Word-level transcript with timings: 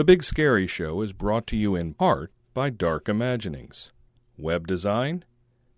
The 0.00 0.04
Big 0.04 0.24
Scary 0.24 0.66
Show 0.66 1.02
is 1.02 1.12
brought 1.12 1.46
to 1.48 1.58
you 1.58 1.76
in 1.76 1.92
part 1.92 2.32
by 2.54 2.70
Dark 2.70 3.06
Imaginings. 3.06 3.92
Web 4.38 4.66
design, 4.66 5.26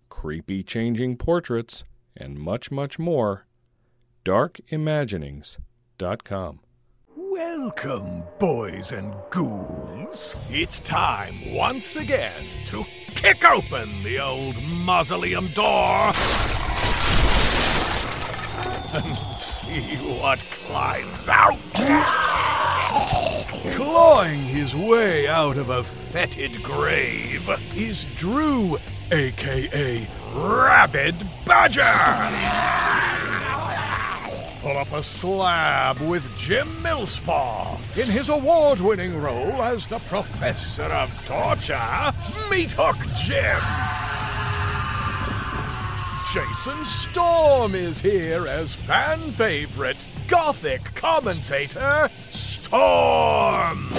creepy 0.07 0.63
changing 0.63 1.17
portraits, 1.17 1.83
and 2.15 2.39
much, 2.39 2.71
much 2.71 2.97
more. 2.97 3.47
darkimaginings.com. 4.23 6.59
Welcome, 7.17 8.23
boys 8.39 8.93
and 8.93 9.13
ghouls. 9.29 10.37
It's 10.49 10.79
time 10.79 11.53
once 11.53 11.97
again 11.97 12.45
to 12.67 12.85
kick 13.07 13.43
open 13.43 14.03
the 14.03 14.21
old 14.21 14.55
mausoleum 14.63 15.49
door 15.49 15.73
and 18.93 19.17
see 19.37 19.97
what 20.17 20.41
climbs 20.65 21.27
out. 21.27 22.52
Clawing 23.73 24.41
his 24.41 24.75
way 24.75 25.27
out 25.27 25.57
of 25.57 25.69
a 25.69 25.83
fetid 25.83 26.61
grave 26.61 27.49
is 27.75 28.05
Drew, 28.15 28.77
aka 29.11 30.07
Rabid 30.33 31.15
Badger. 31.45 31.81
Pull 34.61 34.77
up 34.77 34.93
a 34.93 35.01
slab 35.01 35.99
with 36.01 36.23
Jim 36.37 36.67
Millspaw 36.83 37.79
in 37.97 38.07
his 38.07 38.29
award 38.29 38.79
winning 38.79 39.19
role 39.19 39.61
as 39.63 39.87
the 39.87 39.99
Professor 39.99 40.83
of 40.83 41.09
Torture, 41.25 42.13
Meat 42.49 42.73
Hook 42.77 42.97
Jim. 43.15 43.59
Jason 46.31 46.85
Storm 46.85 47.75
is 47.75 47.99
here 47.99 48.47
as 48.47 48.73
fan 48.73 49.19
favorite 49.31 50.05
Gothic 50.27 50.83
commentator 50.95 52.09
Storm. 52.29 53.89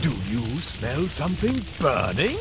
Do 0.00 0.10
you 0.28 0.44
smell 0.60 1.06
something 1.06 1.56
burning? 1.80 2.38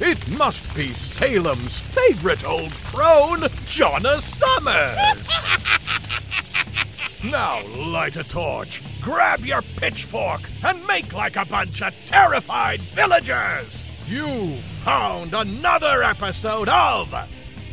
It 0.00 0.38
must 0.38 0.74
be 0.76 0.88
Salem's 0.88 1.80
favorite 1.80 2.44
old 2.46 2.72
crone, 2.84 3.40
Jonna 3.66 4.20
Summers. 4.20 5.46
now 7.24 7.66
light 7.90 8.16
a 8.16 8.24
torch, 8.24 8.82
grab 9.00 9.40
your 9.40 9.62
pitchfork, 9.76 10.42
and 10.62 10.84
make 10.86 11.12
like 11.12 11.36
a 11.36 11.44
bunch 11.44 11.82
of 11.82 11.94
terrified 12.06 12.80
villagers. 12.82 13.84
You 14.06 14.60
found 14.84 15.34
another 15.34 16.02
episode 16.04 16.68
of 16.68 17.10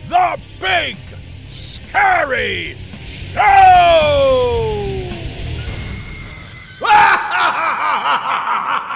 The 0.08 0.42
Big 0.60 0.98
Scary 1.94 2.76
Show! 3.00 3.40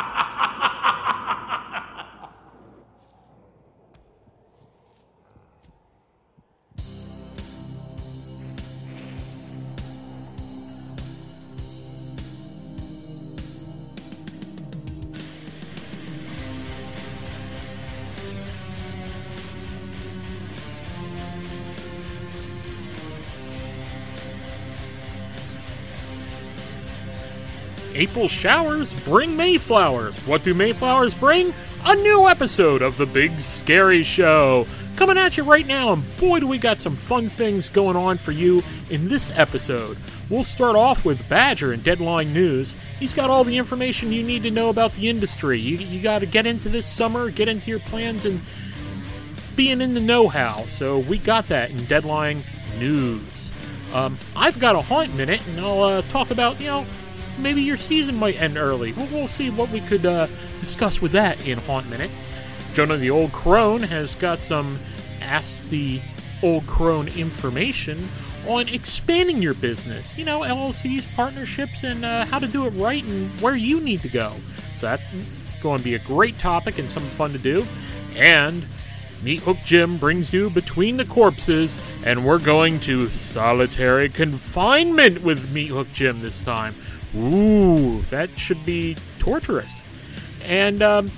April 27.97 28.27
showers 28.27 28.93
bring 29.05 29.35
Mayflowers. 29.35 30.15
What 30.27 30.43
do 30.43 30.53
Mayflowers 30.53 31.15
bring? 31.15 31.51
A 31.83 31.95
new 31.95 32.27
episode 32.27 32.83
of 32.83 32.95
The 32.95 33.07
Big 33.07 33.31
Scary 33.39 34.03
Show. 34.03 34.67
Coming 34.95 35.17
at 35.17 35.35
you 35.35 35.41
right 35.41 35.65
now, 35.65 35.93
and 35.93 36.17
boy, 36.17 36.39
do 36.39 36.45
we 36.45 36.59
got 36.59 36.79
some 36.79 36.95
fun 36.95 37.27
things 37.27 37.69
going 37.69 37.97
on 37.97 38.17
for 38.17 38.31
you 38.31 38.61
in 38.91 39.07
this 39.07 39.31
episode. 39.35 39.97
We'll 40.29 40.43
start 40.43 40.75
off 40.75 41.05
with 41.05 41.27
Badger 41.27 41.73
and 41.73 41.83
Deadline 41.83 42.33
News. 42.33 42.75
He's 42.99 43.15
got 43.15 43.31
all 43.31 43.43
the 43.43 43.57
information 43.57 44.11
you 44.11 44.21
need 44.21 44.43
to 44.43 44.51
know 44.51 44.69
about 44.69 44.93
the 44.93 45.09
industry. 45.09 45.59
You, 45.59 45.77
you 45.77 45.99
got 45.99 46.19
to 46.19 46.27
get 46.27 46.45
into 46.45 46.69
this 46.69 46.85
summer, 46.85 47.31
get 47.31 47.47
into 47.47 47.71
your 47.71 47.79
plans, 47.79 48.25
and 48.25 48.39
being 49.55 49.81
in 49.81 49.95
the 49.95 49.99
know 49.99 50.27
how. 50.27 50.65
So 50.65 50.99
we 50.99 51.17
got 51.17 51.47
that 51.47 51.71
in 51.71 51.83
Deadline 51.85 52.43
News. 52.77 53.51
Um, 53.91 54.19
I've 54.35 54.59
got 54.59 54.75
a 54.75 54.81
haunt 54.81 55.15
minute, 55.15 55.41
and 55.47 55.59
I'll 55.59 55.81
uh, 55.81 56.01
talk 56.11 56.29
about, 56.29 56.61
you 56.61 56.67
know, 56.67 56.85
maybe 57.37 57.61
your 57.61 57.77
season 57.77 58.15
might 58.15 58.41
end 58.41 58.57
early. 58.57 58.93
We'll, 58.93 59.07
we'll 59.07 59.27
see 59.27 59.49
what 59.49 59.69
we 59.69 59.81
could 59.81 60.05
uh, 60.05 60.27
discuss 60.59 61.01
with 61.01 61.11
that 61.13 61.47
in 61.47 61.59
Haunt 61.59 61.89
Minute. 61.89 62.11
Jonah 62.73 62.97
the 62.97 63.09
Old 63.09 63.31
Crone 63.31 63.81
has 63.83 64.15
got 64.15 64.39
some 64.39 64.79
Ask 65.21 65.67
the 65.69 65.99
Old 66.43 66.67
Crone 66.67 67.07
information 67.09 68.07
on 68.47 68.69
expanding 68.69 69.41
your 69.41 69.53
business. 69.53 70.17
You 70.17 70.25
know, 70.25 70.41
LLCs, 70.41 71.13
partnerships, 71.15 71.83
and 71.83 72.05
uh, 72.05 72.25
how 72.25 72.39
to 72.39 72.47
do 72.47 72.65
it 72.65 72.71
right 72.71 73.03
and 73.03 73.29
where 73.41 73.55
you 73.55 73.81
need 73.81 74.01
to 74.01 74.09
go. 74.09 74.33
So 74.77 74.87
that's 74.87 75.03
going 75.61 75.79
to 75.79 75.83
be 75.83 75.95
a 75.95 75.99
great 75.99 76.37
topic 76.39 76.77
and 76.77 76.89
something 76.89 77.11
fun 77.11 77.33
to 77.33 77.39
do. 77.39 77.65
And 78.15 78.65
Meat 79.23 79.41
Hook 79.41 79.57
Jim 79.65 79.97
brings 79.97 80.31
you 80.31 80.49
Between 80.49 80.97
the 80.97 81.05
Corpses, 81.05 81.79
and 82.03 82.23
we're 82.23 82.39
going 82.39 82.79
to 82.81 83.09
solitary 83.09 84.09
confinement 84.09 85.23
with 85.23 85.51
Meat 85.51 85.67
Hook 85.67 85.91
Jim 85.93 86.21
this 86.21 86.39
time. 86.39 86.75
Ooh, 87.17 88.01
that 88.03 88.37
should 88.37 88.65
be 88.65 88.95
torturous. 89.19 89.73
And 90.43 90.81
um, 90.81 91.09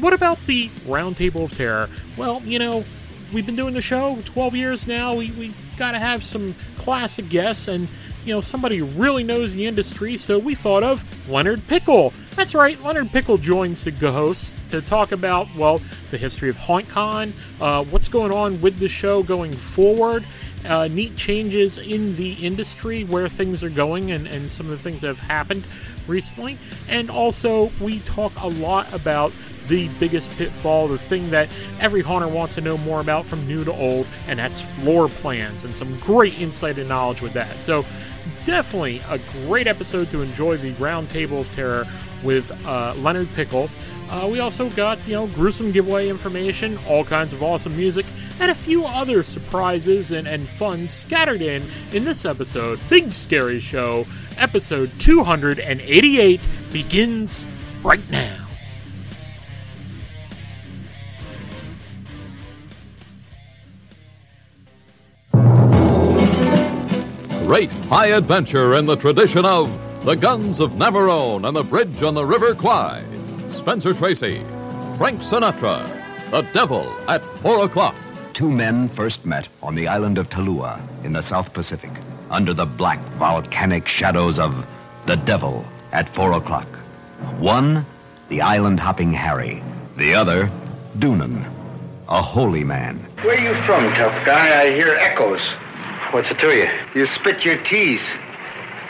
what 0.00 0.12
about 0.12 0.44
the 0.46 0.68
Roundtable 0.86 1.44
of 1.44 1.56
Terror? 1.56 1.88
Well, 2.16 2.42
you 2.44 2.58
know, 2.58 2.84
we've 3.32 3.46
been 3.46 3.56
doing 3.56 3.74
the 3.74 3.82
show 3.82 4.20
12 4.24 4.54
years 4.54 4.86
now. 4.86 5.14
We, 5.14 5.30
we 5.32 5.54
got 5.76 5.92
to 5.92 5.98
have 5.98 6.24
some 6.24 6.54
classic 6.76 7.28
guests 7.28 7.68
and, 7.68 7.88
you 8.24 8.34
know, 8.34 8.40
somebody 8.40 8.82
really 8.82 9.24
knows 9.24 9.54
the 9.54 9.66
industry. 9.66 10.16
So 10.16 10.38
we 10.38 10.54
thought 10.54 10.82
of 10.82 11.28
Leonard 11.28 11.66
Pickel. 11.66 12.12
That's 12.36 12.54
right, 12.54 12.82
Leonard 12.82 13.10
Pickel 13.10 13.36
joins 13.38 13.84
the 13.84 14.12
host 14.12 14.54
to 14.70 14.80
talk 14.80 15.12
about, 15.12 15.48
well, 15.56 15.80
the 16.10 16.16
history 16.16 16.48
of 16.48 16.56
HauntCon, 16.56 17.32
uh, 17.60 17.84
what's 17.84 18.08
going 18.08 18.32
on 18.32 18.60
with 18.60 18.78
the 18.78 18.88
show 18.88 19.22
going 19.22 19.52
forward, 19.52 20.24
uh, 20.64 20.88
neat 20.88 21.16
changes 21.16 21.78
in 21.78 22.16
the 22.16 22.32
industry, 22.34 23.04
where 23.04 23.28
things 23.28 23.62
are 23.62 23.70
going, 23.70 24.10
and, 24.10 24.26
and 24.26 24.48
some 24.48 24.66
of 24.66 24.72
the 24.72 24.78
things 24.78 25.00
that 25.00 25.08
have 25.08 25.20
happened 25.20 25.64
recently. 26.06 26.58
And 26.88 27.10
also, 27.10 27.70
we 27.80 28.00
talk 28.00 28.32
a 28.40 28.48
lot 28.48 28.92
about 28.92 29.32
the 29.68 29.88
biggest 30.00 30.30
pitfall, 30.32 30.88
the 30.88 30.98
thing 30.98 31.30
that 31.30 31.48
every 31.80 32.02
haunter 32.02 32.28
wants 32.28 32.54
to 32.56 32.60
know 32.60 32.76
more 32.78 33.00
about 33.00 33.24
from 33.26 33.46
new 33.46 33.64
to 33.64 33.72
old, 33.72 34.06
and 34.26 34.38
that's 34.38 34.60
floor 34.60 35.08
plans, 35.08 35.64
and 35.64 35.74
some 35.74 35.98
great 35.98 36.38
insight 36.40 36.78
and 36.78 36.88
knowledge 36.88 37.22
with 37.22 37.32
that. 37.34 37.52
So, 37.60 37.84
definitely 38.44 39.00
a 39.08 39.18
great 39.46 39.66
episode 39.66 40.10
to 40.10 40.20
enjoy 40.20 40.56
the 40.56 40.72
Round 40.72 41.08
Table 41.10 41.40
of 41.40 41.54
Terror 41.54 41.86
with 42.22 42.50
uh, 42.66 42.94
Leonard 42.96 43.28
Pickel. 43.34 43.68
Uh, 44.12 44.28
we 44.28 44.40
also 44.40 44.68
got, 44.70 44.98
you 45.08 45.14
know, 45.14 45.26
gruesome 45.28 45.72
giveaway 45.72 46.06
information, 46.06 46.78
all 46.86 47.02
kinds 47.02 47.32
of 47.32 47.42
awesome 47.42 47.74
music, 47.74 48.04
and 48.40 48.50
a 48.50 48.54
few 48.54 48.84
other 48.84 49.22
surprises 49.22 50.10
and, 50.10 50.28
and 50.28 50.46
fun 50.46 50.86
scattered 50.86 51.40
in 51.40 51.66
in 51.92 52.04
this 52.04 52.26
episode. 52.26 52.78
Big 52.90 53.10
Scary 53.10 53.58
Show, 53.58 54.04
episode 54.36 54.92
288, 54.98 56.40
begins 56.70 57.42
right 57.82 58.02
now. 58.10 58.36
Great 67.46 67.72
high 67.88 68.08
adventure 68.08 68.74
in 68.74 68.84
the 68.84 68.96
tradition 68.96 69.46
of 69.46 69.70
the 70.04 70.14
Guns 70.14 70.60
of 70.60 70.72
Navarone 70.72 71.48
and 71.48 71.56
the 71.56 71.64
Bridge 71.64 72.02
on 72.02 72.12
the 72.12 72.26
River 72.26 72.54
Kwai. 72.54 73.02
Spencer 73.52 73.92
Tracy, 73.92 74.42
Frank 74.96 75.20
Sinatra, 75.20 75.86
The 76.30 76.40
Devil 76.52 76.86
at 77.06 77.22
4 77.40 77.66
o'clock. 77.66 77.94
Two 78.32 78.50
men 78.50 78.88
first 78.88 79.26
met 79.26 79.48
on 79.62 79.74
the 79.74 79.86
island 79.86 80.16
of 80.16 80.30
Talua 80.30 80.80
in 81.04 81.12
the 81.12 81.22
South 81.22 81.52
Pacific 81.52 81.90
under 82.30 82.54
the 82.54 82.64
black 82.64 82.98
volcanic 83.20 83.86
shadows 83.86 84.38
of 84.38 84.66
the 85.04 85.16
Devil 85.16 85.66
at 85.92 86.08
4 86.08 86.32
o'clock. 86.32 86.66
One, 87.38 87.84
the 88.30 88.40
island 88.40 88.80
hopping 88.80 89.12
Harry. 89.12 89.62
The 89.96 90.14
other, 90.14 90.50
Doonan, 90.98 91.44
a 92.08 92.22
holy 92.22 92.64
man. 92.64 92.96
Where 93.20 93.36
are 93.36 93.40
you 93.40 93.54
from, 93.62 93.86
tough 93.92 94.24
guy? 94.24 94.62
I 94.62 94.70
hear 94.70 94.94
echoes. 94.94 95.50
What's 96.10 96.30
it 96.30 96.38
to 96.38 96.48
you? 96.56 96.70
You 96.94 97.04
spit 97.04 97.44
your 97.44 97.58
teas. 97.58 98.12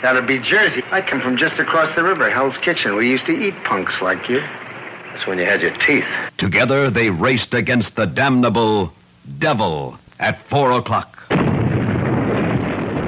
That'd 0.03 0.27
be 0.27 0.37
Jersey. 0.37 0.83
I 0.91 1.01
come 1.01 1.21
from 1.21 1.37
just 1.37 1.59
across 1.59 1.95
the 1.95 2.03
river, 2.03 2.29
Hell's 2.29 2.57
Kitchen. 2.57 2.97
We 2.97 3.09
used 3.09 3.25
to 3.27 3.31
eat 3.31 3.55
punks 3.63 4.01
like 4.01 4.27
you. 4.27 4.41
That's 4.41 5.25
when 5.25 5.39
you 5.39 5.45
had 5.45 5.61
your 5.61 5.71
teeth. 5.77 6.13
Together 6.35 6.89
they 6.89 7.09
raced 7.09 7.53
against 7.53 7.95
the 7.95 8.05
damnable 8.05 8.91
Devil 9.39 9.97
at 10.19 10.41
4 10.41 10.73
o'clock. 10.73 11.23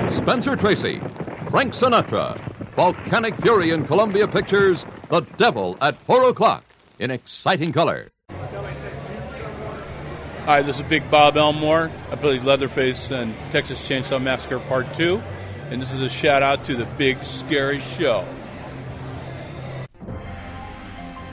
Spencer 0.10 0.56
Tracy, 0.56 1.02
Frank 1.50 1.74
Sinatra. 1.74 2.40
Volcanic 2.78 3.36
Fury 3.42 3.72
in 3.72 3.86
Columbia 3.86 4.26
Pictures, 4.26 4.86
The 5.10 5.20
Devil 5.36 5.78
at 5.82 5.98
4 5.98 6.30
o'clock 6.30 6.64
in 7.00 7.12
exciting 7.12 7.74
color. 7.74 8.10
Hi, 10.46 10.62
this 10.62 10.80
is 10.80 10.86
Big 10.88 11.10
Bob 11.12 11.36
Elmore. 11.36 11.92
I 12.10 12.16
played 12.16 12.44
Leatherface 12.44 13.12
in 13.12 13.34
Texas 13.52 13.86
Chainsaw 13.86 14.22
Massacre 14.22 14.60
Part 14.60 14.88
2, 14.96 15.22
and 15.70 15.82
this 15.82 15.92
is 15.92 16.00
a 16.00 16.10
shout 16.10 16.44
out 16.44 16.64
to 16.66 16.76
the 16.76 16.86
Big 16.98 17.22
Scary 17.24 17.82
Show. 17.82 18.26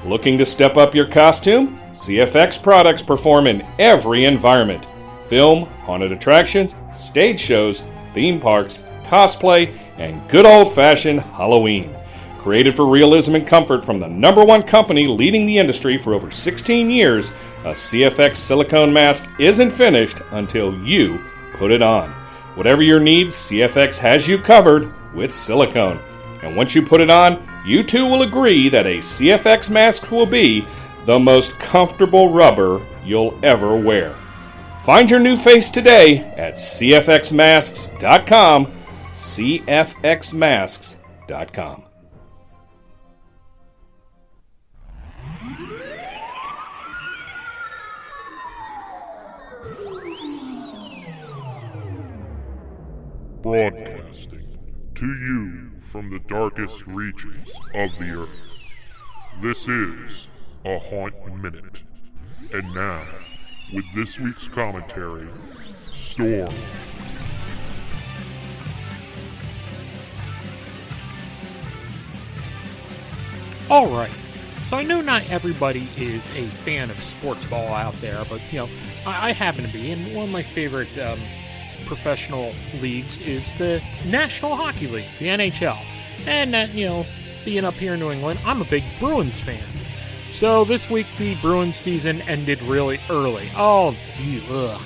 Looking 0.05 0.39
to 0.39 0.47
step 0.47 0.77
up 0.77 0.95
your 0.95 1.07
costume? 1.07 1.79
CFX 1.93 2.61
products 2.63 3.03
perform 3.03 3.47
in 3.47 3.65
every 3.79 4.25
environment 4.25 4.87
film, 5.25 5.65
haunted 5.85 6.13
attractions, 6.13 6.75
stage 6.93 7.41
shows, 7.41 7.85
theme 8.13 8.41
parks, 8.41 8.85
cosplay, 9.05 9.75
and 9.97 10.29
good 10.29 10.45
old 10.45 10.75
fashioned 10.75 11.21
Halloween. 11.21 11.95
Created 12.39 12.75
for 12.75 12.87
realism 12.87 13.37
and 13.37 13.47
comfort 13.47 13.85
from 13.85 14.01
the 14.01 14.09
number 14.09 14.45
one 14.45 14.63
company 14.63 15.07
leading 15.07 15.47
the 15.47 15.59
industry 15.59 15.97
for 15.97 16.13
over 16.13 16.31
16 16.31 16.91
years, 16.91 17.31
a 17.65 17.71
CFX 17.71 18.37
silicone 18.37 18.93
mask 18.93 19.29
isn't 19.39 19.71
finished 19.71 20.19
until 20.33 20.77
you 20.85 21.25
put 21.55 21.71
it 21.71 21.83
on. 21.83 22.22
Whatever 22.55 22.83
your 22.83 23.01
needs, 23.01 23.35
CFX 23.35 23.97
has 23.99 24.29
you 24.29 24.39
covered 24.39 24.93
with 25.15 25.33
silicone. 25.33 25.99
And 26.43 26.55
once 26.57 26.75
you 26.75 26.83
put 26.83 27.01
it 27.01 27.09
on, 27.11 27.49
you 27.65 27.83
too 27.83 28.05
will 28.07 28.23
agree 28.23 28.69
that 28.69 28.87
a 28.87 28.99
CFX 28.99 29.71
mask 29.71 30.11
will 30.11 30.27
be 30.27 30.67
the 31.07 31.19
most 31.19 31.59
comfortable 31.59 32.29
rubber 32.31 32.85
you'll 33.05 33.39
ever 33.43 33.75
wear. 33.77 34.15
Find 34.85 35.11
your 35.11 35.21
new 35.21 35.37
face 35.37 35.71
today 35.71 36.19
at 36.37 36.55
CFXmasks.com. 36.55 38.73
CFXmasks.com. 39.13 41.92
Broadcasting 53.43 54.59
to 54.95 55.07
you 55.07 55.71
from 55.81 56.11
the 56.11 56.21
darkest 56.21 56.87
regions 56.87 57.51
of 57.75 57.91
the 57.99 58.23
earth. 58.23 58.59
This 59.43 59.67
is 59.67 60.29
a 60.65 60.79
Haunt 60.79 61.43
Minute. 61.43 61.83
And 62.55 62.73
now, 62.73 63.03
with 63.73 63.85
this 63.97 64.21
week's 64.21 64.47
commentary, 64.47 65.27
Storm. 65.65 66.53
All 73.69 73.89
right. 73.89 74.11
So 74.67 74.77
I 74.77 74.85
know 74.85 75.01
not 75.01 75.29
everybody 75.31 75.89
is 75.97 76.25
a 76.37 76.47
fan 76.47 76.91
of 76.91 77.03
sports 77.03 77.45
ball 77.47 77.75
out 77.75 77.95
there, 77.95 78.23
but 78.31 78.41
you 78.53 78.61
know, 78.61 78.69
I, 79.05 79.31
I 79.31 79.33
happen 79.33 79.65
to 79.65 79.73
be, 79.73 79.91
and 79.91 80.15
one 80.15 80.27
of 80.27 80.33
my 80.33 80.43
favorite 80.43 80.97
um, 80.99 81.19
professional 81.83 82.53
leagues 82.81 83.21
is 83.21 83.53
the 83.59 83.83
National 84.07 84.57
Hockey 84.57 84.87
League, 84.87 85.09
the 85.19 85.27
NHL. 85.27 85.79
And 86.27 86.55
uh, 86.55 86.67
you 86.73 86.87
know, 86.87 87.07
being 87.45 87.65
up 87.65 87.75
here 87.75 87.95
in 87.95 88.01
New 88.01 88.11
England, 88.11 88.41
I'm 88.45 88.61
a 88.63 88.65
big 88.65 88.85
Bruins 88.99 89.39
fan. 89.41 89.65
So 90.31 90.65
this 90.65 90.89
week 90.89 91.07
the 91.19 91.35
Bruins 91.37 91.77
season 91.77 92.23
ended 92.23 92.61
really 92.63 92.99
early. 93.11 93.49
Oh, 93.57 93.95
gee, 94.17 94.43
ugh. 94.51 94.81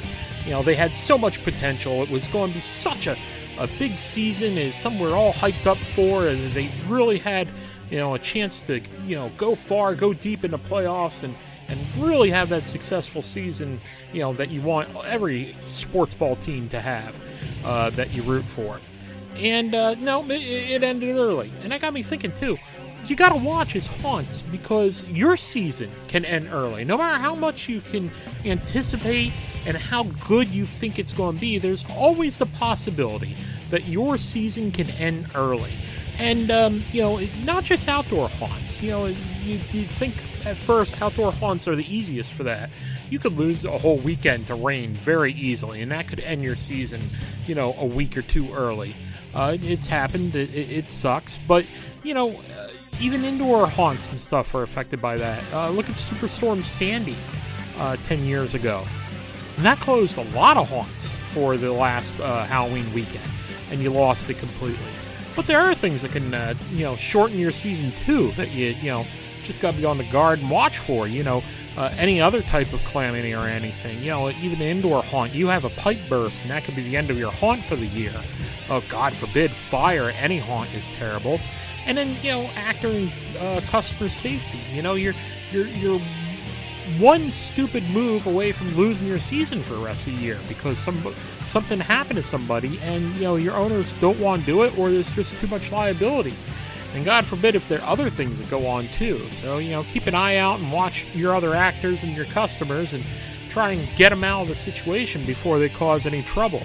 You 0.44 0.50
know, 0.52 0.62
they 0.62 0.74
had 0.74 0.92
so 0.92 1.16
much 1.16 1.42
potential. 1.44 2.02
It 2.02 2.10
was 2.10 2.24
going 2.26 2.50
to 2.50 2.56
be 2.56 2.60
such 2.60 3.06
a, 3.06 3.16
a 3.58 3.66
big 3.78 3.98
season, 3.98 4.58
is 4.58 4.74
somewhere 4.74 5.14
all 5.14 5.32
hyped 5.32 5.66
up 5.66 5.78
for, 5.78 6.28
and 6.28 6.52
they 6.52 6.70
really 6.86 7.18
had, 7.18 7.48
you 7.90 7.98
know, 7.98 8.14
a 8.14 8.18
chance 8.18 8.60
to, 8.62 8.80
you 9.06 9.16
know, 9.16 9.30
go 9.36 9.54
far, 9.54 9.94
go 9.94 10.12
deep 10.12 10.44
in 10.44 10.50
the 10.52 10.58
playoffs, 10.58 11.22
and 11.22 11.34
and 11.68 11.78
really 11.98 12.30
have 12.30 12.48
that 12.48 12.64
successful 12.64 13.22
season, 13.22 13.80
you 14.12 14.20
know, 14.20 14.32
that 14.34 14.50
you 14.50 14.60
want 14.62 14.94
every 15.04 15.56
sports 15.60 16.14
ball 16.14 16.36
team 16.36 16.68
to 16.70 16.80
have, 16.80 17.14
uh, 17.64 17.90
that 17.90 18.14
you 18.14 18.22
root 18.22 18.44
for. 18.44 18.80
And 19.36 19.74
uh, 19.74 19.94
no, 19.94 20.24
it, 20.24 20.42
it 20.42 20.82
ended 20.82 21.16
early, 21.16 21.52
and 21.62 21.72
that 21.72 21.80
got 21.80 21.92
me 21.92 22.02
thinking 22.02 22.32
too 22.32 22.58
you 23.10 23.16
got 23.16 23.30
to 23.30 23.36
watch 23.36 23.72
his 23.72 23.86
haunts 23.86 24.42
because 24.42 25.04
your 25.04 25.36
season 25.36 25.90
can 26.08 26.24
end 26.24 26.48
early. 26.52 26.84
No 26.84 26.98
matter 26.98 27.18
how 27.18 27.34
much 27.34 27.68
you 27.68 27.80
can 27.80 28.10
anticipate 28.44 29.32
and 29.66 29.76
how 29.76 30.04
good 30.26 30.48
you 30.48 30.66
think 30.66 30.98
it's 30.98 31.12
going 31.12 31.36
to 31.36 31.40
be, 31.40 31.58
there's 31.58 31.84
always 31.96 32.36
the 32.36 32.46
possibility 32.46 33.36
that 33.70 33.86
your 33.86 34.18
season 34.18 34.72
can 34.72 34.88
end 34.92 35.26
early. 35.34 35.70
And, 36.18 36.50
um, 36.50 36.82
you 36.92 37.02
know, 37.02 37.20
not 37.44 37.64
just 37.64 37.88
outdoor 37.88 38.28
haunts. 38.28 38.82
You 38.82 38.90
know, 38.90 39.06
you, 39.06 39.60
you 39.72 39.84
think 39.84 40.14
at 40.46 40.56
first 40.56 41.00
outdoor 41.02 41.32
haunts 41.32 41.68
are 41.68 41.76
the 41.76 41.94
easiest 41.94 42.32
for 42.32 42.44
that. 42.44 42.70
You 43.10 43.18
could 43.18 43.36
lose 43.36 43.64
a 43.64 43.78
whole 43.78 43.98
weekend 43.98 44.46
to 44.46 44.54
rain 44.54 44.94
very 44.94 45.32
easily, 45.32 45.82
and 45.82 45.92
that 45.92 46.08
could 46.08 46.20
end 46.20 46.42
your 46.42 46.56
season, 46.56 47.00
you 47.46 47.54
know, 47.54 47.74
a 47.74 47.84
week 47.84 48.16
or 48.16 48.22
two 48.22 48.52
early. 48.54 48.96
Uh, 49.34 49.56
it's 49.60 49.86
happened. 49.86 50.34
It, 50.34 50.54
it, 50.54 50.90
sucks. 50.90 51.38
But, 51.46 51.66
you 52.02 52.14
know, 52.14 52.30
uh, 52.30 52.70
even 53.00 53.24
indoor 53.24 53.68
haunts 53.68 54.10
and 54.10 54.18
stuff 54.18 54.54
are 54.54 54.62
affected 54.62 55.02
by 55.02 55.18
that. 55.18 55.44
Uh, 55.52 55.70
look 55.70 55.88
at 55.90 55.96
Superstorm 55.96 56.62
Sandy 56.64 57.16
uh, 57.78 57.96
10 58.06 58.24
years 58.24 58.54
ago. 58.54 58.84
And 59.56 59.64
that 59.64 59.78
closed 59.78 60.16
a 60.16 60.24
lot 60.36 60.56
of 60.56 60.68
haunts 60.68 61.10
for 61.32 61.56
the 61.56 61.72
last 61.72 62.18
uh, 62.20 62.44
Halloween 62.46 62.90
weekend, 62.94 63.24
and 63.70 63.80
you 63.80 63.90
lost 63.90 64.30
it 64.30 64.38
completely. 64.38 64.95
But 65.36 65.46
there 65.46 65.60
are 65.60 65.74
things 65.74 66.02
that 66.02 66.12
can, 66.12 66.34
uh, 66.34 66.54
you 66.72 66.84
know, 66.84 66.96
shorten 66.96 67.38
your 67.38 67.50
season 67.50 67.92
too. 67.92 68.30
That 68.32 68.50
you, 68.50 68.68
you 68.68 68.90
know, 68.90 69.04
just 69.44 69.60
got 69.60 69.74
to 69.74 69.78
be 69.78 69.84
on 69.84 69.98
the 69.98 70.04
guard 70.04 70.40
and 70.40 70.50
watch 70.50 70.78
for. 70.78 71.06
You 71.06 71.22
know, 71.22 71.44
uh, 71.76 71.94
any 71.98 72.20
other 72.20 72.40
type 72.40 72.72
of 72.72 72.82
calamity 72.86 73.34
or 73.34 73.42
anything. 73.42 74.00
You 74.02 74.10
know, 74.10 74.30
even 74.30 74.60
an 74.60 74.68
indoor 74.68 75.02
haunt, 75.02 75.34
you 75.34 75.46
have 75.48 75.64
a 75.64 75.70
pipe 75.70 75.98
burst, 76.08 76.42
and 76.42 76.50
that 76.50 76.64
could 76.64 76.74
be 76.74 76.82
the 76.82 76.96
end 76.96 77.10
of 77.10 77.18
your 77.18 77.30
haunt 77.30 77.62
for 77.64 77.76
the 77.76 77.86
year. 77.86 78.14
Oh, 78.68 78.82
God 78.88 79.14
forbid, 79.14 79.50
fire. 79.50 80.10
Any 80.10 80.38
haunt 80.38 80.74
is 80.74 80.90
terrible 80.92 81.38
and 81.86 81.96
then 81.96 82.14
you 82.22 82.30
know 82.30 82.50
actor 82.56 82.88
and 82.88 83.10
uh, 83.38 83.60
customer 83.68 84.10
safety. 84.10 84.58
You 84.72 84.82
know 84.82 84.94
you're 84.94 85.14
you're 85.52 85.68
you're 85.68 86.00
one 86.98 87.30
stupid 87.30 87.82
move 87.90 88.26
away 88.26 88.52
from 88.52 88.68
losing 88.76 89.06
your 89.06 89.18
season 89.18 89.60
for 89.60 89.74
the 89.74 89.80
rest 89.80 90.06
of 90.06 90.14
the 90.14 90.22
year 90.22 90.38
because 90.48 90.78
some 90.78 90.96
something 91.44 91.78
happened 91.78 92.16
to 92.16 92.22
somebody 92.22 92.78
and 92.82 93.04
you 93.16 93.22
know 93.22 93.36
your 93.36 93.54
owners 93.54 93.92
don't 94.00 94.18
want 94.20 94.40
to 94.40 94.46
do 94.46 94.62
it 94.62 94.76
or 94.78 94.90
there's 94.90 95.10
just 95.12 95.34
too 95.40 95.46
much 95.48 95.70
liability. 95.72 96.34
And 96.94 97.04
God 97.04 97.26
forbid 97.26 97.54
if 97.54 97.68
there 97.68 97.80
are 97.82 97.88
other 97.88 98.08
things 98.08 98.38
that 98.38 98.48
go 98.48 98.66
on 98.66 98.88
too. 98.88 99.28
So 99.42 99.58
you 99.58 99.70
know 99.70 99.84
keep 99.84 100.06
an 100.06 100.14
eye 100.14 100.36
out 100.36 100.60
and 100.60 100.72
watch 100.72 101.06
your 101.14 101.34
other 101.34 101.54
actors 101.54 102.02
and 102.02 102.14
your 102.16 102.26
customers 102.26 102.92
and 102.92 103.04
try 103.50 103.72
and 103.72 103.96
get 103.96 104.10
them 104.10 104.22
out 104.22 104.42
of 104.42 104.48
the 104.48 104.54
situation 104.54 105.24
before 105.24 105.58
they 105.58 105.68
cause 105.68 106.06
any 106.06 106.22
trouble. 106.22 106.62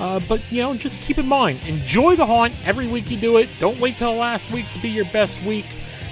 Uh, 0.00 0.18
but, 0.26 0.40
you 0.50 0.62
know, 0.62 0.72
just 0.74 0.98
keep 1.02 1.18
in 1.18 1.28
mind, 1.28 1.60
enjoy 1.66 2.16
the 2.16 2.24
haunt 2.24 2.54
every 2.64 2.86
week 2.86 3.10
you 3.10 3.18
do 3.18 3.36
it. 3.36 3.50
Don't 3.58 3.78
wait 3.78 3.96
till 3.96 4.14
last 4.14 4.50
week 4.50 4.64
to 4.72 4.78
be 4.80 4.88
your 4.88 5.04
best 5.06 5.40
week. 5.44 5.66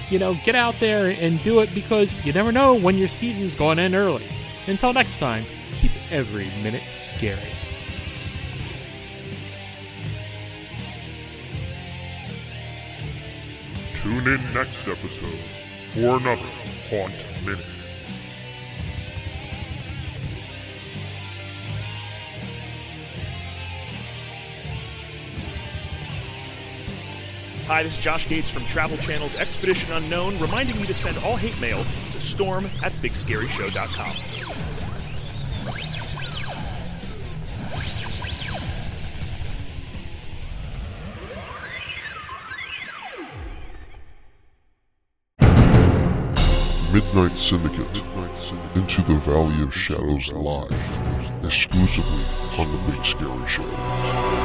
You 0.09 0.17
know, 0.17 0.33
get 0.43 0.55
out 0.55 0.75
there 0.79 1.07
and 1.07 1.41
do 1.43 1.59
it 1.59 1.73
because 1.73 2.25
you 2.25 2.33
never 2.33 2.51
know 2.51 2.73
when 2.73 2.97
your 2.97 3.07
season's 3.07 3.55
going 3.55 3.77
to 3.77 3.83
end 3.83 3.95
early. 3.95 4.25
Until 4.67 4.91
next 4.91 5.19
time, 5.19 5.45
keep 5.79 5.91
every 6.11 6.45
minute 6.63 6.83
scary. 6.89 7.39
Tune 14.01 14.27
in 14.27 14.53
next 14.53 14.87
episode 14.87 15.39
for 15.93 16.17
another 16.17 16.41
Haunt 16.89 17.13
Minute. 17.45 17.78
Hi, 27.69 27.83
this 27.83 27.91
is 27.91 27.99
Josh 27.99 28.27
Gates 28.27 28.49
from 28.49 28.65
Travel 28.65 28.97
Channel's 28.97 29.37
Expedition 29.37 29.93
Unknown, 29.93 30.39
reminding 30.39 30.79
you 30.79 30.87
to 30.87 30.93
send 30.95 31.19
all 31.19 31.35
hate 31.35 31.61
mail 31.61 31.85
to 32.09 32.19
storm 32.19 32.65
at 32.81 32.91
bigscaryshow.com. 32.93 34.15
Midnight 46.91 47.37
Syndicate 47.37 48.03
Into 48.73 49.03
the 49.03 49.19
Valley 49.19 49.61
of 49.61 49.75
Shadows 49.75 50.31
Live, 50.31 51.45
exclusively 51.45 52.23
on 52.57 52.71
The 52.71 52.91
Big 52.91 53.05
Scary 53.05 53.47
Show. 53.47 54.38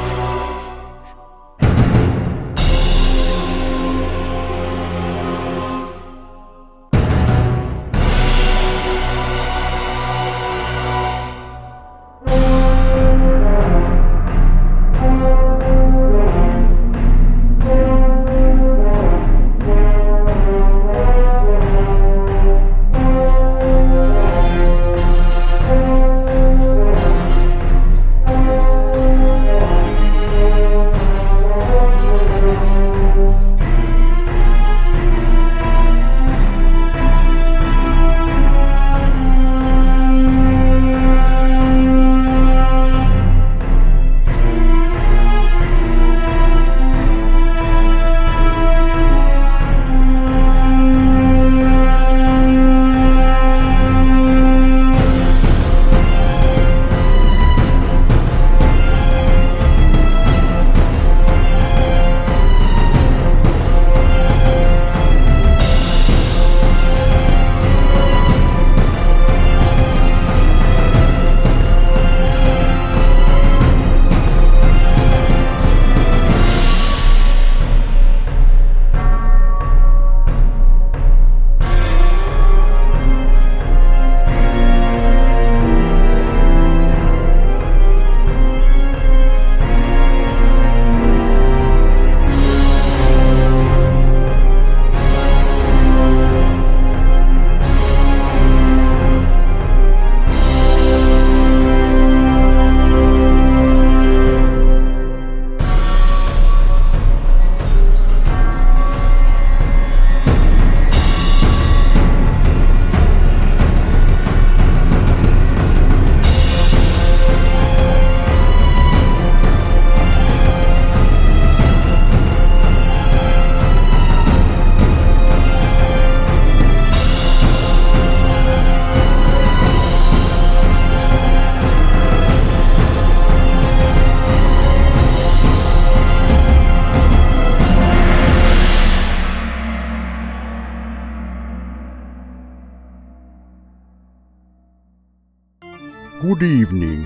Good 146.27 146.41
evening. 146.41 147.05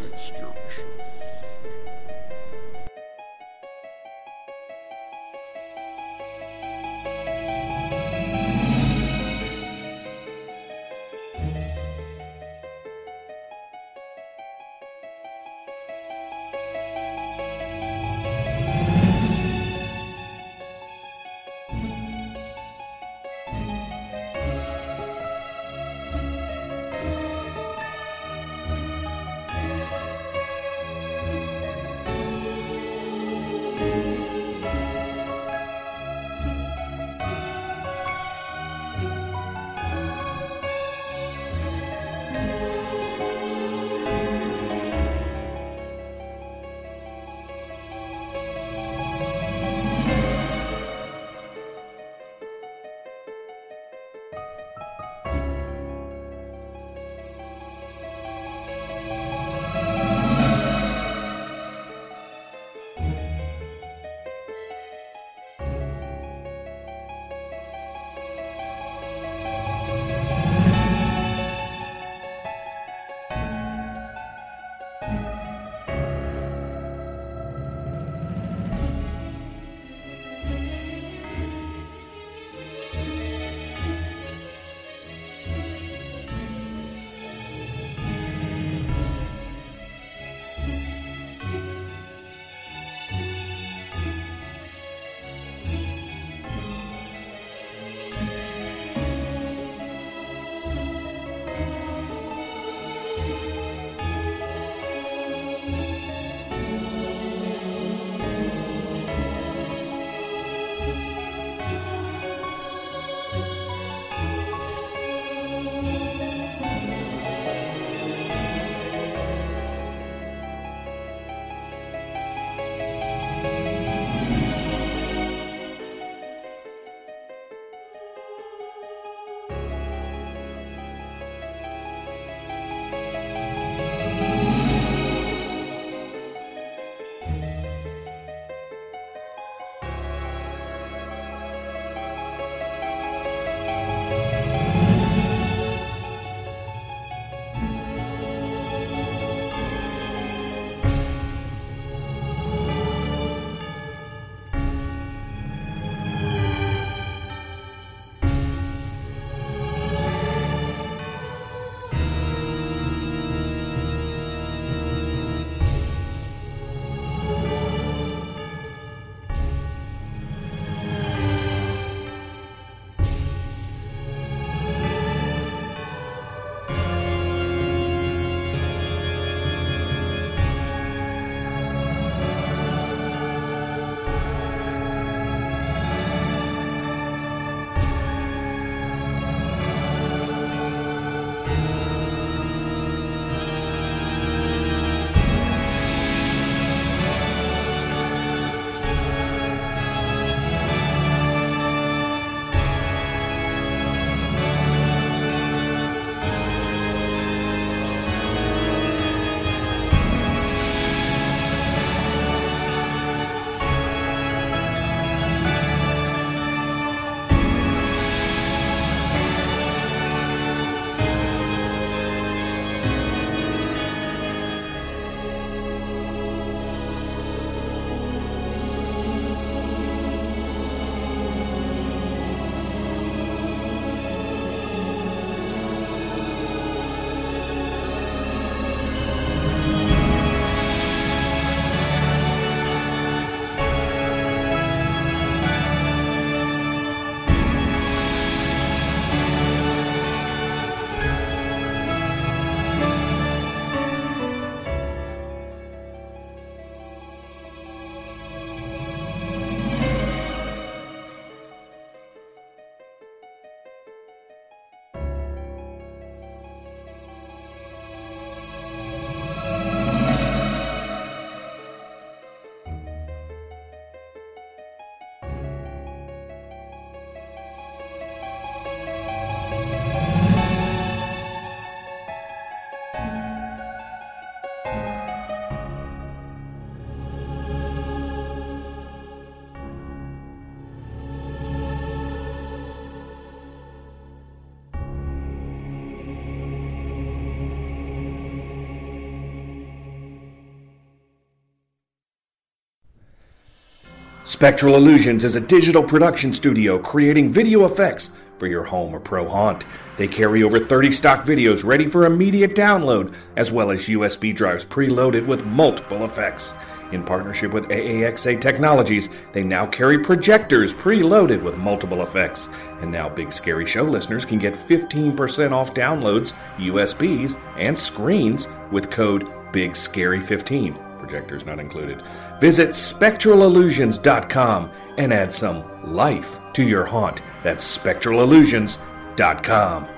Spectral 304.29 304.77
Illusions 304.77 305.25
is 305.25 305.37
a 305.37 305.41
digital 305.41 305.83
production 305.83 306.35
studio 306.35 306.79
creating 306.79 307.33
video 307.33 307.65
effects 307.65 308.11
for 308.37 308.47
your 308.47 308.63
home 308.63 308.95
or 308.95 309.01
pro 309.01 309.27
haunt. 309.27 309.65
They 309.97 310.07
carry 310.07 310.43
over 310.43 310.59
30 310.59 310.91
stock 310.91 311.25
videos 311.25 311.65
ready 311.65 311.87
for 311.87 312.05
immediate 312.05 312.55
download, 312.55 313.15
as 313.37 313.51
well 313.51 313.71
as 313.71 313.87
USB 313.87 314.37
drives 314.37 314.67
preloaded 314.67 315.25
with 315.27 315.47
multiple 315.47 316.05
effects. 316.05 316.53
In 316.93 317.05
partnership 317.05 317.55
with 317.55 317.69
AAXA 317.69 318.39
Technologies, 318.39 319.09
they 319.33 319.43
now 319.43 319.65
carry 319.65 319.99
projectors 319.99 320.75
preloaded 320.75 321.43
with 321.43 321.57
multiple 321.57 322.03
effects. 322.03 322.51
And 322.83 322.93
now 322.93 323.09
Big 323.09 323.33
Scary 323.33 323.65
Show 323.65 323.85
listeners 323.85 324.27
can 324.27 324.39
get 324.39 324.53
15% 324.53 325.53
off 325.53 325.73
downloads, 325.73 326.35
USBs, 326.59 327.41
and 327.57 327.77
screens 327.79 328.47
with 328.71 328.91
code 328.91 329.25
BIGSCARY15 329.55 330.88
projectors 330.99 331.47
not 331.47 331.61
included. 331.61 332.03
Visit 332.41 332.71
spectralillusions.com 332.71 334.71
and 334.99 335.13
add 335.13 335.33
some 335.33 335.95
life 335.95 336.41
to 336.55 336.63
your 336.63 336.85
haunt. 336.85 337.23
That's 337.43 337.79
spectralillusions.com. 337.79 339.89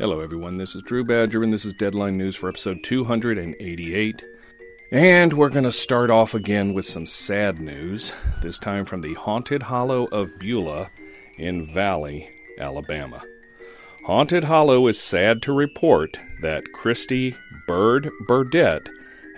Hello, 0.00 0.20
everyone. 0.20 0.56
This 0.56 0.74
is 0.74 0.82
Drew 0.82 1.04
Badger, 1.04 1.42
and 1.42 1.52
this 1.52 1.66
is 1.66 1.74
Deadline 1.74 2.16
News 2.16 2.34
for 2.34 2.48
episode 2.48 2.82
288. 2.82 4.24
And 4.92 5.34
we're 5.34 5.50
going 5.50 5.64
to 5.64 5.72
start 5.72 6.10
off 6.10 6.34
again 6.34 6.74
with 6.74 6.84
some 6.84 7.06
sad 7.06 7.60
news, 7.60 8.12
this 8.42 8.58
time 8.58 8.84
from 8.84 9.02
the 9.02 9.14
Haunted 9.14 9.62
Hollow 9.62 10.06
of 10.06 10.36
Beulah 10.40 10.90
in 11.38 11.62
Valley, 11.62 12.28
Alabama. 12.58 13.22
Haunted 14.06 14.42
Hollow 14.42 14.88
is 14.88 14.98
sad 14.98 15.42
to 15.42 15.52
report 15.52 16.18
that 16.42 16.72
Christy 16.72 17.36
Bird 17.68 18.10
Burdett 18.26 18.88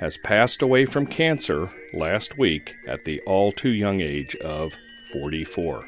has 0.00 0.16
passed 0.16 0.62
away 0.62 0.86
from 0.86 1.04
cancer 1.04 1.68
last 1.92 2.38
week 2.38 2.74
at 2.86 3.04
the 3.04 3.20
all 3.26 3.52
too 3.52 3.72
young 3.72 4.00
age 4.00 4.34
of 4.36 4.72
44. 5.12 5.86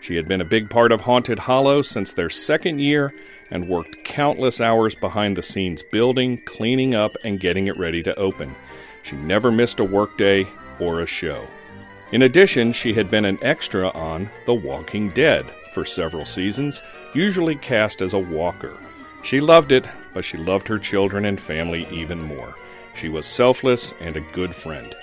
She 0.00 0.14
had 0.14 0.28
been 0.28 0.40
a 0.40 0.44
big 0.44 0.70
part 0.70 0.92
of 0.92 1.00
Haunted 1.00 1.40
Hollow 1.40 1.82
since 1.82 2.14
their 2.14 2.30
second 2.30 2.78
year 2.78 3.12
and 3.50 3.68
worked 3.68 4.04
countless 4.04 4.60
hours 4.60 4.94
behind 4.94 5.36
the 5.36 5.42
scenes 5.42 5.82
building, 5.82 6.38
cleaning 6.44 6.94
up, 6.94 7.16
and 7.24 7.40
getting 7.40 7.66
it 7.66 7.76
ready 7.76 8.04
to 8.04 8.14
open. 8.14 8.54
She 9.02 9.16
never 9.16 9.50
missed 9.50 9.80
a 9.80 9.84
workday 9.84 10.46
or 10.78 11.00
a 11.00 11.06
show. 11.06 11.46
In 12.12 12.22
addition, 12.22 12.72
she 12.72 12.92
had 12.92 13.10
been 13.10 13.24
an 13.24 13.38
extra 13.42 13.88
on 13.90 14.30
The 14.44 14.54
Walking 14.54 15.10
Dead 15.10 15.46
for 15.72 15.84
several 15.84 16.24
seasons, 16.24 16.82
usually 17.14 17.56
cast 17.56 18.02
as 18.02 18.12
a 18.12 18.18
walker. 18.18 18.76
She 19.22 19.40
loved 19.40 19.72
it, 19.72 19.86
but 20.12 20.24
she 20.24 20.36
loved 20.36 20.68
her 20.68 20.78
children 20.78 21.24
and 21.24 21.40
family 21.40 21.86
even 21.90 22.22
more. 22.22 22.54
She 22.94 23.08
was 23.08 23.24
selfless 23.24 23.94
and 24.00 24.16
a 24.16 24.32
good 24.32 24.54
friend. 24.54 24.94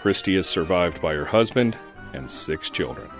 Christy 0.00 0.36
is 0.36 0.48
survived 0.48 1.02
by 1.02 1.14
her 1.14 1.26
husband 1.26 1.76
and 2.14 2.30
six 2.30 2.70
children. 2.70 3.10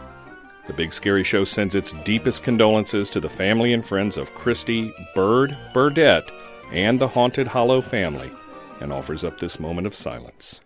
The 0.66 0.72
Big 0.72 0.94
Scary 0.94 1.24
Show 1.24 1.44
sends 1.44 1.74
its 1.74 1.92
deepest 2.04 2.42
condolences 2.42 3.10
to 3.10 3.20
the 3.20 3.28
family 3.28 3.74
and 3.74 3.84
friends 3.84 4.16
of 4.16 4.34
Christy 4.34 4.94
Bird 5.14 5.56
Burdett 5.74 6.30
and 6.72 6.98
the 6.98 7.08
Haunted 7.08 7.48
Hollow 7.48 7.82
family 7.82 8.32
and 8.80 8.92
offers 8.92 9.24
up 9.24 9.38
this 9.38 9.58
moment 9.58 9.86
of 9.86 9.94
silence. 9.94 10.60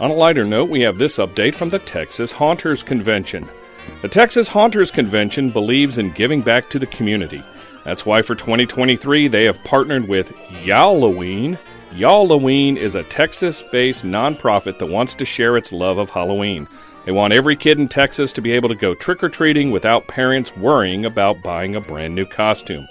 On 0.00 0.12
a 0.12 0.14
lighter 0.14 0.44
note, 0.44 0.70
we 0.70 0.82
have 0.82 0.98
this 0.98 1.18
update 1.18 1.56
from 1.56 1.70
the 1.70 1.80
Texas 1.80 2.30
Haunters 2.30 2.84
Convention. 2.84 3.48
The 4.00 4.08
Texas 4.08 4.46
Haunters 4.46 4.92
Convention 4.92 5.50
believes 5.50 5.98
in 5.98 6.12
giving 6.12 6.40
back 6.40 6.70
to 6.70 6.78
the 6.78 6.86
community. 6.86 7.42
That's 7.84 8.06
why 8.06 8.22
for 8.22 8.36
2023 8.36 9.26
they 9.26 9.44
have 9.44 9.62
partnered 9.64 10.06
with 10.06 10.30
Yalloween. 10.62 11.58
Yalloween 11.92 12.76
is 12.76 12.94
a 12.94 13.02
Texas 13.04 13.62
based 13.72 14.04
nonprofit 14.04 14.78
that 14.78 14.86
wants 14.86 15.14
to 15.14 15.24
share 15.24 15.56
its 15.56 15.72
love 15.72 15.98
of 15.98 16.10
Halloween. 16.10 16.68
They 17.08 17.12
want 17.12 17.32
every 17.32 17.56
kid 17.56 17.80
in 17.80 17.88
Texas 17.88 18.34
to 18.34 18.42
be 18.42 18.52
able 18.52 18.68
to 18.68 18.74
go 18.74 18.92
trick 18.92 19.24
or 19.24 19.30
treating 19.30 19.70
without 19.70 20.08
parents 20.08 20.54
worrying 20.54 21.06
about 21.06 21.40
buying 21.40 21.74
a 21.74 21.80
brand 21.80 22.14
new 22.14 22.26
costume. 22.26 22.86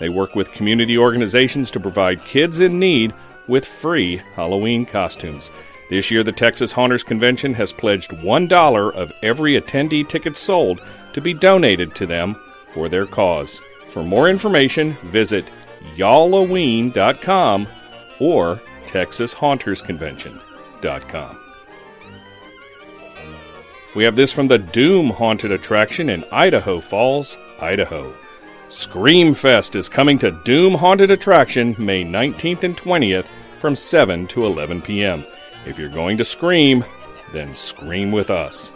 They 0.00 0.08
work 0.08 0.34
with 0.34 0.50
community 0.50 0.98
organizations 0.98 1.70
to 1.70 1.78
provide 1.78 2.24
kids 2.24 2.58
in 2.58 2.80
need 2.80 3.14
with 3.46 3.64
free 3.64 4.22
Halloween 4.34 4.86
costumes. 4.86 5.52
This 5.88 6.10
year, 6.10 6.24
the 6.24 6.32
Texas 6.32 6.72
Haunters 6.72 7.04
Convention 7.04 7.54
has 7.54 7.72
pledged 7.72 8.10
$1 8.10 8.92
of 8.92 9.12
every 9.22 9.52
attendee 9.52 10.08
ticket 10.08 10.36
sold 10.36 10.80
to 11.12 11.20
be 11.20 11.32
donated 11.32 11.94
to 11.94 12.06
them 12.06 12.34
for 12.70 12.88
their 12.88 13.06
cause. 13.06 13.60
For 13.86 14.02
more 14.02 14.28
information, 14.28 14.94
visit 15.04 15.44
yalloween.com 15.94 17.68
or 18.18 18.60
texashauntersconvention.com. 18.86 21.39
We 23.94 24.04
have 24.04 24.14
this 24.14 24.30
from 24.30 24.46
the 24.46 24.58
Doom 24.58 25.10
Haunted 25.10 25.50
Attraction 25.50 26.10
in 26.10 26.24
Idaho 26.30 26.80
Falls, 26.80 27.36
Idaho. 27.60 28.14
Screamfest 28.68 29.74
is 29.74 29.88
coming 29.88 30.16
to 30.20 30.30
Doom 30.44 30.74
Haunted 30.74 31.10
Attraction 31.10 31.74
May 31.76 32.04
19th 32.04 32.62
and 32.62 32.76
20th 32.76 33.28
from 33.58 33.74
7 33.74 34.28
to 34.28 34.46
11 34.46 34.82
p.m. 34.82 35.24
If 35.66 35.76
you're 35.76 35.88
going 35.88 36.18
to 36.18 36.24
scream, 36.24 36.84
then 37.32 37.52
scream 37.56 38.12
with 38.12 38.30
us. 38.30 38.72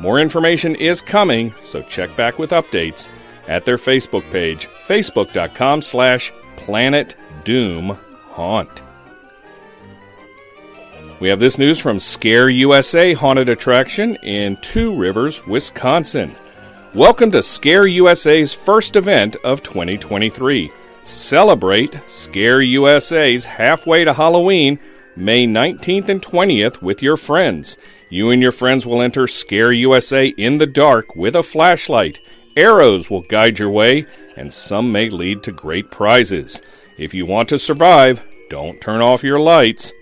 More 0.00 0.18
information 0.18 0.74
is 0.74 1.00
coming, 1.00 1.54
so 1.62 1.80
check 1.82 2.14
back 2.16 2.38
with 2.40 2.50
updates 2.50 3.08
at 3.46 3.64
their 3.64 3.76
Facebook 3.76 4.28
page, 4.32 4.66
facebook.com 4.66 5.80
slash 5.80 6.32
Planet 6.56 7.14
Doom 7.44 7.96
Haunt. 8.30 8.82
We 11.18 11.30
have 11.30 11.40
this 11.40 11.56
news 11.56 11.78
from 11.78 11.98
Scare 11.98 12.50
USA 12.50 13.14
Haunted 13.14 13.48
Attraction 13.48 14.16
in 14.16 14.58
Two 14.58 14.94
Rivers, 14.94 15.46
Wisconsin. 15.46 16.36
Welcome 16.92 17.30
to 17.30 17.42
Scare 17.42 17.86
USA's 17.86 18.52
first 18.52 18.96
event 18.96 19.34
of 19.42 19.62
2023. 19.62 20.70
Celebrate 21.04 21.98
Scare 22.06 22.60
USA's 22.60 23.46
halfway 23.46 24.04
to 24.04 24.12
Halloween, 24.12 24.78
May 25.16 25.46
19th 25.46 26.10
and 26.10 26.20
20th, 26.20 26.82
with 26.82 27.02
your 27.02 27.16
friends. 27.16 27.78
You 28.10 28.30
and 28.30 28.42
your 28.42 28.52
friends 28.52 28.84
will 28.84 29.00
enter 29.00 29.26
Scare 29.26 29.72
USA 29.72 30.26
in 30.26 30.58
the 30.58 30.66
dark 30.66 31.16
with 31.16 31.34
a 31.34 31.42
flashlight. 31.42 32.20
Arrows 32.58 33.08
will 33.08 33.22
guide 33.22 33.58
your 33.58 33.70
way, 33.70 34.04
and 34.36 34.52
some 34.52 34.92
may 34.92 35.08
lead 35.08 35.42
to 35.44 35.52
great 35.52 35.90
prizes. 35.90 36.60
If 36.98 37.14
you 37.14 37.24
want 37.24 37.48
to 37.48 37.58
survive, 37.58 38.22
don't 38.50 38.82
turn 38.82 39.00
off 39.00 39.24
your 39.24 39.40
lights. 39.40 39.94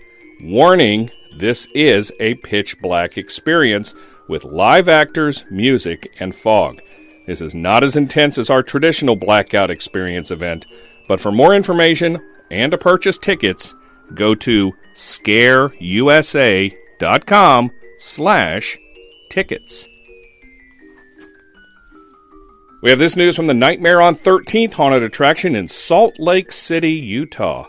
Warning 0.45 1.09
this 1.35 1.67
is 1.73 2.13
a 2.19 2.35
pitch 2.35 2.79
black 2.79 3.17
experience 3.17 3.95
with 4.27 4.43
live 4.43 4.87
actors, 4.87 5.43
music, 5.49 6.15
and 6.19 6.35
fog. 6.35 6.83
This 7.25 7.41
is 7.41 7.55
not 7.55 7.83
as 7.83 7.95
intense 7.95 8.37
as 8.37 8.51
our 8.51 8.61
traditional 8.61 9.15
blackout 9.15 9.71
experience 9.71 10.29
event, 10.29 10.67
but 11.07 11.19
for 11.19 11.31
more 11.31 11.55
information 11.55 12.19
and 12.51 12.71
to 12.71 12.77
purchase 12.77 13.17
tickets, 13.17 13.73
go 14.13 14.35
to 14.35 14.71
scareusa.com 14.93 15.71
slash 17.97 18.77
tickets. 19.31 19.87
We 22.83 22.91
have 22.91 22.99
this 22.99 23.15
news 23.15 23.35
from 23.35 23.47
the 23.47 23.55
Nightmare 23.55 23.99
on 23.99 24.15
13th 24.15 24.73
haunted 24.73 25.01
attraction 25.01 25.55
in 25.55 25.67
Salt 25.67 26.19
Lake 26.19 26.51
City, 26.51 26.91
Utah. 26.91 27.65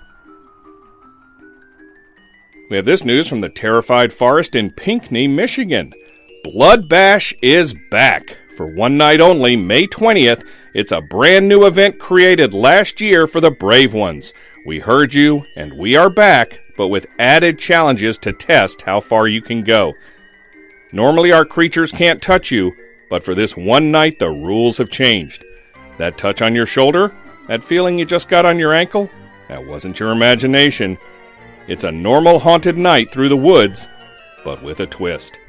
We 2.69 2.77
have 2.77 2.85
this 2.85 3.03
news 3.03 3.27
from 3.27 3.41
the 3.41 3.49
Terrorfied 3.49 4.13
Forest 4.13 4.55
in 4.55 4.71
Pinckney, 4.71 5.27
Michigan. 5.27 5.91
Blood 6.43 6.87
Bash 6.87 7.33
is 7.41 7.75
back. 7.91 8.37
For 8.55 8.67
one 8.67 8.97
night 8.97 9.19
only, 9.19 9.55
May 9.55 9.87
20th, 9.87 10.47
it's 10.75 10.91
a 10.91 11.01
brand 11.01 11.47
new 11.47 11.65
event 11.65 11.99
created 11.99 12.53
last 12.53 13.01
year 13.01 13.25
for 13.25 13.41
the 13.41 13.49
brave 13.49 13.95
ones. 13.95 14.31
We 14.63 14.77
heard 14.77 15.15
you, 15.15 15.45
and 15.55 15.73
we 15.73 15.95
are 15.95 16.09
back, 16.09 16.61
but 16.77 16.89
with 16.89 17.07
added 17.17 17.57
challenges 17.57 18.19
to 18.19 18.31
test 18.31 18.83
how 18.83 18.99
far 18.99 19.27
you 19.27 19.41
can 19.41 19.63
go. 19.63 19.93
Normally, 20.91 21.31
our 21.31 21.45
creatures 21.45 21.91
can't 21.91 22.21
touch 22.21 22.51
you, 22.51 22.73
but 23.09 23.23
for 23.23 23.33
this 23.33 23.57
one 23.57 23.89
night, 23.89 24.19
the 24.19 24.29
rules 24.29 24.77
have 24.77 24.91
changed. 24.91 25.43
That 25.97 26.19
touch 26.19 26.43
on 26.43 26.53
your 26.53 26.67
shoulder? 26.67 27.11
That 27.47 27.63
feeling 27.63 27.97
you 27.97 28.05
just 28.05 28.29
got 28.29 28.45
on 28.45 28.59
your 28.59 28.73
ankle? 28.73 29.09
That 29.47 29.65
wasn't 29.65 29.99
your 29.99 30.11
imagination. 30.11 30.99
It's 31.67 31.83
a 31.83 31.91
normal 31.91 32.37
haunted 32.37 32.77
night 32.77 33.11
through 33.11 33.29
the 33.29 33.37
woods, 33.37 33.87
but 34.43 34.61
with 34.61 34.79
a 34.79 34.85
twist. 34.85 35.39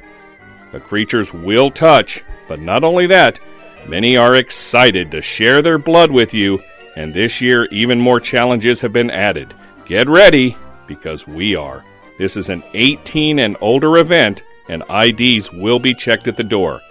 The 0.71 0.79
creatures 0.79 1.31
will 1.31 1.69
touch, 1.69 2.23
but 2.47 2.59
not 2.59 2.83
only 2.83 3.07
that, 3.07 3.39
many 3.87 4.17
are 4.17 4.35
excited 4.35 5.11
to 5.11 5.21
share 5.21 5.61
their 5.61 5.77
blood 5.77 6.11
with 6.11 6.33
you, 6.33 6.61
and 6.95 7.13
this 7.13 7.41
year 7.41 7.65
even 7.65 7.99
more 7.99 8.19
challenges 8.19 8.81
have 8.81 8.93
been 8.93 9.09
added. 9.09 9.53
Get 9.85 10.07
ready, 10.07 10.55
because 10.87 11.27
we 11.27 11.55
are. 11.55 11.83
This 12.17 12.37
is 12.37 12.49
an 12.49 12.63
18 12.73 13.39
and 13.39 13.57
older 13.61 13.97
event, 13.97 14.43
and 14.67 14.83
IDs 14.89 15.51
will 15.51 15.79
be 15.79 15.93
checked 15.93 16.27
at 16.27 16.37
the 16.37 16.43
door. 16.43 16.81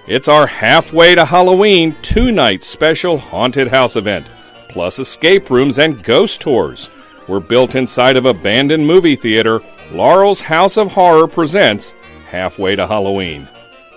It's 0.08 0.30
our 0.30 0.48
halfway 0.48 1.15
to 1.15 1.26
Halloween 1.26 1.93
two 2.02 2.32
night 2.32 2.63
special 2.63 3.17
haunted 3.17 3.67
house 3.67 3.98
event, 3.98 4.26
plus 4.70 5.00
escape 5.00 5.50
rooms 5.50 5.80
and 5.80 6.02
ghost 6.02 6.39
tours. 6.39 6.89
We're 7.28 7.41
built 7.41 7.76
inside 7.76 8.15
of 8.15 8.26
abandoned 8.26 8.88
movie 8.88 9.17
theater. 9.17 9.60
Laurel's 9.91 10.39
House 10.39 10.78
of 10.78 10.93
Horror 10.93 11.28
presents 11.28 11.93
Halfway 12.30 12.78
to 12.78 12.88
Halloween. 12.88 13.50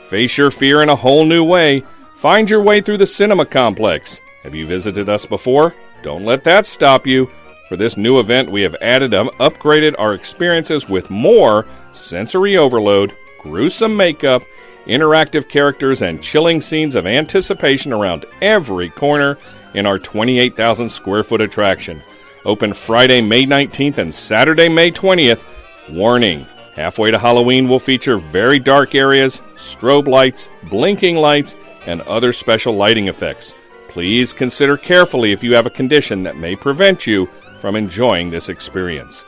Face 0.02 0.36
your 0.36 0.50
fear 0.50 0.82
in 0.82 0.88
a 0.88 0.96
whole 0.96 1.24
new 1.24 1.44
way. 1.44 1.84
Find 2.16 2.50
your 2.50 2.60
way 2.60 2.80
through 2.80 2.98
the 2.98 3.06
cinema 3.06 3.46
complex. 3.46 4.20
Have 4.42 4.56
you 4.56 4.66
visited 4.66 5.08
us 5.08 5.24
before? 5.24 5.76
Don't 6.02 6.24
let 6.24 6.42
that 6.42 6.66
stop 6.66 7.06
you. 7.06 7.30
For 7.68 7.76
this 7.76 7.96
new 7.96 8.18
event, 8.18 8.50
we 8.50 8.62
have 8.62 8.74
added 8.80 9.14
and 9.14 9.30
upgraded 9.38 9.94
our 9.96 10.14
experiences 10.14 10.88
with 10.88 11.08
more 11.08 11.66
sensory 11.92 12.56
overload, 12.56 13.14
gruesome 13.38 13.96
makeup, 13.96 14.42
interactive 14.90 15.48
characters, 15.48 16.02
and 16.02 16.22
chilling 16.22 16.60
scenes 16.60 16.94
of 16.94 17.06
anticipation 17.06 17.92
around 17.92 18.26
every 18.42 18.90
corner 18.90 19.38
in 19.74 19.86
our 19.86 19.98
28,000 19.98 20.88
square 20.88 21.22
foot 21.22 21.40
attraction. 21.40 22.02
Open 22.44 22.72
Friday, 22.72 23.20
May 23.20 23.44
19th 23.44 23.98
and 23.98 24.12
Saturday, 24.12 24.68
May 24.68 24.90
20th. 24.90 25.44
Warning 25.90 26.46
Halfway 26.74 27.10
to 27.10 27.18
Halloween 27.18 27.68
will 27.68 27.78
feature 27.78 28.16
very 28.16 28.58
dark 28.58 28.94
areas, 28.94 29.42
strobe 29.56 30.08
lights, 30.08 30.48
blinking 30.70 31.16
lights, 31.16 31.54
and 31.86 32.00
other 32.02 32.32
special 32.32 32.74
lighting 32.74 33.08
effects. 33.08 33.54
Please 33.88 34.32
consider 34.32 34.76
carefully 34.76 35.32
if 35.32 35.42
you 35.42 35.54
have 35.54 35.66
a 35.66 35.70
condition 35.70 36.22
that 36.22 36.36
may 36.36 36.54
prevent 36.54 37.04
you 37.06 37.26
from 37.58 37.74
enjoying 37.76 38.30
this 38.30 38.48
experience. 38.48 39.24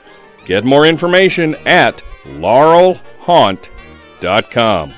Get 0.46 0.64
more 0.64 0.86
information 0.86 1.56
at 1.66 2.02
laurelhaunt.com. 2.24 4.94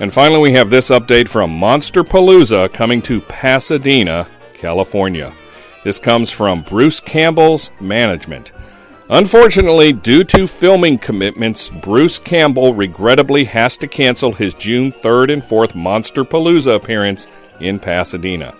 And 0.00 0.12
finally, 0.12 0.40
we 0.40 0.52
have 0.52 0.70
this 0.70 0.90
update 0.90 1.28
from 1.28 1.50
Monster 1.50 2.04
Palooza 2.04 2.72
coming 2.72 3.02
to 3.02 3.20
Pasadena, 3.22 4.28
California. 4.54 5.32
This 5.82 5.98
comes 5.98 6.30
from 6.30 6.62
Bruce 6.62 7.00
Campbell's 7.00 7.70
management. 7.80 8.52
Unfortunately, 9.10 9.92
due 9.92 10.22
to 10.24 10.46
filming 10.46 10.98
commitments, 10.98 11.68
Bruce 11.68 12.18
Campbell 12.18 12.74
regrettably 12.74 13.44
has 13.44 13.76
to 13.78 13.88
cancel 13.88 14.32
his 14.32 14.54
June 14.54 14.92
3rd 14.92 15.32
and 15.32 15.42
4th 15.42 15.74
Monster 15.74 16.24
Palooza 16.24 16.76
appearance 16.76 17.26
in 17.58 17.78
Pasadena. 17.78 18.54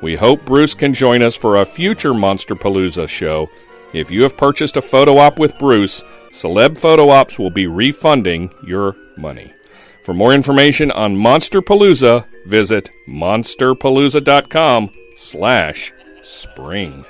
We 0.00 0.14
hope 0.14 0.44
Bruce 0.44 0.72
can 0.72 0.94
join 0.94 1.22
us 1.22 1.34
for 1.34 1.56
a 1.56 1.66
future 1.66 2.14
Monster 2.14 2.54
Palooza 2.54 3.08
show. 3.08 3.50
If 3.92 4.10
you 4.10 4.22
have 4.22 4.36
purchased 4.36 4.76
a 4.76 4.82
photo 4.82 5.18
op 5.18 5.38
with 5.38 5.58
Bruce, 5.58 6.04
Celeb 6.30 6.78
Photo 6.78 7.08
Ops 7.10 7.38
will 7.38 7.50
be 7.50 7.66
refunding 7.66 8.54
your 8.64 8.94
money. 9.16 9.52
For 10.08 10.14
more 10.14 10.32
information 10.32 10.90
on 10.92 11.18
Monster 11.18 11.60
Palooza, 11.60 12.24
visit 12.46 12.88
monsterpalooza.com 13.06 14.90
slash 15.16 15.92
spring. 16.22 17.04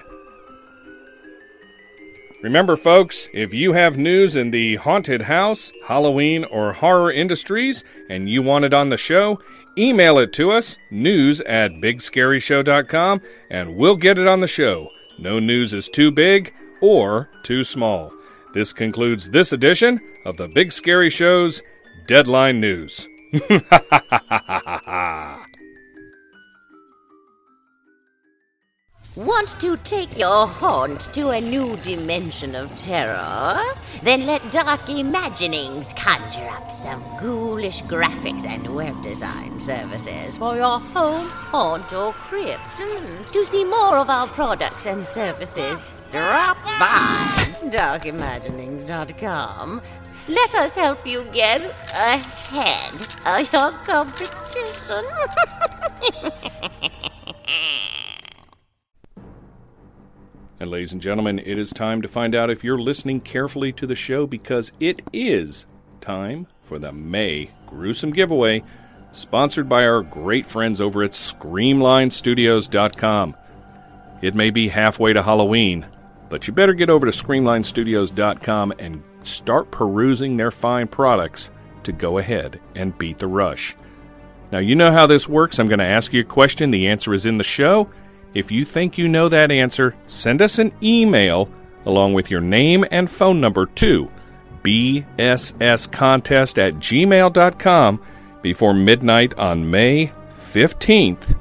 Remember, 2.42 2.74
folks, 2.74 3.28
if 3.32 3.54
you 3.54 3.72
have 3.72 3.96
news 3.96 4.34
in 4.34 4.50
the 4.50 4.74
haunted 4.74 5.22
house, 5.22 5.70
Halloween, 5.86 6.42
or 6.46 6.72
horror 6.72 7.12
industries 7.12 7.84
and 8.10 8.28
you 8.28 8.42
want 8.42 8.64
it 8.64 8.74
on 8.74 8.88
the 8.88 8.96
show, 8.96 9.40
email 9.78 10.18
it 10.18 10.32
to 10.32 10.50
us, 10.50 10.76
news 10.90 11.40
at 11.42 11.74
bigscaryshow.com, 11.74 13.22
and 13.48 13.76
we'll 13.76 13.94
get 13.94 14.18
it 14.18 14.26
on 14.26 14.40
the 14.40 14.48
show. 14.48 14.90
No 15.20 15.38
news 15.38 15.72
is 15.72 15.88
too 15.88 16.10
big 16.10 16.52
or 16.80 17.30
too 17.44 17.62
small. 17.62 18.12
This 18.54 18.72
concludes 18.72 19.30
this 19.30 19.52
edition 19.52 20.00
of 20.24 20.36
the 20.36 20.48
Big 20.48 20.72
Scary 20.72 21.10
Show's 21.10 21.62
Deadline 22.08 22.58
News. 22.58 23.06
Want 29.14 29.48
to 29.60 29.76
take 29.84 30.16
your 30.16 30.46
haunt 30.46 31.12
to 31.12 31.28
a 31.28 31.40
new 31.40 31.76
dimension 31.76 32.54
of 32.54 32.74
terror? 32.76 33.60
Then 34.02 34.24
let 34.24 34.50
Dark 34.50 34.88
Imaginings 34.88 35.92
conjure 35.92 36.48
up 36.48 36.70
some 36.70 37.04
ghoulish 37.20 37.82
graphics 37.82 38.46
and 38.46 38.74
web 38.74 38.94
design 39.02 39.60
services 39.60 40.38
for 40.38 40.56
your 40.56 40.80
home, 40.80 41.28
haunt, 41.28 41.92
or 41.92 42.14
crypt. 42.14 42.78
Mm. 42.78 43.30
To 43.32 43.44
see 43.44 43.64
more 43.64 43.98
of 43.98 44.08
our 44.08 44.28
products 44.28 44.86
and 44.86 45.06
services, 45.06 45.84
drop 46.10 46.56
by 46.64 47.26
darkimaginings.com. 47.64 49.82
Let 50.28 50.54
us 50.54 50.76
help 50.76 51.06
you 51.06 51.24
get 51.32 51.62
ahead 51.94 52.94
of 53.26 53.52
your 53.52 53.72
competition. 53.84 55.04
And, 60.60 60.72
ladies 60.72 60.92
and 60.92 61.00
gentlemen, 61.00 61.38
it 61.38 61.56
is 61.56 61.70
time 61.70 62.02
to 62.02 62.08
find 62.08 62.34
out 62.34 62.50
if 62.50 62.64
you're 62.64 62.80
listening 62.80 63.20
carefully 63.20 63.70
to 63.74 63.86
the 63.86 63.94
show 63.94 64.26
because 64.26 64.72
it 64.80 65.02
is 65.12 65.66
time 66.00 66.48
for 66.62 66.80
the 66.80 66.90
May 66.90 67.52
Gruesome 67.66 68.10
Giveaway, 68.10 68.64
sponsored 69.12 69.68
by 69.68 69.86
our 69.86 70.02
great 70.02 70.46
friends 70.46 70.80
over 70.80 71.04
at 71.04 71.12
ScreamlineStudios.com. 71.12 73.36
It 74.20 74.34
may 74.34 74.50
be 74.50 74.66
halfway 74.68 75.12
to 75.12 75.22
Halloween, 75.22 75.86
but 76.28 76.48
you 76.48 76.52
better 76.52 76.74
get 76.74 76.90
over 76.90 77.06
to 77.06 77.12
ScreamlineStudios.com 77.12 78.72
and 78.80 79.04
start 79.22 79.70
perusing 79.70 80.36
their 80.36 80.50
fine 80.50 80.88
products 80.88 81.50
to 81.84 81.92
go 81.92 82.18
ahead 82.18 82.60
and 82.74 82.96
beat 82.98 83.18
the 83.18 83.26
rush. 83.26 83.76
Now, 84.50 84.58
you 84.58 84.74
know 84.74 84.92
how 84.92 85.06
this 85.06 85.28
works. 85.28 85.58
I'm 85.58 85.68
going 85.68 85.78
to 85.78 85.84
ask 85.84 86.12
you 86.12 86.22
a 86.22 86.24
question. 86.24 86.70
The 86.70 86.88
answer 86.88 87.12
is 87.12 87.26
in 87.26 87.38
the 87.38 87.44
show. 87.44 87.90
If 88.34 88.50
you 88.50 88.64
think 88.64 88.98
you 88.98 89.08
know 89.08 89.28
that 89.28 89.50
answer, 89.50 89.94
send 90.06 90.42
us 90.42 90.58
an 90.58 90.72
email 90.82 91.50
along 91.84 92.14
with 92.14 92.30
your 92.30 92.40
name 92.40 92.84
and 92.90 93.10
phone 93.10 93.40
number 93.40 93.66
to 93.66 94.10
bsscontest 94.62 96.58
at 96.58 96.74
gmail.com 96.74 98.00
before 98.42 98.74
midnight 98.74 99.38
on 99.38 99.70
May 99.70 100.12
15th, 100.34 101.36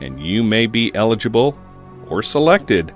and 0.00 0.20
you 0.20 0.42
may 0.42 0.66
be 0.66 0.94
eligible 0.94 1.58
or 2.08 2.22
selected 2.22 2.94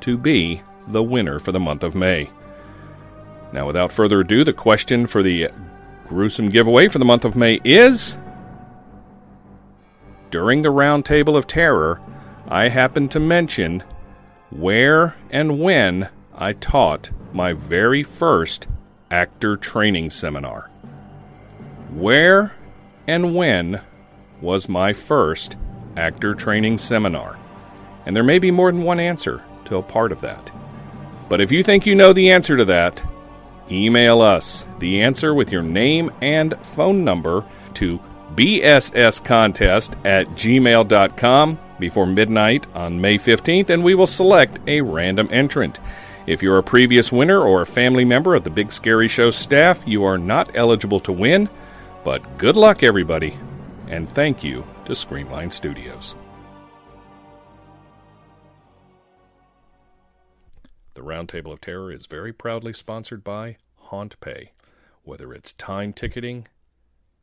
to 0.00 0.18
be 0.18 0.62
the 0.88 1.02
winner 1.02 1.38
for 1.38 1.52
the 1.52 1.60
month 1.60 1.82
of 1.82 1.94
May. 1.94 2.28
Now, 3.52 3.66
without 3.66 3.92
further 3.92 4.20
ado, 4.20 4.44
the 4.44 4.52
question 4.52 5.06
for 5.06 5.22
the 5.22 5.50
gruesome 6.06 6.48
giveaway 6.48 6.88
for 6.88 6.98
the 6.98 7.04
month 7.04 7.24
of 7.24 7.36
May 7.36 7.60
is 7.64 8.16
During 10.30 10.62
the 10.62 10.70
Roundtable 10.70 11.36
of 11.36 11.46
Terror, 11.46 12.00
I 12.48 12.68
happened 12.68 13.10
to 13.12 13.20
mention 13.20 13.84
where 14.50 15.16
and 15.30 15.60
when 15.60 16.08
I 16.34 16.54
taught 16.54 17.10
my 17.32 17.52
very 17.52 18.02
first 18.02 18.66
actor 19.10 19.56
training 19.56 20.10
seminar. 20.10 20.70
Where 21.94 22.52
and 23.06 23.34
when 23.34 23.82
was 24.40 24.68
my 24.68 24.92
first 24.92 25.56
actor 25.96 26.34
training 26.34 26.78
seminar? 26.78 27.38
And 28.06 28.16
there 28.16 28.24
may 28.24 28.38
be 28.38 28.50
more 28.50 28.72
than 28.72 28.82
one 28.82 28.98
answer 28.98 29.44
to 29.66 29.76
a 29.76 29.82
part 29.82 30.10
of 30.10 30.22
that. 30.22 30.50
But 31.28 31.40
if 31.40 31.52
you 31.52 31.62
think 31.62 31.86
you 31.86 31.94
know 31.94 32.12
the 32.12 32.30
answer 32.30 32.56
to 32.56 32.64
that, 32.64 33.02
email 33.70 34.20
us 34.20 34.66
the 34.78 35.02
answer 35.02 35.34
with 35.34 35.52
your 35.52 35.62
name 35.62 36.10
and 36.20 36.54
phone 36.62 37.04
number 37.04 37.44
to 37.74 38.00
bsscontest 38.34 39.94
at 40.04 40.26
gmail.com 40.28 41.58
before 41.78 42.06
midnight 42.06 42.66
on 42.74 43.00
May 43.00 43.18
15th, 43.18 43.70
and 43.70 43.82
we 43.82 43.94
will 43.94 44.06
select 44.06 44.60
a 44.66 44.80
random 44.80 45.28
entrant. 45.30 45.80
If 46.26 46.42
you're 46.42 46.58
a 46.58 46.62
previous 46.62 47.10
winner 47.10 47.40
or 47.40 47.62
a 47.62 47.66
family 47.66 48.04
member 48.04 48.34
of 48.34 48.44
the 48.44 48.50
Big 48.50 48.70
Scary 48.70 49.08
Show 49.08 49.32
staff, 49.32 49.82
you 49.86 50.04
are 50.04 50.18
not 50.18 50.54
eligible 50.54 51.00
to 51.00 51.12
win, 51.12 51.48
but 52.04 52.38
good 52.38 52.56
luck, 52.56 52.82
everybody, 52.82 53.36
and 53.88 54.08
thank 54.08 54.44
you 54.44 54.64
to 54.84 54.92
Screamline 54.92 55.52
Studios. 55.52 56.14
The 61.02 61.08
Roundtable 61.08 61.52
of 61.52 61.60
Terror 61.60 61.90
is 61.90 62.06
very 62.06 62.32
proudly 62.32 62.72
sponsored 62.72 63.24
by 63.24 63.56
HauntPay. 63.86 64.50
Whether 65.02 65.34
it's 65.34 65.52
time 65.52 65.92
ticketing, 65.92 66.46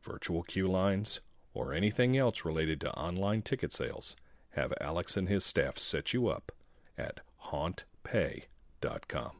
virtual 0.04 0.44
queue 0.44 0.68
lines, 0.68 1.22
or 1.54 1.74
anything 1.74 2.18
else 2.18 2.44
related 2.44 2.82
to 2.82 2.94
online 2.96 3.42
ticket 3.42 3.72
sales, 3.72 4.18
have 4.50 4.74
Alex 4.82 5.16
and 5.16 5.30
his 5.30 5.46
staff 5.46 5.78
set 5.78 6.14
you 6.14 6.28
up 6.28 6.52
at 6.98 7.22
hauntpay.com. 7.46 9.32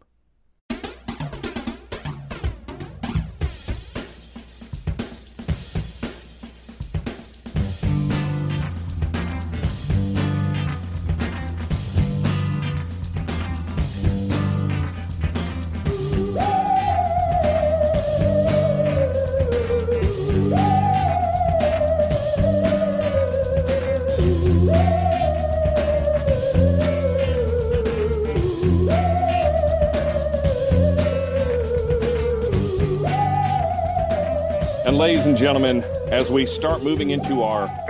ladies 35.00 35.26
and 35.26 35.38
gentlemen, 35.38 35.82
as 36.08 36.30
we 36.30 36.46
start 36.46 36.84
moving 36.84 37.12
into 37.12 37.42
our 37.42 37.68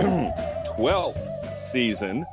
12th 0.78 1.58
season, 1.58 2.24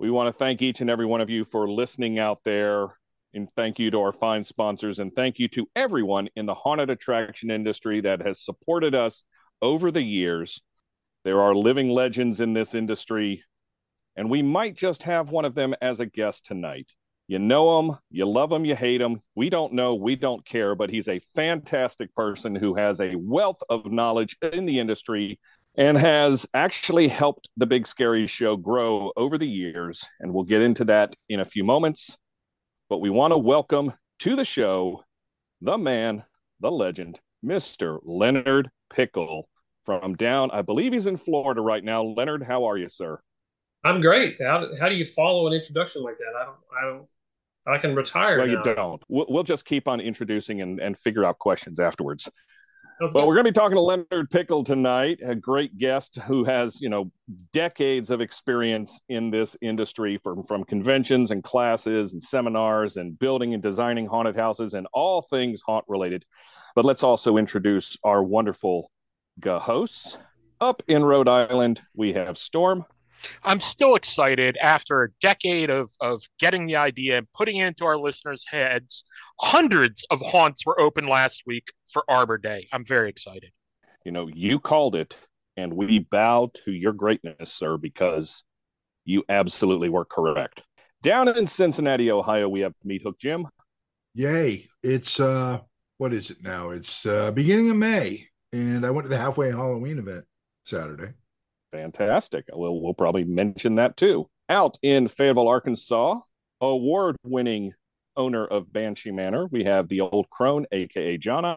we 0.00 0.10
want 0.10 0.26
to 0.26 0.36
thank 0.36 0.60
each 0.60 0.80
and 0.80 0.90
every 0.90 1.06
one 1.06 1.20
of 1.20 1.30
you 1.30 1.44
for 1.44 1.70
listening 1.70 2.18
out 2.18 2.40
there. 2.44 2.98
And 3.32 3.48
thank 3.54 3.78
you 3.78 3.92
to 3.92 4.00
our 4.00 4.12
fine 4.12 4.42
sponsors. 4.42 4.98
And 4.98 5.14
thank 5.14 5.38
you 5.38 5.46
to 5.50 5.68
everyone 5.76 6.28
in 6.34 6.46
the 6.46 6.54
haunted 6.54 6.90
attraction 6.90 7.48
industry 7.52 8.00
that 8.00 8.20
has 8.26 8.44
supported 8.44 8.92
us 8.92 9.22
over 9.62 9.92
the 9.92 10.02
years. 10.02 10.60
There 11.22 11.40
are 11.40 11.54
living 11.54 11.88
legends 11.88 12.40
in 12.40 12.54
this 12.54 12.74
industry, 12.74 13.44
and 14.16 14.28
we 14.28 14.42
might 14.42 14.74
just 14.74 15.04
have 15.04 15.30
one 15.30 15.44
of 15.44 15.54
them 15.54 15.76
as 15.80 16.00
a 16.00 16.06
guest 16.06 16.44
tonight. 16.44 16.90
You 17.32 17.38
know 17.38 17.78
him, 17.78 17.96
you 18.10 18.26
love 18.26 18.52
him, 18.52 18.66
you 18.66 18.76
hate 18.76 19.00
him. 19.00 19.22
We 19.34 19.48
don't 19.48 19.72
know, 19.72 19.94
we 19.94 20.16
don't 20.16 20.44
care, 20.44 20.74
but 20.74 20.90
he's 20.90 21.08
a 21.08 21.18
fantastic 21.34 22.14
person 22.14 22.54
who 22.54 22.74
has 22.74 23.00
a 23.00 23.14
wealth 23.16 23.62
of 23.70 23.90
knowledge 23.90 24.36
in 24.42 24.66
the 24.66 24.78
industry 24.78 25.40
and 25.74 25.96
has 25.96 26.46
actually 26.52 27.08
helped 27.08 27.48
the 27.56 27.64
Big 27.64 27.86
Scary 27.86 28.26
Show 28.26 28.58
grow 28.58 29.12
over 29.16 29.38
the 29.38 29.48
years. 29.48 30.06
And 30.20 30.34
we'll 30.34 30.44
get 30.44 30.60
into 30.60 30.84
that 30.84 31.16
in 31.30 31.40
a 31.40 31.46
few 31.46 31.64
moments. 31.64 32.18
But 32.90 32.98
we 32.98 33.08
want 33.08 33.32
to 33.32 33.38
welcome 33.38 33.94
to 34.18 34.36
the 34.36 34.44
show 34.44 35.02
the 35.62 35.78
man, 35.78 36.24
the 36.60 36.70
legend, 36.70 37.18
Mr. 37.42 37.98
Leonard 38.04 38.68
Pickel 38.92 39.48
from 39.84 40.16
down, 40.16 40.50
I 40.50 40.60
believe 40.60 40.92
he's 40.92 41.06
in 41.06 41.16
Florida 41.16 41.62
right 41.62 41.82
now. 41.82 42.02
Leonard, 42.02 42.42
how 42.42 42.64
are 42.64 42.76
you, 42.76 42.90
sir? 42.90 43.22
I'm 43.84 44.02
great. 44.02 44.36
How, 44.38 44.68
how 44.78 44.90
do 44.90 44.96
you 44.96 45.06
follow 45.06 45.46
an 45.46 45.54
introduction 45.54 46.02
like 46.02 46.18
that? 46.18 46.34
I 46.38 46.44
don't, 46.44 46.56
I 46.78 46.80
don't, 46.82 47.06
I 47.66 47.78
can 47.78 47.94
retire. 47.94 48.38
Well, 48.38 48.46
now. 48.46 48.52
you 48.52 48.74
don't. 48.74 49.02
We'll, 49.08 49.26
we'll 49.28 49.42
just 49.42 49.64
keep 49.64 49.86
on 49.88 50.00
introducing 50.00 50.60
and, 50.62 50.80
and 50.80 50.98
figure 50.98 51.24
out 51.24 51.38
questions 51.38 51.78
afterwards. 51.78 52.28
That's 53.00 53.14
Well, 53.14 53.24
good. 53.24 53.28
we're 53.28 53.34
going 53.34 53.46
to 53.46 53.52
be 53.52 53.54
talking 53.54 53.76
to 53.76 53.80
Leonard 53.80 54.30
Pickel 54.30 54.64
tonight, 54.64 55.20
a 55.24 55.34
great 55.34 55.78
guest 55.78 56.18
who 56.26 56.44
has, 56.44 56.80
you 56.80 56.88
know, 56.88 57.10
decades 57.52 58.10
of 58.10 58.20
experience 58.20 59.00
in 59.08 59.30
this 59.30 59.56
industry 59.60 60.18
from 60.22 60.42
from 60.44 60.64
conventions 60.64 61.30
and 61.30 61.42
classes 61.42 62.12
and 62.12 62.22
seminars 62.22 62.96
and 62.96 63.18
building 63.18 63.54
and 63.54 63.62
designing 63.62 64.06
haunted 64.06 64.36
houses 64.36 64.74
and 64.74 64.86
all 64.92 65.22
things 65.22 65.62
haunt 65.66 65.84
related. 65.88 66.24
But 66.74 66.84
let's 66.84 67.02
also 67.02 67.36
introduce 67.38 67.96
our 68.04 68.22
wonderful 68.22 68.90
hosts. 69.44 70.18
Up 70.60 70.82
in 70.86 71.04
Rhode 71.04 71.28
Island, 71.28 71.80
we 71.96 72.12
have 72.12 72.38
Storm. 72.38 72.84
I'm 73.44 73.60
still 73.60 73.94
excited 73.94 74.56
after 74.62 75.04
a 75.04 75.08
decade 75.20 75.70
of, 75.70 75.90
of 76.00 76.22
getting 76.38 76.66
the 76.66 76.76
idea 76.76 77.18
and 77.18 77.26
putting 77.32 77.56
it 77.56 77.66
into 77.66 77.84
our 77.84 77.96
listeners' 77.96 78.46
heads. 78.48 79.04
Hundreds 79.40 80.04
of 80.10 80.20
haunts 80.20 80.64
were 80.66 80.80
open 80.80 81.06
last 81.06 81.42
week 81.46 81.68
for 81.90 82.04
Arbor 82.08 82.38
Day. 82.38 82.68
I'm 82.72 82.84
very 82.84 83.08
excited. 83.08 83.50
You 84.04 84.12
know, 84.12 84.28
you 84.28 84.58
called 84.58 84.94
it, 84.96 85.16
and 85.56 85.74
we 85.74 86.00
bow 86.00 86.50
to 86.64 86.72
your 86.72 86.92
greatness, 86.92 87.52
sir, 87.52 87.76
because 87.76 88.42
you 89.04 89.24
absolutely 89.28 89.88
were 89.88 90.04
correct. 90.04 90.62
Down 91.02 91.28
in 91.28 91.46
Cincinnati, 91.46 92.10
Ohio, 92.10 92.48
we 92.48 92.60
have 92.60 92.74
Meathook 92.86 93.18
Jim. 93.18 93.48
Yay. 94.14 94.68
It's 94.82 95.18
uh 95.18 95.60
what 95.98 96.12
is 96.12 96.30
it 96.30 96.42
now? 96.42 96.70
It's 96.70 97.06
uh 97.06 97.30
beginning 97.30 97.70
of 97.70 97.76
May 97.76 98.28
and 98.52 98.84
I 98.84 98.90
went 98.90 99.04
to 99.06 99.08
the 99.08 99.18
halfway 99.18 99.50
Halloween 99.50 99.98
event 99.98 100.24
Saturday. 100.66 101.12
Fantastic. 101.72 102.44
We'll, 102.52 102.80
we'll 102.80 102.94
probably 102.94 103.24
mention 103.24 103.76
that 103.76 103.96
too. 103.96 104.28
Out 104.48 104.78
in 104.82 105.08
Fayetteville, 105.08 105.48
Arkansas, 105.48 106.20
award 106.60 107.16
winning 107.24 107.72
owner 108.16 108.46
of 108.46 108.72
Banshee 108.72 109.10
Manor, 109.10 109.46
we 109.46 109.64
have 109.64 109.88
the 109.88 110.02
old 110.02 110.28
crone, 110.30 110.66
aka 110.70 111.16
Jana. 111.16 111.56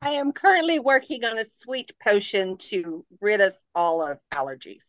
I 0.00 0.10
am 0.12 0.30
currently 0.30 0.78
working 0.78 1.24
on 1.24 1.38
a 1.38 1.44
sweet 1.44 1.90
potion 2.02 2.56
to 2.58 3.04
rid 3.20 3.40
us 3.40 3.58
all 3.74 4.00
of 4.00 4.18
allergies. 4.32 4.84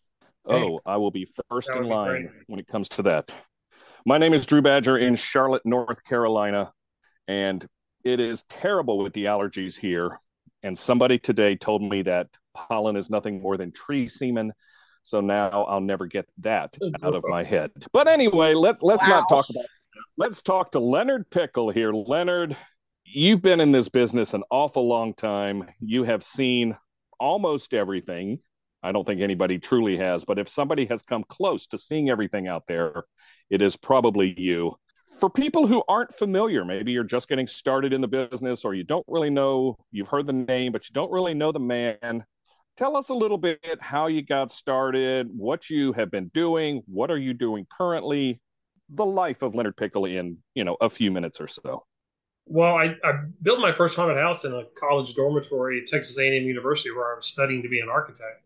Oh, 0.46 0.80
I 0.86 0.98
will 0.98 1.12
be 1.12 1.28
first 1.50 1.70
in 1.70 1.82
be 1.82 1.88
line 1.88 2.28
great. 2.28 2.44
when 2.48 2.60
it 2.60 2.68
comes 2.68 2.90
to 2.90 3.04
that. 3.04 3.34
My 4.06 4.18
name 4.18 4.34
is 4.34 4.46
Drew 4.46 4.62
Badger 4.62 4.98
in 4.98 5.16
Charlotte, 5.16 5.66
North 5.66 6.04
Carolina, 6.04 6.72
and 7.28 7.66
it 8.04 8.20
is 8.20 8.44
terrible 8.44 9.00
with 9.00 9.14
the 9.14 9.26
allergies 9.26 9.78
here. 9.78 10.20
And 10.62 10.78
somebody 10.78 11.18
today 11.18 11.56
told 11.56 11.82
me 11.82 12.04
that 12.04 12.28
pollen 12.54 12.96
is 12.96 13.10
nothing 13.10 13.42
more 13.42 13.58
than 13.58 13.72
tree 13.72 14.08
semen. 14.08 14.54
So 15.04 15.22
now 15.22 15.64
I'll 15.64 15.82
never 15.82 16.08
get 16.08 16.28
that 16.40 16.78
out 17.04 17.16
of 17.16 17.24
my 17.28 17.44
head. 17.44 17.72
But 17.94 18.08
anyway, 18.08 18.54
let's 18.54 18.82
let's 18.82 19.08
not 19.08 19.30
talk 19.30 19.50
about 19.50 19.66
let's 20.18 20.42
talk 20.42 20.72
to 20.74 20.80
Leonard 20.80 21.30
Pickel 21.30 21.74
here. 21.74 21.94
Leonard, 21.94 22.56
you've 23.06 23.42
been 23.42 23.60
in 23.60 23.72
this 23.72 23.90
business 23.90 24.34
an 24.34 24.44
awful 24.50 24.88
long 24.88 25.14
time. 25.14 25.68
You 25.80 26.04
have 26.04 26.24
seen 26.24 26.76
almost 27.20 27.74
everything. 27.74 28.40
I 28.82 28.92
don't 28.92 29.06
think 29.06 29.22
anybody 29.22 29.60
truly 29.60 29.98
has, 29.98 30.24
but 30.24 30.40
if 30.40 30.48
somebody 30.48 30.86
has 30.86 31.02
come 31.02 31.26
close 31.28 31.68
to 31.68 31.78
seeing 31.78 32.10
everything 32.10 32.48
out 32.48 32.66
there, 32.68 33.04
it 33.50 33.62
is 33.62 33.76
probably 33.76 34.34
you. 34.40 34.76
For 35.20 35.30
people 35.30 35.68
who 35.68 35.84
aren't 35.90 36.14
familiar, 36.14 36.64
maybe 36.64 36.94
you're 36.94 37.04
just 37.04 37.28
getting 37.28 37.48
started 37.48 37.92
in 37.92 38.00
the 38.00 38.08
business 38.08 38.64
or 38.64 38.74
you 38.74 38.86
don't 38.86 39.06
really 39.08 39.30
know, 39.30 39.78
you've 39.92 40.08
heard 40.08 40.28
the 40.28 40.34
name, 40.34 40.72
but 40.72 40.88
you 40.88 40.94
don't 40.94 41.12
really 41.12 41.34
know 41.34 41.52
the 41.52 41.60
man. 41.60 42.24
Tell 42.80 42.96
us 42.96 43.10
a 43.10 43.14
little 43.14 43.38
bit 43.38 43.60
how 43.82 44.08
you 44.08 44.22
got 44.22 44.54
started, 44.54 45.28
what 45.36 45.70
you 45.70 45.92
have 45.92 46.10
been 46.10 46.30
doing, 46.30 46.82
what 46.88 47.12
are 47.12 47.18
you 47.18 47.34
doing 47.34 47.68
currently, 47.78 48.40
the 48.88 49.06
life 49.06 49.42
of 49.42 49.54
Leonard 49.54 49.76
Pickel 49.76 50.06
in, 50.06 50.38
you 50.56 50.64
know, 50.64 50.78
a 50.80 50.90
few 50.90 51.12
minutes 51.12 51.42
or 51.42 51.50
so. 51.50 51.86
Well, 52.46 52.76
I, 52.76 52.96
I 53.04 53.24
built 53.42 53.60
my 53.60 53.74
first 53.74 53.98
haunted 53.98 54.16
house 54.16 54.46
in 54.46 54.54
a 54.54 54.64
college 54.80 55.14
dormitory 55.14 55.82
at 55.82 55.88
Texas 55.88 56.18
A&M 56.18 56.32
University, 56.44 56.90
where 56.92 57.12
I 57.12 57.18
was 57.18 57.28
studying 57.28 57.62
to 57.64 57.68
be 57.68 57.82
an 57.82 57.90
architect, 57.90 58.46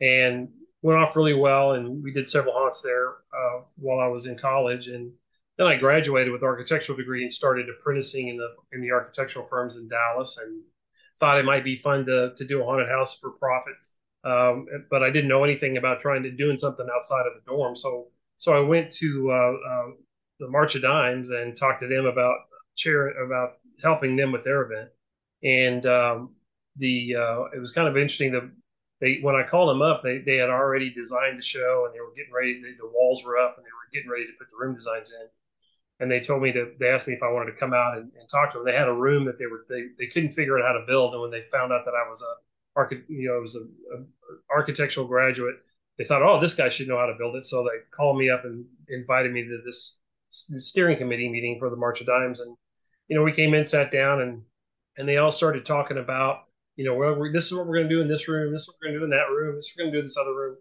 and 0.00 0.48
went 0.82 1.00
off 1.00 1.16
really 1.16 1.34
well. 1.34 1.72
And 1.72 2.04
we 2.04 2.12
did 2.12 2.28
several 2.28 2.54
haunts 2.54 2.82
there 2.82 3.14
uh, 3.36 3.62
while 3.78 3.98
I 3.98 4.06
was 4.06 4.26
in 4.26 4.38
college, 4.38 4.86
and 4.86 5.10
then 5.58 5.66
I 5.66 5.76
graduated 5.76 6.32
with 6.32 6.44
architectural 6.44 6.96
degree 6.96 7.22
and 7.22 7.32
started 7.32 7.66
apprenticing 7.68 8.28
in 8.28 8.36
the 8.36 8.54
in 8.70 8.80
the 8.80 8.92
architectural 8.92 9.44
firms 9.44 9.76
in 9.76 9.88
Dallas, 9.88 10.38
and 10.38 10.62
thought 11.20 11.38
it 11.38 11.44
might 11.44 11.64
be 11.64 11.76
fun 11.76 12.06
to 12.06 12.32
to 12.36 12.44
do 12.44 12.62
a 12.62 12.64
haunted 12.64 12.88
house 12.88 13.18
for 13.18 13.30
profit. 13.30 13.74
Um, 14.24 14.66
but 14.90 15.02
I 15.02 15.10
didn't 15.10 15.28
know 15.28 15.44
anything 15.44 15.76
about 15.76 16.00
trying 16.00 16.24
to 16.24 16.30
doing 16.30 16.58
something 16.58 16.86
outside 16.94 17.26
of 17.26 17.34
the 17.34 17.50
dorm, 17.50 17.76
so 17.76 18.08
so 18.36 18.56
I 18.56 18.60
went 18.60 18.90
to 18.92 19.30
uh, 19.30 19.70
uh, 19.70 19.90
the 20.40 20.48
March 20.48 20.74
of 20.74 20.82
Dimes 20.82 21.30
and 21.30 21.56
talked 21.56 21.80
to 21.80 21.88
them 21.88 22.06
about 22.06 22.36
chair 22.76 23.08
about 23.24 23.58
helping 23.82 24.16
them 24.16 24.32
with 24.32 24.44
their 24.44 24.62
event. 24.62 24.90
And 25.42 25.86
um, 25.86 26.34
the 26.76 27.14
uh, 27.16 27.44
it 27.54 27.58
was 27.58 27.72
kind 27.72 27.88
of 27.88 27.96
interesting. 27.96 28.32
The 28.32 28.50
they 29.00 29.18
when 29.20 29.34
I 29.34 29.42
called 29.42 29.70
them 29.70 29.82
up, 29.82 30.02
they 30.02 30.18
they 30.18 30.36
had 30.36 30.50
already 30.50 30.90
designed 30.90 31.38
the 31.38 31.42
show 31.42 31.84
and 31.86 31.94
they 31.94 32.00
were 32.00 32.14
getting 32.16 32.32
ready. 32.32 32.60
The 32.60 32.90
walls 32.92 33.24
were 33.24 33.38
up 33.38 33.56
and 33.56 33.64
they 33.64 33.70
were 33.70 33.90
getting 33.92 34.10
ready 34.10 34.26
to 34.26 34.32
put 34.38 34.48
the 34.48 34.56
room 34.58 34.74
designs 34.74 35.12
in. 35.12 35.28
And 35.98 36.10
they 36.10 36.20
told 36.20 36.42
me 36.42 36.52
to 36.52 36.72
they 36.78 36.88
asked 36.88 37.08
me 37.08 37.14
if 37.14 37.22
I 37.22 37.32
wanted 37.32 37.52
to 37.52 37.58
come 37.58 37.72
out 37.72 37.96
and, 37.96 38.10
and 38.18 38.28
talk 38.28 38.52
to 38.52 38.58
them. 38.58 38.66
They 38.66 38.76
had 38.76 38.88
a 38.88 38.92
room 38.92 39.24
that 39.24 39.38
they 39.38 39.46
were 39.46 39.64
they, 39.68 39.86
they 39.98 40.06
couldn't 40.06 40.30
figure 40.30 40.58
out 40.58 40.66
how 40.66 40.78
to 40.78 40.84
build. 40.86 41.12
And 41.12 41.22
when 41.22 41.30
they 41.30 41.42
found 41.42 41.72
out 41.72 41.84
that 41.86 41.94
I 41.94 42.08
was 42.08 42.22
a 42.22 42.78
archi- 42.78 43.04
you 43.08 43.28
know, 43.28 43.36
I 43.36 43.40
was 43.40 43.56
a, 43.56 44.04
architectural 44.54 45.06
graduate, 45.06 45.56
they 45.98 46.04
thought, 46.04 46.22
oh, 46.22 46.38
this 46.38 46.54
guy 46.54 46.68
should 46.68 46.88
know 46.88 46.98
how 46.98 47.06
to 47.06 47.16
build 47.18 47.36
it. 47.36 47.46
So 47.46 47.64
they 47.64 47.78
called 47.90 48.18
me 48.18 48.28
up 48.28 48.44
and 48.44 48.64
invited 48.88 49.32
me 49.32 49.44
to 49.44 49.62
this 49.64 49.98
steering 50.28 50.98
committee 50.98 51.30
meeting 51.30 51.58
for 51.58 51.70
the 51.70 51.76
March 51.76 52.00
of 52.00 52.06
Dimes. 52.06 52.40
And 52.40 52.56
you 53.08 53.16
know, 53.16 53.22
we 53.22 53.32
came 53.32 53.54
in, 53.54 53.64
sat 53.64 53.90
down, 53.90 54.20
and 54.20 54.42
and 54.98 55.08
they 55.08 55.16
all 55.16 55.30
started 55.30 55.64
talking 55.64 55.98
about, 55.98 56.44
you 56.76 56.84
know, 56.84 56.94
well, 56.94 57.14
we 57.14 57.32
this 57.32 57.46
is 57.46 57.54
what 57.54 57.66
we're 57.66 57.76
going 57.76 57.88
to 57.88 57.94
do 57.94 58.02
in 58.02 58.08
this 58.08 58.28
room, 58.28 58.52
this 58.52 58.62
is 58.62 58.68
what 58.68 58.76
we're 58.80 58.88
going 58.88 58.94
to 58.94 58.98
do 59.00 59.04
in 59.04 59.10
that 59.10 59.30
room, 59.30 59.54
this 59.54 59.66
is 59.66 59.72
what 59.76 59.84
we're 59.84 59.84
going 59.84 59.92
to 59.92 59.96
do 59.96 60.00
in 60.00 60.04
this 60.04 60.16
other 60.18 60.34
room. 60.34 60.56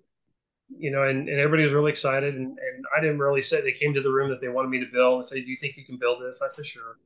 You 0.70 0.92
know, 0.92 1.04
and, 1.04 1.30
and 1.30 1.40
everybody 1.40 1.64
was 1.64 1.74
really 1.74 1.92
excited. 1.92 2.36
And, 2.36 2.48
and 2.48 2.86
I 2.96 3.02
didn't 3.02 3.20
really 3.20 3.42
say 3.42 3.62
they 3.62 3.72
came 3.72 3.94
to 3.94 4.02
the 4.02 4.12
room 4.12 4.30
that 4.30 4.42
they 4.42 4.50
wanted 4.50 4.70
me 4.70 4.80
to 4.80 4.92
build 4.92 5.16
and 5.16 5.26
say, 5.26 5.42
"Do 5.42 5.50
you 5.50 5.58
think 5.58 5.78
you 5.78 5.86
can 5.86 5.98
build 5.98 6.22
this?" 6.22 6.42
I 6.44 6.48
said, 6.48 6.66
"Sure." 6.66 6.98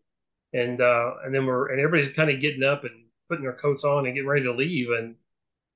And 0.53 0.81
uh, 0.81 1.15
and 1.23 1.33
then 1.33 1.45
we're 1.45 1.67
and 1.71 1.79
everybody's 1.79 2.11
kind 2.11 2.29
of 2.29 2.39
getting 2.39 2.63
up 2.63 2.83
and 2.83 3.05
putting 3.27 3.43
their 3.43 3.53
coats 3.53 3.83
on 3.83 4.05
and 4.05 4.15
getting 4.15 4.29
ready 4.29 4.43
to 4.43 4.53
leave. 4.53 4.89
And 4.91 5.15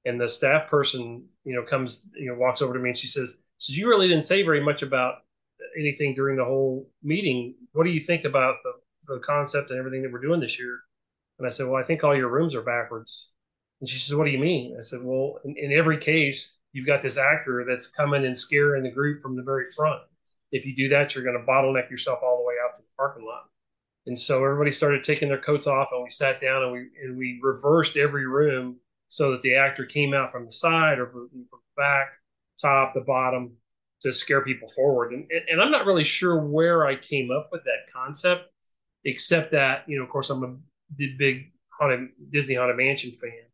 and 0.06 0.20
the 0.20 0.28
staff 0.28 0.70
person, 0.70 1.26
you 1.46 1.56
know, 1.56 1.64
comes, 1.64 2.10
you 2.16 2.28
know, 2.28 2.36
walks 2.38 2.62
over 2.62 2.74
to 2.74 2.80
me 2.80 2.90
and 2.90 2.98
she 2.98 3.08
says, 3.08 3.42
"says 3.58 3.78
You 3.78 3.90
really 3.90 4.08
didn't 4.08 4.24
say 4.24 4.44
very 4.44 4.62
much 4.62 4.82
about 4.82 5.24
anything 5.78 6.16
during 6.16 6.38
the 6.38 6.46
whole 6.46 6.90
meeting. 7.04 7.56
What 7.74 7.86
do 7.86 7.92
you 7.92 8.02
think 8.02 8.26
about 8.26 8.58
the 8.64 8.74
the 9.08 9.20
concept 9.20 9.70
and 9.70 9.80
everything 9.80 10.02
that 10.04 10.12
we're 10.12 10.22
doing 10.22 10.40
this 10.40 10.60
year?" 10.60 10.80
And 11.40 11.48
I 11.48 11.52
said, 11.52 11.68
"Well, 11.68 11.82
I 11.82 11.86
think 11.86 12.04
all 12.04 12.16
your 12.16 12.30
rooms 12.30 12.56
are 12.56 12.64
backwards." 12.64 13.32
And 13.82 13.90
she 13.90 13.98
says, 13.98 14.16
"What 14.16 14.26
do 14.26 14.32
you 14.32 14.40
mean?" 14.40 14.76
I 14.78 14.82
said, 14.82 15.02
"Well, 15.04 15.40
in, 15.46 15.56
in 15.58 15.74
every 15.74 15.98
case." 15.98 16.60
You've 16.74 16.88
got 16.88 17.02
this 17.02 17.18
actor 17.18 17.66
that's 17.68 17.88
coming 17.88 18.26
and 18.26 18.38
scaring 18.38 18.84
the 18.84 18.92
group 18.92 19.22
from 19.22 19.36
the 19.36 19.44
very 19.44 19.66
front. 19.76 20.02
If 20.52 20.66
you 20.66 20.76
do 20.76 20.88
that, 20.90 21.16
you're 21.16 21.24
going 21.24 21.40
to 21.40 21.46
bottleneck 21.52 21.90
yourself 21.90 22.20
all 22.22 22.38
the 22.38 22.44
way 22.44 22.56
out 22.64 22.76
to 22.76 22.82
the 22.82 22.88
parking 22.98 23.26
lot. 23.26 23.46
And 24.06 24.20
so 24.20 24.44
everybody 24.44 24.72
started 24.72 25.04
taking 25.04 25.30
their 25.30 25.40
coats 25.40 25.66
off, 25.66 25.90
and 25.92 26.04
we 26.04 26.10
sat 26.10 26.42
down 26.42 26.64
and 26.64 26.72
we 26.74 26.90
and 27.02 27.18
we 27.18 27.40
reversed 27.42 27.96
every 27.96 28.28
room 28.28 28.78
so 29.08 29.32
that 29.32 29.42
the 29.42 29.56
actor 29.56 29.86
came 29.86 30.14
out 30.14 30.32
from 30.32 30.46
the 30.46 30.52
side 30.52 31.00
or 31.00 31.08
from, 31.08 31.30
the 31.34 31.58
back, 31.78 32.14
top, 32.60 32.94
the 32.94 33.02
bottom 33.02 33.56
to 34.02 34.12
scare 34.12 34.44
people 34.44 34.68
forward. 34.68 35.14
And, 35.14 35.26
and 35.50 35.62
I'm 35.62 35.72
not 35.72 35.86
really 35.86 36.04
sure 36.04 36.38
where 36.38 36.86
I 36.86 36.96
came 36.96 37.32
up 37.32 37.50
with 37.52 37.64
that 37.64 37.92
concept, 37.94 38.52
except 39.06 39.52
that 39.52 39.86
you 39.88 39.98
know, 39.98 40.04
of 40.04 40.10
course, 40.10 40.30
I'm 40.30 40.44
a 40.44 41.08
big 41.18 41.52
haunted 41.70 42.10
Disney 42.30 42.56
Haunted 42.56 42.76
Mansion 42.76 43.12
fan, 43.12 43.46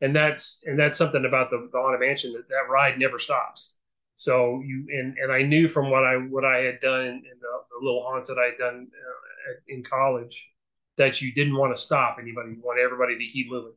and 0.00 0.14
that's 0.14 0.62
and 0.66 0.78
that's 0.78 0.96
something 0.96 1.24
about 1.24 1.50
the, 1.50 1.68
the 1.72 1.78
haunted 1.78 2.00
mansion 2.00 2.32
that 2.32 2.48
that 2.48 2.70
ride 2.70 2.98
never 2.98 3.18
stops. 3.18 3.76
So 4.14 4.60
you 4.64 4.86
and 4.90 5.16
and 5.18 5.32
i 5.32 5.42
knew 5.42 5.68
from 5.68 5.90
what 5.90 6.04
i 6.04 6.16
what 6.16 6.44
i 6.44 6.58
had 6.58 6.80
done 6.80 7.06
in, 7.06 7.22
the, 7.40 7.48
the, 7.70 7.84
little 7.84 8.02
haunts 8.02 8.28
that 8.28 8.38
i 8.38 8.46
had 8.46 8.58
done 8.58 8.88
uh, 8.92 9.54
in 9.68 9.82
college 9.82 10.50
that 10.96 11.22
you 11.22 11.32
didn't 11.32 11.56
want 11.56 11.74
to 11.74 11.80
stop 11.80 12.18
anybody. 12.20 12.50
You 12.50 12.60
want 12.62 12.78
everybody 12.78 13.16
to 13.18 13.24
keep 13.24 13.50
moving. 13.50 13.72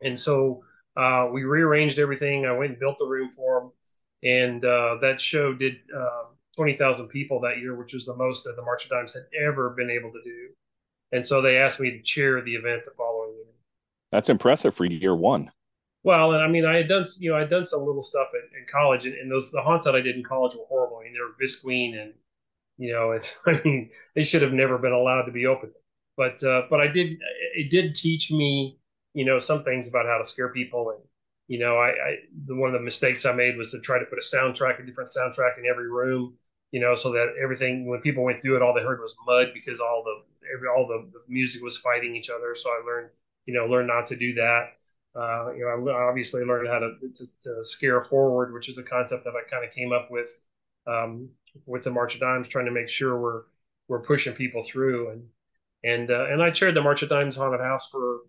And 0.00 0.18
so 0.18 0.62
uh, 0.96 1.28
we 1.32 1.42
rearranged 1.42 1.98
everything. 1.98 2.46
I 2.46 2.52
went 2.52 2.70
and 2.70 2.78
built 2.78 2.98
the 2.98 3.06
room 3.06 3.30
for 3.30 3.60
them 3.60 3.72
and 4.22 4.64
uh, 4.64 4.96
that 5.00 5.20
show 5.20 5.52
did 5.52 5.74
uh, 5.96 6.24
20000 6.56 7.08
people 7.08 7.40
that 7.40 7.58
year 7.58 7.74
which 7.76 7.92
was 7.92 8.04
the 8.04 8.14
most 8.14 8.44
that 8.44 8.56
the 8.56 8.62
march 8.62 8.84
of 8.84 8.90
dimes 8.90 9.14
had 9.14 9.24
ever 9.40 9.70
been 9.70 9.90
able 9.90 10.12
to 10.12 10.22
do. 10.24 10.48
And 11.12 11.26
so 11.26 11.42
they 11.42 11.58
asked 11.58 11.80
me 11.80 11.90
to 11.90 12.02
chair 12.02 12.40
the 12.40 12.54
event 12.54 12.84
the 12.84 12.92
following 12.96 13.34
year. 13.34 13.44
That's 14.10 14.28
impressive 14.28 14.74
for 14.74 14.84
year 14.84 15.14
one. 15.14 15.50
Well, 16.04 16.32
and 16.32 16.42
I 16.42 16.48
mean, 16.48 16.64
I 16.64 16.76
had 16.76 16.88
done, 16.88 17.04
you 17.20 17.30
know, 17.30 17.36
I 17.36 17.40
had 17.40 17.50
done 17.50 17.64
some 17.64 17.84
little 17.84 18.02
stuff 18.02 18.28
in, 18.34 18.58
in 18.58 18.66
college, 18.70 19.06
and, 19.06 19.14
and, 19.14 19.30
those 19.30 19.50
the 19.52 19.62
haunts 19.62 19.84
that 19.86 19.94
I 19.94 20.00
did 20.00 20.16
in 20.16 20.24
college 20.24 20.54
were 20.56 20.64
horrible. 20.68 20.98
I 20.98 21.04
mean, 21.04 21.12
they 21.14 21.20
were 21.20 21.36
visqueen, 21.40 22.00
and 22.00 22.14
you 22.78 22.92
know, 22.92 23.12
it, 23.12 23.36
I 23.46 23.60
mean, 23.64 23.90
they 24.14 24.24
should 24.24 24.42
have 24.42 24.52
never 24.52 24.78
been 24.78 24.92
allowed 24.92 25.24
to 25.24 25.32
be 25.32 25.46
open. 25.46 25.72
But 26.16 26.42
uh, 26.44 26.62
but 26.70 26.80
I 26.80 26.88
did, 26.88 27.18
it 27.54 27.70
did 27.70 27.94
teach 27.94 28.30
me, 28.32 28.78
you 29.14 29.24
know, 29.24 29.38
some 29.38 29.64
things 29.64 29.88
about 29.88 30.06
how 30.06 30.18
to 30.18 30.24
scare 30.24 30.50
people, 30.52 30.90
and 30.90 31.00
you 31.48 31.58
know, 31.58 31.76
I, 31.76 31.88
I 31.90 32.16
the 32.46 32.56
one 32.56 32.70
of 32.70 32.74
the 32.74 32.84
mistakes 32.84 33.24
I 33.24 33.32
made 33.32 33.56
was 33.56 33.70
to 33.72 33.80
try 33.80 33.98
to 33.98 34.04
put 34.06 34.18
a 34.18 34.22
soundtrack, 34.36 34.82
a 34.82 34.86
different 34.86 35.10
soundtrack 35.10 35.58
in 35.58 35.66
every 35.70 35.90
room, 35.90 36.34
you 36.72 36.80
know, 36.80 36.94
so 36.94 37.12
that 37.12 37.34
everything 37.42 37.86
when 37.86 38.00
people 38.00 38.24
went 38.24 38.38
through 38.40 38.56
it, 38.56 38.62
all 38.62 38.74
they 38.74 38.82
heard 38.82 39.00
was 39.00 39.16
mud 39.26 39.48
because 39.54 39.80
all 39.80 40.02
the 40.04 40.22
every 40.54 40.68
all 40.68 40.86
the, 40.86 41.08
the 41.12 41.20
music 41.28 41.62
was 41.62 41.78
fighting 41.78 42.16
each 42.16 42.30
other. 42.30 42.54
So 42.54 42.70
I 42.70 42.82
learned 42.84 43.10
you 43.46 43.54
know, 43.54 43.66
learn 43.66 43.86
not 43.86 44.06
to 44.06 44.16
do 44.16 44.34
that. 44.34 44.74
Uh, 45.14 45.52
you 45.52 45.60
know, 45.60 45.90
I 45.90 46.08
obviously 46.08 46.42
learned 46.44 46.68
how 46.68 46.78
to, 46.78 46.92
to, 47.14 47.24
to, 47.42 47.64
scare 47.64 48.00
forward, 48.00 48.52
which 48.54 48.68
is 48.68 48.78
a 48.78 48.82
concept 48.82 49.24
that 49.24 49.34
I 49.34 49.48
kind 49.50 49.64
of 49.64 49.70
came 49.70 49.92
up 49.92 50.10
with 50.10 50.30
um, 50.86 51.28
with 51.66 51.84
the 51.84 51.90
March 51.90 52.14
of 52.14 52.20
Dimes, 52.20 52.48
trying 52.48 52.64
to 52.64 52.72
make 52.72 52.88
sure 52.88 53.20
we're 53.20 53.42
we're 53.88 54.00
pushing 54.00 54.32
people 54.32 54.62
through. 54.62 55.10
And 55.10 55.28
and 55.84 56.10
uh, 56.10 56.26
and 56.30 56.42
I 56.42 56.50
chaired 56.50 56.74
the 56.74 56.82
March 56.82 57.02
of 57.02 57.10
Dimes 57.10 57.36
haunted 57.36 57.60
house 57.60 57.88
for 57.90 58.20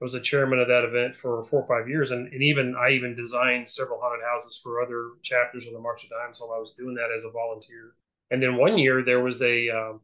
I 0.00 0.04
was 0.04 0.14
a 0.14 0.20
chairman 0.20 0.58
of 0.58 0.68
that 0.68 0.84
event 0.84 1.14
for 1.14 1.42
four 1.42 1.60
or 1.60 1.66
five 1.66 1.86
years, 1.86 2.10
and, 2.10 2.32
and 2.32 2.42
even 2.42 2.74
I 2.74 2.92
even 2.92 3.14
designed 3.14 3.68
several 3.68 4.00
haunted 4.00 4.24
houses 4.24 4.58
for 4.62 4.80
other 4.80 5.10
chapters 5.22 5.66
of 5.66 5.74
the 5.74 5.78
March 5.78 6.04
of 6.04 6.10
Dimes 6.10 6.40
while 6.40 6.56
I 6.56 6.58
was 6.58 6.72
doing 6.72 6.94
that 6.94 7.10
as 7.14 7.24
a 7.24 7.30
volunteer. 7.30 7.92
And 8.30 8.42
then 8.42 8.56
one 8.56 8.78
year 8.78 9.02
there 9.04 9.22
was 9.22 9.42
a 9.42 9.68
um, 9.68 10.00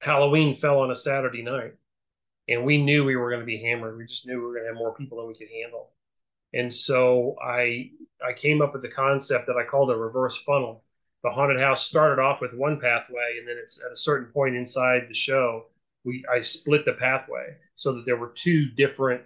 Halloween 0.00 0.54
fell 0.54 0.80
on 0.80 0.90
a 0.90 0.94
Saturday 0.94 1.42
night, 1.42 1.74
and 2.48 2.64
we 2.64 2.78
knew 2.78 3.04
we 3.04 3.16
were 3.16 3.30
going 3.30 3.40
to 3.40 3.46
be 3.46 3.62
hammered. 3.62 3.96
We 3.96 4.06
just 4.06 4.26
knew 4.26 4.38
we 4.38 4.44
were 4.44 4.52
going 4.54 4.64
to 4.64 4.68
have 4.68 4.78
more 4.78 4.94
people 4.94 5.18
than 5.18 5.28
we 5.28 5.34
could 5.34 5.48
handle. 5.62 5.90
And 6.54 6.72
so 6.72 7.36
I 7.42 7.90
I 8.26 8.32
came 8.32 8.62
up 8.62 8.72
with 8.72 8.82
the 8.82 8.88
concept 8.88 9.46
that 9.46 9.56
I 9.56 9.64
called 9.64 9.90
a 9.90 9.96
reverse 9.96 10.38
funnel. 10.38 10.84
The 11.22 11.30
haunted 11.30 11.60
house 11.60 11.84
started 11.84 12.22
off 12.22 12.40
with 12.40 12.54
one 12.54 12.80
pathway, 12.80 13.36
and 13.38 13.46
then 13.46 13.56
it's 13.62 13.82
at 13.84 13.92
a 13.92 13.96
certain 13.96 14.32
point 14.32 14.56
inside 14.56 15.08
the 15.08 15.14
show, 15.14 15.66
we 16.04 16.24
I 16.32 16.40
split 16.40 16.84
the 16.84 16.94
pathway 16.94 17.56
so 17.76 17.92
that 17.92 18.06
there 18.06 18.16
were 18.16 18.32
two 18.34 18.66
different 18.70 19.22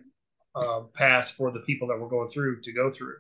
uh, 0.55 0.81
paths 0.95 1.31
for 1.31 1.51
the 1.51 1.61
people 1.61 1.89
that 1.89 1.99
were 1.99 2.09
going 2.09 2.29
through 2.29 2.61
to 2.63 2.73
go 2.73 2.91
through. 2.91 3.17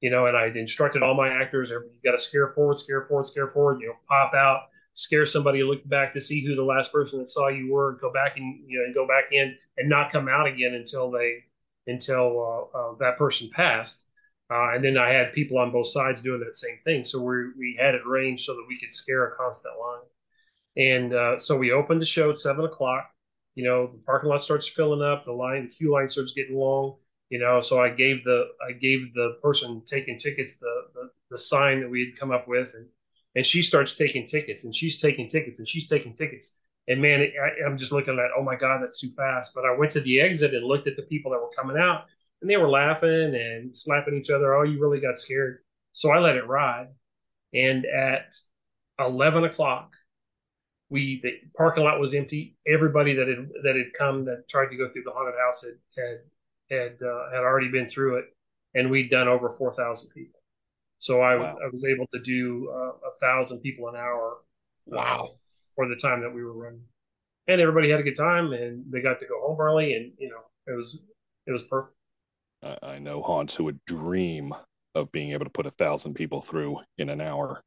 You 0.00 0.10
know, 0.10 0.26
and 0.26 0.36
I 0.36 0.46
instructed 0.48 1.02
all 1.02 1.14
my 1.14 1.28
actors: 1.28 1.70
you 1.70 1.80
got 2.04 2.12
to 2.12 2.18
scare 2.18 2.48
forward, 2.48 2.76
scare 2.76 3.06
forward, 3.06 3.24
scare 3.24 3.48
forward. 3.48 3.80
You 3.80 3.88
know, 3.88 3.94
pop 4.08 4.34
out, 4.34 4.68
scare 4.96 5.26
somebody, 5.26 5.62
look 5.62 5.86
back 5.88 6.14
to 6.14 6.20
see 6.20 6.44
who 6.44 6.56
the 6.56 6.62
last 6.62 6.90
person 6.90 7.18
that 7.18 7.28
saw 7.28 7.48
you 7.48 7.70
were, 7.70 7.98
go 8.00 8.10
back 8.12 8.38
and 8.38 8.58
you 8.66 8.78
know, 8.78 8.84
and 8.86 8.94
go 8.94 9.06
back 9.06 9.30
in 9.30 9.54
and 9.76 9.88
not 9.88 10.10
come 10.10 10.28
out 10.28 10.46
again 10.46 10.74
until 10.74 11.10
they 11.10 11.44
until 11.86 12.70
uh, 12.74 12.78
uh, 12.78 12.94
that 12.98 13.16
person 13.16 13.48
passed. 13.52 14.04
Uh, 14.50 14.74
and 14.74 14.82
then 14.84 14.96
I 14.96 15.10
had 15.10 15.32
people 15.32 15.58
on 15.58 15.70
both 15.70 15.88
sides 15.88 16.22
doing 16.22 16.40
that 16.40 16.56
same 16.56 16.78
thing. 16.82 17.04
So 17.04 17.20
we 17.20 17.52
we 17.58 17.76
had 17.78 17.94
it 17.94 18.06
ranged 18.06 18.44
so 18.44 18.54
that 18.54 18.64
we 18.68 18.78
could 18.78 18.94
scare 18.94 19.26
a 19.26 19.36
constant 19.36 19.74
line. 19.78 20.06
And 20.76 21.14
uh, 21.14 21.38
so 21.38 21.56
we 21.56 21.72
opened 21.72 22.00
the 22.00 22.06
show 22.06 22.30
at 22.30 22.38
seven 22.38 22.64
o'clock. 22.64 23.10
You 23.54 23.64
know, 23.64 23.86
the 23.86 23.98
parking 23.98 24.30
lot 24.30 24.42
starts 24.42 24.68
filling 24.68 25.02
up, 25.02 25.24
the 25.24 25.32
line, 25.32 25.64
the 25.64 25.74
queue 25.74 25.92
line 25.92 26.08
starts 26.08 26.32
getting 26.32 26.56
long. 26.56 26.96
You 27.28 27.38
know, 27.40 27.60
so 27.60 27.82
I 27.82 27.90
gave 27.90 28.24
the 28.24 28.46
I 28.66 28.72
gave 28.72 29.12
the 29.12 29.36
person 29.42 29.82
taking 29.84 30.16
tickets 30.16 30.56
the 30.56 30.84
the, 30.94 31.10
the 31.30 31.38
sign 31.38 31.80
that 31.80 31.90
we 31.90 32.06
had 32.06 32.18
come 32.18 32.30
up 32.30 32.48
with, 32.48 32.72
and 32.74 32.86
and 33.36 33.44
she 33.46 33.62
starts 33.62 33.94
taking 33.94 34.26
tickets 34.26 34.64
and 34.64 34.74
she's 34.74 34.98
taking 34.98 35.28
tickets 35.28 35.58
and 35.58 35.68
she's 35.68 35.88
taking 35.88 36.14
tickets. 36.14 36.58
And 36.88 37.00
man 37.02 37.20
I, 37.20 37.66
i'm 37.66 37.76
just 37.76 37.92
looking 37.92 38.18
at 38.18 38.30
oh 38.36 38.42
my 38.42 38.56
god 38.56 38.82
that's 38.82 39.00
too 39.00 39.10
fast. 39.10 39.52
But 39.54 39.64
i 39.64 39.76
went 39.76 39.92
to 39.92 40.00
the 40.00 40.20
exit 40.20 40.54
and 40.54 40.64
looked 40.64 40.88
at 40.88 40.96
the 40.96 41.02
people 41.02 41.30
that 41.30 41.40
were 41.40 41.50
coming 41.56 41.76
out 41.76 42.06
and 42.40 42.50
they 42.50 42.56
were 42.56 42.68
laughing 42.68 43.34
and 43.34 43.76
slapping 43.76 44.16
each 44.16 44.30
other. 44.30 44.56
Oh 44.56 44.64
you 44.64 44.80
really 44.80 45.00
got 45.00 45.18
scared. 45.18 45.58
So 45.92 46.10
i 46.10 46.18
let 46.18 46.36
it 46.36 46.48
ride. 46.48 46.88
And 47.54 47.86
at 47.86 48.34
11 48.98 49.44
o'clock 49.44 49.94
we 50.88 51.20
the 51.22 51.32
parking 51.56 51.84
lot 51.84 52.00
was 52.00 52.14
empty. 52.14 52.56
Everybody 52.66 53.14
that 53.14 53.28
had 53.28 53.48
that 53.64 53.76
had 53.76 53.92
come 53.92 54.24
that 54.24 54.48
tried 54.48 54.68
to 54.68 54.76
go 54.76 54.88
through 54.88 55.02
the 55.04 55.10
haunted 55.10 55.34
house 55.38 55.62
had 55.62 56.02
had 56.02 56.18
had, 56.70 57.06
uh, 57.06 57.30
had 57.32 57.44
already 57.44 57.70
been 57.70 57.86
through 57.86 58.16
it. 58.18 58.24
And 58.74 58.90
we'd 58.90 59.10
done 59.10 59.28
over 59.28 59.48
4000 59.48 60.10
people 60.10 60.35
so 60.98 61.20
I, 61.20 61.36
wow. 61.36 61.56
I 61.64 61.68
was 61.70 61.84
able 61.84 62.06
to 62.12 62.20
do 62.20 62.70
uh, 62.72 63.08
a 63.08 63.12
thousand 63.20 63.60
people 63.60 63.88
an 63.88 63.96
hour. 63.96 64.38
Uh, 64.90 64.96
wow. 64.96 65.28
For 65.74 65.88
the 65.88 65.96
time 65.96 66.22
that 66.22 66.34
we 66.34 66.42
were 66.42 66.54
running, 66.54 66.84
and 67.48 67.60
everybody 67.60 67.90
had 67.90 68.00
a 68.00 68.02
good 68.02 68.16
time, 68.16 68.54
and 68.54 68.82
they 68.90 69.02
got 69.02 69.20
to 69.20 69.26
go 69.26 69.38
home 69.46 69.60
early, 69.60 69.92
and 69.92 70.12
you 70.16 70.30
know 70.30 70.40
it 70.66 70.74
was 70.74 70.98
it 71.46 71.52
was 71.52 71.64
perfect. 71.64 71.94
I, 72.62 72.78
I 72.82 72.98
know 72.98 73.20
haunts 73.20 73.54
who 73.54 73.64
would 73.64 73.84
dream 73.84 74.54
of 74.94 75.12
being 75.12 75.32
able 75.32 75.44
to 75.44 75.50
put 75.50 75.66
a 75.66 75.70
thousand 75.70 76.14
people 76.14 76.40
through 76.40 76.78
in 76.96 77.10
an 77.10 77.20
hour. 77.20 77.60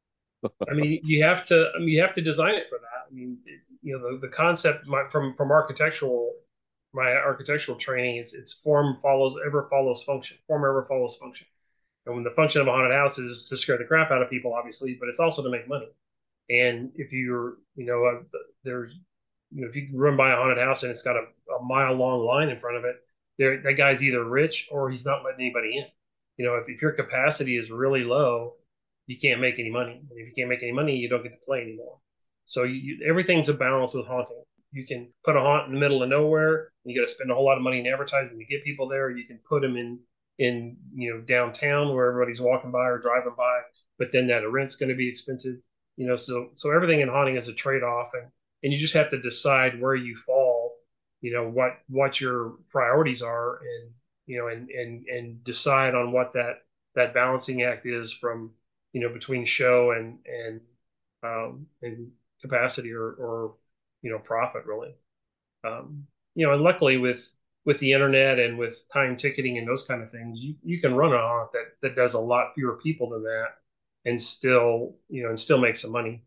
I 0.43 0.73
mean, 0.73 1.01
you 1.03 1.23
have 1.23 1.45
to. 1.47 1.69
I 1.75 1.79
mean, 1.79 1.89
you 1.89 2.01
have 2.01 2.13
to 2.13 2.21
design 2.21 2.55
it 2.55 2.67
for 2.67 2.79
that. 2.79 3.11
I 3.11 3.13
mean, 3.13 3.37
it, 3.45 3.59
you 3.83 3.95
know, 3.95 4.13
the, 4.13 4.27
the 4.27 4.33
concept 4.33 4.87
my, 4.87 5.05
from 5.07 5.35
from 5.35 5.51
architectural 5.51 6.33
my 6.93 7.11
architectural 7.11 7.77
training 7.77 8.17
is 8.17 8.33
it's 8.33 8.53
form 8.53 8.97
follows 8.97 9.35
ever 9.45 9.63
follows 9.69 10.03
function. 10.03 10.37
Form 10.47 10.63
ever 10.63 10.83
follows 10.83 11.15
function. 11.15 11.47
And 12.09 12.15
when 12.15 12.23
the 12.23 12.31
function 12.31 12.59
of 12.59 12.67
a 12.67 12.71
haunted 12.71 12.91
house 12.91 13.19
is 13.19 13.47
to 13.49 13.55
scare 13.55 13.77
the 13.77 13.85
crap 13.85 14.09
out 14.09 14.23
of 14.23 14.31
people, 14.31 14.53
obviously, 14.53 14.97
but 14.99 15.09
it's 15.09 15.19
also 15.19 15.43
to 15.43 15.49
make 15.49 15.69
money. 15.69 15.87
And 16.49 16.91
if 16.95 17.13
you're, 17.13 17.57
you 17.75 17.85
know, 17.85 18.03
uh, 18.03 18.23
there's, 18.63 18.99
you 19.51 19.61
know, 19.61 19.67
if 19.67 19.75
you 19.75 19.87
run 19.93 20.17
by 20.17 20.31
a 20.31 20.35
haunted 20.35 20.57
house 20.57 20.81
and 20.81 20.91
it's 20.91 21.03
got 21.03 21.15
a, 21.15 21.25
a 21.53 21.63
mile 21.63 21.93
long 21.93 22.25
line 22.25 22.49
in 22.49 22.57
front 22.57 22.77
of 22.77 22.83
it, 22.83 22.95
there 23.37 23.61
that 23.61 23.73
guy's 23.73 24.03
either 24.03 24.23
rich 24.23 24.67
or 24.71 24.89
he's 24.89 25.05
not 25.05 25.23
letting 25.23 25.41
anybody 25.41 25.77
in. 25.77 25.85
You 26.37 26.45
know, 26.45 26.55
if, 26.55 26.67
if 26.67 26.81
your 26.81 26.93
capacity 26.93 27.57
is 27.57 27.69
really 27.69 28.03
low, 28.03 28.53
you 29.05 29.15
can't 29.15 29.39
make 29.39 29.59
any 29.59 29.69
money. 29.69 30.01
And 30.09 30.19
if 30.19 30.27
you 30.27 30.33
can't 30.35 30.49
make 30.49 30.63
any 30.63 30.71
money, 30.71 30.95
you 30.95 31.09
don't 31.09 31.21
get 31.21 31.39
to 31.39 31.45
play 31.45 31.61
anymore. 31.61 31.99
So 32.45 32.63
you, 32.63 33.05
everything's 33.07 33.49
a 33.49 33.53
balance 33.53 33.93
with 33.93 34.07
haunting. 34.07 34.41
You 34.71 34.85
can 34.85 35.09
put 35.23 35.37
a 35.37 35.41
haunt 35.41 35.67
in 35.67 35.73
the 35.75 35.79
middle 35.79 36.01
of 36.01 36.09
nowhere. 36.09 36.71
You 36.85 36.99
got 36.99 37.05
to 37.05 37.11
spend 37.11 37.29
a 37.29 37.35
whole 37.35 37.45
lot 37.45 37.57
of 37.57 37.63
money 37.63 37.79
in 37.79 37.87
advertising 37.87 38.39
to 38.39 38.45
get 38.45 38.63
people 38.63 38.87
there. 38.87 39.11
You 39.11 39.25
can 39.25 39.39
put 39.47 39.61
them 39.61 39.77
in 39.77 39.99
in 40.39 40.77
you 40.93 41.13
know 41.13 41.21
downtown 41.21 41.93
where 41.93 42.09
everybody's 42.09 42.41
walking 42.41 42.71
by 42.71 42.85
or 42.87 42.97
driving 42.99 43.35
by, 43.37 43.59
but 43.99 44.11
then 44.11 44.27
that 44.27 44.49
rent's 44.49 44.75
going 44.75 44.89
to 44.89 44.95
be 44.95 45.09
expensive. 45.09 45.57
You 45.97 46.07
know, 46.07 46.15
so 46.15 46.49
so 46.55 46.71
everything 46.71 47.01
in 47.01 47.09
haunting 47.09 47.37
is 47.37 47.49
a 47.49 47.53
trade 47.53 47.83
off, 47.83 48.13
and 48.13 48.25
and 48.63 48.73
you 48.73 48.79
just 48.79 48.93
have 48.95 49.09
to 49.09 49.21
decide 49.21 49.79
where 49.79 49.95
you 49.95 50.15
fall. 50.15 50.73
You 51.21 51.33
know 51.33 51.49
what 51.49 51.73
what 51.89 52.19
your 52.21 52.55
priorities 52.69 53.21
are, 53.21 53.57
and 53.57 53.91
you 54.25 54.39
know, 54.39 54.47
and 54.47 54.69
and 54.69 55.05
and 55.07 55.43
decide 55.43 55.93
on 55.95 56.11
what 56.11 56.33
that 56.33 56.63
that 56.95 57.13
balancing 57.13 57.61
act 57.63 57.85
is 57.85 58.13
from 58.13 58.51
you 58.93 59.01
know, 59.01 59.09
between 59.13 59.45
show 59.45 59.91
and 59.91 60.19
and 60.25 60.61
um, 61.23 61.67
and 61.81 62.11
capacity 62.41 62.91
or 62.91 63.11
or 63.13 63.55
you 64.01 64.11
know 64.11 64.19
profit 64.19 64.65
really. 64.65 64.95
Um, 65.63 66.07
you 66.35 66.45
know, 66.45 66.53
and 66.53 66.63
luckily 66.63 66.97
with 66.97 67.37
with 67.65 67.79
the 67.79 67.93
internet 67.93 68.39
and 68.39 68.57
with 68.57 68.85
time 68.93 69.15
ticketing 69.17 69.57
and 69.57 69.67
those 69.67 69.83
kind 69.87 70.01
of 70.01 70.09
things, 70.09 70.43
you, 70.43 70.55
you 70.63 70.79
can 70.81 70.95
run 70.95 71.13
a 71.13 71.17
haunt 71.17 71.51
that 71.51 71.65
that 71.81 71.95
does 71.95 72.13
a 72.13 72.19
lot 72.19 72.53
fewer 72.55 72.77
people 72.77 73.09
than 73.09 73.23
that, 73.23 73.49
and 74.05 74.19
still 74.21 74.95
you 75.09 75.23
know 75.23 75.29
and 75.29 75.39
still 75.39 75.59
make 75.59 75.77
some 75.77 75.91
money. 75.91 76.23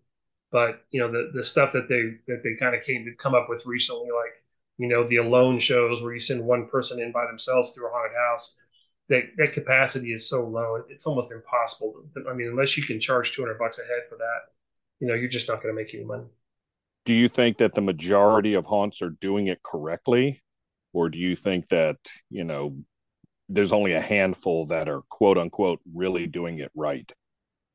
But 0.50 0.84
you 0.90 1.00
know 1.00 1.10
the 1.10 1.30
the 1.34 1.44
stuff 1.44 1.72
that 1.72 1.88
they 1.88 2.02
that 2.32 2.42
they 2.42 2.54
kind 2.56 2.74
of 2.76 2.82
came 2.84 3.04
to 3.04 3.14
come 3.16 3.34
up 3.34 3.48
with 3.48 3.66
recently, 3.66 4.08
like 4.10 4.44
you 4.78 4.88
know 4.88 5.04
the 5.06 5.16
alone 5.16 5.58
shows 5.58 6.02
where 6.02 6.12
you 6.14 6.20
send 6.20 6.44
one 6.44 6.68
person 6.68 7.00
in 7.00 7.12
by 7.12 7.26
themselves 7.26 7.72
through 7.72 7.88
a 7.88 7.90
haunted 7.90 8.16
house, 8.16 8.60
that 9.08 9.24
that 9.38 9.52
capacity 9.52 10.12
is 10.12 10.28
so 10.28 10.46
low, 10.46 10.82
it's 10.88 11.06
almost 11.06 11.32
impossible. 11.32 12.04
I 12.28 12.34
mean, 12.34 12.48
unless 12.48 12.76
you 12.76 12.84
can 12.84 13.00
charge 13.00 13.32
two 13.32 13.42
hundred 13.42 13.58
bucks 13.58 13.78
a 13.78 13.82
head 13.82 14.02
for 14.08 14.16
that, 14.18 14.52
you 15.00 15.08
know, 15.08 15.14
you're 15.14 15.28
just 15.28 15.48
not 15.48 15.62
going 15.62 15.74
to 15.74 15.80
make 15.80 15.94
any 15.94 16.04
money. 16.04 16.26
Do 17.04 17.14
you 17.14 17.28
think 17.28 17.58
that 17.58 17.74
the 17.74 17.80
majority 17.80 18.54
of 18.54 18.66
haunts 18.66 19.02
are 19.02 19.10
doing 19.10 19.46
it 19.48 19.62
correctly, 19.62 20.41
or 20.92 21.08
do 21.08 21.18
you 21.18 21.36
think 21.36 21.68
that 21.68 21.98
you 22.30 22.44
know 22.44 22.76
there's 23.48 23.72
only 23.72 23.92
a 23.92 24.00
handful 24.00 24.66
that 24.66 24.88
are 24.88 25.02
quote 25.10 25.38
unquote 25.38 25.80
really 25.94 26.26
doing 26.26 26.58
it 26.58 26.70
right? 26.74 27.12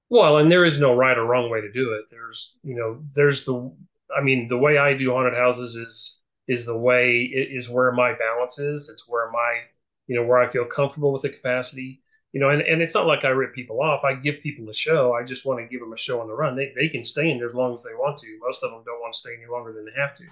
Well, 0.10 0.38
and 0.38 0.52
there 0.52 0.64
is 0.66 0.80
no 0.80 0.96
right 0.96 1.18
or 1.18 1.26
wrong 1.26 1.50
way 1.50 1.62
to 1.62 1.72
do 1.72 1.94
it. 1.94 2.06
There's, 2.10 2.60
you 2.64 2.76
know, 2.76 3.02
there's 3.16 3.46
the, 3.46 3.72
I 4.16 4.22
mean, 4.22 4.48
the 4.48 4.58
way 4.58 4.78
I 4.78 4.94
do 4.94 5.12
haunted 5.12 5.34
houses 5.34 5.76
is 5.76 6.22
is 6.48 6.66
the 6.66 6.78
way 6.78 7.24
is 7.24 7.70
where 7.70 7.92
my 7.92 8.14
balance 8.14 8.58
is. 8.58 8.90
It's 8.90 9.08
where 9.08 9.30
my, 9.32 9.62
you 10.08 10.16
know, 10.16 10.26
where 10.26 10.38
I 10.40 10.48
feel 10.48 10.64
comfortable 10.66 11.12
with 11.12 11.24
the 11.24 11.30
capacity. 11.30 12.02
You 12.32 12.40
know, 12.40 12.50
and, 12.50 12.62
and 12.62 12.82
it's 12.82 12.94
not 12.94 13.08
like 13.08 13.26
I 13.26 13.30
rip 13.30 13.54
people 13.54 13.82
off. 13.82 14.04
I 14.06 14.14
give 14.14 14.40
people 14.42 14.70
a 14.70 14.74
show. 14.74 15.14
I 15.14 15.24
just 15.24 15.46
want 15.46 15.60
to 15.60 15.68
give 15.68 15.82
them 15.82 15.94
a 15.94 15.98
show 15.98 16.22
on 16.22 16.28
the 16.28 16.34
run. 16.34 16.56
They, 16.56 16.72
they 16.76 16.88
can 16.88 17.04
stay 17.04 17.30
in 17.32 17.38
there 17.38 17.48
as 17.48 17.56
long 17.56 17.74
as 17.74 17.84
they 17.84 17.94
want 17.96 18.18
to. 18.20 18.40
Most 18.42 18.64
of 18.64 18.72
them 18.72 18.84
don't 18.86 19.02
want 19.02 19.14
to 19.14 19.20
stay 19.20 19.32
any 19.34 19.52
longer 19.52 19.74
than 19.74 19.86
they 19.86 20.00
have 20.00 20.14
to. 20.16 20.24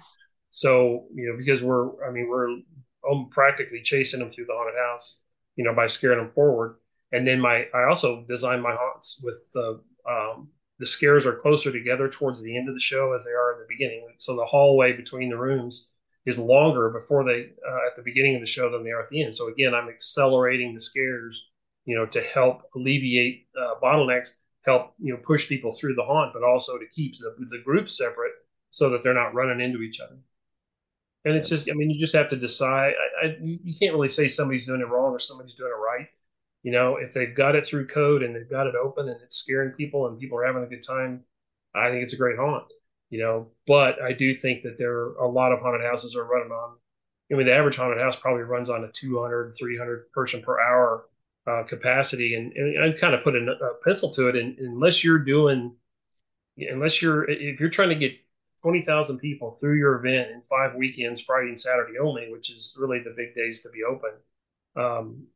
So, 0.48 1.06
you 1.14 1.28
know, 1.28 1.36
because 1.36 1.62
we're, 1.62 2.02
I 2.06 2.10
mean, 2.10 2.28
we're 2.28 2.58
practically 3.30 3.82
chasing 3.82 4.20
them 4.20 4.30
through 4.30 4.46
the 4.46 4.54
haunted 4.54 4.78
house, 4.78 5.22
you 5.56 5.64
know, 5.64 5.74
by 5.74 5.86
scaring 5.86 6.18
them 6.18 6.32
forward 6.32 6.76
and 7.12 7.26
then 7.26 7.40
my 7.40 7.66
I 7.74 7.84
also 7.88 8.24
designed 8.28 8.62
my 8.62 8.74
haunts 8.74 9.20
with 9.22 9.38
the 9.54 9.80
um, 10.08 10.48
the 10.78 10.86
scares 10.86 11.26
are 11.26 11.36
closer 11.36 11.72
together 11.72 12.08
towards 12.08 12.42
the 12.42 12.56
end 12.56 12.68
of 12.68 12.74
the 12.74 12.80
show 12.80 13.12
as 13.12 13.24
they 13.24 13.32
are 13.32 13.54
at 13.54 13.58
the 13.58 13.66
beginning. 13.68 14.06
So 14.18 14.36
the 14.36 14.44
hallway 14.44 14.92
between 14.92 15.30
the 15.30 15.38
rooms 15.38 15.90
is 16.26 16.38
longer 16.38 16.90
before 16.90 17.24
they 17.24 17.52
uh, 17.66 17.86
at 17.86 17.96
the 17.96 18.02
beginning 18.02 18.34
of 18.34 18.40
the 18.40 18.46
show 18.46 18.70
than 18.70 18.84
they 18.84 18.90
are 18.90 19.02
at 19.02 19.08
the 19.08 19.22
end. 19.22 19.34
So 19.34 19.48
again, 19.48 19.74
I'm 19.74 19.88
accelerating 19.88 20.74
the 20.74 20.80
scares, 20.80 21.50
you 21.84 21.96
know, 21.96 22.06
to 22.06 22.20
help 22.20 22.62
alleviate 22.74 23.46
uh, 23.58 23.74
bottlenecks, 23.82 24.34
help 24.64 24.94
you 24.98 25.14
know 25.14 25.20
push 25.22 25.48
people 25.48 25.72
through 25.72 25.94
the 25.94 26.04
haunt, 26.04 26.32
but 26.34 26.42
also 26.42 26.78
to 26.78 26.86
keep 26.88 27.14
the, 27.18 27.34
the 27.48 27.62
groups 27.64 27.96
separate 27.96 28.32
so 28.70 28.90
that 28.90 29.02
they're 29.02 29.14
not 29.14 29.34
running 29.34 29.60
into 29.60 29.82
each 29.82 30.00
other. 30.00 30.18
And 31.26 31.36
it's 31.36 31.50
just, 31.50 31.68
I 31.70 31.74
mean, 31.74 31.90
you 31.90 32.00
just 32.00 32.14
have 32.14 32.28
to 32.30 32.36
decide. 32.36 32.94
I, 33.22 33.26
I, 33.26 33.36
you 33.42 33.74
can't 33.78 33.92
really 33.92 34.08
say 34.08 34.28
somebody's 34.28 34.66
doing 34.66 34.80
it 34.80 34.88
wrong 34.88 35.12
or 35.12 35.18
somebody's 35.18 35.54
doing 35.54 35.70
it 35.70 35.82
right 35.82 36.08
you 36.66 36.72
know, 36.72 36.96
if 36.96 37.14
they've 37.14 37.32
got 37.32 37.54
it 37.54 37.64
through 37.64 37.86
code 37.86 38.24
and 38.24 38.34
they've 38.34 38.50
got 38.50 38.66
it 38.66 38.74
open 38.74 39.08
and 39.08 39.20
it's 39.22 39.36
scaring 39.36 39.70
people 39.70 40.08
and 40.08 40.18
people 40.18 40.36
are 40.36 40.44
having 40.44 40.64
a 40.64 40.66
good 40.66 40.82
time, 40.82 41.22
I 41.76 41.90
think 41.90 42.02
it's 42.02 42.14
a 42.14 42.16
great 42.16 42.36
haunt. 42.36 42.64
You 43.08 43.20
know, 43.20 43.46
but 43.68 44.02
I 44.02 44.12
do 44.12 44.34
think 44.34 44.62
that 44.62 44.76
there 44.76 44.92
are 44.92 45.14
a 45.18 45.28
lot 45.28 45.52
of 45.52 45.60
haunted 45.60 45.86
houses 45.86 46.16
are 46.16 46.24
running 46.24 46.50
on. 46.50 46.74
I 47.30 47.36
mean, 47.36 47.46
the 47.46 47.54
average 47.54 47.76
haunted 47.76 48.00
house 48.00 48.16
probably 48.16 48.42
runs 48.42 48.68
on 48.68 48.82
a 48.82 48.90
200, 48.90 49.54
300 49.56 50.10
person 50.10 50.42
per 50.42 50.60
hour 50.60 51.06
uh, 51.46 51.62
capacity, 51.62 52.34
and, 52.34 52.52
and 52.54 52.82
I 52.82 52.98
kind 52.98 53.14
of 53.14 53.22
put 53.22 53.36
a, 53.36 53.48
a 53.48 53.74
pencil 53.84 54.10
to 54.14 54.26
it. 54.26 54.34
And 54.34 54.58
unless 54.58 55.04
you're 55.04 55.20
doing, 55.20 55.72
unless 56.58 57.00
you're 57.00 57.30
if 57.30 57.60
you're 57.60 57.68
trying 57.68 57.90
to 57.90 57.94
get 57.94 58.14
20,000 58.62 59.18
people 59.18 59.56
through 59.60 59.76
your 59.76 59.96
event 59.96 60.30
in 60.30 60.40
five 60.40 60.74
weekends, 60.74 61.20
Friday 61.20 61.48
and 61.48 61.60
Saturday 61.60 61.98
only, 61.98 62.30
which 62.32 62.50
is 62.50 62.76
really 62.80 63.00
the 63.00 63.14
big 63.16 63.34
days 63.34 63.62
to 63.62 63.70
be 63.70 63.82
open. 63.84 64.10
Um, 64.76 65.26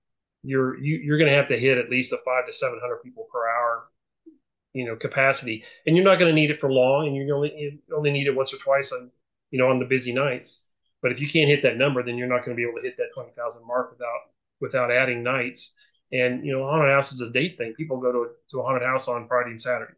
you're 0.42 0.78
you, 0.78 0.98
you're 0.98 1.18
going 1.18 1.30
to 1.30 1.36
have 1.36 1.48
to 1.48 1.58
hit 1.58 1.78
at 1.78 1.90
least 1.90 2.12
a 2.12 2.18
five 2.18 2.46
to 2.46 2.52
seven 2.52 2.78
hundred 2.80 3.02
people 3.02 3.26
per 3.30 3.46
hour, 3.46 3.88
you 4.72 4.86
know, 4.86 4.96
capacity, 4.96 5.64
and 5.86 5.96
you're 5.96 6.04
not 6.04 6.18
going 6.18 6.30
to 6.30 6.40
need 6.40 6.50
it 6.50 6.58
for 6.58 6.72
long, 6.72 7.06
and 7.06 7.16
you 7.16 7.34
only 7.34 7.54
you 7.56 7.78
only 7.94 8.10
need 8.10 8.26
it 8.26 8.34
once 8.34 8.54
or 8.54 8.58
twice 8.58 8.92
on, 8.92 9.10
you 9.50 9.58
know, 9.58 9.68
on 9.68 9.78
the 9.78 9.84
busy 9.84 10.12
nights. 10.12 10.64
But 11.02 11.12
if 11.12 11.20
you 11.20 11.28
can't 11.28 11.48
hit 11.48 11.62
that 11.62 11.76
number, 11.76 12.02
then 12.02 12.16
you're 12.16 12.28
not 12.28 12.44
going 12.44 12.56
to 12.56 12.60
be 12.60 12.66
able 12.68 12.78
to 12.80 12.86
hit 12.86 12.96
that 12.96 13.10
twenty 13.14 13.32
thousand 13.32 13.66
mark 13.66 13.90
without 13.90 14.20
without 14.60 14.90
adding 14.90 15.22
nights. 15.22 15.76
And 16.12 16.44
you 16.44 16.52
know, 16.52 16.64
haunted 16.64 16.90
house 16.90 17.12
is 17.12 17.20
a 17.20 17.30
date 17.30 17.58
thing. 17.58 17.74
People 17.74 17.98
go 17.98 18.12
to 18.12 18.28
to 18.50 18.60
a 18.60 18.62
haunted 18.62 18.82
house 18.82 19.08
on 19.08 19.28
Friday 19.28 19.50
and 19.50 19.60
Saturday. 19.60 19.92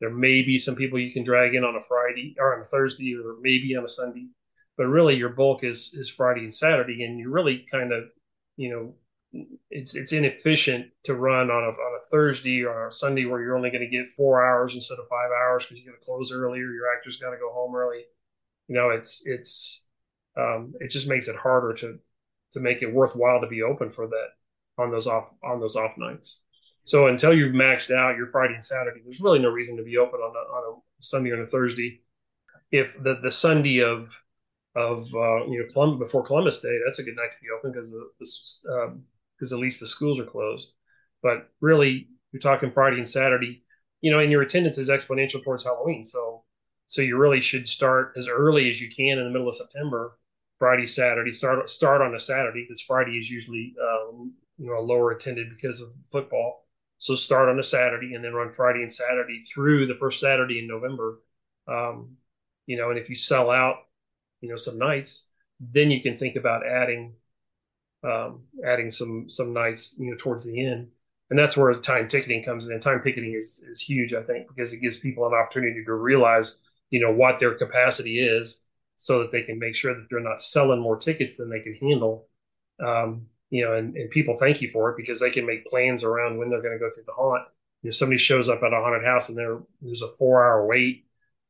There 0.00 0.10
may 0.10 0.42
be 0.42 0.58
some 0.58 0.76
people 0.76 0.98
you 0.98 1.12
can 1.12 1.24
drag 1.24 1.54
in 1.54 1.64
on 1.64 1.76
a 1.76 1.80
Friday 1.80 2.36
or 2.38 2.54
on 2.54 2.60
a 2.60 2.64
Thursday 2.64 3.14
or 3.14 3.36
maybe 3.40 3.76
on 3.76 3.84
a 3.84 3.88
Sunday, 3.88 4.28
but 4.76 4.86
really 4.86 5.16
your 5.16 5.30
bulk 5.30 5.64
is 5.64 5.92
is 5.94 6.10
Friday 6.10 6.42
and 6.42 6.54
Saturday, 6.54 7.04
and 7.04 7.18
you're 7.18 7.30
really 7.30 7.64
kind 7.70 7.92
of 7.92 8.04
you 8.56 8.70
know 8.70 8.94
it's 9.70 9.94
it's 9.94 10.12
inefficient 10.12 10.90
to 11.04 11.14
run 11.14 11.50
on 11.50 11.64
a 11.64 11.68
on 11.68 11.98
a 11.98 12.02
Thursday 12.10 12.62
or 12.62 12.88
a 12.88 12.92
Sunday 12.92 13.24
where 13.24 13.40
you're 13.42 13.56
only 13.56 13.70
going 13.70 13.82
to 13.82 13.96
get 13.96 14.06
four 14.06 14.44
hours 14.44 14.74
instead 14.74 14.98
of 14.98 15.08
five 15.08 15.30
hours 15.30 15.66
because 15.66 15.82
you 15.82 15.90
got 15.90 16.00
to 16.00 16.04
close 16.04 16.32
earlier. 16.32 16.72
Your 16.72 16.92
actors 16.94 17.16
got 17.18 17.30
to 17.30 17.36
go 17.38 17.52
home 17.52 17.74
early. 17.74 18.04
You 18.68 18.76
know, 18.76 18.90
it's 18.90 19.26
it's 19.26 19.86
um, 20.36 20.74
it 20.80 20.90
just 20.90 21.08
makes 21.08 21.28
it 21.28 21.36
harder 21.36 21.72
to 21.74 21.98
to 22.52 22.60
make 22.60 22.82
it 22.82 22.92
worthwhile 22.92 23.40
to 23.40 23.46
be 23.46 23.62
open 23.62 23.90
for 23.90 24.06
that 24.06 24.28
on 24.78 24.90
those 24.90 25.06
off 25.06 25.32
on 25.42 25.60
those 25.60 25.76
off 25.76 25.96
nights. 25.98 26.42
So 26.86 27.08
until 27.08 27.34
you've 27.34 27.54
maxed 27.54 27.94
out 27.94 28.16
your 28.16 28.28
Friday 28.28 28.54
and 28.54 28.64
Saturday, 28.64 29.00
there's 29.02 29.20
really 29.20 29.40
no 29.40 29.50
reason 29.50 29.76
to 29.76 29.82
be 29.82 29.98
open 29.98 30.20
on 30.20 30.30
a, 30.34 30.38
on 30.38 30.74
a 30.74 31.02
Sunday 31.02 31.30
or 31.30 31.42
a 31.42 31.46
Thursday. 31.46 32.00
If 32.70 33.02
the 33.02 33.18
the 33.20 33.30
Sunday 33.30 33.80
of 33.80 34.22
of 34.76 35.12
uh, 35.14 35.46
you 35.46 35.60
know 35.60 35.66
Columbus, 35.72 36.06
before 36.06 36.22
Columbus 36.22 36.60
Day, 36.60 36.78
that's 36.84 37.00
a 37.00 37.02
good 37.02 37.16
night 37.16 37.32
to 37.32 37.38
be 37.42 37.48
open 37.56 37.72
because 37.72 37.90
the 37.90 38.72
um, 38.72 39.02
because 39.36 39.52
at 39.52 39.58
least 39.58 39.80
the 39.80 39.86
schools 39.88 40.20
are 40.20 40.24
closed. 40.26 40.74
But 41.22 41.50
really, 41.60 42.08
you're 42.32 42.40
talking 42.40 42.70
Friday 42.70 42.98
and 42.98 43.08
Saturday, 43.08 43.64
you 44.00 44.12
know, 44.12 44.20
and 44.20 44.30
your 44.30 44.42
attendance 44.42 44.78
is 44.78 44.88
exponential 44.88 45.42
towards 45.42 45.64
Halloween. 45.64 46.04
So, 46.04 46.44
so 46.86 47.02
you 47.02 47.18
really 47.18 47.40
should 47.40 47.68
start 47.68 48.12
as 48.16 48.28
early 48.28 48.70
as 48.70 48.80
you 48.80 48.90
can 48.94 49.18
in 49.18 49.24
the 49.24 49.30
middle 49.30 49.48
of 49.48 49.56
September, 49.56 50.18
Friday, 50.60 50.86
Saturday. 50.86 51.32
Start 51.32 51.68
start 51.68 52.00
on 52.00 52.14
a 52.14 52.18
Saturday 52.20 52.64
because 52.68 52.80
Friday 52.80 53.18
is 53.18 53.28
usually 53.28 53.74
um, 53.82 54.34
you 54.56 54.66
know 54.66 54.80
lower 54.80 55.10
attended 55.10 55.48
because 55.50 55.80
of 55.80 55.88
football. 56.04 56.65
So 56.98 57.14
start 57.14 57.48
on 57.48 57.58
a 57.58 57.62
Saturday 57.62 58.14
and 58.14 58.24
then 58.24 58.32
run 58.34 58.52
Friday 58.52 58.82
and 58.82 58.92
Saturday 58.92 59.40
through 59.40 59.86
the 59.86 59.96
first 59.96 60.20
Saturday 60.20 60.58
in 60.58 60.66
November. 60.66 61.20
Um, 61.68 62.16
you 62.66 62.76
know, 62.76 62.90
and 62.90 62.98
if 62.98 63.08
you 63.08 63.14
sell 63.16 63.50
out, 63.50 63.76
you 64.40 64.48
know, 64.48 64.56
some 64.56 64.78
nights, 64.78 65.28
then 65.60 65.90
you 65.90 66.00
can 66.02 66.16
think 66.16 66.36
about 66.36 66.66
adding 66.66 67.14
um, 68.04 68.42
adding 68.64 68.90
some 68.90 69.28
some 69.28 69.52
nights 69.52 69.96
you 69.98 70.10
know 70.10 70.16
towards 70.16 70.46
the 70.46 70.64
end. 70.64 70.88
And 71.30 71.38
that's 71.38 71.56
where 71.56 71.74
time 71.74 72.08
ticketing 72.08 72.42
comes 72.42 72.68
in. 72.68 72.78
Time 72.80 73.02
ticketing 73.02 73.34
is 73.34 73.64
is 73.68 73.80
huge 73.80 74.14
i 74.14 74.22
think 74.22 74.48
because 74.48 74.72
it 74.72 74.80
gives 74.80 74.98
people 74.98 75.26
an 75.26 75.34
opportunity 75.34 75.84
to 75.84 75.94
realize 75.94 76.60
you 76.90 77.00
know 77.00 77.12
what 77.12 77.38
their 77.38 77.54
capacity 77.54 78.20
is 78.20 78.62
so 78.96 79.20
that 79.20 79.30
they 79.30 79.42
can 79.42 79.58
make 79.58 79.74
sure 79.74 79.94
that 79.94 80.06
they're 80.10 80.20
not 80.20 80.40
selling 80.40 80.80
more 80.80 80.96
tickets 80.96 81.36
than 81.36 81.50
they 81.50 81.60
can 81.60 81.74
handle. 81.74 82.28
Um, 82.84 83.26
you 83.50 83.64
know 83.64 83.74
and, 83.74 83.96
and 83.96 84.10
people 84.10 84.34
thank 84.36 84.60
you 84.60 84.68
for 84.68 84.90
it 84.90 84.96
because 84.96 85.20
they 85.20 85.30
can 85.30 85.46
make 85.46 85.66
plans 85.66 86.04
around 86.04 86.38
when 86.38 86.50
they're 86.50 86.62
going 86.62 86.74
to 86.74 86.78
go 86.78 86.90
through 86.90 87.04
the 87.04 87.12
haunt 87.12 87.42
you 87.82 87.88
know 87.88 87.92
somebody 87.92 88.18
shows 88.18 88.48
up 88.48 88.62
at 88.62 88.72
a 88.72 88.76
haunted 88.76 89.04
house 89.04 89.28
and 89.28 89.38
there 89.38 89.58
there's 89.80 90.02
a 90.02 90.12
four 90.18 90.44
hour 90.44 90.66
wait 90.66 91.04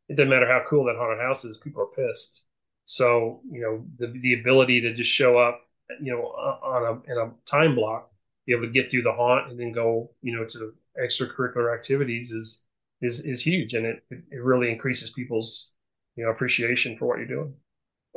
it 0.08 0.16
doesn't 0.16 0.30
matter 0.30 0.46
how 0.46 0.62
cool 0.66 0.84
that 0.84 0.96
haunted 0.96 1.20
house 1.20 1.44
is 1.44 1.58
people 1.58 1.82
are 1.82 2.06
pissed 2.06 2.46
so 2.84 3.40
you 3.50 3.60
know 3.60 3.84
the, 3.98 4.18
the 4.20 4.34
ability 4.34 4.80
to 4.80 4.92
just 4.92 5.10
show 5.10 5.38
up 5.38 5.60
you 6.00 6.12
know, 6.12 6.22
on 6.22 6.82
a 6.84 7.12
in 7.12 7.18
a 7.18 7.32
time 7.44 7.74
block, 7.74 8.10
be 8.46 8.52
able 8.52 8.64
to 8.64 8.70
get 8.70 8.90
through 8.90 9.02
the 9.02 9.12
haunt 9.12 9.50
and 9.50 9.58
then 9.58 9.72
go, 9.72 10.10
you 10.22 10.36
know, 10.36 10.44
to 10.44 10.72
extracurricular 11.02 11.74
activities 11.74 12.32
is 12.32 12.64
is 13.02 13.20
is 13.20 13.42
huge, 13.42 13.74
and 13.74 13.86
it 13.86 14.02
it 14.10 14.42
really 14.42 14.70
increases 14.70 15.10
people's 15.10 15.74
you 16.16 16.24
know 16.24 16.30
appreciation 16.30 16.96
for 16.96 17.06
what 17.06 17.18
you're 17.18 17.26
doing. 17.26 17.54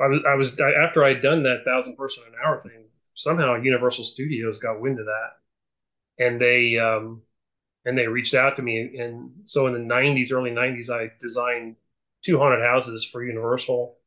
I 0.02 0.08
was 0.08 0.22
I 0.28 0.36
was 0.36 0.60
after 0.60 1.04
I'd 1.04 1.22
done 1.22 1.44
that 1.44 1.66
thousand 1.66 1.96
person 1.96 2.24
an 2.28 2.34
hour 2.44 2.60
thing. 2.60 2.86
Somehow 3.20 3.56
Universal 3.56 4.06
Studios 4.06 4.60
got 4.60 4.82
wind 4.82 5.00
of 5.00 5.06
that, 5.06 5.32
and 6.24 6.40
they 6.42 6.78
um, 6.78 7.22
and 7.86 7.98
they 7.98 8.08
reached 8.08 8.34
out 8.36 8.56
to 8.58 8.62
me. 8.62 8.98
And 8.98 9.32
so 9.46 9.68
in 9.68 9.74
the 9.74 9.80
'90s, 9.80 10.32
early 10.34 10.52
'90s, 10.52 10.90
I 10.90 11.12
designed 11.20 11.76
200 12.24 12.64
houses 12.64 13.06
for 13.06 13.24
Universal 13.24 13.98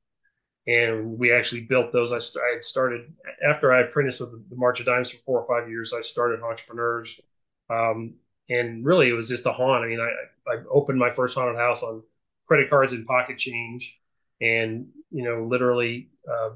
and 0.67 1.19
we 1.19 1.33
actually 1.33 1.63
built 1.63 1.91
those. 1.93 2.13
I, 2.13 2.19
st- 2.19 2.45
I 2.45 2.55
had 2.55 2.65
started 2.65 3.13
after 3.45 3.73
I 3.73 3.83
apprenticed 3.83 4.21
with 4.21 4.49
the 4.49 4.57
March 4.57 4.81
of 4.81 4.87
Dimes 4.87 5.11
for 5.11 5.19
four 5.19 5.41
or 5.43 5.61
five 5.61 5.69
years. 5.69 5.93
I 5.93 6.01
started 6.03 6.43
entrepreneurs, 6.43 7.21
um, 7.69 8.15
and 8.49 8.85
really 8.85 9.09
it 9.09 9.13
was 9.15 9.29
just 9.29 9.47
a 9.47 9.53
haunt. 9.53 9.85
I 9.85 9.89
mean, 9.89 10.01
I, 10.01 10.53
I 10.53 10.57
opened 10.71 10.99
my 10.99 11.11
first 11.11 11.37
haunted 11.37 11.57
house 11.57 11.83
on 11.83 12.03
credit 12.47 12.71
cards 12.71 12.93
and 12.93 13.07
pocket 13.07 13.39
change, 13.39 13.99
and 14.41 14.87
you 15.11 15.25
know, 15.25 15.45
literally 15.45 16.11
uh, 16.31 16.51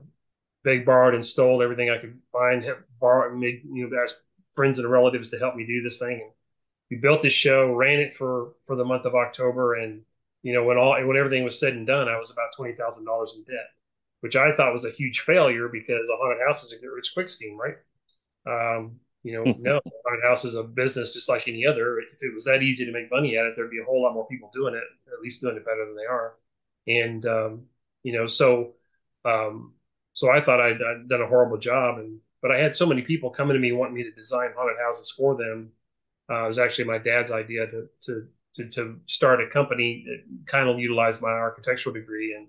begged, 0.67 0.85
borrowed, 0.85 1.15
and 1.15 1.25
stole 1.25 1.63
everything 1.63 1.89
I 1.89 1.99
could 1.99 2.19
find. 2.33 2.63
Have 2.65 2.79
borrowed, 3.01 3.39
made 3.39 3.63
you 3.73 3.89
know, 3.89 4.03
asked 4.03 4.23
friends 4.53 4.79
and 4.79 4.91
relatives 4.91 5.29
to 5.31 5.39
help 5.39 5.55
me 5.55 5.65
do 5.65 5.81
this 5.81 6.01
thing. 6.01 6.21
And 6.23 6.33
we 6.91 6.97
built 6.97 7.23
this 7.23 7.33
show, 7.33 7.73
ran 7.73 8.01
it 8.01 8.15
for 8.15 8.55
for 8.65 8.75
the 8.77 8.85
month 8.85 9.07
of 9.07 9.15
October, 9.15 9.75
and 9.75 10.03
you 10.43 10.53
know 10.53 10.65
when 10.65 10.77
all 10.77 10.93
when 11.07 11.17
everything 11.17 11.45
was 11.45 11.59
said 11.59 11.75
and 11.75 11.87
done, 11.87 12.09
I 12.09 12.19
was 12.19 12.33
about 12.33 12.51
twenty 12.57 12.75
thousand 12.75 13.07
dollars 13.07 13.33
in 13.37 13.45
debt, 13.45 13.69
which 14.21 14.35
I 14.35 14.53
thought 14.53 14.73
was 14.73 14.85
a 14.85 14.91
huge 14.91 15.21
failure 15.21 15.69
because 15.69 16.09
a 16.13 16.17
haunted 16.17 16.45
house 16.45 16.65
is 16.65 16.73
a 16.73 16.81
get 16.81 16.91
rich 16.91 17.13
quick 17.15 17.29
scheme, 17.29 17.57
right? 17.57 17.77
Um, 18.45 18.97
you 19.23 19.35
know, 19.35 19.45
no, 19.59 19.81
haunted 20.05 20.25
house 20.25 20.45
is 20.45 20.57
a 20.57 20.65
business 20.65 21.15
just 21.15 21.29
like 21.29 21.47
any 21.47 21.65
other. 21.65 22.01
If 22.01 22.23
it 22.23 22.35
was 22.35 22.45
that 22.47 22.63
easy 22.63 22.85
to 22.87 22.93
make 22.93 23.11
money 23.11 23.37
at 23.39 23.47
it, 23.47 23.55
there'd 23.55 23.71
be 23.71 23.81
a 23.81 23.85
whole 23.85 24.03
lot 24.03 24.15
more 24.15 24.27
people 24.27 24.51
doing 24.53 24.75
it, 24.75 24.83
at 25.13 25.21
least 25.23 25.43
doing 25.43 25.57
it 25.57 25.65
better 25.65 25.87
than 25.87 25.97
they 25.97 26.07
are. 26.07 26.35
And 26.89 27.25
um, 27.27 27.63
you 28.03 28.13
know, 28.13 28.27
so 28.27 28.75
um, 29.25 29.75
so 30.17 30.33
I 30.33 30.41
thought 30.41 30.61
I'd, 30.61 30.83
I'd 30.83 31.09
done 31.09 31.23
a 31.23 31.29
horrible 31.29 31.59
job, 31.59 31.99
and 31.99 32.21
but 32.43 32.51
I 32.53 32.59
had 32.59 32.77
so 32.77 32.87
many 32.87 33.03
people 33.03 33.31
coming 33.31 33.55
to 33.55 33.61
me 33.61 33.73
wanting 33.73 33.95
me 33.97 34.05
to 34.05 34.13
design 34.13 34.51
haunted 34.57 34.79
houses 34.83 35.13
for 35.17 35.37
them 35.37 35.73
uh, 36.31 36.45
it 36.45 36.49
was 36.49 36.59
actually 36.59 36.85
my 36.87 36.99
dad's 36.99 37.33
idea 37.33 37.67
to, 37.69 37.89
to 38.03 38.29
to 38.55 38.69
to 38.71 39.01
start 39.07 39.43
a 39.43 39.49
company 39.49 40.05
that 40.07 40.47
kind 40.47 40.69
of 40.69 40.79
utilized 40.79 41.23
my 41.23 41.31
architectural 41.31 41.95
degree 41.95 42.35
and 42.35 42.49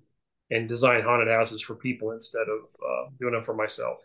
and 0.50 0.70
design 0.70 1.04
haunted 1.04 1.28
houses 1.28 1.62
for 1.62 1.76
people 1.76 2.12
instead 2.12 2.48
of 2.50 2.70
uh, 2.90 3.10
doing 3.20 3.34
them 3.34 3.44
for 3.44 3.56
myself. 3.56 4.00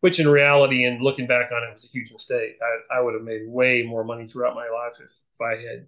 Which 0.00 0.20
in 0.20 0.28
reality, 0.28 0.84
and 0.84 1.02
looking 1.02 1.26
back 1.26 1.50
on 1.52 1.64
it, 1.64 1.72
was 1.72 1.84
a 1.84 1.88
huge 1.88 2.12
mistake. 2.12 2.56
I, 2.62 2.98
I 2.98 3.00
would 3.00 3.14
have 3.14 3.24
made 3.24 3.48
way 3.48 3.82
more 3.82 4.04
money 4.04 4.26
throughout 4.26 4.54
my 4.54 4.68
life 4.68 5.00
if, 5.00 5.10
if 5.10 5.40
I 5.40 5.56
had, 5.60 5.86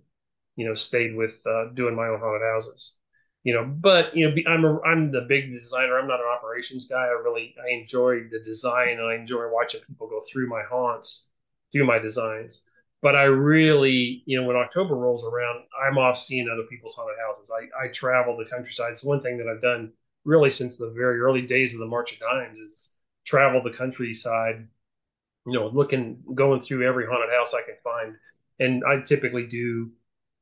you 0.57 0.67
know, 0.67 0.75
stayed 0.75 1.15
with 1.15 1.41
uh, 1.47 1.67
doing 1.75 1.95
my 1.95 2.09
own 2.09 2.21
haunted 2.21 2.43
houses. 2.43 3.00
You 3.43 3.55
know, 3.55 3.65
but 3.65 4.15
you 4.15 4.29
know, 4.29 4.35
I'm 4.47 4.65
a, 4.65 4.81
I'm 4.83 5.11
the 5.11 5.23
big 5.23 5.51
designer. 5.51 5.99
I'm 5.99 6.09
not 6.09 6.21
an 6.21 6.27
operations 6.27 6.85
guy. 6.85 7.05
I 7.05 7.21
really 7.25 7.55
I 7.59 7.73
enjoy 7.73 8.29
the 8.31 8.41
design 8.45 8.99
and 8.99 9.03
I 9.03 9.15
enjoy 9.15 9.51
watching 9.51 9.81
people 9.87 10.09
go 10.09 10.21
through 10.31 10.49
my 10.49 10.63
haunts, 10.63 11.31
do 11.73 11.85
my 11.85 11.99
designs 11.99 12.65
but 13.03 13.17
I 13.17 13.25
really, 13.25 14.23
you 14.27 14.41
know, 14.41 14.47
when 14.47 14.57
October 14.57 14.95
rolls 14.95 15.25
around, 15.25 15.65
I'm 15.83 15.97
off 15.97 16.19
seeing 16.19 16.49
other 16.49 16.67
people's 16.69 16.95
haunted 16.95 17.17
houses. 17.25 17.51
I, 17.51 17.85
I 17.85 17.89
travel 17.89 18.37
the 18.37 18.45
countryside. 18.45 18.93
It's 18.93 19.05
one 19.05 19.21
thing 19.21 19.39
that 19.39 19.49
I've 19.49 19.63
done 19.63 19.93
really 20.25 20.51
since 20.51 20.77
the 20.77 20.91
very 20.91 21.19
early 21.21 21.43
days 21.43 21.73
of 21.73 21.81
the 21.81 21.87
March 21.87 22.13
of 22.13 22.19
Dimes 22.19 22.61
is 22.61 22.95
travel 23.25 23.63
the 23.63 23.73
countryside, 23.73 24.69
you 25.47 25.53
know, 25.55 25.69
looking, 25.69 26.23
going 26.35 26.61
through 26.61 26.87
every 26.87 27.07
haunted 27.07 27.31
house 27.35 27.55
I 27.55 27.63
can 27.63 27.77
find. 27.83 28.17
And 28.59 28.85
I 28.85 29.01
typically 29.01 29.47
do, 29.47 29.91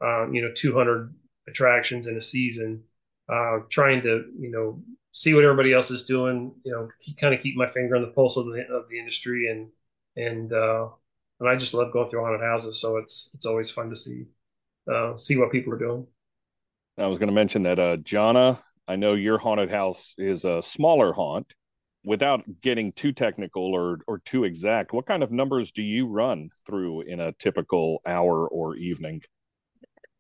uh, 0.03 0.29
you 0.29 0.43
know, 0.43 0.51
200 0.53 1.15
attractions 1.47 2.09
in 2.09 2.17
a 2.17 2.23
season, 2.23 2.83
uh, 3.29 3.61
trying 3.69 4.03
to, 4.03 4.25
you 4.39 4.51
know, 4.51 4.83
see 5.13 5.35
what 5.35 5.45
everybody 5.45 5.73
else 5.73 5.91
is 5.91 6.05
doing, 6.05 6.55
you 6.65 6.73
know, 6.73 6.89
kind 7.21 7.35
of 7.35 7.41
keep 7.41 7.57
my 7.57 7.67
finger 7.67 7.97
on 7.97 8.03
the 8.03 8.09
pulse 8.09 8.37
of 8.37 8.47
the, 8.47 8.65
of 8.73 8.89
the 8.89 8.99
industry 8.99 9.51
and, 9.51 9.69
and, 10.17 10.53
uh, 10.53 10.89
and 11.41 11.49
I 11.49 11.57
just 11.57 11.75
love 11.75 11.93
going 11.93 12.07
through 12.07 12.23
haunted 12.23 12.41
houses. 12.41 12.81
So 12.81 12.97
it's 12.97 13.31
it's 13.35 13.47
always 13.47 13.71
fun 13.71 13.91
to 13.91 13.97
see 13.97 14.25
uh, 14.93 15.17
see 15.17 15.37
what 15.37 15.53
people 15.53 15.73
are 15.73 15.79
doing. 15.79 16.07
I 16.97 17.07
was 17.07 17.19
going 17.19 17.29
to 17.29 17.35
mention 17.35 17.63
that, 17.63 17.79
uh, 17.79 17.97
Jana. 17.99 18.59
I 18.89 18.97
know 18.97 19.15
your 19.15 19.39
haunted 19.39 19.71
house 19.71 20.15
is 20.19 20.45
a 20.45 20.63
smaller 20.63 21.13
haunt. 21.13 21.53
Without 22.05 22.43
getting 22.63 22.93
too 22.93 23.13
technical 23.13 23.75
or 23.75 23.99
or 24.07 24.19
too 24.21 24.45
exact, 24.45 24.93
what 24.93 25.07
kind 25.07 25.23
of 25.23 25.31
numbers 25.31 25.73
do 25.73 25.83
you 25.83 26.07
run 26.07 26.49
through 26.67 27.03
in 27.03 27.21
a 27.21 27.33
typical 27.33 28.01
hour 28.07 28.49
or 28.49 28.77
evening? 28.77 29.23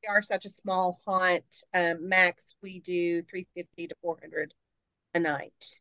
Are 0.09 0.22
such 0.22 0.46
a 0.46 0.50
small 0.50 1.00
haunt. 1.06 1.44
Um, 1.74 2.09
max, 2.09 2.54
we 2.62 2.80
do 2.80 3.22
three 3.22 3.46
fifty 3.54 3.88
to 3.88 3.94
four 4.00 4.16
hundred 4.18 4.54
a 5.12 5.20
night. 5.20 5.80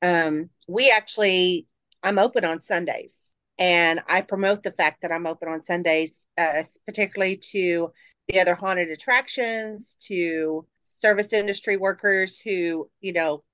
Um, 0.00 0.48
we 0.66 0.90
actually, 0.90 1.66
I'm 2.02 2.18
open 2.18 2.46
on 2.46 2.62
Sundays 2.62 3.34
and 3.58 4.00
I 4.08 4.22
promote 4.22 4.62
the 4.62 4.72
fact 4.72 5.02
that 5.02 5.12
I'm 5.12 5.26
open 5.26 5.48
on 5.48 5.62
Sundays, 5.62 6.18
uh, 6.38 6.62
particularly 6.86 7.36
to 7.52 7.92
the 8.28 8.40
other 8.40 8.54
haunted 8.54 8.88
attractions, 8.88 9.98
to 10.08 10.66
service 11.00 11.34
industry 11.34 11.76
workers 11.76 12.38
who, 12.38 12.88
you 13.02 13.12
know, 13.12 13.44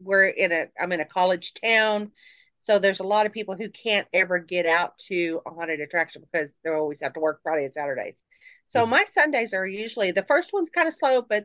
we're 0.00 0.26
in 0.26 0.52
a 0.52 0.66
I'm 0.80 0.92
in 0.92 1.00
a 1.00 1.04
college 1.04 1.52
town, 1.52 2.12
so 2.60 2.78
there's 2.78 3.00
a 3.00 3.04
lot 3.04 3.26
of 3.26 3.32
people 3.32 3.56
who 3.56 3.68
can't 3.68 4.08
ever 4.14 4.38
get 4.38 4.64
out 4.64 4.96
to 5.08 5.42
a 5.46 5.50
haunted 5.50 5.80
attraction 5.80 6.22
because 6.22 6.54
they 6.64 6.70
always 6.70 7.02
have 7.02 7.12
to 7.12 7.20
work 7.20 7.40
Friday 7.42 7.64
and 7.64 7.74
Saturdays. 7.74 8.16
So 8.68 8.82
mm-hmm. 8.82 8.90
my 8.90 9.04
Sundays 9.04 9.54
are 9.54 9.66
usually 9.66 10.10
the 10.10 10.24
first 10.24 10.52
one's 10.52 10.70
kind 10.70 10.88
of 10.88 10.94
slow, 10.94 11.22
but 11.22 11.44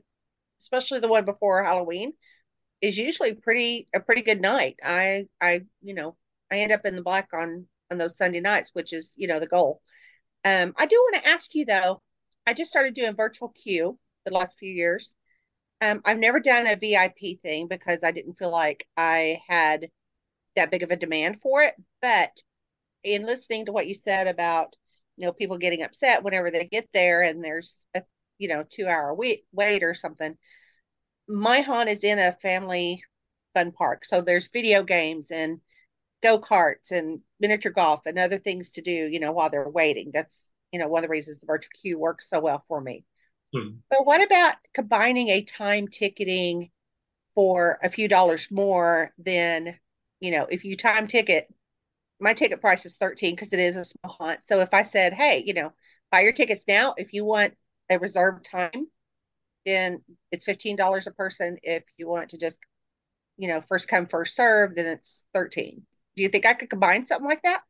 especially 0.60 1.00
the 1.00 1.08
one 1.08 1.26
before 1.26 1.64
Halloween 1.64 2.14
is 2.82 2.98
usually 2.98 3.34
pretty 3.34 3.88
a 3.94 4.00
pretty 4.00 4.22
good 4.22 4.42
night. 4.42 4.78
I 4.84 5.28
I 5.42 5.62
you 5.82 5.94
know 5.94 6.16
I 6.52 6.60
end 6.60 6.72
up 6.72 6.86
in 6.86 6.96
the 6.96 7.02
black 7.02 7.30
on 7.34 7.68
on 7.92 7.98
those 7.98 8.18
Sunday 8.18 8.40
nights, 8.40 8.72
which 8.74 8.94
is, 8.94 9.14
you 9.16 9.28
know, 9.28 9.40
the 9.40 9.48
goal. 9.48 9.82
Um, 10.46 10.74
I 10.78 10.86
do 10.86 10.96
want 10.96 11.24
to 11.24 11.30
ask 11.30 11.54
you 11.54 11.66
though, 11.66 12.02
I 12.46 12.54
just 12.54 12.72
started 12.72 12.94
doing 12.94 13.16
virtual 13.16 13.50
queue 13.50 14.00
the 14.26 14.34
last 14.34 14.58
few 14.58 14.72
years. 14.72 15.16
Um, 15.82 16.02
I've 16.06 16.20
never 16.20 16.40
done 16.40 16.68
a 16.68 16.76
VIP 16.76 17.42
thing 17.42 17.68
because 17.68 18.04
I 18.04 18.12
didn't 18.12 18.38
feel 18.38 18.52
like 18.52 18.86
I 18.98 19.42
had 19.48 19.88
that 20.56 20.72
big 20.72 20.84
of 20.84 20.92
a 20.92 20.98
demand 20.98 21.42
for 21.42 21.62
it. 21.62 21.76
But 22.02 22.32
in 23.04 23.26
listening 23.26 23.66
to 23.66 23.72
what 23.72 23.88
you 23.88 23.94
said 23.94 24.28
about, 24.28 24.76
you 25.20 25.26
know, 25.26 25.34
people 25.34 25.58
getting 25.58 25.84
upset 25.84 26.24
whenever 26.24 26.50
they 26.50 26.64
get 26.64 26.88
there 26.94 27.22
and 27.22 27.44
there's 27.44 27.76
a, 27.94 28.04
you 28.38 28.48
know, 28.48 28.64
two 28.64 28.88
hour 28.88 29.14
wait, 29.14 29.44
wait 29.52 29.84
or 29.84 29.94
something, 29.94 30.38
my 31.28 31.60
haunt 31.60 31.90
is 31.90 32.06
in 32.06 32.20
a 32.20 32.38
family 32.42 33.04
fun 33.54 33.74
park. 33.74 34.06
So 34.06 34.22
there's 34.22 34.48
video 34.48 34.82
games 34.82 35.30
and 35.30 35.60
go 36.24 36.40
karts 36.40 36.92
and 36.92 37.20
miniature 37.38 37.74
golf 37.74 38.06
and 38.06 38.18
other 38.18 38.38
things 38.38 38.72
to 38.72 38.82
do, 38.82 38.92
you 38.92 39.20
know, 39.20 39.34
while 39.34 39.50
they're 39.50 39.68
waiting. 39.68 40.12
That's, 40.14 40.54
you 40.72 40.80
know, 40.80 40.88
one 40.88 41.04
of 41.04 41.10
the 41.10 41.12
reasons 41.12 41.42
the 41.42 41.48
virtual 41.48 41.72
queue 41.82 42.00
works 42.00 42.30
so 42.30 42.40
well 42.40 42.64
for 42.70 42.80
me. 42.80 43.04
Hmm. 43.54 43.80
But 43.90 44.06
what 44.06 44.24
about 44.24 44.56
combining 44.74 45.28
a 45.28 45.44
time 45.44 45.90
ticketing 45.90 46.72
for 47.36 47.78
a 47.84 47.90
few 47.90 48.08
dollars 48.08 48.48
more 48.50 49.12
than, 49.18 49.78
you 50.22 50.32
know, 50.32 50.48
if 50.50 50.64
you 50.64 50.78
time 50.78 51.08
ticket, 51.08 51.54
my 52.20 52.34
ticket 52.34 52.62
price 52.62 52.86
is 52.86 52.96
13 52.96 53.36
because 53.36 53.54
it 53.54 53.60
is 53.60 53.76
a 53.76 53.86
small 53.86 54.16
hunt. 54.20 54.42
So 54.46 54.60
if 54.62 54.74
I 54.74 54.84
said, 54.84 55.14
hey, 55.14 55.44
you 55.46 55.54
know, 55.54 55.72
buy 56.12 56.22
your 56.22 56.34
tickets 56.34 56.64
now, 56.68 56.96
if 56.98 57.14
you 57.14 57.26
want 57.26 57.56
a 57.90 58.00
reserved 58.00 58.46
time, 58.46 58.88
then 59.66 60.02
it's 60.32 60.46
$15 60.46 61.08
a 61.08 61.12
person. 61.12 61.58
If 61.64 61.84
you 61.98 62.08
want 62.08 62.30
to 62.30 62.38
just, 62.38 62.60
you 63.38 63.48
know, 63.48 63.62
first 63.70 63.88
come, 63.88 64.06
first 64.08 64.36
serve, 64.36 64.76
then 64.76 64.86
it's 64.86 65.26
13. 65.34 65.84
Do 66.16 66.24
you 66.24 66.30
think 66.30 66.46
I 66.46 66.54
could 66.54 66.70
combine 66.70 67.08
something 67.08 67.28
like 67.28 67.44
that? 67.44 67.62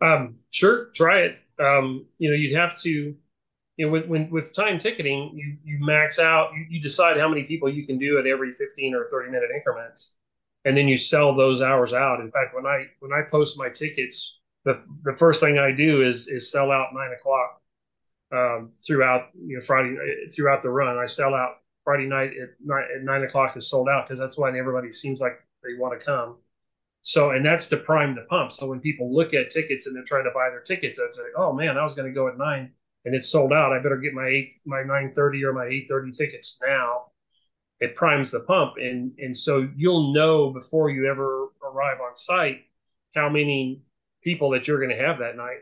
Um, 0.00 0.36
sure, 0.50 0.86
try 0.94 1.20
it. 1.20 1.38
Um, 1.58 2.06
you 2.18 2.30
know, 2.30 2.36
you'd 2.36 2.56
have 2.56 2.78
to, 2.82 2.90
you 2.90 3.86
know, 3.86 3.92
with 3.92 4.06
when, 4.06 4.30
with 4.30 4.54
time 4.54 4.78
ticketing, 4.78 5.32
you 5.34 5.58
you 5.64 5.84
max 5.84 6.18
out. 6.18 6.52
You, 6.54 6.66
you 6.70 6.80
decide 6.80 7.18
how 7.18 7.28
many 7.28 7.44
people 7.44 7.68
you 7.68 7.86
can 7.86 7.98
do 7.98 8.18
at 8.18 8.26
every 8.26 8.54
fifteen 8.54 8.94
or 8.94 9.06
thirty 9.10 9.30
minute 9.30 9.50
increments, 9.54 10.16
and 10.64 10.76
then 10.76 10.88
you 10.88 10.96
sell 10.96 11.34
those 11.34 11.62
hours 11.62 11.92
out. 11.92 12.20
In 12.20 12.30
fact, 12.30 12.54
when 12.54 12.66
I 12.66 12.86
when 13.00 13.12
I 13.12 13.22
post 13.28 13.58
my 13.58 13.68
tickets, 13.68 14.40
the 14.64 14.82
the 15.04 15.14
first 15.14 15.40
thing 15.40 15.58
I 15.58 15.72
do 15.72 16.02
is 16.02 16.28
is 16.28 16.50
sell 16.50 16.70
out 16.70 16.88
nine 16.92 17.12
o'clock 17.18 17.60
um, 18.32 18.72
throughout 18.86 19.28
you 19.34 19.56
know 19.56 19.60
Friday 19.60 19.96
throughout 20.34 20.62
the 20.62 20.70
run. 20.70 20.98
I 20.98 21.06
sell 21.06 21.34
out 21.34 21.56
Friday 21.84 22.06
night 22.06 22.30
at 22.40 22.50
nine, 22.64 22.84
at 22.94 23.02
nine 23.02 23.22
o'clock 23.22 23.56
is 23.56 23.68
sold 23.68 23.88
out 23.88 24.06
because 24.06 24.18
that's 24.18 24.38
when 24.38 24.56
everybody 24.56 24.92
seems 24.92 25.20
like 25.20 25.40
they 25.62 25.74
want 25.78 25.98
to 25.98 26.04
come. 26.04 26.36
So, 27.02 27.30
and 27.30 27.44
that's 27.44 27.66
to 27.68 27.78
prime 27.78 28.14
the 28.14 28.26
pump. 28.28 28.52
So 28.52 28.68
when 28.68 28.80
people 28.80 29.14
look 29.14 29.32
at 29.32 29.48
tickets 29.50 29.86
and 29.86 29.96
they're 29.96 30.04
trying 30.04 30.24
to 30.24 30.30
buy 30.34 30.50
their 30.50 30.60
tickets, 30.60 30.98
they 30.98 31.04
say, 31.10 31.28
"Oh 31.36 31.52
man, 31.52 31.78
I 31.78 31.82
was 31.82 31.94
going 31.94 32.08
to 32.08 32.14
go 32.14 32.28
at 32.28 32.36
nine 32.36 32.72
and 33.06 33.14
it's 33.14 33.30
sold 33.30 33.52
out. 33.52 33.72
I 33.72 33.78
better 33.82 33.96
get 33.96 34.12
my 34.12 34.26
eight, 34.26 34.60
my 34.66 34.82
nine 34.82 35.12
thirty 35.14 35.42
or 35.44 35.52
my 35.52 35.66
eight 35.66 35.86
thirty 35.88 36.10
tickets 36.10 36.60
now." 36.62 37.06
It 37.80 37.94
primes 37.94 38.30
the 38.30 38.40
pump, 38.40 38.74
and 38.76 39.12
and 39.18 39.36
so 39.36 39.68
you'll 39.76 40.12
know 40.12 40.50
before 40.50 40.90
you 40.90 41.10
ever 41.10 41.48
arrive 41.62 42.00
on 42.00 42.14
site 42.14 42.62
how 43.14 43.28
many 43.28 43.82
people 44.22 44.50
that 44.50 44.68
you're 44.68 44.78
going 44.78 44.96
to 44.96 45.04
have 45.04 45.18
that 45.18 45.36
night. 45.36 45.60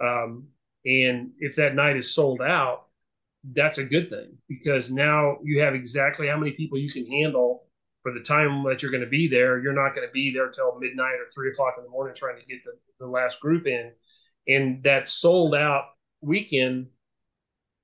Um, 0.00 0.48
and 0.86 1.32
if 1.38 1.56
that 1.56 1.74
night 1.74 1.96
is 1.96 2.14
sold 2.14 2.40
out, 2.40 2.86
that's 3.52 3.78
a 3.78 3.84
good 3.84 4.08
thing 4.08 4.36
because 4.48 4.90
now 4.90 5.38
you 5.42 5.60
have 5.60 5.74
exactly 5.74 6.28
how 6.28 6.36
many 6.36 6.52
people 6.52 6.78
you 6.78 6.88
can 6.88 7.06
handle 7.06 7.68
for 8.02 8.12
the 8.12 8.20
time 8.20 8.64
that 8.64 8.82
you're 8.82 8.90
going 8.90 9.04
to 9.04 9.10
be 9.10 9.28
there, 9.28 9.58
you're 9.58 9.72
not 9.72 9.94
going 9.94 10.06
to 10.06 10.12
be 10.12 10.32
there 10.32 10.48
till 10.48 10.78
midnight 10.78 11.14
or 11.20 11.26
three 11.26 11.50
o'clock 11.50 11.74
in 11.76 11.84
the 11.84 11.90
morning 11.90 12.14
trying 12.14 12.38
to 12.38 12.46
get 12.46 12.62
the, 12.62 12.72
the 13.00 13.06
last 13.06 13.40
group 13.40 13.66
in. 13.66 13.92
And 14.46 14.82
that 14.84 15.08
sold 15.08 15.54
out 15.54 15.84
weekend, 16.20 16.86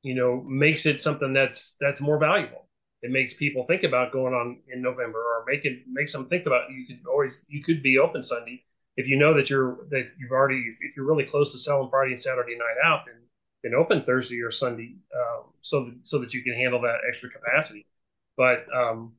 you 0.03 0.15
know, 0.15 0.43
makes 0.47 0.87
it 0.87 1.01
something 1.01 1.33
that's 1.33 1.77
that's 1.81 2.01
more 2.01 2.19
valuable. 2.19 2.64
It 3.05 3.11
makes 3.11 3.35
people 3.35 3.65
think 3.65 3.83
about 3.83 4.13
going 4.13 4.33
on 4.33 4.61
in 4.73 4.81
November 4.81 5.19
or 5.19 5.45
make 5.47 5.65
it 5.65 5.81
makes 5.93 6.13
them 6.13 6.25
think 6.25 6.47
about 6.47 6.71
you 6.71 6.87
could 6.87 7.01
always 7.07 7.45
you 7.49 7.63
could 7.63 7.83
be 7.83 7.99
open 7.99 8.23
Sunday 8.23 8.65
if 8.97 9.09
you 9.09 9.17
know 9.17 9.35
that 9.35 9.51
you're 9.51 9.87
that 9.91 10.13
you've 10.19 10.33
already 10.33 10.65
if 10.81 10.97
you're 10.97 11.07
really 11.07 11.27
close 11.27 11.53
to 11.53 11.59
selling 11.59 11.91
Friday 11.91 12.13
and 12.13 12.21
Saturday 12.21 12.57
night 12.57 12.77
out 12.83 13.05
then 13.05 13.17
then 13.63 13.75
open 13.75 14.01
Thursday 14.01 14.41
or 14.41 14.51
Sunday 14.51 14.97
um, 15.15 15.45
so 15.61 15.85
that 15.85 15.99
so 16.03 16.19
that 16.19 16.33
you 16.33 16.43
can 16.43 16.55
handle 16.55 16.81
that 16.83 16.99
extra 17.07 17.29
capacity. 17.29 17.87
But 18.37 18.67
um, 18.75 19.13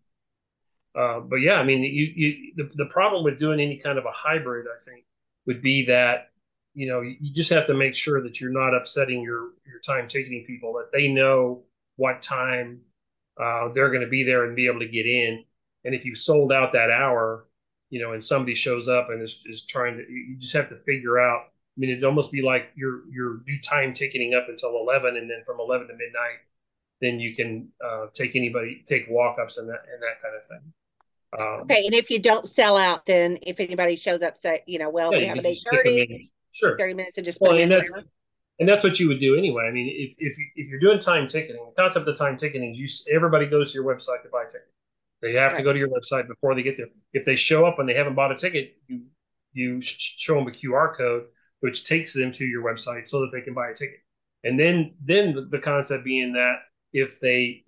uh, 0.95 1.19
but 1.19 1.37
yeah, 1.37 1.59
I 1.59 1.63
mean, 1.63 1.83
you, 1.83 2.13
you 2.15 2.53
the, 2.55 2.71
the 2.75 2.85
problem 2.85 3.23
with 3.23 3.37
doing 3.37 3.59
any 3.59 3.77
kind 3.77 3.97
of 3.97 4.05
a 4.05 4.11
hybrid, 4.11 4.67
I 4.73 4.81
think, 4.81 5.05
would 5.45 5.61
be 5.61 5.85
that 5.87 6.29
you 6.73 6.87
know, 6.87 7.01
you 7.01 7.33
just 7.33 7.51
have 7.51 7.67
to 7.67 7.73
make 7.73 7.95
sure 7.95 8.21
that 8.21 8.41
you're 8.41 8.51
not 8.51 8.75
upsetting 8.75 9.21
your 9.21 9.51
your 9.65 9.79
time 9.79 10.07
ticketing 10.07 10.43
people, 10.45 10.73
that 10.73 10.91
they 10.91 11.07
know 11.07 11.63
what 11.95 12.21
time 12.21 12.81
uh, 13.39 13.69
they're 13.73 13.89
going 13.89 14.01
to 14.01 14.07
be 14.07 14.23
there 14.23 14.45
and 14.45 14.55
be 14.55 14.67
able 14.67 14.79
to 14.79 14.87
get 14.87 15.05
in. 15.05 15.43
And 15.83 15.93
if 15.93 16.05
you've 16.05 16.17
sold 16.17 16.51
out 16.51 16.71
that 16.71 16.89
hour, 16.89 17.45
you 17.89 18.01
know, 18.01 18.13
and 18.13 18.23
somebody 18.23 18.55
shows 18.55 18.87
up 18.87 19.09
and 19.09 19.21
is, 19.21 19.43
is 19.45 19.65
trying 19.65 19.97
to, 19.97 20.03
you 20.11 20.35
just 20.37 20.53
have 20.53 20.67
to 20.69 20.77
figure 20.77 21.19
out. 21.19 21.41
I 21.41 21.77
mean, 21.77 21.89
it'd 21.89 22.03
almost 22.03 22.31
be 22.31 22.41
like 22.41 22.71
you're 22.75 23.01
you're 23.11 23.37
do 23.45 23.59
time 23.59 23.93
ticketing 23.93 24.33
up 24.33 24.47
until 24.47 24.77
eleven, 24.77 25.17
and 25.17 25.29
then 25.29 25.43
from 25.45 25.59
eleven 25.59 25.87
to 25.87 25.93
midnight, 25.93 26.39
then 27.01 27.19
you 27.19 27.35
can 27.35 27.67
uh, 27.85 28.07
take 28.13 28.35
anybody 28.35 28.81
take 28.87 29.05
walk 29.09 29.37
ups 29.39 29.57
and 29.57 29.67
that 29.69 29.81
and 29.91 30.01
that 30.01 30.21
kind 30.21 30.35
of 30.35 30.47
thing. 30.47 30.73
Um, 31.37 31.61
Okay, 31.63 31.85
and 31.85 31.93
if 31.93 32.09
you 32.09 32.19
don't 32.19 32.47
sell 32.47 32.77
out, 32.77 33.05
then 33.05 33.37
if 33.41 33.59
anybody 33.59 33.97
shows 33.97 34.21
up, 34.21 34.37
say, 34.37 34.63
you 34.65 34.79
know, 34.79 34.89
well, 34.89 35.11
Yeah, 35.11 35.19
we 35.19 35.25
have 35.25 35.37
an 35.37 35.45
eight 35.45 35.55
just 35.55 35.65
get 35.69 35.83
them 35.83 35.93
thirty. 35.93 36.31
Sure. 36.53 36.77
thirty 36.77 36.93
minutes, 36.93 37.17
and 37.17 37.25
just 37.25 37.41
Well, 37.41 37.51
and 37.51 37.61
in. 37.61 37.69
that's. 37.69 37.91
And 38.59 38.67
that's 38.69 38.83
what 38.83 38.99
you 38.99 39.07
would 39.07 39.19
do 39.19 39.35
anyway. 39.35 39.65
I 39.67 39.71
mean, 39.71 39.93
if 39.93 40.15
if 40.19 40.37
if 40.55 40.69
you're 40.69 40.79
doing 40.79 40.99
time 40.99 41.27
ticketing, 41.27 41.65
the 41.65 41.81
concept 41.81 42.07
of 42.07 42.17
time 42.17 42.37
ticketing 42.37 42.71
is 42.71 42.79
you 42.79 43.15
everybody 43.15 43.47
goes 43.47 43.71
to 43.71 43.75
your 43.75 43.85
website 43.85 44.23
to 44.23 44.29
buy 44.31 44.43
a 44.43 44.47
ticket. 44.47 44.71
They 45.21 45.33
have 45.33 45.55
to 45.55 45.63
go 45.63 45.73
to 45.73 45.79
your 45.79 45.89
website 45.89 46.27
before 46.27 46.53
they 46.55 46.63
get 46.63 46.77
there. 46.77 46.87
If 47.13 47.25
they 47.25 47.35
show 47.35 47.65
up 47.65 47.79
and 47.79 47.89
they 47.89 47.93
haven't 47.93 48.15
bought 48.15 48.31
a 48.31 48.35
ticket, 48.35 48.77
you 48.87 49.01
you 49.53 49.81
show 49.81 50.35
them 50.35 50.47
a 50.47 50.51
QR 50.51 50.95
code 50.95 51.23
which 51.61 51.85
takes 51.85 52.13
them 52.13 52.31
to 52.31 52.45
your 52.45 52.63
website 52.63 53.07
so 53.07 53.21
that 53.21 53.31
they 53.31 53.41
can 53.41 53.53
buy 53.53 53.69
a 53.69 53.73
ticket. 53.73 53.99
And 54.43 54.59
then 54.59 54.93
then 55.01 55.33
the, 55.33 55.41
the 55.41 55.59
concept 55.59 56.03
being 56.03 56.33
that 56.33 56.57
if 56.93 57.19
they 57.19 57.63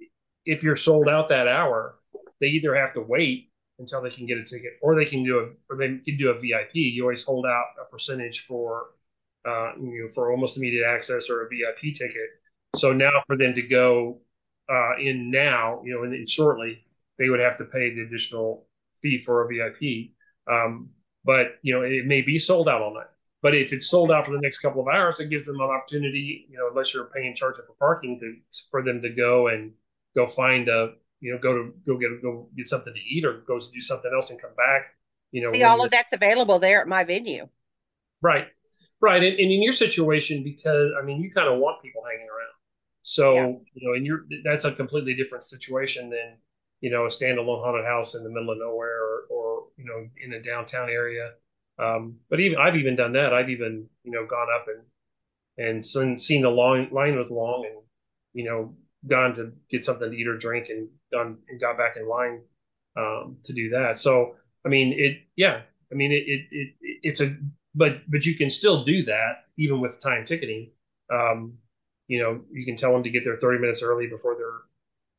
if 0.46 0.64
you're 0.64 0.78
sold 0.78 1.10
out 1.10 1.30
that 1.30 1.48
hour, 1.48 1.96
they 2.40 2.48
either 2.48 2.76
have 2.76 2.94
to 2.94 3.02
wait 3.02 3.50
until 3.80 4.02
they 4.02 4.10
can 4.10 4.26
get 4.26 4.38
a 4.38 4.44
ticket 4.44 4.74
or 4.82 4.96
they 4.96 5.06
can 5.06 5.24
do 5.24 5.40
a 5.40 5.74
or 5.74 5.78
they 5.78 5.98
can 5.98 6.18
do 6.18 6.30
a 6.30 6.40
VIP. 6.40 6.76
You 6.76 7.04
always 7.04 7.24
hold 7.24 7.46
out 7.46 7.66
a 7.82 7.90
percentage 7.90 8.42
for 8.42 8.88
uh, 9.48 9.72
you 9.80 10.04
know 10.04 10.08
for 10.14 10.32
almost 10.32 10.58
immediate 10.58 10.86
access 10.86 11.30
or 11.30 11.44
a 11.44 11.50
VIP 11.50 11.94
ticket. 11.96 12.30
So 12.76 12.94
now 12.94 13.24
for 13.26 13.38
them 13.38 13.54
to 13.56 13.62
go 13.62 14.20
uh, 14.70 14.98
in 15.00 15.32
now, 15.32 15.82
you 15.86 15.94
know, 15.94 16.04
and, 16.04 16.30
shortly, 16.30 16.84
they 17.18 17.30
would 17.30 17.40
have 17.40 17.58
to 17.58 17.66
pay 17.66 17.94
the 17.94 18.02
additional 18.02 18.68
fee 19.02 19.18
for 19.18 19.44
a 19.44 19.48
VIP. 19.48 20.12
Um, 20.52 20.90
but 21.24 21.58
you 21.62 21.74
know, 21.74 21.82
it 21.82 22.06
may 22.06 22.22
be 22.22 22.38
sold 22.38 22.70
out 22.70 22.82
all 22.82 22.94
night. 22.94 23.08
But 23.42 23.56
if 23.56 23.72
it's 23.72 23.90
sold 23.90 24.12
out 24.12 24.26
for 24.26 24.32
the 24.32 24.42
next 24.42 24.60
couple 24.60 24.82
of 24.82 24.88
hours, 24.88 25.20
it 25.20 25.30
gives 25.30 25.46
them 25.46 25.60
an 25.60 25.70
opportunity, 25.70 26.48
you 26.50 26.58
know, 26.58 26.70
unless 26.70 26.94
you're 26.94 27.06
paying 27.16 27.36
charge 27.36 27.56
for 27.56 27.76
parking, 27.80 28.20
to 28.20 28.36
for 28.72 28.84
them 28.84 29.02
to 29.02 29.10
go 29.10 29.48
and 29.48 29.74
go 30.16 30.26
find 30.26 30.68
a, 30.68 30.94
you 31.22 31.32
know, 31.32 31.40
go 31.40 31.54
to 31.54 31.74
go 31.86 31.98
get 31.98 32.22
go 32.22 32.50
get 32.58 32.68
something 32.68 32.94
to 32.94 33.00
eat 33.00 33.26
or 33.26 33.44
go 33.48 33.60
do 33.60 33.80
something 33.80 34.12
else 34.14 34.32
and 34.32 34.42
come 34.42 34.56
back. 34.58 34.96
You 35.32 35.44
know, 35.44 35.54
See, 35.54 35.64
all 35.64 35.84
of 35.84 35.92
that's 35.92 36.14
available 36.14 36.60
there 36.60 36.82
at 36.82 36.88
my 36.88 37.04
venue. 37.04 37.48
Right, 38.22 38.48
right, 39.02 39.24
and, 39.24 39.34
and 39.40 39.52
in 39.52 39.62
your 39.62 39.74
situation, 39.74 40.44
because 40.44 40.92
I 41.00 41.06
mean, 41.06 41.22
you 41.22 41.32
kind 41.32 41.48
of 41.48 41.60
want 41.60 41.82
people 41.82 42.04
hanging 42.04 42.28
around. 42.28 42.48
So 43.02 43.62
you 43.74 43.88
know, 43.88 43.94
and 43.94 44.06
you're 44.06 44.26
that's 44.44 44.66
a 44.66 44.72
completely 44.74 45.16
different 45.16 45.46
situation 45.46 46.10
than 46.10 46.38
you 46.82 46.90
know 46.90 47.06
a 47.06 47.08
standalone 47.08 47.64
haunted 47.64 47.86
house 47.86 48.16
in 48.16 48.24
the 48.24 48.30
middle 48.30 48.52
of 48.52 48.58
nowhere 48.58 49.02
or, 49.02 49.22
or 49.30 49.64
you 49.78 49.86
know 49.86 50.08
in 50.24 50.34
a 50.34 50.42
downtown 50.42 50.90
area. 50.90 51.32
Um, 51.80 52.18
but 52.30 52.40
even 52.40 52.58
I've 52.60 52.76
even 52.76 52.96
done 52.96 53.14
that. 53.14 53.34
I've 53.34 53.50
even 53.50 53.88
you 54.04 54.12
know 54.12 54.26
gone 54.26 54.48
up 54.54 54.66
and 54.68 54.84
and 55.58 55.86
seen, 55.86 56.18
seen 56.18 56.42
the 56.42 56.50
line 56.50 56.90
line 56.92 57.16
was 57.16 57.32
long 57.32 57.66
and 57.66 57.82
you 58.34 58.44
know 58.44 58.76
gone 59.06 59.34
to 59.36 59.54
get 59.70 59.86
something 59.86 60.12
to 60.12 60.18
eat 60.18 60.28
or 60.28 60.38
drink 60.38 60.70
and 60.70 60.90
gone 61.12 61.38
and 61.48 61.62
got 61.62 61.78
back 61.78 61.96
in 61.98 62.08
line 62.08 62.42
um, 62.98 63.38
to 63.44 63.54
do 63.54 63.70
that. 63.70 64.00
So 64.00 64.36
I 64.66 64.70
mean 64.70 64.94
it 64.98 65.20
yeah 65.36 65.62
I 65.92 65.96
mean 65.96 66.12
it, 66.12 66.24
it 66.28 66.48
it 66.52 66.74
it's 67.04 67.22
a 67.22 67.36
but 67.78 68.02
but 68.10 68.26
you 68.26 68.36
can 68.36 68.50
still 68.50 68.84
do 68.84 69.06
that 69.06 69.46
even 69.58 69.80
with 69.80 70.00
time 70.00 70.26
ticketing. 70.26 70.72
Um, 71.14 71.54
you 72.08 72.22
know 72.22 72.42
you 72.52 72.66
can 72.66 72.76
tell 72.76 72.92
them 72.92 73.04
to 73.04 73.10
get 73.10 73.24
there 73.24 73.36
30 73.36 73.60
minutes 73.60 73.84
early 73.84 74.08
before 74.08 74.36
their 74.36 74.54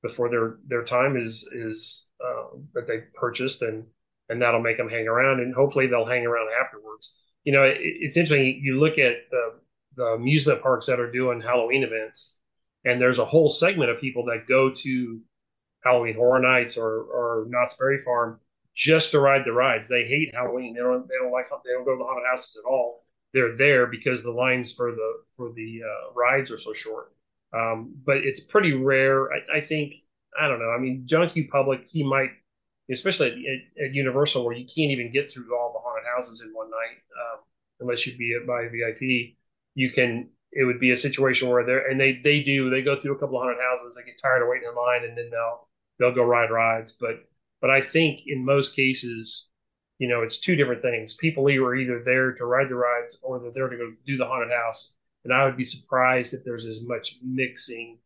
before 0.03 0.29
their 0.29 0.57
their 0.67 0.83
time 0.83 1.17
is 1.17 1.49
is 1.53 2.11
uh, 2.25 2.57
that 2.75 2.87
they 2.87 2.99
purchased 3.15 3.63
and 3.63 3.85
and 4.29 4.43
that'll 4.43 4.61
make 4.61 4.77
them 4.77 4.89
hang 4.89 5.07
around 5.07 5.41
and 5.41 5.55
hopefully 5.55 5.87
they'll 5.87 6.05
hang 6.05 6.27
around 6.27 6.49
afterwards. 6.61 7.17
You 7.45 7.53
know 7.53 7.63
it, 7.63 7.79
it's 7.81 8.17
interesting. 8.17 8.61
You 8.63 8.81
look 8.81 8.99
at 8.99 9.31
the 9.31 9.55
the 9.97 10.05
amusement 10.05 10.63
parks 10.63 10.87
that 10.87 11.01
are 11.01 11.11
doing 11.11 11.41
Halloween 11.41 11.85
events, 11.85 12.37
and 12.85 13.01
there's 13.01 13.19
a 13.19 13.25
whole 13.25 13.51
segment 13.51 13.91
of 13.91 14.01
people 14.01 14.25
that 14.27 14.47
go 14.49 14.71
to 14.71 15.21
Halloween 15.85 16.17
Horror 16.17 16.41
Nights 16.41 16.77
or 16.77 17.03
or 17.03 17.47
Knott's 17.49 17.77
Berry 17.77 18.03
Farm 18.05 18.41
just 18.79 19.11
to 19.11 19.19
ride 19.19 19.45
the 19.45 19.53
rides. 19.53 19.89
They 19.89 20.05
hate 20.05 20.33
Halloween. 20.33 20.73
They 20.73 20.81
don't 20.81 21.07
they 21.09 21.17
don't 21.21 21.33
like 21.33 21.49
they 21.49 21.73
don't 21.73 21.85
go 21.85 21.95
to 21.95 21.99
the 21.99 22.05
haunted 22.05 22.29
houses 22.31 22.63
at 22.65 22.69
all. 22.69 23.05
They're 23.35 23.55
there 23.55 23.89
because 23.89 24.23
the 24.23 24.31
lines 24.31 24.73
for 24.73 24.93
the 24.93 25.13
for 25.37 25.53
the 25.53 25.81
uh, 25.85 26.13
rides 26.15 26.53
are 26.53 26.57
so 26.57 26.73
short. 26.73 27.13
Um, 27.53 27.93
but 28.07 28.19
it's 28.19 28.41
pretty 28.41 28.73
rare. 28.75 29.33
I, 29.33 29.59
I 29.59 29.61
think 29.61 29.95
I 30.41 30.47
don't 30.47 30.61
know. 30.61 30.71
I 30.71 30.79
mean, 30.79 31.05
Q. 31.09 31.49
Public 31.51 31.85
he 31.85 32.05
might, 32.05 32.31
especially 32.89 33.27
at, 33.27 33.83
at, 33.83 33.89
at 33.89 33.95
Universal 33.95 34.45
where 34.45 34.55
you 34.55 34.65
can't 34.65 34.93
even 34.93 35.13
get 35.13 35.33
through 35.33 35.53
all 35.59 35.73
the 35.73 35.81
haunted 35.81 36.07
houses 36.15 36.41
in 36.47 36.55
one 36.55 36.71
night 36.71 37.03
um, 37.21 37.41
unless 37.81 38.07
you 38.07 38.17
be 38.17 38.39
by 38.47 38.69
VIP. 38.69 39.35
You 39.75 39.91
can. 39.91 40.31
It 40.53 40.65
would 40.65 40.81
be 40.81 40.93
a 40.93 40.97
situation 40.97 41.51
where 41.51 41.67
they're 41.67 41.91
and 41.91 42.01
they 42.01 42.21
they 42.23 42.43
do 42.43 42.71
they 42.71 42.83
go 42.83 42.95
through 42.95 43.17
a 43.17 43.19
couple 43.19 43.39
of 43.39 43.43
haunted 43.43 43.61
houses. 43.61 43.97
They 43.97 44.09
get 44.09 44.21
tired 44.23 44.43
of 44.43 44.49
waiting 44.49 44.69
in 44.69 44.77
line 44.77 45.03
and 45.05 45.19
then 45.19 45.31
they'll 45.31 45.69
they'll 45.99 46.15
go 46.15 46.23
ride 46.23 46.53
rides. 46.53 46.93
But 46.93 47.28
but 47.61 47.71
I 47.71 47.81
think 47.81 48.21
in 48.27 48.45
most 48.45 48.77
cases, 48.77 49.51
you 49.99 50.09
know, 50.09 50.23
it's 50.23 50.41
two 50.41 50.57
different 50.57 50.83
things. 50.83 51.15
People 51.15 51.49
are 51.49 51.75
either 51.75 52.03
there 52.05 52.33
to 52.33 52.47
ride 52.47 52.69
the 52.69 52.77
rides 52.77 53.19
or 53.23 53.41
they're 53.41 53.53
there 53.53 53.69
to 53.69 53.77
go 53.77 53.91
do 54.07 54.17
the 54.17 54.27
haunted 54.27 54.51
house. 54.51 54.95
And 55.25 55.35
I 55.35 55.45
would 55.45 55.57
be 55.57 55.65
surprised 55.65 56.35
if 56.35 56.45
there's 56.45 56.67
as 56.67 56.87
much 56.87 57.17
mixing 57.23 57.99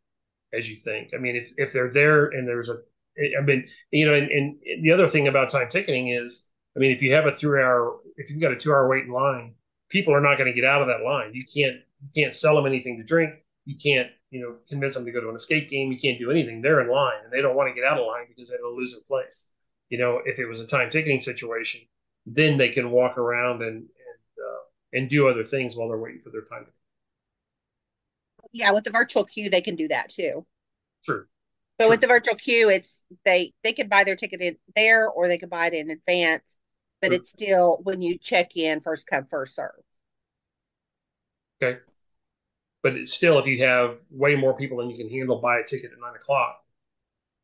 as 0.54 0.70
you 0.70 0.76
think. 0.76 1.10
I 1.14 1.18
mean, 1.18 1.36
if, 1.36 1.52
if 1.56 1.72
they're 1.72 1.92
there 1.92 2.26
and 2.26 2.48
there's 2.48 2.70
a, 2.70 2.78
I 3.38 3.42
mean, 3.42 3.68
you 3.90 4.06
know, 4.06 4.14
and, 4.14 4.30
and 4.30 4.56
the 4.82 4.90
other 4.90 5.06
thing 5.06 5.28
about 5.28 5.50
time 5.50 5.68
ticketing 5.68 6.08
is, 6.08 6.48
I 6.74 6.80
mean, 6.80 6.92
if 6.92 7.02
you 7.02 7.12
have 7.12 7.26
a 7.26 7.32
three 7.32 7.60
hour, 7.60 7.98
if 8.16 8.30
you've 8.30 8.40
got 8.40 8.52
a 8.52 8.56
two 8.56 8.72
hour 8.72 8.88
wait 8.88 9.04
in 9.04 9.12
line, 9.12 9.54
people 9.90 10.14
are 10.14 10.20
not 10.20 10.38
going 10.38 10.52
to 10.52 10.58
get 10.58 10.66
out 10.66 10.80
of 10.80 10.88
that 10.88 11.04
line. 11.04 11.32
You 11.34 11.44
can't, 11.44 11.76
you 12.00 12.08
can't 12.16 12.34
sell 12.34 12.56
them 12.56 12.66
anything 12.66 12.96
to 12.96 13.04
drink. 13.04 13.34
You 13.66 13.76
can't, 13.76 14.08
you 14.32 14.42
know, 14.42 14.56
convince 14.68 14.96
them 14.96 15.06
to 15.06 15.12
go 15.12 15.22
to 15.22 15.30
an 15.30 15.36
escape 15.36 15.70
game. 15.70 15.92
You 15.92 16.00
can't 16.00 16.18
do 16.20 16.32
anything. 16.32 16.62
They're 16.62 16.82
in 16.82 16.90
line 16.90 17.20
and 17.24 17.32
they 17.32 17.42
don't 17.42 17.56
want 17.56 17.70
to 17.70 17.76
get 17.80 17.86
out 17.90 18.00
of 18.00 18.06
line 18.08 18.26
because 18.28 18.50
they'll 18.50 18.76
lose 18.76 18.92
their 18.94 19.02
place. 19.08 19.52
You 19.90 19.98
know, 19.98 20.22
if 20.26 20.40
it 20.40 20.46
was 20.48 20.60
a 20.60 20.66
time 20.68 20.90
ticketing 20.90 21.20
situation, 21.20 21.82
then 22.26 22.58
they 22.58 22.70
can 22.70 22.90
walk 22.92 23.18
around 23.18 23.62
and 23.62 23.78
and, 23.78 23.88
uh, 24.44 24.60
and 24.94 25.10
do 25.10 25.28
other 25.28 25.44
things 25.44 25.76
while 25.76 25.88
they're 25.88 25.98
waiting 25.98 26.22
for 26.22 26.30
their 26.30 26.42
time. 26.42 26.66
Yeah, 28.52 28.70
with 28.72 28.84
the 28.84 28.90
virtual 28.90 29.24
queue, 29.24 29.50
they 29.50 29.60
can 29.62 29.76
do 29.76 29.88
that 29.88 30.08
too. 30.10 30.46
Sure. 31.02 31.28
But 31.78 31.88
with 31.90 32.00
the 32.00 32.06
virtual 32.06 32.34
queue, 32.36 32.70
it's 32.70 33.04
they 33.24 33.54
they 33.62 33.72
can 33.72 33.88
buy 33.88 34.04
their 34.04 34.16
ticket 34.16 34.40
in 34.40 34.58
there 34.76 35.08
or 35.08 35.28
they 35.28 35.38
can 35.38 35.48
buy 35.48 35.66
it 35.66 35.74
in 35.74 35.90
advance. 35.90 36.60
But 37.00 37.12
Sure. 37.12 37.12
it's 37.12 37.30
still 37.30 37.78
when 37.82 38.00
you 38.02 38.18
check 38.18 38.56
in, 38.56 38.80
first 38.80 39.06
come, 39.06 39.26
first 39.26 39.54
serve. 39.54 39.82
Okay. 41.60 41.80
But 42.82 42.96
it's 42.96 43.12
still, 43.12 43.38
if 43.38 43.46
you 43.46 43.64
have 43.64 43.98
way 44.10 44.34
more 44.34 44.56
people 44.56 44.78
than 44.78 44.90
you 44.90 44.96
can 44.96 45.08
handle 45.08 45.40
buy 45.40 45.58
a 45.58 45.64
ticket 45.64 45.92
at 45.92 46.00
nine 46.00 46.16
o'clock, 46.16 46.64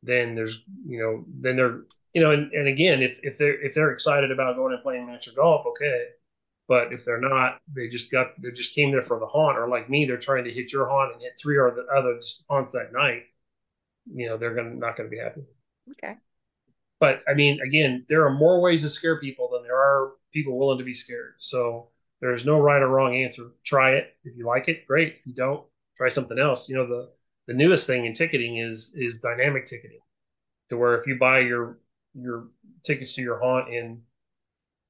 then 0.03 0.35
there's, 0.35 0.65
you 0.85 0.99
know, 0.99 1.23
then 1.27 1.55
they're, 1.55 1.81
you 2.13 2.21
know, 2.21 2.31
and, 2.31 2.51
and 2.51 2.67
again, 2.67 3.01
if, 3.01 3.19
if 3.23 3.37
they're, 3.37 3.61
if 3.61 3.73
they're 3.73 3.91
excited 3.91 4.31
about 4.31 4.55
going 4.55 4.73
and 4.73 4.83
playing 4.83 5.05
miniature 5.05 5.33
golf, 5.35 5.65
okay. 5.65 6.07
But 6.67 6.93
if 6.93 7.03
they're 7.03 7.21
not, 7.21 7.59
they 7.73 7.87
just 7.87 8.11
got, 8.11 8.39
they 8.41 8.51
just 8.51 8.75
came 8.75 8.91
there 8.91 9.01
for 9.01 9.19
the 9.19 9.25
haunt, 9.25 9.57
or 9.57 9.67
like 9.67 9.89
me, 9.89 10.05
they're 10.05 10.17
trying 10.17 10.43
to 10.43 10.51
hit 10.51 10.71
your 10.71 10.87
haunt 10.87 11.13
and 11.13 11.21
hit 11.21 11.33
three 11.41 11.57
or 11.57 11.71
the 11.71 11.85
others 11.95 12.45
haunts 12.49 12.73
that 12.73 12.93
night. 12.93 13.23
You 14.13 14.27
know, 14.27 14.37
they're 14.37 14.53
gonna 14.53 14.75
not 14.75 14.95
gonna 14.95 15.09
be 15.09 15.17
happy. 15.17 15.41
Okay. 15.91 16.15
But 16.99 17.23
I 17.27 17.33
mean, 17.33 17.59
again, 17.61 18.05
there 18.07 18.25
are 18.25 18.33
more 18.33 18.61
ways 18.61 18.83
to 18.83 18.89
scare 18.89 19.19
people 19.19 19.49
than 19.49 19.63
there 19.63 19.77
are 19.77 20.11
people 20.31 20.57
willing 20.59 20.77
to 20.77 20.83
be 20.83 20.93
scared. 20.93 21.35
So 21.39 21.89
there 22.21 22.33
is 22.33 22.45
no 22.45 22.59
right 22.59 22.81
or 22.81 22.87
wrong 22.87 23.15
answer. 23.15 23.51
Try 23.63 23.91
it. 23.91 24.15
If 24.23 24.35
you 24.37 24.45
like 24.45 24.67
it, 24.67 24.85
great. 24.87 25.15
If 25.19 25.27
you 25.27 25.33
don't, 25.33 25.65
try 25.97 26.09
something 26.09 26.39
else. 26.39 26.69
You 26.69 26.75
know, 26.75 26.87
the 26.87 27.09
the 27.47 27.53
newest 27.53 27.87
thing 27.87 28.05
in 28.05 28.13
ticketing 28.13 28.57
is 28.57 28.93
is 28.95 29.21
dynamic 29.21 29.65
ticketing, 29.65 30.01
to 30.69 30.77
where 30.77 30.99
if 30.99 31.07
you 31.07 31.17
buy 31.17 31.39
your 31.39 31.79
your 32.13 32.47
tickets 32.83 33.13
to 33.13 33.21
your 33.21 33.39
haunt 33.39 33.73
in 33.73 34.01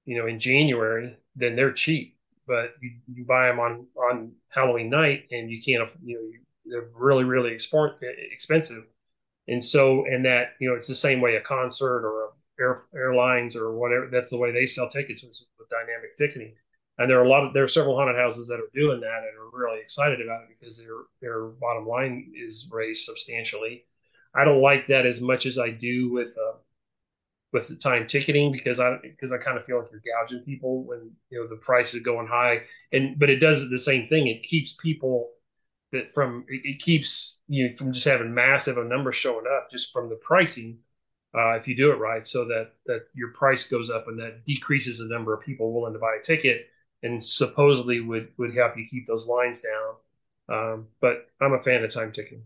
you 0.05 0.17
know 0.17 0.27
in 0.27 0.39
January, 0.39 1.17
then 1.36 1.55
they're 1.55 1.71
cheap. 1.73 2.17
But 2.47 2.73
you, 2.82 2.91
you 3.13 3.25
buy 3.25 3.47
them 3.47 3.59
on 3.59 3.88
on 3.95 4.32
Halloween 4.49 4.89
night, 4.89 5.25
and 5.32 5.49
you 5.51 5.61
can't. 5.61 5.88
You 6.03 6.15
know, 6.15 6.21
you, 6.21 6.39
they're 6.65 6.89
really 6.95 7.23
really 7.23 7.53
export, 7.53 8.01
expensive. 8.32 8.86
And 9.47 9.63
so, 9.63 10.05
and 10.05 10.25
that 10.25 10.53
you 10.59 10.69
know, 10.69 10.75
it's 10.75 10.88
the 10.88 10.95
same 10.95 11.21
way 11.21 11.36
a 11.36 11.41
concert 11.41 12.05
or 12.05 12.25
a 12.25 12.30
air, 12.59 12.80
airlines 12.95 13.55
or 13.55 13.75
whatever. 13.75 14.09
That's 14.11 14.30
the 14.30 14.38
way 14.38 14.51
they 14.51 14.65
sell 14.65 14.88
tickets 14.89 15.23
with, 15.23 15.39
with 15.57 15.69
dynamic 15.69 16.15
ticketing. 16.17 16.53
And 17.00 17.10
there 17.10 17.18
are 17.20 17.24
a 17.24 17.30
lot 17.30 17.45
of 17.45 17.54
there 17.54 17.64
are 17.64 17.68
several 17.68 17.95
haunted 17.95 18.18
houses 18.18 18.50
that 18.50 18.60
are 18.60 18.70
doing 18.74 19.00
that 19.00 19.24
and 19.24 19.38
are 19.39 19.58
really 19.58 19.80
excited 19.80 20.20
about 20.20 20.43
it 20.43 20.50
because 20.50 20.78
their 20.78 20.95
their 21.22 21.45
bottom 21.45 21.88
line 21.88 22.34
is 22.36 22.70
raised 22.72 23.06
substantially. 23.06 23.86
I 24.36 24.43
don't 24.43 24.62
like 24.62 24.88
that 24.88 25.06
as 25.06 25.22
much 25.22 25.45
as 25.45 25.58
I 25.58 25.72
do 25.72 26.12
with 26.12 26.38
uh, 26.38 26.58
with 27.54 27.70
the 27.70 27.78
time 27.78 28.06
ticketing 28.06 28.52
because 28.52 28.82
I 28.82 28.97
because 29.02 29.32
I 29.32 29.38
kind 29.38 29.58
of 29.58 29.64
feel 29.66 29.80
like 29.80 29.88
you're 29.91 30.02
gouging 30.06 30.43
people 30.43 30.84
when 30.84 31.10
you 31.30 31.39
know 31.39 31.47
the 31.47 31.56
price 31.56 31.93
is 31.93 32.02
going 32.02 32.28
high. 32.28 32.64
And 32.91 33.18
but 33.18 33.30
it 33.30 33.39
does 33.39 33.70
the 33.70 33.80
same 33.80 34.06
thing. 34.06 34.28
It 34.28 34.43
keeps 34.43 34.74
people 34.74 35.30
that 35.93 36.12
from 36.12 36.45
it, 36.50 36.80
keeps 36.80 37.41
you 37.47 37.76
from 37.78 37.93
just 37.93 38.06
having 38.06 38.34
massive 38.34 38.78
a 38.78 38.84
number 38.84 39.14
showing 39.14 39.45
up 39.47 39.72
just 39.72 39.93
from 39.93 40.10
the 40.10 40.16
pricing 40.18 40.80
uh, 41.34 41.52
if 41.54 41.68
you 41.68 41.76
do 41.76 41.91
it 41.91 41.95
right 41.95 42.28
so 42.28 42.45
that 42.45 42.74
that 42.86 43.04
your 43.14 43.32
price 43.32 43.70
goes 43.70 43.89
up 43.89 44.08
and 44.08 44.20
that 44.20 44.45
decreases 44.45 45.00
the 45.00 45.08
number 45.08 45.34
of 45.34 45.41
people 45.41 45.74
willing 45.74 45.93
to 45.93 46.00
buy 46.00 46.18
a 46.20 46.24
ticket 46.24 46.68
and 47.04 47.24
supposedly 47.24 48.00
would 48.02 48.30
would 48.38 48.56
help 48.56 48.78
you 48.78 48.86
keep 48.86 49.06
those 49.06 49.28
lines 49.28 49.62
down 49.62 49.95
um, 50.52 50.88
but 51.00 51.28
I'm 51.41 51.54
a 51.54 51.58
fan 51.58 51.84
of 51.84 51.93
time 51.93 52.12
ticketing 52.12 52.43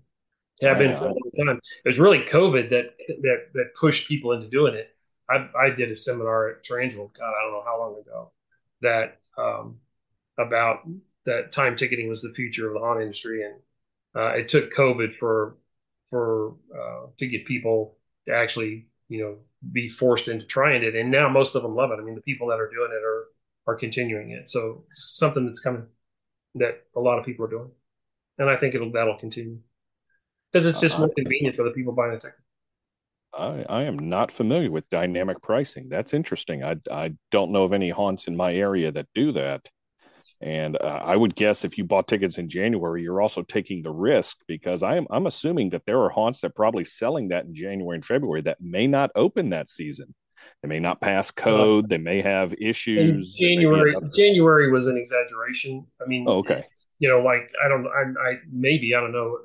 have 0.62 0.78
been 0.78 0.96
for 0.96 1.06
a 1.06 1.08
long 1.08 1.32
time. 1.38 1.60
It 1.84 1.88
was 1.88 2.00
really 2.00 2.20
COVID 2.20 2.70
that 2.70 2.96
that 3.22 3.48
that 3.54 3.76
pushed 3.80 4.08
people 4.08 4.32
into 4.34 4.48
doing 4.48 4.76
it. 4.76 4.90
I, 5.30 5.48
I 5.58 5.70
did 5.70 5.92
a 5.92 5.96
seminar 5.96 6.50
at 6.50 6.64
Transworld, 6.64 7.18
God, 7.18 7.30
I 7.30 7.44
don't 7.44 7.54
know 7.54 7.64
how 7.66 7.80
long 7.80 8.00
ago, 8.00 8.32
that 8.82 9.20
um, 9.38 9.78
about 10.38 10.80
that 11.26 11.54
time 11.54 11.76
ticketing 11.76 12.10
was 12.10 12.22
the 12.22 12.34
future 12.36 12.68
of 12.68 12.74
the 12.74 12.80
haunt 12.80 13.02
industry, 13.02 13.44
and 13.44 13.56
uh, 14.16 14.34
it 14.36 14.48
took 14.48 14.74
COVID 14.74 15.16
for 15.16 15.58
for 16.10 16.56
uh, 16.74 17.08
to 17.18 17.28
get 17.28 17.46
people 17.46 17.98
to 18.28 18.36
actually 18.36 18.88
you 19.08 19.24
know 19.24 19.38
be 19.72 19.88
forced 19.88 20.28
into 20.28 20.46
trying 20.46 20.84
it, 20.84 20.96
and 20.96 21.10
now 21.10 21.30
most 21.30 21.56
of 21.56 21.64
them 21.64 21.76
love 21.76 21.92
it. 21.92 22.00
I 22.00 22.04
mean, 22.04 22.16
the 22.16 22.22
people 22.22 22.48
that 22.48 22.60
are 22.60 22.70
doing 22.70 22.92
it 22.92 23.04
are 23.04 23.26
are 23.68 23.76
continuing 23.76 24.32
it, 24.32 24.50
so 24.50 24.84
it's 24.92 25.18
something 25.18 25.46
that's 25.46 25.60
coming 25.60 25.88
that 26.56 26.84
a 26.96 27.00
lot 27.00 27.20
of 27.20 27.26
people 27.26 27.46
are 27.46 27.50
doing, 27.50 27.72
and 28.38 28.50
I 28.50 28.58
think 28.58 28.76
it'll 28.76 28.92
that'll 28.92 29.18
continue 29.18 29.60
because 30.52 30.66
it's 30.66 30.80
just 30.80 31.00
more 31.00 31.10
convenient 31.16 31.56
for 31.56 31.64
the 31.64 31.72
people 31.72 31.94
buying 31.94 32.20
ticket. 32.20 32.36
I, 33.34 33.66
I 33.68 33.84
am 33.84 33.98
not 33.98 34.32
familiar 34.32 34.70
with 34.70 34.90
dynamic 34.90 35.42
pricing. 35.42 35.90
That's 35.90 36.14
interesting. 36.14 36.64
I, 36.64 36.76
I 36.92 37.14
don't 37.32 37.52
know 37.52 37.64
of 37.64 37.74
any 37.74 37.90
haunts 37.90 38.28
in 38.28 38.38
my 38.38 38.54
area 38.54 38.92
that 38.92 39.08
do 39.16 39.32
that. 39.32 39.68
And 40.40 40.78
uh, 40.78 41.02
I 41.04 41.16
would 41.16 41.36
guess 41.36 41.66
if 41.66 41.78
you 41.78 41.84
bought 41.84 42.08
tickets 42.08 42.38
in 42.38 42.48
January, 42.48 43.02
you're 43.02 43.22
also 43.22 43.42
taking 43.42 43.82
the 43.82 43.92
risk 43.92 44.38
because 44.48 44.82
I'm 44.82 45.06
I'm 45.10 45.26
assuming 45.26 45.72
that 45.72 45.86
there 45.86 46.02
are 46.02 46.10
haunts 46.10 46.42
that 46.42 46.56
probably 46.56 46.86
selling 46.86 47.30
that 47.30 47.46
in 47.46 47.54
January 47.54 47.96
and 47.96 48.06
February 48.06 48.42
that 48.42 48.62
may 48.62 48.88
not 48.88 49.12
open 49.16 49.50
that 49.50 49.68
season. 49.68 50.14
They 50.62 50.70
may 50.70 50.80
not 50.80 51.02
pass 51.02 51.30
code. 51.30 51.90
They 51.90 51.98
may 51.98 52.22
have 52.22 52.54
issues. 52.54 53.36
In 53.38 53.46
January 53.46 53.96
January 54.16 54.72
was 54.72 54.88
an 54.88 54.98
exaggeration. 54.98 55.86
I 56.02 56.06
mean, 56.08 56.26
oh, 56.28 56.38
okay. 56.38 56.66
You 57.00 57.10
know, 57.10 57.20
like 57.20 57.50
I 57.64 57.68
don't, 57.68 57.86
I, 57.88 58.30
I 58.30 58.36
maybe 58.50 58.96
I 58.96 59.02
don't 59.02 59.12
know. 59.12 59.40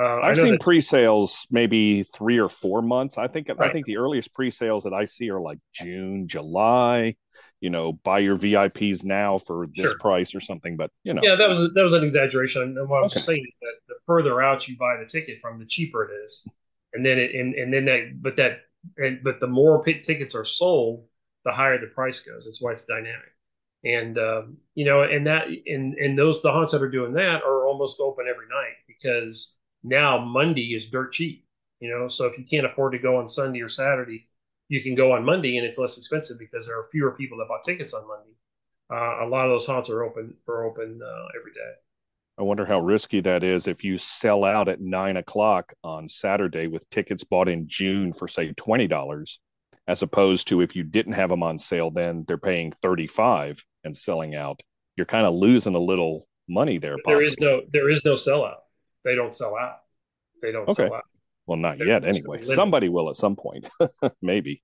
Uh, 0.00 0.20
I've 0.22 0.38
seen 0.38 0.52
that, 0.52 0.60
pre-sales 0.60 1.46
maybe 1.50 2.04
three 2.04 2.38
or 2.38 2.48
four 2.48 2.80
months. 2.80 3.18
I 3.18 3.26
think 3.26 3.48
right. 3.48 3.68
I 3.68 3.72
think 3.72 3.84
the 3.84 3.98
earliest 3.98 4.32
pre-sales 4.32 4.84
that 4.84 4.94
I 4.94 5.04
see 5.04 5.28
are 5.30 5.40
like 5.40 5.58
June, 5.74 6.26
July. 6.26 7.16
You 7.60 7.68
know, 7.68 7.92
buy 7.92 8.20
your 8.20 8.38
VIPs 8.38 9.04
now 9.04 9.36
for 9.36 9.66
this 9.76 9.90
sure. 9.90 9.98
price 9.98 10.34
or 10.34 10.40
something. 10.40 10.78
But 10.78 10.90
you 11.04 11.12
know, 11.12 11.20
yeah, 11.22 11.34
that 11.34 11.50
was 11.50 11.74
that 11.74 11.82
was 11.82 11.92
an 11.92 12.02
exaggeration. 12.02 12.62
And 12.62 12.88
what 12.88 12.98
I 12.98 13.02
was 13.02 13.12
okay. 13.12 13.20
saying 13.20 13.44
is 13.46 13.56
that 13.60 13.74
the 13.88 13.94
further 14.06 14.40
out 14.40 14.66
you 14.66 14.78
buy 14.78 14.96
the 14.98 15.04
ticket 15.04 15.38
from, 15.42 15.58
the 15.58 15.66
cheaper 15.66 16.04
it 16.04 16.14
is. 16.24 16.46
And 16.94 17.04
then 17.04 17.18
it 17.18 17.34
and, 17.34 17.54
and 17.54 17.72
then 17.72 17.84
that 17.84 18.22
but 18.22 18.36
that 18.36 18.60
and 18.96 19.20
but 19.22 19.40
the 19.40 19.46
more 19.46 19.82
tickets 19.82 20.34
are 20.34 20.44
sold, 20.44 21.06
the 21.44 21.52
higher 21.52 21.78
the 21.80 21.86
price 21.86 22.20
goes. 22.20 22.44
That's 22.44 22.60
why 22.60 22.72
it's 22.72 22.84
dynamic. 22.84 23.32
And 23.84 24.18
um, 24.18 24.58
you 24.74 24.84
know, 24.84 25.02
and 25.02 25.26
that 25.26 25.46
and 25.66 25.94
and 25.94 26.18
those 26.18 26.42
the 26.42 26.52
haunts 26.52 26.72
that 26.72 26.82
are 26.82 26.90
doing 26.90 27.14
that 27.14 27.42
are 27.42 27.66
almost 27.66 28.00
open 28.00 28.26
every 28.28 28.46
night 28.46 28.76
because 28.86 29.56
now 29.82 30.18
Monday 30.18 30.74
is 30.74 30.90
dirt 30.90 31.12
cheap. 31.12 31.46
You 31.80 31.88
know, 31.90 32.08
so 32.08 32.26
if 32.26 32.38
you 32.38 32.44
can't 32.44 32.66
afford 32.66 32.92
to 32.92 32.98
go 32.98 33.16
on 33.16 33.28
Sunday 33.28 33.62
or 33.62 33.68
Saturday, 33.68 34.28
you 34.68 34.82
can 34.82 34.94
go 34.94 35.12
on 35.12 35.24
Monday 35.24 35.56
and 35.56 35.66
it's 35.66 35.78
less 35.78 35.96
expensive 35.96 36.38
because 36.38 36.66
there 36.66 36.78
are 36.78 36.84
fewer 36.84 37.12
people 37.12 37.38
that 37.38 37.48
bought 37.48 37.64
tickets 37.64 37.94
on 37.94 38.06
Monday. 38.06 38.34
Uh, 38.92 39.24
a 39.24 39.28
lot 39.28 39.46
of 39.46 39.50
those 39.50 39.66
haunts 39.66 39.88
are 39.88 40.02
open 40.02 40.34
are 40.46 40.64
open 40.64 41.00
uh, 41.02 41.26
every 41.38 41.52
day. 41.52 41.72
I 42.40 42.42
wonder 42.42 42.64
how 42.64 42.80
risky 42.80 43.20
that 43.20 43.44
is 43.44 43.68
if 43.68 43.84
you 43.84 43.98
sell 43.98 44.44
out 44.44 44.68
at 44.68 44.80
nine 44.80 45.18
o'clock 45.18 45.74
on 45.84 46.08
Saturday 46.08 46.68
with 46.68 46.88
tickets 46.88 47.22
bought 47.22 47.50
in 47.50 47.68
June 47.68 48.14
for 48.14 48.26
say 48.28 48.54
twenty 48.56 48.86
dollars, 48.86 49.40
as 49.86 50.02
opposed 50.02 50.48
to 50.48 50.62
if 50.62 50.74
you 50.74 50.82
didn't 50.82 51.12
have 51.12 51.28
them 51.28 51.42
on 51.42 51.58
sale, 51.58 51.90
then 51.90 52.24
they're 52.26 52.38
paying 52.38 52.72
thirty 52.72 53.06
five 53.06 53.62
and 53.84 53.94
selling 53.94 54.34
out. 54.34 54.62
You're 54.96 55.04
kind 55.04 55.26
of 55.26 55.34
losing 55.34 55.74
a 55.74 55.78
little 55.78 56.26
money 56.48 56.78
there. 56.78 56.96
There 57.04 57.22
is 57.22 57.38
no 57.40 57.60
there 57.70 57.90
is 57.90 58.06
no 58.06 58.14
sellout 58.14 58.60
they 59.04 59.14
don't 59.14 59.34
sell 59.34 59.54
out. 59.54 59.80
They 60.40 60.50
don't 60.50 60.62
okay. 60.62 60.84
sell 60.86 60.94
out. 60.94 61.04
Well, 61.46 61.58
not 61.58 61.76
They're 61.76 61.88
yet 61.88 62.06
anyway. 62.06 62.40
Somebody 62.40 62.88
will 62.88 63.10
at 63.10 63.16
some 63.16 63.36
point, 63.36 63.68
maybe. 64.22 64.62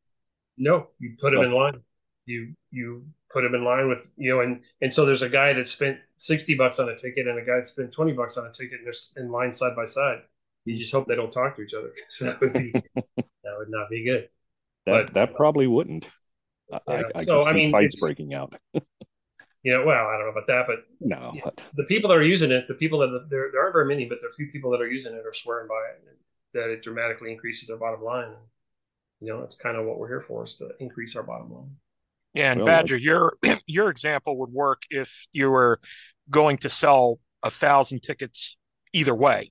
No, 0.57 0.89
you 0.99 1.17
put 1.21 1.33
them 1.33 1.41
oh. 1.41 1.43
in 1.43 1.53
line. 1.53 1.81
You 2.27 2.55
you 2.71 3.05
put 3.33 3.43
them 3.43 3.55
in 3.55 3.65
line 3.65 3.89
with 3.89 4.11
you 4.17 4.31
know, 4.31 4.41
and 4.41 4.63
and 4.83 4.93
so 4.93 5.07
there's 5.07 5.23
a 5.23 5.29
guy 5.29 5.53
that 5.53 5.69
spent 5.69 5.99
sixty 6.19 6.55
bucks 6.55 6.79
on 6.79 6.89
a 6.89 6.97
ticket 6.97 7.27
and 7.27 7.39
a 7.39 7.45
guy 7.45 7.57
that 7.57 7.69
spent 7.69 7.93
twenty 7.93 8.13
bucks 8.13 8.37
on 8.37 8.47
a 8.47 8.53
ticket, 8.53 8.81
and 8.81 8.87
they're 8.87 9.25
in 9.25 9.31
line 9.31 9.53
side 9.53 9.77
by 9.77 9.85
side. 9.85 10.23
You 10.65 10.77
just 10.77 10.93
hope 10.93 11.07
they 11.07 11.15
don't 11.15 11.33
talk 11.33 11.57
to 11.57 11.63
each 11.63 11.75
other. 11.75 11.93
So 12.09 12.27
that 12.27 12.41
would 12.41 12.53
be 12.53 12.73
that 13.17 13.55
would 13.59 13.71
not 13.71 13.89
be 13.89 14.05
good. 14.05 14.29
That 14.87 15.07
but, 15.07 15.15
that 15.15 15.31
uh, 15.31 15.37
probably 15.37 15.67
wouldn't. 15.67 16.09
I, 16.73 16.81
yeah, 16.89 17.03
I, 17.15 17.19
I 17.21 17.23
so, 17.23 17.45
I 17.47 17.53
mean, 17.53 17.71
fights 17.71 18.01
breaking 18.01 18.35
out. 18.35 18.55
you 18.75 19.73
know, 19.73 19.85
well, 19.85 20.07
I 20.07 20.17
don't 20.17 20.27
know 20.27 20.33
about 20.33 20.47
that, 20.49 20.65
but 20.67 20.85
no, 21.01 21.33
the 21.75 21.85
people 21.85 22.09
that 22.11 22.17
are 22.17 22.23
using 22.23 22.51
it, 22.51 22.67
the 22.69 22.75
people 22.75 22.99
that 23.01 23.27
there, 23.31 23.51
there 23.53 23.63
aren't 23.63 23.73
very 23.73 23.87
many, 23.87 24.07
but 24.07 24.19
there 24.21 24.29
are 24.29 24.33
few 24.33 24.49
people 24.49 24.71
that 24.73 24.81
are 24.81 24.91
using 24.91 25.15
it 25.15 25.25
are 25.25 25.33
swearing 25.33 25.69
by 25.69 25.81
it, 25.93 26.03
and 26.09 26.17
that 26.55 26.71
it 26.71 26.83
dramatically 26.83 27.31
increases 27.31 27.69
their 27.69 27.77
bottom 27.77 28.03
line. 28.03 28.35
You 29.21 29.29
know, 29.29 29.41
that's 29.41 29.57
kind 29.57 29.77
of 29.77 29.87
what 29.87 29.99
we're 29.99 30.09
here 30.09 30.25
for 30.27 30.45
is 30.45 30.55
to 30.57 30.71
increase 30.81 31.17
our 31.17 31.23
bottom 31.23 31.53
line. 31.53 31.77
Yeah, 32.37 32.53
and 32.53 32.61
well, 32.61 32.67
Badger, 32.67 32.97
your 32.97 33.37
your 33.67 33.89
example 33.89 34.39
would 34.39 34.51
work 34.51 34.83
if 34.91 35.27
you 35.33 35.51
were 35.51 35.81
going 36.31 36.59
to 36.59 36.69
sell 36.69 37.19
a 37.43 37.51
thousand 37.51 38.01
tickets 38.01 38.59
either 38.93 39.15
way. 39.15 39.51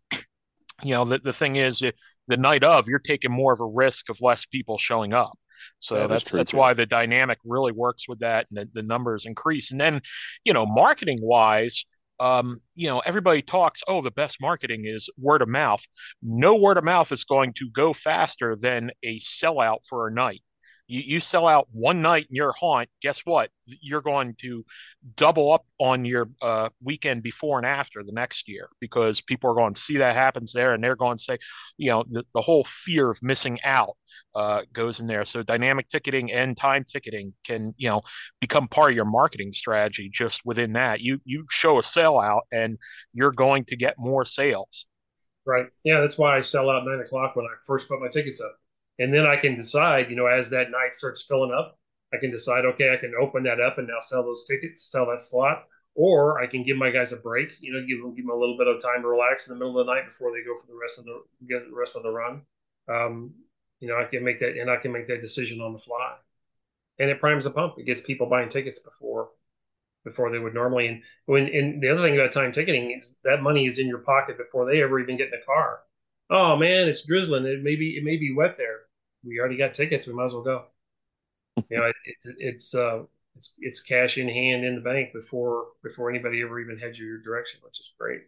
You 0.84 0.94
know, 0.94 1.06
the, 1.06 1.20
the 1.20 1.34
thing 1.34 1.56
is, 1.56 1.82
the 2.28 2.38
night 2.38 2.64
of, 2.64 2.88
you're 2.88 3.00
taking 3.00 3.32
more 3.32 3.54
of 3.54 3.62
a 3.62 3.66
risk 3.66 4.10
of 4.10 4.22
less 4.22 4.46
people 4.46 4.78
showing 4.78 5.14
up. 5.14 5.38
So 5.80 5.96
that 5.96 6.10
that's 6.10 6.32
that's 6.32 6.52
too. 6.52 6.58
why 6.58 6.74
the 6.74 6.86
dynamic 6.86 7.40
really 7.44 7.72
works 7.72 8.08
with 8.08 8.20
that, 8.20 8.46
and 8.52 8.60
the, 8.60 8.82
the 8.82 8.84
numbers 8.84 9.26
increase. 9.26 9.72
And 9.72 9.80
then, 9.80 10.02
you 10.44 10.54
know, 10.54 10.66
marketing 10.66 11.20
wise, 11.22 11.86
um, 12.20 12.60
you 12.76 12.88
know, 12.88 13.00
everybody 13.00 13.42
talks, 13.42 13.82
oh, 13.88 14.02
the 14.02 14.12
best 14.12 14.40
marketing 14.42 14.84
is 14.86 15.10
word 15.18 15.42
of 15.42 15.48
mouth. 15.48 15.84
No 16.22 16.56
word 16.56 16.78
of 16.78 16.84
mouth 16.84 17.12
is 17.12 17.24
going 17.24 17.54
to 17.54 17.70
go 17.72 17.94
faster 17.94 18.56
than 18.56 18.92
a 19.04 19.18
sellout 19.18 19.80
for 19.88 20.08
a 20.08 20.14
night. 20.14 20.44
You, 20.88 21.02
you 21.06 21.20
sell 21.20 21.48
out 21.48 21.68
one 21.72 22.02
night 22.02 22.28
in 22.30 22.36
your 22.36 22.52
haunt, 22.52 22.90
guess 23.02 23.22
what? 23.22 23.50
You're 23.66 24.02
going 24.02 24.36
to 24.42 24.64
double 25.16 25.52
up 25.52 25.66
on 25.80 26.06
your 26.06 26.30
uh, 26.42 26.70
weekend 26.84 27.24
before 27.24 27.58
and 27.58 27.66
after 27.66 28.04
the 28.04 28.12
next 28.12 28.48
year 28.48 28.70
because 28.80 29.22
people 29.22 29.50
are 29.50 29.56
going 29.56 29.74
to 29.74 29.82
see 29.82 29.98
that 29.98 30.16
happens 30.16 30.54
there 30.54 30.74
and 30.74 30.84
they're 30.84 30.96
going 30.96 31.18
to 31.18 31.24
say, 31.24 31.38
you 31.78 31.90
know, 31.90 32.04
the, 32.10 32.24
the 32.34 32.42
whole 32.42 32.64
fear 32.66 33.10
of 33.10 33.18
missing 33.24 33.60
out 33.64 33.98
uh, 34.36 34.62
goes 34.74 35.00
in 35.00 35.08
there. 35.08 35.26
So 35.26 35.42
dynamic 35.44 35.88
ticketing 35.88 36.32
and 36.32 36.56
time 36.56 36.84
ticketing 36.88 37.34
can, 37.46 37.74
you 37.78 37.90
know, 37.90 38.02
become 38.40 38.68
part 38.68 38.92
of 38.92 38.96
your 38.96 39.06
marketing 39.06 39.54
strategy 39.54 40.10
just 40.14 40.46
within 40.46 40.74
that. 40.74 41.02
You, 41.02 41.20
you 41.26 41.46
show 41.50 41.78
a 41.78 41.82
sellout 41.82 42.42
and 42.52 42.78
you're 43.14 43.32
going 43.32 43.66
to 43.66 43.76
get 43.76 43.96
more 43.98 44.26
sales. 44.26 44.86
Right. 45.46 45.68
Yeah, 45.84 46.02
that's 46.02 46.18
why 46.18 46.38
I 46.38 46.42
sell 46.42 46.70
out 46.70 46.86
nine 46.86 47.00
o'clock 47.00 47.36
when 47.36 47.46
I 47.46 47.54
first 47.68 47.88
put 47.88 48.00
my 48.00 48.08
tickets 48.08 48.42
up 48.42 48.58
and 49.00 49.14
then 49.14 49.26
I 49.26 49.38
can 49.38 49.56
decide, 49.56 50.10
you 50.10 50.16
know, 50.16 50.28
as 50.28 50.50
that 50.50 50.72
night 50.72 50.96
starts 50.96 51.24
filling 51.24 51.52
up, 51.52 51.78
I 52.14 52.18
can 52.18 52.32
decide, 52.32 52.66
okay, 52.66 52.94
I 52.94 52.98
can 52.98 53.14
open 53.20 53.44
that 53.44 53.60
up 53.60 53.78
and 53.78 53.88
now 53.88 54.00
sell 54.00 54.24
those 54.24 54.46
tickets, 54.48 54.90
sell 54.90 55.08
that 55.08 55.22
slot, 55.22 55.66
or 55.96 56.42
I 56.42 56.48
can 56.48 56.64
give 56.64 56.78
my 56.78 56.92
guys 56.92 57.12
a 57.12 57.18
break, 57.18 57.54
you 57.62 57.74
know, 57.74 57.86
give 57.86 58.02
them 58.02 58.16
give 58.16 58.26
them 58.26 58.36
a 58.36 58.40
little 58.40 58.58
bit 58.58 58.68
of 58.68 58.82
time 58.82 59.02
to 59.02 59.08
relax 59.08 59.48
in 59.48 59.54
the 59.54 59.60
middle 59.60 59.80
of 59.80 59.86
the 59.86 59.94
night 59.94 60.06
before 60.06 60.32
they 60.32 60.44
go 60.44 60.56
for 60.60 60.68
the 60.68 60.78
rest 60.80 61.00
of 61.00 61.06
the 61.06 61.22
get 61.48 61.68
the 61.70 61.76
rest 61.76 61.96
of 61.96 62.04
the 62.04 62.12
run. 62.12 62.42
Um, 62.88 63.34
you 63.80 63.88
know, 63.88 63.98
I 64.00 64.06
can 64.06 64.24
make 64.24 64.40
that 64.40 64.58
and 64.58 64.70
I 64.70 64.78
can 64.78 64.92
make 64.92 65.08
that 65.08 65.22
decision 65.22 65.62
on 65.62 65.74
the 65.74 65.80
fly, 65.80 66.16
and 67.00 67.10
it 67.10 67.20
primes 67.20 67.46
the 67.46 67.52
pump. 67.52 67.76
It 67.78 67.86
gets 67.86 68.02
people 68.02 68.28
buying 68.28 68.50
tickets 68.50 68.80
before 68.80 69.30
before 70.04 70.32
they 70.32 70.40
would 70.40 70.54
normally. 70.54 70.88
And 70.88 71.02
when 71.26 71.48
and 71.48 71.82
the 71.82 71.90
other 71.90 72.02
thing 72.02 72.16
about 72.16 72.32
time 72.32 72.52
ticketing 72.52 72.92
is 72.92 73.18
that 73.24 73.42
money 73.42 73.66
is 73.66 73.80
in 73.80 73.88
your 73.88 74.00
pocket 74.00 74.38
before 74.38 74.66
they 74.66 74.82
ever 74.82 75.00
even 75.00 75.18
get 75.18 75.34
in 75.34 75.40
the 75.40 75.46
car. 75.46 75.80
Oh 76.30 76.56
man, 76.58 76.88
it's 76.88 77.06
drizzling. 77.06 77.46
It 77.46 77.62
may 77.62 77.76
be 77.76 77.98
it 77.98 78.04
may 78.04 78.18
be 78.18 78.34
wet 78.34 78.56
there 78.58 78.86
we 79.26 79.40
already 79.40 79.58
got 79.58 79.74
tickets. 79.74 80.08
We 80.08 80.14
might 80.14 80.26
as 80.26 80.34
well 80.34 80.44
go. 80.44 80.66
you 81.70 81.78
know, 81.78 81.86
it, 81.86 81.96
it's 82.06 82.28
it's 82.38 82.76
uh, 82.76 83.04
it's 83.36 83.54
it's 83.60 83.82
cash 83.82 84.18
in 84.18 84.30
hand 84.30 84.64
in 84.64 84.76
the 84.76 84.82
bank 84.82 85.14
before 85.14 85.66
before 85.84 86.10
anybody 86.10 86.42
ever 86.42 86.60
even 86.60 86.78
heads 86.78 87.00
your 87.00 87.20
direction, 87.20 87.60
which 87.64 87.80
is 87.80 87.94
great. 88.00 88.22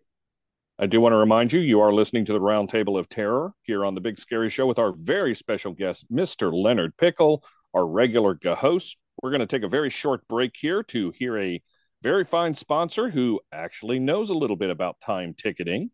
I 0.79 0.85
do 0.85 1.01
want 1.01 1.13
to 1.13 1.17
remind 1.17 1.51
you, 1.51 1.59
you 1.59 1.81
are 1.81 1.91
listening 1.91 2.25
to 2.25 2.33
the 2.33 2.39
Roundtable 2.39 2.99
of 2.99 3.09
Terror 3.09 3.51
here 3.63 3.83
on 3.83 3.95
the 3.95 4.01
Big 4.01 4.19
Scary 4.19 4.49
Show 4.49 4.67
with 4.67 4.77
our 4.77 4.91
very 4.91 5.33
special 5.33 5.73
guest, 5.73 6.05
Mr. 6.11 6.53
Leonard 6.53 6.95
Pickel, 6.97 7.43
our 7.73 7.85
regular 7.87 8.37
host. 8.55 8.95
We're 9.23 9.31
going 9.31 9.39
to 9.39 9.47
take 9.47 9.63
a 9.63 9.69
very 9.69 9.89
short 9.89 10.27
break 10.27 10.51
here 10.55 10.83
to 10.83 11.09
hear 11.17 11.35
a 11.39 11.59
very 12.03 12.23
fine 12.23 12.53
sponsor 12.53 13.09
who 13.09 13.39
actually 13.51 13.97
knows 13.97 14.29
a 14.29 14.35
little 14.35 14.55
bit 14.55 14.69
about 14.69 14.99
time 14.99 15.33
ticketing, 15.33 15.89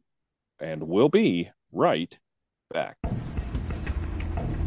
and 0.60 0.84
we'll 0.84 1.08
be 1.08 1.49
right 1.74 2.17
back. 2.71 2.97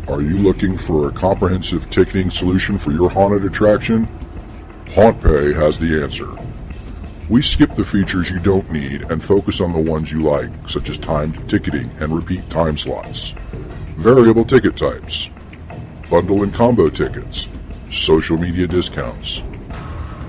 Are 0.09 0.23
you 0.23 0.39
looking 0.39 0.77
for 0.77 1.09
a 1.09 1.13
comprehensive 1.13 1.89
ticketing 1.91 2.31
solution 2.31 2.79
for 2.79 2.93
your 2.93 3.09
haunted 3.09 3.45
attraction? 3.45 4.07
HauntPay 4.87 5.55
has 5.55 5.79
the 5.79 6.03
answer. 6.03 6.29
We 7.29 7.43
skip 7.43 7.73
the 7.73 7.85
features 7.85 8.31
you 8.31 8.39
don't 8.39 8.71
need 8.71 9.11
and 9.11 9.23
focus 9.23 9.61
on 9.61 9.73
the 9.73 9.81
ones 9.81 10.13
you 10.13 10.23
like, 10.23 10.51
such 10.69 10.89
as 10.89 10.99
timed 10.99 11.49
ticketing 11.51 11.91
and 12.01 12.15
repeat 12.15 12.49
time 12.51 12.77
slots, 12.77 13.35
variable 13.97 14.45
ticket 14.45 14.77
types, 14.77 15.29
bundle 16.09 16.45
and 16.45 16.55
combo 16.55 16.89
tickets, 16.89 17.49
social 17.91 18.39
media 18.39 18.69
discounts, 18.69 19.43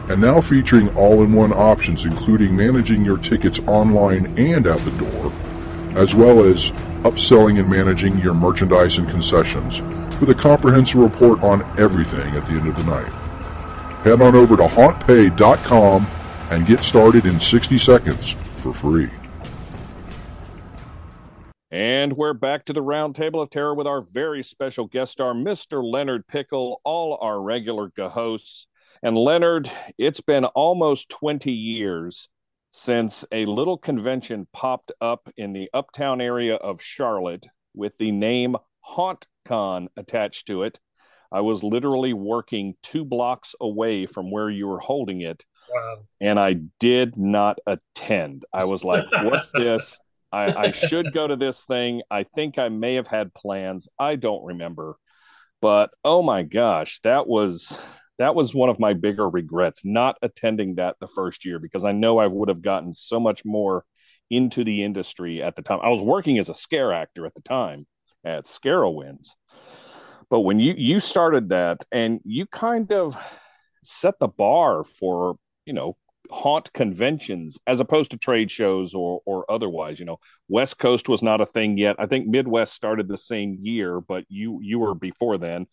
and 0.10 0.20
now 0.20 0.42
featuring 0.42 0.90
all-in-one 0.96 1.54
options 1.54 2.06
including 2.06 2.56
managing 2.56 3.06
your 3.06 3.18
tickets 3.18 3.60
online 3.68 4.26
and 4.40 4.66
at 4.66 4.80
the 4.80 4.92
door, 4.92 5.32
as 5.98 6.14
well 6.14 6.44
as 6.44 6.72
upselling 7.04 7.60
and 7.60 7.70
managing 7.70 8.18
your 8.20 8.34
merchandise 8.34 9.00
and 9.00 9.10
concessions 9.10 9.82
with 10.20 10.30
a 10.30 10.36
comprehensive 10.36 11.00
report 11.00 11.42
on 11.44 11.64
everything 11.80 12.36
at 12.36 12.46
the 12.46 12.54
end 12.54 12.68
of 12.68 12.76
the 12.76 12.84
night. 12.84 13.12
Head 14.04 14.22
on 14.22 14.36
over 14.36 14.56
to 14.56 14.64
hauntpay.com 14.64 16.08
and 16.52 16.66
get 16.66 16.84
started 16.84 17.26
in 17.26 17.40
60 17.40 17.78
seconds 17.78 18.36
for 18.58 18.72
free. 18.74 19.10
And 21.72 22.14
we're 22.14 22.34
back 22.34 22.66
to 22.66 22.74
the 22.74 22.82
round 22.82 23.16
table 23.16 23.42
of 23.42 23.50
terror 23.50 23.74
with 23.74 23.88
our 23.88 24.02
very 24.02 24.44
special 24.44 24.88
guest 24.88 25.12
star, 25.12 25.34
Mr. 25.34 25.84
Leonard 25.84 26.26
Pickel, 26.28 26.78
all 26.86 27.18
our 27.22 27.42
regular 27.42 27.92
hosts. 27.98 28.68
And 29.04 29.18
Leonard, 29.18 29.70
it's 29.98 30.22
been 30.22 30.46
almost 30.46 31.10
20 31.10 31.52
years 31.52 32.30
since 32.72 33.26
a 33.32 33.46
little 33.46 33.78
convention 33.78 34.48
popped 34.54 34.92
up 35.02 35.30
in 35.38 35.54
the 35.54 35.70
uptown 35.74 36.22
area 36.22 36.56
of 36.56 36.82
Charlotte 36.82 37.46
with 37.74 37.98
the 37.98 38.12
name 38.12 38.56
HauntCon 38.88 39.88
attached 39.96 40.48
to 40.48 40.64
it. 40.64 40.80
I 41.32 41.42
was 41.42 41.64
literally 41.64 42.14
working 42.14 42.76
two 42.84 43.04
blocks 43.04 43.54
away 43.60 44.06
from 44.06 44.32
where 44.32 44.50
you 44.50 44.68
were 44.68 44.80
holding 44.80 45.22
it. 45.22 45.44
Wow. 45.70 45.98
And 46.22 46.40
I 46.40 46.56
did 46.80 47.18
not 47.18 47.60
attend. 47.66 48.46
I 48.54 48.66
was 48.66 48.84
like, 48.84 49.06
what's 49.24 49.52
this? 49.54 50.00
I, 50.32 50.54
I 50.54 50.72
should 50.72 51.14
go 51.14 51.28
to 51.28 51.36
this 51.36 51.66
thing. 51.66 52.02
I 52.10 52.24
think 52.24 52.58
I 52.58 52.70
may 52.70 52.96
have 52.96 53.08
had 53.08 53.34
plans. 53.34 53.90
I 54.00 54.16
don't 54.16 54.46
remember. 54.46 54.98
But 55.62 55.90
oh 56.04 56.22
my 56.22 56.44
gosh, 56.44 57.00
that 57.00 57.28
was 57.28 57.78
that 58.18 58.36
was 58.36 58.54
one 58.54 58.70
of 58.70 58.80
my 58.80 58.94
bigger 58.94 59.30
regrets 59.30 59.86
not 59.86 60.18
attending 60.22 60.76
that 60.76 60.96
the 61.00 61.08
first 61.08 61.46
year 61.46 61.60
because 61.60 61.84
I 61.84 61.92
know 61.92 62.18
I 62.18 62.28
would 62.28 62.50
have 62.50 62.62
gotten 62.62 62.94
so 62.94 63.20
much 63.20 63.46
more 63.46 63.86
into 64.30 64.64
the 64.64 64.84
industry 64.84 65.42
at 65.42 65.56
the 65.56 65.62
time. 65.62 65.80
I 65.82 65.90
was 65.90 66.02
working 66.02 66.38
as 66.38 66.50
a 66.50 66.54
scare 66.54 66.92
actor 66.92 67.26
at 67.26 67.34
the 67.36 67.42
time 67.42 67.86
at 68.26 68.46
Scarowinds. 68.46 69.30
But 70.30 70.42
when 70.42 70.60
you 70.60 70.74
you 70.78 71.00
started 71.00 71.50
that 71.50 71.86
and 71.92 72.20
you 72.26 72.46
kind 72.48 72.92
of 72.92 73.16
set 73.84 74.20
the 74.20 74.28
bar 74.28 74.84
for, 74.84 75.38
you 75.66 75.74
know, 75.74 75.96
haunt 76.30 76.74
conventions 76.74 77.58
as 77.68 77.80
opposed 77.80 78.12
to 78.12 78.18
trade 78.18 78.52
shows 78.52 78.94
or 78.94 79.22
or 79.26 79.50
otherwise, 79.50 80.00
you 80.00 80.06
know, 80.06 80.20
West 80.50 80.78
Coast 80.80 81.08
was 81.08 81.24
not 81.24 81.40
a 81.40 81.46
thing 81.46 81.78
yet. 81.78 81.96
I 82.00 82.08
think 82.08 82.28
Midwest 82.28 82.74
started 82.74 83.08
the 83.08 83.18
same 83.18 83.58
year, 83.62 84.02
but 84.02 84.26
you 84.28 84.60
you 84.62 84.80
were 84.80 84.96
before 84.96 85.38
then. 85.38 85.68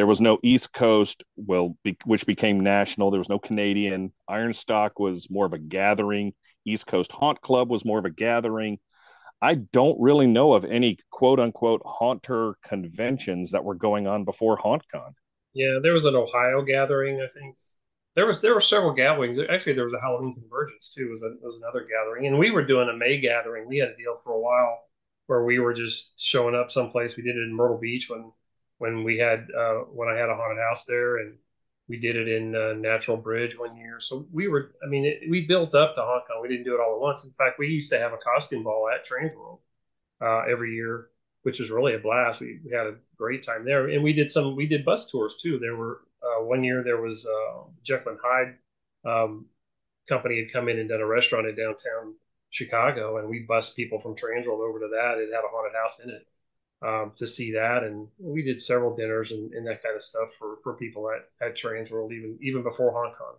There 0.00 0.06
was 0.06 0.18
no 0.18 0.38
East 0.42 0.72
Coast, 0.72 1.24
well, 1.36 1.76
be, 1.84 1.94
which 2.06 2.24
became 2.24 2.58
national. 2.60 3.10
There 3.10 3.20
was 3.20 3.28
no 3.28 3.38
Canadian. 3.38 4.14
Ironstock 4.30 4.92
was 4.98 5.28
more 5.28 5.44
of 5.44 5.52
a 5.52 5.58
gathering. 5.58 6.32
East 6.64 6.86
Coast 6.86 7.12
Haunt 7.12 7.42
Club 7.42 7.68
was 7.68 7.84
more 7.84 7.98
of 7.98 8.06
a 8.06 8.10
gathering. 8.10 8.78
I 9.42 9.56
don't 9.56 10.00
really 10.00 10.26
know 10.26 10.54
of 10.54 10.64
any 10.64 10.96
quote 11.10 11.38
unquote 11.38 11.82
haunter 11.84 12.54
conventions 12.64 13.50
that 13.50 13.62
were 13.62 13.74
going 13.74 14.06
on 14.06 14.24
before 14.24 14.56
HauntCon. 14.56 15.12
Yeah, 15.52 15.80
there 15.82 15.92
was 15.92 16.06
an 16.06 16.16
Ohio 16.16 16.62
gathering, 16.62 17.20
I 17.20 17.26
think. 17.26 17.56
There 18.16 18.24
was 18.24 18.40
there 18.40 18.54
were 18.54 18.60
several 18.62 18.94
gatherings. 18.94 19.38
Actually, 19.38 19.74
there 19.74 19.84
was 19.84 19.92
a 19.92 20.00
Halloween 20.00 20.32
convergence 20.32 20.88
too. 20.88 21.10
Was 21.10 21.22
a, 21.22 21.34
was 21.42 21.58
another 21.58 21.86
gathering, 21.86 22.26
and 22.26 22.38
we 22.38 22.50
were 22.50 22.64
doing 22.64 22.88
a 22.88 22.96
May 22.96 23.20
gathering. 23.20 23.68
We 23.68 23.76
had 23.76 23.90
a 23.90 23.96
deal 23.98 24.16
for 24.16 24.32
a 24.32 24.40
while 24.40 24.78
where 25.26 25.44
we 25.44 25.58
were 25.58 25.74
just 25.74 26.18
showing 26.18 26.54
up 26.54 26.70
someplace. 26.70 27.18
We 27.18 27.22
did 27.22 27.36
it 27.36 27.42
in 27.42 27.54
Myrtle 27.54 27.76
Beach 27.76 28.08
when 28.08 28.32
when 28.80 29.04
we 29.04 29.18
had 29.18 29.46
uh, 29.56 29.80
when 29.92 30.08
I 30.08 30.16
had 30.16 30.30
a 30.30 30.34
haunted 30.34 30.58
house 30.58 30.86
there, 30.86 31.18
and 31.18 31.34
we 31.86 31.98
did 31.98 32.16
it 32.16 32.28
in 32.28 32.56
uh, 32.56 32.72
Natural 32.72 33.18
Bridge 33.18 33.58
one 33.58 33.76
year. 33.76 34.00
So 34.00 34.26
we 34.32 34.48
were, 34.48 34.72
I 34.82 34.88
mean, 34.88 35.04
it, 35.04 35.28
we 35.28 35.46
built 35.46 35.74
up 35.74 35.94
to 35.94 36.00
HauntCon. 36.00 36.40
We 36.40 36.48
didn't 36.48 36.64
do 36.64 36.74
it 36.74 36.80
all 36.80 36.94
at 36.94 37.00
once. 37.00 37.24
In 37.24 37.30
fact, 37.32 37.58
we 37.58 37.68
used 37.68 37.92
to 37.92 37.98
have 37.98 38.14
a 38.14 38.16
costume 38.16 38.64
ball 38.64 38.88
at 38.88 39.06
Transworld 39.06 39.58
uh, 40.22 40.50
every 40.50 40.74
year, 40.74 41.08
which 41.42 41.60
was 41.60 41.70
really 41.70 41.94
a 41.94 41.98
blast. 41.98 42.40
We, 42.40 42.58
we, 42.64 42.74
had 42.74 42.86
a 42.86 42.94
great 43.18 43.42
time 43.42 43.66
there, 43.66 43.86
and 43.88 44.02
we 44.02 44.14
did 44.14 44.30
some. 44.30 44.56
We 44.56 44.66
did 44.66 44.86
bus 44.86 45.10
tours 45.10 45.36
too. 45.42 45.58
There 45.58 45.76
were 45.76 46.00
uh, 46.22 46.42
one 46.42 46.64
year 46.64 46.82
there 46.82 47.02
was 47.02 47.26
uh, 47.26 47.64
Jekyll 47.82 48.12
and 48.12 48.20
Hyde 48.24 48.54
um, 49.04 49.44
company 50.08 50.38
had 50.38 50.50
come 50.50 50.70
in 50.70 50.78
and 50.78 50.88
done 50.88 51.02
a 51.02 51.06
restaurant 51.06 51.46
in 51.46 51.54
downtown 51.54 52.14
Chicago, 52.48 53.18
and 53.18 53.28
we 53.28 53.40
bussed 53.40 53.76
people 53.76 54.00
from 54.00 54.16
Transworld 54.16 54.66
over 54.66 54.80
to 54.80 54.88
that. 54.88 55.18
It 55.18 55.34
had 55.34 55.44
a 55.44 55.52
haunted 55.52 55.76
house 55.76 56.00
in 56.00 56.08
it 56.08 56.26
um, 56.82 57.12
to 57.16 57.26
see 57.26 57.52
that. 57.52 57.82
And 57.82 58.08
we 58.18 58.42
did 58.42 58.60
several 58.60 58.96
dinners 58.96 59.32
and, 59.32 59.52
and, 59.52 59.66
that 59.66 59.82
kind 59.82 59.94
of 59.94 60.02
stuff 60.02 60.30
for, 60.38 60.58
for 60.62 60.74
people 60.74 61.10
at, 61.10 61.46
at 61.46 61.56
Transworld, 61.56 62.12
even 62.12 62.38
even 62.40 62.62
before 62.62 62.92
HauntCon 62.92 63.36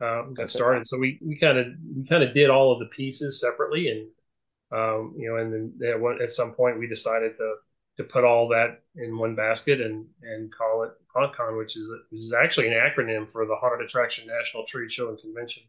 um, 0.00 0.34
got 0.34 0.50
started. 0.50 0.86
So 0.86 0.98
we 0.98 1.18
we 1.22 1.36
kind 1.36 1.58
of 1.58 1.66
we 1.94 2.04
kind 2.04 2.22
of 2.22 2.34
did 2.34 2.50
all 2.50 2.72
of 2.72 2.78
the 2.78 2.86
pieces 2.86 3.40
separately, 3.40 3.88
and 3.88 4.78
um, 4.78 5.14
you 5.16 5.28
know, 5.28 5.36
and 5.36 5.52
then 5.78 5.90
at, 5.90 6.00
one, 6.00 6.20
at 6.20 6.30
some 6.30 6.52
point 6.52 6.78
we 6.78 6.86
decided 6.86 7.36
to 7.36 7.56
to 7.98 8.04
put 8.04 8.24
all 8.24 8.48
that 8.48 8.82
in 8.96 9.16
one 9.16 9.34
basket 9.34 9.80
and 9.80 10.06
and 10.22 10.52
call 10.52 10.82
it 10.82 10.90
HauntCon, 11.14 11.56
which 11.56 11.76
is 11.76 11.90
which 12.10 12.20
is 12.20 12.34
actually 12.34 12.68
an 12.68 12.74
acronym 12.74 13.28
for 13.28 13.46
the 13.46 13.56
Haunted 13.56 13.84
Attraction 13.84 14.26
National 14.26 14.64
Trade 14.64 14.92
Show 14.92 15.08
and 15.08 15.18
Convention. 15.18 15.62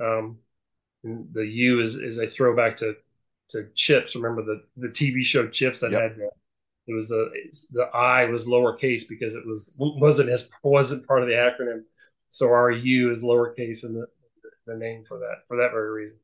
Um, 0.00 0.38
and 1.04 1.32
the 1.32 1.46
U 1.46 1.80
is 1.80 1.96
is 1.96 2.18
a 2.18 2.26
throwback 2.26 2.76
to 2.78 2.96
to 3.52 3.68
CHiPs. 3.74 4.14
Remember 4.14 4.42
the 4.42 4.62
the 4.76 4.88
TV 4.88 5.24
show 5.24 5.46
CHiPs 5.46 5.80
that 5.80 5.92
yep. 5.92 6.02
had 6.02 6.16
the, 6.16 6.30
it 6.88 6.94
was 6.94 7.08
the 7.08 7.30
the 7.72 7.84
I 7.94 8.24
was 8.26 8.46
lowercase 8.46 9.02
because 9.08 9.34
it 9.34 9.46
was 9.46 9.74
wasn't 9.78 10.30
as 10.30 10.50
wasn't 10.62 11.06
part 11.06 11.22
of 11.22 11.28
the 11.28 11.34
acronym. 11.34 11.82
So 12.28 12.48
our 12.48 12.70
U 12.70 13.10
is 13.10 13.22
lowercase 13.22 13.84
in 13.84 13.94
the 13.94 14.06
the 14.66 14.76
name 14.76 15.04
for 15.04 15.18
that 15.18 15.46
for 15.48 15.56
that 15.58 15.70
very 15.72 15.90
reason. 15.90 16.18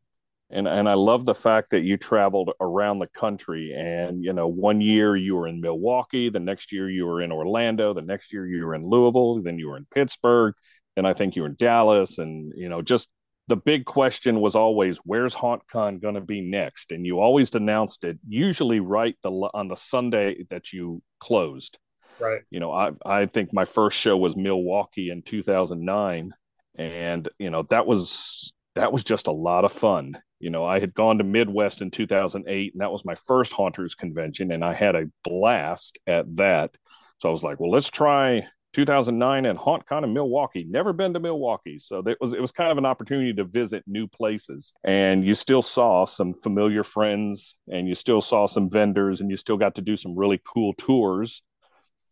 And 0.51 0.66
and 0.66 0.89
I 0.89 0.95
love 0.95 1.26
the 1.26 1.35
fact 1.35 1.70
that 1.70 1.83
you 1.83 1.97
traveled 1.97 2.53
around 2.61 3.01
the 3.01 3.09
country. 3.09 3.74
And 3.76 4.24
you 4.24 4.33
know, 4.33 4.49
one 4.49 4.81
year 4.81 5.14
you 5.14 5.37
were 5.37 5.47
in 5.47 5.61
Milwaukee, 5.61 6.31
the 6.31 6.41
next 6.41 6.72
year 6.72 6.89
you 6.89 7.07
were 7.07 7.20
in 7.20 7.31
Orlando, 7.31 7.93
the 7.93 8.03
next 8.03 8.33
year 8.33 8.47
you 8.47 8.64
were 8.64 8.74
in 8.74 8.83
Louisville, 8.83 9.43
then 9.43 9.59
you 9.59 9.68
were 9.68 9.76
in 9.76 9.87
Pittsburgh, 9.93 10.55
and 10.97 11.07
I 11.07 11.12
think 11.12 11.37
you 11.37 11.43
were 11.43 11.49
in 11.49 11.57
Dallas, 11.57 12.18
and 12.18 12.53
you 12.57 12.68
know, 12.68 12.81
just 12.81 13.09
the 13.49 13.57
big 13.57 13.86
question 13.86 14.40
was 14.40 14.55
always 14.55 14.99
where's 14.99 15.34
HauntCon 15.34 16.01
going 16.01 16.14
to 16.14 16.20
be 16.20 16.40
next, 16.42 16.92
and 16.92 17.05
you 17.05 17.18
always 17.18 17.55
announced 17.55 18.05
it 18.05 18.18
usually 18.28 18.80
right 18.80 19.16
the 19.22 19.30
on 19.30 19.68
the 19.68 19.74
Sunday 19.74 20.44
that 20.51 20.72
you 20.72 21.03
closed. 21.18 21.78
Right. 22.20 22.42
You 22.51 22.61
know, 22.61 22.72
I 22.72 22.92
I 23.05 23.26
think 23.26 23.53
my 23.53 23.64
first 23.64 23.99
show 23.99 24.16
was 24.16 24.36
Milwaukee 24.36 25.11
in 25.11 25.22
2009, 25.22 26.32
and 26.76 27.28
you 27.38 27.51
know 27.51 27.62
that 27.64 27.86
was 27.86 28.53
that 28.74 28.92
was 28.92 29.03
just 29.03 29.26
a 29.26 29.32
lot 29.32 29.64
of 29.64 29.72
fun. 29.72 30.12
You 30.40 30.51
know, 30.51 30.64
I 30.64 30.78
had 30.78 30.94
gone 30.94 31.18
to 31.18 31.24
Midwest 31.24 31.80
in 31.80 31.90
2008, 31.90 32.74
and 32.74 32.80
that 32.80 32.92
was 32.92 33.05
my 33.05 33.16
first 33.26 33.53
Haunters 33.53 33.94
convention, 33.94 34.53
and 34.53 34.64
I 34.64 34.74
had 34.74 34.94
a 34.94 35.11
blast 35.24 35.99
at 36.07 36.36
that. 36.36 36.76
So 37.18 37.28
I 37.28 37.32
was 37.32 37.42
like, 37.42 37.59
well, 37.59 37.70
let's 37.70 37.90
try 37.90 38.46
2009 38.73 39.47
and 39.47 39.59
HauntCon 39.59 40.05
in 40.05 40.12
Milwaukee. 40.12 40.66
Never 40.69 40.93
been 40.93 41.12
to 41.14 41.21
Milwaukee, 41.21 41.79
so 41.79 42.03
it 42.07 42.19
was 42.21 42.33
it 42.33 42.41
was 42.41 42.53
kind 42.53 42.71
of 42.71 42.79
an 42.79 42.87
opportunity 42.87 43.33
to 43.35 43.45
visit 43.45 43.83
new 43.87 44.07
places. 44.07 44.73
And 44.85 45.25
you 45.25 45.35
still 45.35 45.62
saw 45.62 46.05
some 46.05 46.35
familiar 46.35 46.85
friends, 46.85 47.57
and 47.71 47.89
you 47.89 47.95
still 47.95 48.21
saw 48.21 48.47
some 48.47 48.69
vendors, 48.71 49.21
and 49.21 49.31
you 49.31 49.37
still 49.37 49.57
got 49.57 49.75
to 49.77 49.83
do 49.83 49.97
some 49.97 50.16
really 50.16 50.41
cool 50.45 50.75
tours, 50.75 51.43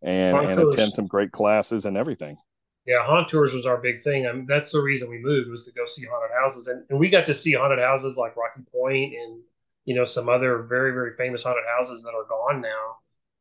and, 0.03 0.37
and 0.37 0.61
attend 0.61 0.93
some 0.93 1.07
great 1.07 1.33
classes 1.33 1.85
and 1.85 1.97
everything. 1.97 2.37
Yeah, 2.87 3.03
haunt 3.03 3.29
tours 3.29 3.53
was 3.53 3.67
our 3.67 3.79
big 3.79 4.01
thing. 4.01 4.27
I 4.27 4.33
mean, 4.33 4.47
that's 4.47 4.71
the 4.73 4.81
reason 4.81 5.11
we 5.11 5.19
moved 5.19 5.51
was 5.51 5.65
to 5.65 5.73
go 5.73 5.85
see 5.87 6.07
haunted 6.07 6.31
houses, 6.41 6.69
and, 6.69 6.85
and 6.89 6.99
we 6.99 7.11
got 7.11 7.27
to 7.27 7.35
see 7.35 7.53
haunted 7.53 7.81
houses 7.81 8.17
like 8.17 8.37
Rocky 8.37 8.63
Point 8.73 9.13
and 9.15 9.41
you 9.85 9.95
know 9.95 10.05
some 10.05 10.29
other 10.29 10.63
very 10.63 10.93
very 10.93 11.17
famous 11.17 11.45
haunted 11.45 11.65
houses 11.77 12.03
that 12.05 12.15
are 12.15 12.25
gone 12.25 12.61
now 12.61 12.97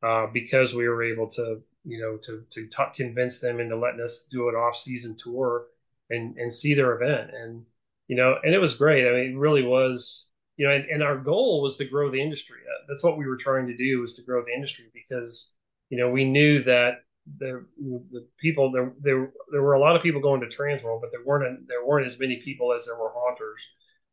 uh, 0.07 0.27
because 0.31 0.73
we 0.75 0.87
were 0.87 1.03
able 1.03 1.27
to 1.27 1.61
you 1.85 1.99
know, 1.99 2.17
to 2.17 2.43
to 2.49 2.67
talk, 2.67 2.95
convince 2.95 3.39
them 3.39 3.59
into 3.59 3.77
letting 3.77 4.01
us 4.01 4.27
do 4.29 4.49
an 4.49 4.55
off 4.55 4.75
season 4.77 5.15
tour 5.17 5.67
and 6.09 6.37
and 6.37 6.53
see 6.53 6.73
their 6.73 6.93
event. 6.93 7.31
And 7.33 7.65
you 8.07 8.15
know, 8.15 8.35
and 8.43 8.53
it 8.53 8.59
was 8.59 8.75
great. 8.75 9.07
I 9.07 9.11
mean, 9.11 9.31
it 9.33 9.37
really 9.37 9.63
was. 9.63 10.29
You 10.57 10.65
know, 10.65 10.73
and, 10.73 10.85
and 10.85 11.03
our 11.03 11.17
goal 11.17 11.61
was 11.61 11.75
to 11.77 11.85
grow 11.85 12.09
the 12.09 12.21
industry. 12.21 12.59
Uh, 12.65 12.85
that's 12.87 13.03
what 13.03 13.17
we 13.17 13.27
were 13.27 13.35
trying 13.35 13.67
to 13.67 13.75
do 13.75 13.99
was 13.99 14.13
to 14.13 14.21
grow 14.21 14.41
the 14.41 14.53
industry 14.53 14.85
because 14.93 15.53
you 15.89 15.97
know 15.97 16.09
we 16.09 16.23
knew 16.23 16.61
that 16.61 17.01
the 17.39 17.65
the 18.11 18.27
people 18.37 18.71
there 18.71 18.93
there 19.01 19.31
there 19.51 19.61
were 19.61 19.73
a 19.73 19.79
lot 19.79 19.95
of 19.95 20.03
people 20.03 20.21
going 20.21 20.41
to 20.41 20.47
Transworld, 20.47 21.01
but 21.01 21.11
there 21.11 21.25
weren't 21.25 21.67
there 21.67 21.85
weren't 21.85 22.05
as 22.05 22.19
many 22.19 22.37
people 22.37 22.73
as 22.73 22.85
there 22.85 22.97
were 22.97 23.11
haunters. 23.13 23.67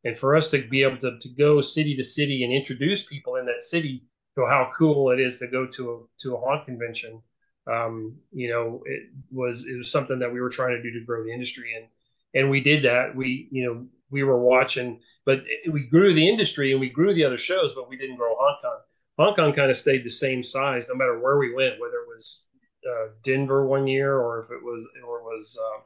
And 0.04 0.18
for 0.18 0.34
us 0.34 0.48
to 0.50 0.66
be 0.68 0.82
able 0.82 0.98
to, 0.98 1.16
to 1.20 1.28
go 1.28 1.60
city 1.60 1.96
to 1.96 2.02
city 2.02 2.42
and 2.42 2.52
introduce 2.52 3.06
people 3.06 3.36
in 3.36 3.46
that 3.46 3.62
city 3.62 4.04
to 4.36 4.46
how 4.46 4.70
cool 4.76 5.10
it 5.10 5.20
is 5.20 5.38
to 5.38 5.46
go 5.46 5.66
to 5.66 5.92
a 5.92 6.22
to 6.22 6.34
a 6.34 6.40
haunt 6.40 6.64
convention. 6.64 7.22
Um, 7.66 8.16
you 8.32 8.48
know, 8.50 8.82
it 8.86 9.10
was 9.30 9.66
it 9.66 9.76
was 9.76 9.90
something 9.90 10.18
that 10.18 10.32
we 10.32 10.40
were 10.40 10.50
trying 10.50 10.76
to 10.76 10.82
do 10.82 10.98
to 10.98 11.04
grow 11.04 11.24
the 11.24 11.32
industry, 11.32 11.74
and 11.76 11.86
and 12.34 12.50
we 12.50 12.60
did 12.60 12.84
that. 12.84 13.14
We 13.14 13.48
you 13.50 13.64
know 13.64 13.86
we 14.10 14.22
were 14.22 14.38
watching, 14.38 15.00
but 15.24 15.44
we 15.70 15.86
grew 15.86 16.12
the 16.12 16.28
industry 16.28 16.72
and 16.72 16.80
we 16.80 16.90
grew 16.90 17.14
the 17.14 17.24
other 17.24 17.38
shows, 17.38 17.72
but 17.74 17.88
we 17.88 17.96
didn't 17.96 18.16
grow 18.16 18.34
HauntCon 18.34 18.80
hong 19.18 19.34
kong 19.34 19.52
kind 19.52 19.70
of 19.70 19.76
stayed 19.76 20.04
the 20.04 20.10
same 20.10 20.42
size 20.42 20.86
no 20.88 20.94
matter 20.94 21.18
where 21.18 21.38
we 21.38 21.54
went, 21.54 21.80
whether 21.80 21.96
it 21.96 22.08
was 22.08 22.46
uh, 22.88 23.08
Denver 23.22 23.66
one 23.66 23.86
year 23.86 24.18
or 24.18 24.40
if 24.40 24.50
it 24.50 24.62
was 24.62 24.88
or 25.06 25.20
it 25.20 25.24
was 25.24 25.58
uh, 25.62 25.80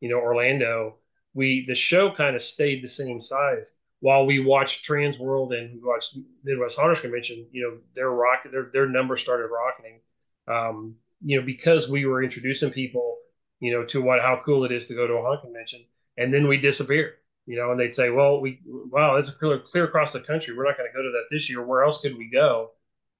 you 0.00 0.08
know 0.08 0.18
Orlando. 0.18 0.96
We 1.34 1.64
the 1.66 1.74
show 1.74 2.10
kind 2.10 2.36
of 2.36 2.42
stayed 2.42 2.82
the 2.82 2.88
same 2.88 3.20
size 3.20 3.78
while 4.00 4.26
we 4.26 4.40
watched 4.40 4.86
Transworld 4.88 5.56
and 5.56 5.74
we 5.74 5.80
watched 5.82 6.18
Midwest 6.44 6.78
Haunters 6.78 7.00
Convention. 7.00 7.46
You 7.52 7.62
know 7.62 7.78
their 7.94 8.10
rock 8.10 8.44
their 8.50 8.70
their 8.72 8.88
numbers 8.88 9.20
started 9.20 9.48
rocketing. 9.48 10.00
Um, 10.48 10.96
you 11.24 11.38
know 11.38 11.44
because 11.46 11.88
we 11.88 12.04
were 12.06 12.22
introducing 12.22 12.70
people 12.70 13.18
you 13.60 13.72
know 13.72 13.84
to 13.86 14.02
what 14.02 14.20
how 14.20 14.40
cool 14.44 14.64
it 14.64 14.72
is 14.72 14.86
to 14.86 14.94
go 14.94 15.06
to 15.06 15.14
a 15.14 15.22
haunt 15.22 15.42
convention, 15.42 15.84
and 16.16 16.32
then 16.32 16.48
we 16.48 16.58
disappear, 16.58 17.14
You 17.46 17.56
know, 17.56 17.70
and 17.70 17.80
they'd 17.80 17.94
say, 17.94 18.10
"Well, 18.10 18.40
we 18.40 18.60
wow, 18.66 19.16
it's 19.16 19.30
clear, 19.30 19.58
clear 19.60 19.84
across 19.84 20.12
the 20.12 20.20
country. 20.20 20.54
We're 20.56 20.66
not 20.66 20.76
going 20.78 20.90
to 20.90 20.96
go 20.96 21.02
to 21.02 21.10
that 21.12 21.26
this 21.30 21.48
year. 21.50 21.62
Where 21.64 21.84
else 21.84 22.00
could 22.00 22.16
we 22.16 22.30
go?" 22.30 22.72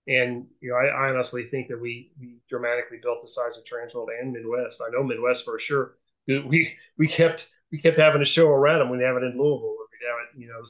And 0.08 0.46
you 0.60 0.70
know, 0.70 0.76
I, 0.76 0.86
I 1.06 1.10
honestly 1.10 1.44
think 1.44 1.68
that 1.68 1.80
we 1.80 2.10
we 2.20 2.40
dramatically 2.48 2.98
built 3.02 3.20
the 3.20 3.28
size 3.28 3.56
of 3.56 3.64
Transworld 3.64 4.08
and 4.20 4.32
Midwest. 4.32 4.82
I 4.84 4.90
know 4.90 5.02
Midwest 5.04 5.44
for 5.44 5.58
sure. 5.58 5.96
We 6.26 6.76
we 6.98 7.06
kept 7.08 7.48
we 7.70 7.78
kept 7.78 7.98
having 7.98 8.22
a 8.22 8.24
show 8.24 8.48
around 8.48 8.80
them. 8.80 8.90
We'd 8.90 9.02
have 9.02 9.16
it 9.16 9.22
in 9.24 9.38
Louisville, 9.38 9.76
or 9.78 9.86
we'd 9.90 10.06
have 10.08 10.18
it, 10.34 10.40
you 10.40 10.48
know, 10.48 10.62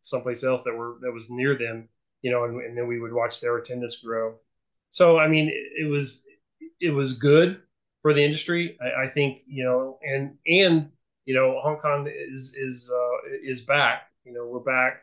someplace 0.00 0.44
else 0.44 0.64
that 0.64 0.74
were 0.76 0.96
that 1.02 1.12
was 1.12 1.30
near 1.30 1.56
them. 1.56 1.88
You 2.22 2.30
know, 2.32 2.44
and, 2.44 2.60
and 2.62 2.76
then 2.76 2.86
we 2.88 2.98
would 2.98 3.12
watch 3.12 3.40
their 3.40 3.56
attendance 3.58 3.96
grow. 3.96 4.36
So 4.88 5.18
I 5.18 5.28
mean, 5.28 5.48
it, 5.48 5.84
it 5.84 5.88
was 5.90 6.24
it 6.80 6.90
was 6.90 7.14
good 7.14 7.60
for 8.02 8.14
the 8.14 8.24
industry. 8.24 8.78
I, 8.80 9.04
I, 9.04 9.08
think 9.08 9.40
you 9.46 9.64
know, 9.64 9.98
and 10.02 10.36
and 10.46 10.84
you 11.24 11.34
know, 11.34 11.60
HauntCon 11.64 12.10
is 12.10 12.54
is 12.56 12.92
uh, 12.94 13.36
is 13.42 13.60
back. 13.60 14.10
You 14.24 14.32
know, 14.32 14.46
we're 14.46 14.60
back. 14.60 15.02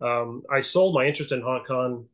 Um, 0.00 0.42
I 0.50 0.60
sold 0.60 0.94
my 0.94 1.06
interest 1.06 1.32
in 1.32 1.42
HauntCon 1.42 2.06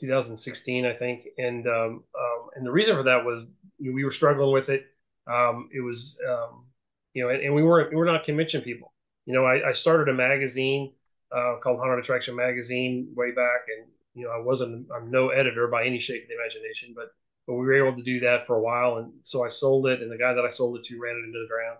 2016, 0.00 0.86
I 0.86 0.94
think, 0.94 1.24
and 1.38 1.66
um, 1.66 2.04
um, 2.18 2.48
and 2.54 2.66
the 2.66 2.72
reason 2.72 2.96
for 2.96 3.02
that 3.04 3.24
was 3.24 3.50
you 3.78 3.90
know, 3.90 3.94
we 3.94 4.04
were 4.04 4.10
struggling 4.10 4.52
with 4.52 4.68
it. 4.68 4.86
Um, 5.26 5.68
it 5.72 5.80
was 5.80 6.18
um, 6.28 6.66
you 7.14 7.22
know, 7.22 7.30
and, 7.30 7.42
and, 7.42 7.54
we 7.54 7.62
weren't 7.62 7.90
we 7.90 7.96
were 7.96 8.04
not 8.04 8.24
convention 8.24 8.62
people. 8.62 8.92
You 9.26 9.34
know, 9.34 9.44
I, 9.44 9.68
I 9.68 9.72
started 9.72 10.08
a 10.08 10.14
magazine 10.14 10.92
uh, 11.30 11.56
called 11.62 11.78
Haunted 11.78 11.98
Attraction 11.98 12.34
Magazine 12.34 13.08
way 13.14 13.30
back, 13.30 13.66
and 13.68 13.86
you 14.14 14.24
know, 14.24 14.32
I 14.32 14.40
wasn't 14.40 14.88
I'm 14.94 15.10
no 15.10 15.28
editor 15.28 15.68
by 15.68 15.84
any 15.84 15.98
shape 15.98 16.24
of 16.24 16.28
the 16.28 16.34
imagination, 16.34 16.92
but 16.94 17.08
but 17.46 17.54
we 17.54 17.66
were 17.66 17.86
able 17.86 17.96
to 17.96 18.02
do 18.02 18.20
that 18.20 18.46
for 18.46 18.56
a 18.56 18.62
while, 18.62 18.98
and 18.98 19.12
so 19.22 19.44
I 19.44 19.48
sold 19.48 19.86
it, 19.86 20.00
and 20.02 20.10
the 20.10 20.18
guy 20.18 20.32
that 20.34 20.44
I 20.44 20.48
sold 20.48 20.76
it 20.76 20.84
to 20.84 21.00
ran 21.00 21.16
it 21.16 21.26
into 21.26 21.40
the 21.40 21.48
ground 21.48 21.78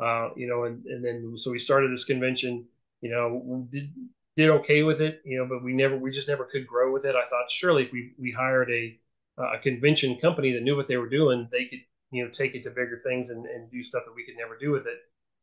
uh, 0.00 0.30
you 0.36 0.46
know, 0.46 0.64
and, 0.64 0.84
and 0.86 1.04
then 1.04 1.36
so 1.36 1.50
we 1.50 1.58
started 1.58 1.92
this 1.92 2.04
convention, 2.04 2.66
you 3.00 3.10
know, 3.10 3.66
did, 3.70 3.92
did 4.36 4.50
okay 4.50 4.82
with 4.82 5.00
it, 5.00 5.20
you 5.24 5.38
know, 5.38 5.46
but 5.46 5.62
we 5.62 5.72
never, 5.72 5.96
we 5.96 6.10
just 6.10 6.28
never 6.28 6.44
could 6.44 6.66
grow 6.66 6.92
with 6.92 7.04
it. 7.04 7.16
I 7.16 7.24
thought 7.24 7.50
surely 7.50 7.84
if 7.84 7.92
we, 7.92 8.12
we 8.18 8.30
hired 8.30 8.70
a, 8.70 8.98
a 9.38 9.58
convention 9.58 10.16
company 10.16 10.52
that 10.52 10.62
knew 10.62 10.76
what 10.76 10.86
they 10.86 10.96
were 10.96 11.08
doing, 11.08 11.48
they 11.50 11.64
could, 11.64 11.80
you 12.10 12.24
know, 12.24 12.30
take 12.30 12.54
it 12.54 12.62
to 12.62 12.70
bigger 12.70 12.98
things 13.02 13.30
and, 13.30 13.44
and 13.46 13.70
do 13.70 13.82
stuff 13.82 14.04
that 14.04 14.14
we 14.14 14.24
could 14.24 14.36
never 14.36 14.56
do 14.56 14.70
with 14.70 14.86
it 14.86 14.98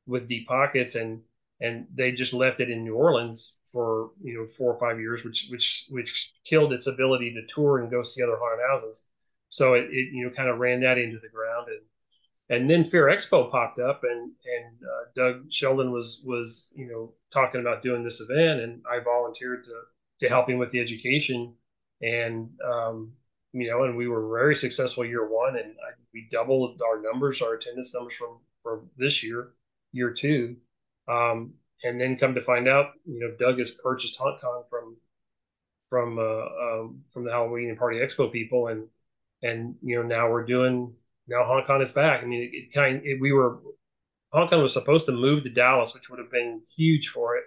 with 0.08 0.28
deep 0.28 0.48
pockets. 0.48 0.96
And, 0.96 1.22
and 1.60 1.88
they 1.94 2.12
just 2.12 2.34
left 2.34 2.60
it 2.60 2.70
in 2.70 2.84
New 2.84 2.96
Orleans 2.96 3.58
for, 3.66 4.12
you 4.22 4.38
know, 4.38 4.48
four 4.48 4.74
or 4.74 4.80
five 4.80 5.00
years, 5.00 5.24
which, 5.24 5.48
which, 5.50 5.88
which 5.90 6.34
killed 6.46 6.74
its 6.74 6.88
ability 6.88 7.34
to 7.34 7.54
tour 7.54 7.80
and 7.80 7.92
go 7.92 8.02
see 8.02 8.24
other 8.24 8.38
haunted 8.38 8.66
houses. 8.68 9.08
So 9.56 9.74
it, 9.76 9.86
it 9.90 10.14
you 10.14 10.26
know, 10.26 10.32
kind 10.32 10.50
of 10.50 10.60
ran 10.60 10.82
that 10.82 10.98
into 10.98 11.20
the 11.20 11.30
ground 11.30 11.68
and, 11.70 11.82
and 12.50 12.70
then 12.70 12.84
Fear 12.84 13.08
Expo 13.08 13.50
popped 13.50 13.80
up, 13.80 14.04
and 14.04 14.32
and 14.46 14.84
uh, 14.84 15.06
Doug 15.16 15.52
Sheldon 15.52 15.92
was 15.92 16.22
was 16.26 16.72
you 16.76 16.88
know 16.88 17.14
talking 17.32 17.62
about 17.62 17.82
doing 17.82 18.04
this 18.04 18.22
event, 18.22 18.60
and 18.60 18.84
I 18.90 19.00
volunteered 19.00 19.64
to 19.64 19.82
to 20.20 20.30
help 20.30 20.50
him 20.50 20.60
with 20.60 20.72
the 20.72 20.80
education, 20.80 21.56
and 22.02 22.50
um, 22.64 23.14
you 23.54 23.68
know, 23.68 23.86
and 23.86 23.98
we 23.98 24.08
were 24.08 24.30
very 24.30 24.56
successful 24.56 25.04
year 25.04 25.28
one, 25.28 25.56
and 25.56 25.72
I, 25.72 25.94
we 26.14 26.28
doubled 26.30 26.82
our 26.88 27.02
numbers, 27.02 27.42
our 27.42 27.56
attendance 27.56 27.94
numbers 27.96 28.14
from 28.14 28.38
from 28.62 28.90
this 28.96 29.24
year, 29.24 29.54
year 29.92 30.12
two, 30.12 30.58
um, 31.08 31.54
and 31.84 32.00
then 32.00 32.16
come 32.16 32.36
to 32.36 32.42
find 32.42 32.68
out, 32.68 32.92
you 33.06 33.20
know, 33.20 33.32
Doug 33.40 33.58
has 33.58 33.72
purchased 33.72 34.20
HauntCon 34.20 34.70
from 34.70 34.98
from 35.90 36.20
uh, 36.20 36.22
um, 36.22 37.04
from 37.10 37.24
the 37.24 37.32
Halloween 37.32 37.70
and 37.70 37.78
Party 37.78 37.98
Expo 37.98 38.32
people, 38.32 38.68
and 38.68 38.88
and 39.42 39.76
you 39.82 39.96
know 39.96 40.04
now 40.04 40.30
we're 40.30 40.46
doing 40.46 40.94
now 41.28 41.44
HauntCon 41.44 41.82
is 41.82 41.92
back. 41.92 42.24
I 42.24 42.26
mean, 42.26 42.44
it, 42.44 42.56
it 42.56 42.74
kind 42.74 43.02
it, 43.04 43.20
we 43.20 43.32
were 43.32 43.60
HauntCon 44.34 44.62
was 44.62 44.74
supposed 44.74 45.06
to 45.06 45.12
move 45.12 45.44
to 45.44 45.50
Dallas, 45.50 45.94
which 45.94 46.10
would 46.10 46.20
have 46.20 46.32
been 46.32 46.62
huge 46.76 47.10
for 47.10 47.38
it, 47.38 47.44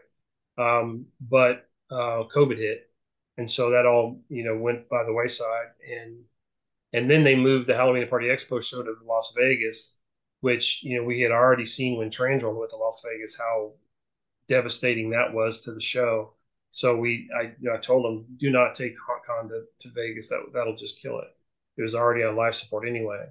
um, 0.59 1.07
but 1.20 1.68
uh, 1.91 2.24
COVID 2.34 2.57
hit, 2.57 2.91
and 3.36 3.51
so 3.51 3.70
that 3.70 3.86
all 3.86 4.20
you 4.28 4.45
know 4.45 4.57
went 4.57 4.89
by 4.89 5.05
the 5.05 5.12
wayside. 5.12 5.68
And 5.89 6.24
and 6.93 7.11
then 7.11 7.24
they 7.24 7.34
moved 7.34 7.66
the 7.66 7.76
Halloween 7.76 8.09
Party 8.09 8.28
Expo 8.28 8.62
show 8.62 8.82
to 8.82 8.95
Las 9.05 9.34
Vegas, 9.36 9.99
which 10.41 10.82
you 10.82 10.99
know 10.99 11.05
we 11.05 11.20
had 11.20 11.32
already 11.32 11.66
seen 11.66 11.99
when 11.99 12.11
Transworld 12.11 12.59
went 12.59 12.70
to 12.70 12.76
Las 12.76 13.03
Vegas 13.05 13.36
how 13.36 13.72
devastating 14.49 15.11
that 15.11 15.32
was 15.32 15.62
to 15.64 15.72
the 15.72 15.80
show. 15.80 16.34
So 16.70 16.97
we, 16.97 17.30
I, 17.39 17.53
you 17.61 17.68
know, 17.68 17.74
I 17.74 17.78
told 17.78 18.05
them, 18.05 18.26
do 18.39 18.51
not 18.51 18.74
take 18.74 18.95
HauntCon 18.95 19.49
to, 19.49 19.64
to 19.80 19.89
Vegas. 19.95 20.28
That 20.30 20.41
that'll 20.53 20.76
just 20.76 21.01
kill 21.01 21.18
it. 21.20 21.28
It 21.79 21.83
was 21.83 21.95
already 21.95 22.24
on 22.24 22.37
life 22.37 22.55
support 22.55 22.87
anyway 22.87 23.26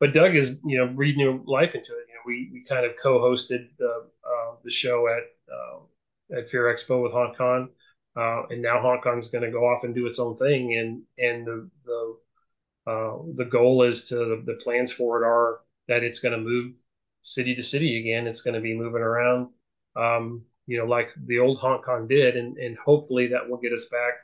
but 0.00 0.14
Doug 0.14 0.34
is 0.34 0.58
you 0.64 0.78
know 0.78 0.88
breathing 0.88 1.18
new 1.18 1.44
life 1.46 1.74
into 1.74 1.92
it. 1.92 2.06
You 2.08 2.14
know, 2.14 2.20
we 2.26 2.50
we 2.52 2.64
kind 2.64 2.84
of 2.84 2.92
co-hosted 3.00 3.68
the 3.78 4.06
uh, 4.24 4.54
the 4.64 4.70
show 4.70 5.06
at 5.06 5.22
uh, 5.52 6.38
at 6.38 6.48
Fear 6.48 6.74
Expo 6.74 7.02
with 7.02 7.12
HauntCon, 7.12 7.68
uh, 8.16 8.46
and 8.48 8.62
now 8.62 8.80
HauntCon 8.80 9.18
is 9.18 9.28
going 9.28 9.44
to 9.44 9.50
go 9.50 9.66
off 9.66 9.84
and 9.84 9.94
do 9.94 10.06
its 10.06 10.18
own 10.18 10.34
thing. 10.34 10.74
And 10.74 11.02
and 11.18 11.46
the 11.46 11.70
the 11.84 12.16
uh, 12.90 13.18
the 13.34 13.44
goal 13.44 13.82
is 13.82 14.08
to 14.08 14.16
the, 14.16 14.42
the 14.46 14.58
plans 14.62 14.90
for 14.90 15.22
it 15.22 15.26
are 15.26 15.60
that 15.86 16.02
it's 16.02 16.18
going 16.18 16.32
to 16.32 16.38
move 16.38 16.72
city 17.22 17.54
to 17.54 17.62
city 17.62 18.00
again. 18.00 18.26
It's 18.26 18.40
going 18.40 18.54
to 18.54 18.60
be 18.60 18.74
moving 18.74 19.02
around, 19.02 19.50
um, 19.96 20.42
you 20.66 20.78
know, 20.78 20.86
like 20.86 21.10
the 21.26 21.38
old 21.40 21.58
HauntCon 21.58 22.08
did, 22.08 22.36
and 22.38 22.56
and 22.56 22.78
hopefully 22.78 23.26
that 23.28 23.50
will 23.50 23.58
get 23.58 23.74
us 23.74 23.84
back 23.90 24.14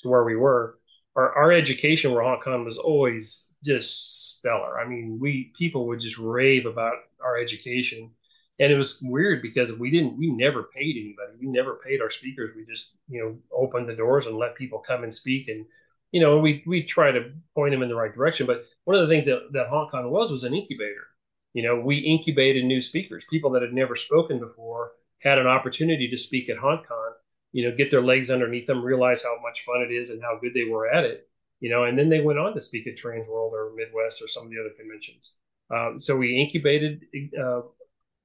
to 0.00 0.08
where 0.08 0.24
we 0.24 0.34
were. 0.34 0.79
Our, 1.16 1.32
our 1.34 1.52
education 1.52 2.12
where 2.12 2.22
HauntCon 2.22 2.64
was 2.64 2.78
always 2.78 3.52
just 3.64 4.38
stellar. 4.38 4.80
I 4.80 4.86
mean, 4.86 5.18
we 5.20 5.52
people 5.56 5.86
would 5.88 6.00
just 6.00 6.18
rave 6.18 6.66
about 6.66 6.94
our 7.22 7.36
education, 7.38 8.10
and 8.58 8.72
it 8.72 8.76
was 8.76 9.00
weird 9.02 9.42
because 9.42 9.72
we 9.72 9.90
didn't, 9.90 10.16
we 10.18 10.30
never 10.30 10.64
paid 10.64 10.96
anybody. 10.96 11.38
We 11.40 11.48
never 11.48 11.76
paid 11.84 12.00
our 12.00 12.10
speakers. 12.10 12.50
We 12.54 12.64
just, 12.64 12.96
you 13.08 13.20
know, 13.20 13.38
opened 13.56 13.88
the 13.88 13.96
doors 13.96 14.26
and 14.26 14.36
let 14.36 14.54
people 14.54 14.78
come 14.78 15.02
and 15.02 15.12
speak, 15.12 15.48
and 15.48 15.66
you 16.12 16.20
know, 16.20 16.38
we 16.38 16.62
we 16.66 16.82
try 16.82 17.10
to 17.10 17.32
point 17.54 17.72
them 17.72 17.82
in 17.82 17.88
the 17.88 17.94
right 17.94 18.14
direction. 18.14 18.46
But 18.46 18.64
one 18.84 18.96
of 18.96 19.02
the 19.02 19.08
things 19.08 19.26
that 19.26 19.52
that 19.52 19.68
HauntCon 19.68 20.10
was 20.10 20.30
was 20.30 20.44
an 20.44 20.54
incubator. 20.54 21.08
You 21.52 21.64
know, 21.64 21.80
we 21.80 21.98
incubated 21.98 22.64
new 22.64 22.80
speakers, 22.80 23.26
people 23.28 23.50
that 23.52 23.62
had 23.62 23.72
never 23.72 23.96
spoken 23.96 24.38
before 24.38 24.92
had 25.20 25.38
an 25.38 25.46
opportunity 25.46 26.08
to 26.08 26.16
speak 26.16 26.48
at 26.48 26.56
HauntCon. 26.56 27.09
You 27.52 27.68
know, 27.68 27.76
get 27.76 27.90
their 27.90 28.02
legs 28.02 28.30
underneath 28.30 28.66
them, 28.66 28.82
realize 28.82 29.22
how 29.22 29.36
much 29.42 29.62
fun 29.62 29.82
it 29.82 29.92
is 29.92 30.10
and 30.10 30.22
how 30.22 30.38
good 30.40 30.54
they 30.54 30.64
were 30.64 30.88
at 30.88 31.04
it 31.04 31.26
you 31.60 31.68
know, 31.68 31.84
and 31.84 31.98
then 31.98 32.08
they 32.08 32.20
went 32.20 32.38
on 32.38 32.54
to 32.54 32.60
speak 32.60 32.86
at 32.86 32.96
Transworld 32.96 33.52
or 33.52 33.72
Midwest 33.76 34.22
or 34.22 34.26
some 34.26 34.44
of 34.44 34.50
the 34.50 34.58
other 34.58 34.74
conventions. 34.76 35.34
Uh, 35.72 35.98
so 35.98 36.16
we 36.16 36.40
incubated 36.40 37.04
uh, 37.40 37.60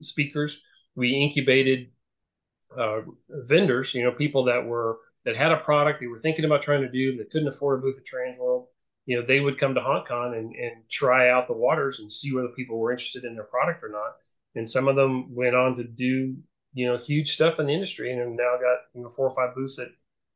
speakers, 0.01 0.61
we 0.95 1.13
incubated 1.13 1.89
uh, 2.77 3.01
vendors, 3.29 3.93
you 3.93 4.03
know, 4.03 4.11
people 4.11 4.45
that 4.45 4.65
were 4.65 4.99
that 5.25 5.35
had 5.35 5.51
a 5.51 5.57
product 5.57 5.99
they 5.99 6.07
were 6.07 6.17
thinking 6.17 6.45
about 6.45 6.61
trying 6.61 6.81
to 6.81 6.91
do 6.91 7.17
that 7.17 7.31
couldn't 7.31 7.47
afford 7.47 7.79
a 7.79 7.81
booth 7.81 7.97
at 7.97 8.05
Transworld. 8.05 8.67
You 9.05 9.19
know, 9.19 9.25
they 9.25 9.39
would 9.39 9.59
come 9.59 9.75
to 9.75 9.81
HauntCon 9.81 10.37
and, 10.37 10.55
and 10.55 10.89
try 10.89 11.29
out 11.29 11.47
the 11.47 11.53
waters 11.53 11.99
and 11.99 12.11
see 12.11 12.33
whether 12.33 12.47
people 12.49 12.79
were 12.79 12.91
interested 12.91 13.23
in 13.23 13.35
their 13.35 13.43
product 13.43 13.83
or 13.83 13.89
not. 13.89 14.15
And 14.55 14.69
some 14.69 14.87
of 14.87 14.95
them 14.95 15.35
went 15.35 15.55
on 15.55 15.77
to 15.77 15.83
do, 15.83 16.37
you 16.75 16.85
know, 16.85 16.97
huge 16.97 17.31
stuff 17.31 17.59
in 17.59 17.65
the 17.65 17.73
industry 17.73 18.11
and 18.11 18.19
have 18.19 18.29
now 18.29 18.57
got 18.61 18.79
you 18.93 19.01
know 19.01 19.09
four 19.09 19.25
or 19.25 19.35
five 19.35 19.55
booths 19.55 19.79
at 19.79 19.89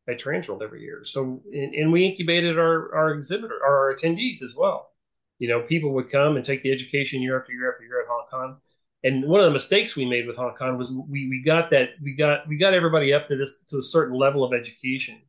at 0.10 0.20
Transworld 0.20 0.64
every 0.64 0.82
year. 0.82 1.02
So, 1.04 1.42
and, 1.54 1.76
and, 1.76 1.92
we 1.92 2.06
incubated 2.06 2.58
our, 2.58 2.94
our 2.96 3.12
exhibitor, 3.12 3.60
our 3.64 3.94
attendees 3.94 4.42
as 4.42 4.56
well. 4.58 4.90
You 5.38 5.48
know, 5.48 5.62
people 5.62 5.92
would 5.94 6.10
come 6.10 6.36
and 6.36 6.44
take 6.44 6.64
the 6.64 6.72
education 6.72 7.22
year 7.22 7.40
after 7.40 7.54
year 7.54 7.72
after 7.72 7.84
year 7.84 8.02
at 8.02 8.08
HauntCon. 8.08 8.58
And 9.04 9.26
one 9.26 9.40
of 9.40 9.46
the 9.46 9.52
mistakes 9.52 9.96
we 9.96 10.06
made 10.06 10.26
with 10.26 10.38
HauntCon 10.38 10.78
was 10.78 10.92
we, 10.92 11.30
we 11.30 11.44
got 11.46 11.70
that 11.70 11.92
we 12.02 12.14
got 12.14 12.48
we 12.48 12.58
got 12.58 12.74
everybody 12.74 13.14
up 13.14 13.28
to 13.28 13.38
this 13.38 13.64
to 13.70 13.78
a 13.78 13.82
certain 13.82 14.18
level 14.18 14.44
of 14.44 14.54
education, 14.54 15.22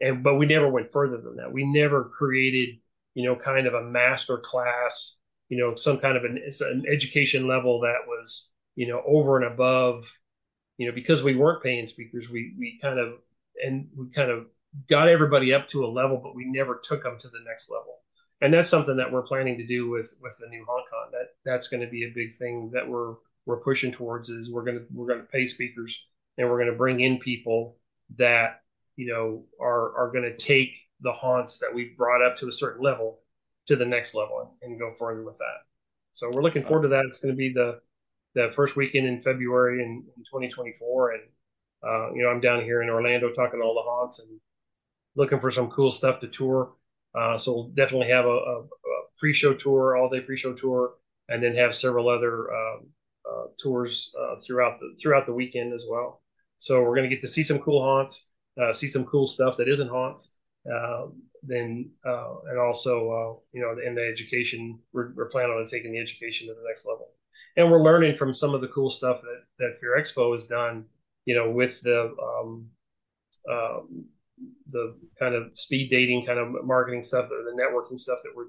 and 0.00 0.22
but 0.22 0.36
we 0.36 0.46
never 0.46 0.70
went 0.70 0.90
further 0.90 1.18
than 1.18 1.36
that. 1.36 1.52
We 1.52 1.64
never 1.64 2.04
created 2.04 2.76
you 3.14 3.24
know 3.24 3.36
kind 3.36 3.66
of 3.66 3.74
a 3.74 3.82
master 3.82 4.38
class, 4.38 5.18
you 5.50 5.58
know, 5.58 5.74
some 5.74 5.98
kind 5.98 6.16
of 6.16 6.24
an, 6.24 6.42
an 6.60 6.84
education 6.90 7.46
level 7.46 7.80
that 7.80 8.06
was 8.06 8.50
you 8.74 8.88
know 8.88 9.02
over 9.06 9.36
and 9.36 9.52
above, 9.52 10.10
you 10.78 10.86
know, 10.86 10.94
because 10.94 11.22
we 11.22 11.36
weren't 11.36 11.62
paying 11.62 11.86
speakers. 11.86 12.30
We 12.30 12.54
we 12.58 12.78
kind 12.80 12.98
of 12.98 13.14
and 13.64 13.88
we 13.96 14.10
kind 14.10 14.30
of 14.30 14.46
got 14.88 15.08
everybody 15.08 15.54
up 15.54 15.68
to 15.68 15.84
a 15.84 15.86
level, 15.86 16.20
but 16.22 16.34
we 16.34 16.44
never 16.44 16.80
took 16.82 17.02
them 17.02 17.18
to 17.18 17.28
the 17.28 17.40
next 17.46 17.70
level. 17.70 18.00
And 18.40 18.52
that's 18.52 18.68
something 18.68 18.96
that 18.96 19.10
we're 19.10 19.22
planning 19.22 19.56
to 19.58 19.66
do 19.66 19.88
with 19.88 20.18
with 20.20 20.36
the 20.38 20.48
new 20.48 20.64
HauntCon. 20.68 21.12
That 21.12 21.28
that's 21.44 21.68
going 21.68 21.82
to 21.82 21.86
be 21.86 22.04
a 22.04 22.14
big 22.14 22.34
thing 22.34 22.70
that 22.72 22.88
we're 22.88 23.14
we're 23.46 23.60
pushing 23.60 23.92
towards. 23.92 24.28
Is 24.28 24.50
we're 24.50 24.64
gonna 24.64 24.84
we're 24.92 25.06
gonna 25.06 25.28
pay 25.30 25.46
speakers 25.46 26.06
and 26.36 26.48
we're 26.48 26.58
gonna 26.58 26.76
bring 26.76 27.00
in 27.00 27.18
people 27.18 27.76
that 28.16 28.62
you 28.96 29.06
know 29.06 29.44
are 29.60 29.96
are 29.96 30.10
going 30.10 30.24
to 30.24 30.36
take 30.36 30.76
the 31.00 31.12
haunts 31.12 31.58
that 31.58 31.72
we 31.72 31.94
brought 31.96 32.24
up 32.24 32.36
to 32.36 32.48
a 32.48 32.52
certain 32.52 32.82
level 32.82 33.20
to 33.66 33.76
the 33.76 33.84
next 33.84 34.14
level 34.14 34.56
and, 34.62 34.72
and 34.72 34.80
go 34.80 34.90
further 34.90 35.22
with 35.22 35.36
that. 35.36 35.62
So 36.12 36.30
we're 36.30 36.42
looking 36.42 36.62
forward 36.62 36.82
to 36.82 36.88
that. 36.88 37.04
It's 37.08 37.20
going 37.20 37.34
to 37.34 37.36
be 37.36 37.52
the 37.52 37.80
the 38.34 38.48
first 38.48 38.76
weekend 38.76 39.06
in 39.06 39.20
February 39.20 39.82
in, 39.82 40.04
in 40.16 40.24
2024, 40.24 41.12
and 41.12 41.22
uh, 41.86 42.12
you 42.14 42.22
know 42.22 42.28
I'm 42.28 42.40
down 42.40 42.62
here 42.62 42.82
in 42.82 42.90
Orlando 42.90 43.30
talking 43.30 43.60
to 43.60 43.64
all 43.64 43.74
the 43.74 43.82
haunts 43.82 44.20
and 44.20 44.40
looking 45.16 45.40
for 45.40 45.50
some 45.50 45.68
cool 45.68 45.90
stuff 45.90 46.20
to 46.20 46.28
tour. 46.28 46.72
Uh, 47.14 47.38
so 47.38 47.52
we'll 47.52 47.68
definitely 47.68 48.08
have 48.08 48.24
a, 48.24 48.28
a, 48.28 48.60
a, 48.62 48.66
pre-show 49.16 49.54
tour, 49.54 49.96
all-day 49.96 50.20
pre-show 50.20 50.52
tour, 50.52 50.94
and 51.28 51.40
then 51.40 51.54
have 51.54 51.72
several 51.72 52.08
other 52.08 52.52
um, 52.52 52.88
uh, 53.30 53.44
tours 53.56 54.12
uh, 54.20 54.34
throughout 54.40 54.78
the 54.80 54.94
throughout 55.00 55.26
the 55.26 55.32
weekend 55.32 55.72
as 55.72 55.86
well. 55.88 56.20
So 56.58 56.82
we're 56.82 56.96
going 56.96 57.08
to 57.08 57.14
get 57.14 57.20
to 57.22 57.28
see 57.28 57.42
some 57.42 57.58
cool 57.60 57.82
haunts, 57.82 58.30
uh, 58.60 58.72
see 58.72 58.88
some 58.88 59.04
cool 59.04 59.26
stuff 59.26 59.56
that 59.58 59.68
isn't 59.68 59.88
haunts. 59.88 60.36
Um, 60.72 61.22
then 61.46 61.90
uh, 62.06 62.34
and 62.48 62.58
also 62.58 63.42
you 63.52 63.60
know 63.60 63.76
in 63.86 63.94
the 63.94 64.04
education, 64.04 64.78
we're, 64.92 65.12
we're 65.14 65.28
planning 65.28 65.52
on 65.52 65.64
taking 65.66 65.92
the 65.92 66.00
education 66.00 66.48
to 66.48 66.54
the 66.54 66.66
next 66.66 66.86
level, 66.86 67.10
and 67.56 67.70
we're 67.70 67.82
learning 67.82 68.14
from 68.14 68.32
some 68.32 68.54
of 68.54 68.60
the 68.60 68.68
cool 68.68 68.90
stuff 68.90 69.20
that 69.22 69.42
that 69.58 69.78
Fear 69.80 69.96
Expo 69.98 70.32
has 70.32 70.46
done. 70.46 70.84
You 71.26 71.36
know, 71.36 71.50
with 71.50 71.80
the 71.82 72.14
um, 72.22 72.68
um, 73.50 74.04
the 74.66 74.96
kind 75.18 75.34
of 75.34 75.56
speed 75.56 75.90
dating 75.90 76.26
kind 76.26 76.38
of 76.38 76.64
marketing 76.64 77.02
stuff 77.02 77.26
or 77.26 77.44
the 77.44 77.56
networking 77.56 77.98
stuff 77.98 78.18
that 78.24 78.32
we 78.36 78.44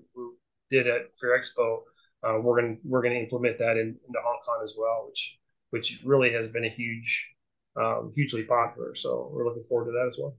did 0.69 0.87
at 0.87 1.15
Fear 1.17 1.39
Expo, 1.39 1.79
uh, 2.23 2.39
we're 2.41 2.61
gonna 2.61 2.75
we're 2.83 3.01
gonna 3.01 3.15
implement 3.15 3.57
that 3.59 3.77
in, 3.77 3.95
into 4.07 4.19
Kong 4.45 4.61
as 4.63 4.75
well, 4.77 5.05
which 5.07 5.39
which 5.69 6.01
really 6.05 6.31
has 6.31 6.47
been 6.47 6.65
a 6.65 6.69
huge, 6.69 7.33
um, 7.75 8.11
hugely 8.15 8.43
popular. 8.43 8.95
So 8.95 9.29
we're 9.31 9.45
looking 9.45 9.65
forward 9.67 9.85
to 9.85 9.91
that 9.91 10.07
as 10.07 10.17
well. 10.19 10.35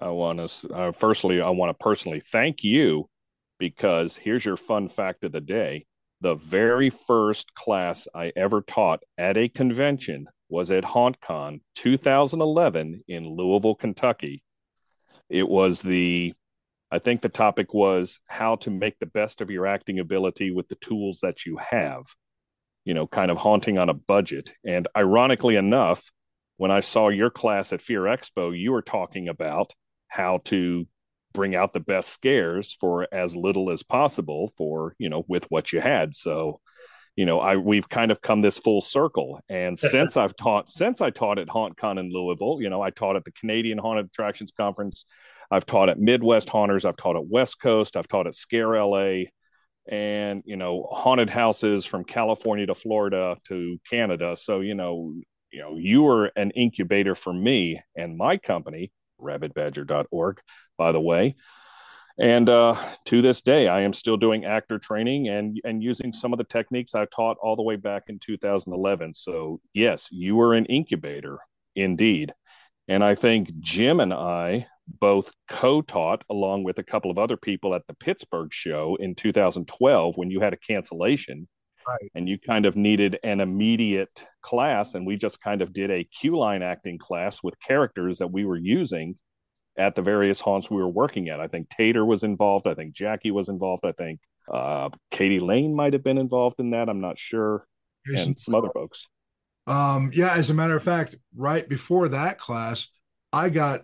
I 0.00 0.10
want 0.10 0.48
to 0.48 0.74
uh, 0.74 0.92
firstly, 0.92 1.40
I 1.40 1.50
want 1.50 1.70
to 1.70 1.82
personally 1.82 2.20
thank 2.20 2.62
you 2.62 3.08
because 3.58 4.16
here's 4.16 4.44
your 4.44 4.56
fun 4.56 4.88
fact 4.88 5.24
of 5.24 5.32
the 5.32 5.40
day: 5.40 5.86
the 6.20 6.34
very 6.34 6.90
first 6.90 7.54
class 7.54 8.06
I 8.14 8.32
ever 8.36 8.60
taught 8.60 9.02
at 9.18 9.36
a 9.36 9.48
convention 9.48 10.26
was 10.48 10.70
at 10.70 10.84
HauntCon 10.84 11.60
2011 11.76 13.04
in 13.08 13.28
Louisville, 13.28 13.74
Kentucky 13.74 14.42
it 15.30 15.48
was 15.48 15.80
the, 15.80 16.34
I 16.90 16.98
think 16.98 17.22
the 17.22 17.28
topic 17.28 17.72
was 17.72 18.20
how 18.26 18.56
to 18.56 18.70
make 18.70 18.98
the 18.98 19.06
best 19.06 19.40
of 19.40 19.50
your 19.50 19.66
acting 19.66 20.00
ability 20.00 20.50
with 20.50 20.68
the 20.68 20.74
tools 20.76 21.20
that 21.22 21.46
you 21.46 21.56
have, 21.58 22.04
you 22.84 22.92
know, 22.92 23.06
kind 23.06 23.30
of 23.30 23.38
haunting 23.38 23.78
on 23.78 23.88
a 23.88 23.94
budget. 23.94 24.52
And 24.66 24.88
ironically 24.96 25.54
enough, 25.54 26.10
when 26.56 26.72
I 26.72 26.80
saw 26.80 27.08
your 27.08 27.30
class 27.30 27.72
at 27.72 27.80
Fear 27.80 28.02
Expo, 28.02 28.58
you 28.58 28.72
were 28.72 28.82
talking 28.82 29.28
about 29.28 29.72
how 30.08 30.38
to 30.46 30.86
bring 31.32 31.54
out 31.54 31.72
the 31.72 31.80
best 31.80 32.08
scares 32.08 32.72
for 32.80 33.06
as 33.12 33.36
little 33.36 33.70
as 33.70 33.82
possible 33.82 34.48
for, 34.56 34.94
you 34.98 35.08
know, 35.08 35.24
with 35.28 35.44
what 35.50 35.72
you 35.72 35.80
had. 35.80 36.14
So, 36.14 36.60
you 37.16 37.26
know, 37.26 37.40
I 37.40 37.56
we've 37.56 37.88
kind 37.88 38.10
of 38.10 38.20
come 38.20 38.40
this 38.40 38.58
full 38.58 38.80
circle. 38.80 39.40
And 39.48 39.78
since 39.78 40.16
I've 40.16 40.36
taught 40.36 40.68
since 40.68 41.00
I 41.00 41.10
taught 41.10 41.38
at 41.38 41.48
HauntCon 41.48 41.98
in 41.98 42.12
Louisville, 42.12 42.58
you 42.60 42.70
know, 42.70 42.82
I 42.82 42.90
taught 42.90 43.16
at 43.16 43.24
the 43.24 43.32
Canadian 43.32 43.78
Haunted 43.78 44.06
Attractions 44.06 44.52
Conference. 44.52 45.04
I've 45.50 45.66
taught 45.66 45.88
at 45.88 45.98
Midwest 45.98 46.48
Haunters. 46.48 46.84
I've 46.84 46.96
taught 46.96 47.16
at 47.16 47.26
West 47.26 47.60
Coast. 47.60 47.96
I've 47.96 48.06
taught 48.06 48.28
at 48.28 48.36
Scare 48.36 48.80
LA, 48.80 49.24
and 49.88 50.42
you 50.44 50.56
know, 50.56 50.86
haunted 50.90 51.28
houses 51.28 51.84
from 51.84 52.04
California 52.04 52.66
to 52.66 52.74
Florida 52.74 53.36
to 53.48 53.78
Canada. 53.88 54.36
So 54.36 54.60
you 54.60 54.74
know, 54.74 55.14
you 55.52 55.60
know, 55.60 55.76
you 55.76 56.02
were 56.02 56.26
an 56.36 56.52
incubator 56.52 57.14
for 57.14 57.32
me 57.32 57.80
and 57.96 58.16
my 58.16 58.36
company, 58.36 58.92
rabbitbadger.org, 59.20 60.40
by 60.76 60.92
the 60.92 61.00
way. 61.00 61.36
And 62.18 62.50
uh, 62.50 62.76
to 63.06 63.22
this 63.22 63.40
day, 63.40 63.66
I 63.66 63.80
am 63.80 63.94
still 63.94 64.18
doing 64.18 64.44
actor 64.44 64.78
training 64.78 65.28
and 65.28 65.58
and 65.64 65.82
using 65.82 66.12
some 66.12 66.32
of 66.32 66.38
the 66.38 66.44
techniques 66.44 66.94
I 66.94 67.06
taught 67.06 67.38
all 67.40 67.56
the 67.56 67.62
way 67.62 67.76
back 67.76 68.04
in 68.08 68.18
2011. 68.18 69.14
So 69.14 69.60
yes, 69.72 70.08
you 70.10 70.36
were 70.36 70.54
an 70.54 70.66
incubator 70.66 71.38
indeed. 71.74 72.34
And 72.88 73.04
I 73.04 73.14
think 73.14 73.58
Jim 73.60 74.00
and 74.00 74.12
I 74.12 74.66
both 74.86 75.30
co-taught 75.48 76.24
along 76.28 76.64
with 76.64 76.78
a 76.78 76.82
couple 76.82 77.10
of 77.10 77.18
other 77.18 77.36
people 77.36 77.74
at 77.74 77.86
the 77.86 77.94
Pittsburgh 77.94 78.52
show 78.52 78.96
in 78.96 79.14
2012 79.14 80.16
when 80.16 80.30
you 80.30 80.40
had 80.40 80.52
a 80.52 80.58
cancellation. 80.58 81.48
Right. 81.90 82.10
And 82.14 82.28
you 82.28 82.38
kind 82.38 82.66
of 82.66 82.76
needed 82.76 83.18
an 83.24 83.40
immediate 83.40 84.24
class, 84.42 84.94
and 84.94 85.06
we 85.06 85.16
just 85.16 85.40
kind 85.40 85.62
of 85.62 85.72
did 85.72 85.90
a 85.90 86.04
queue 86.04 86.38
line 86.38 86.62
acting 86.62 86.98
class 86.98 87.42
with 87.42 87.54
characters 87.60 88.18
that 88.18 88.28
we 88.28 88.44
were 88.44 88.56
using 88.56 89.16
at 89.76 89.94
the 89.94 90.02
various 90.02 90.40
haunts 90.40 90.70
we 90.70 90.76
were 90.76 90.88
working 90.88 91.28
at. 91.28 91.40
I 91.40 91.46
think 91.46 91.68
Tater 91.68 92.04
was 92.04 92.22
involved. 92.22 92.66
I 92.66 92.74
think 92.74 92.94
Jackie 92.94 93.30
was 93.30 93.48
involved. 93.48 93.84
I 93.84 93.92
think 93.92 94.20
uh, 94.52 94.90
Katie 95.10 95.40
Lane 95.40 95.74
might 95.74 95.92
have 95.92 96.04
been 96.04 96.18
involved 96.18 96.60
in 96.60 96.70
that. 96.70 96.88
I'm 96.88 97.00
not 97.00 97.18
sure. 97.18 97.66
Here's 98.04 98.26
and 98.26 98.38
some, 98.38 98.52
some 98.52 98.54
other 98.54 98.70
folks. 98.72 99.08
Um, 99.66 100.10
yeah, 100.14 100.34
as 100.34 100.50
a 100.50 100.54
matter 100.54 100.76
of 100.76 100.82
fact, 100.82 101.16
right 101.36 101.68
before 101.68 102.08
that 102.08 102.38
class, 102.38 102.88
I 103.32 103.48
got 103.48 103.82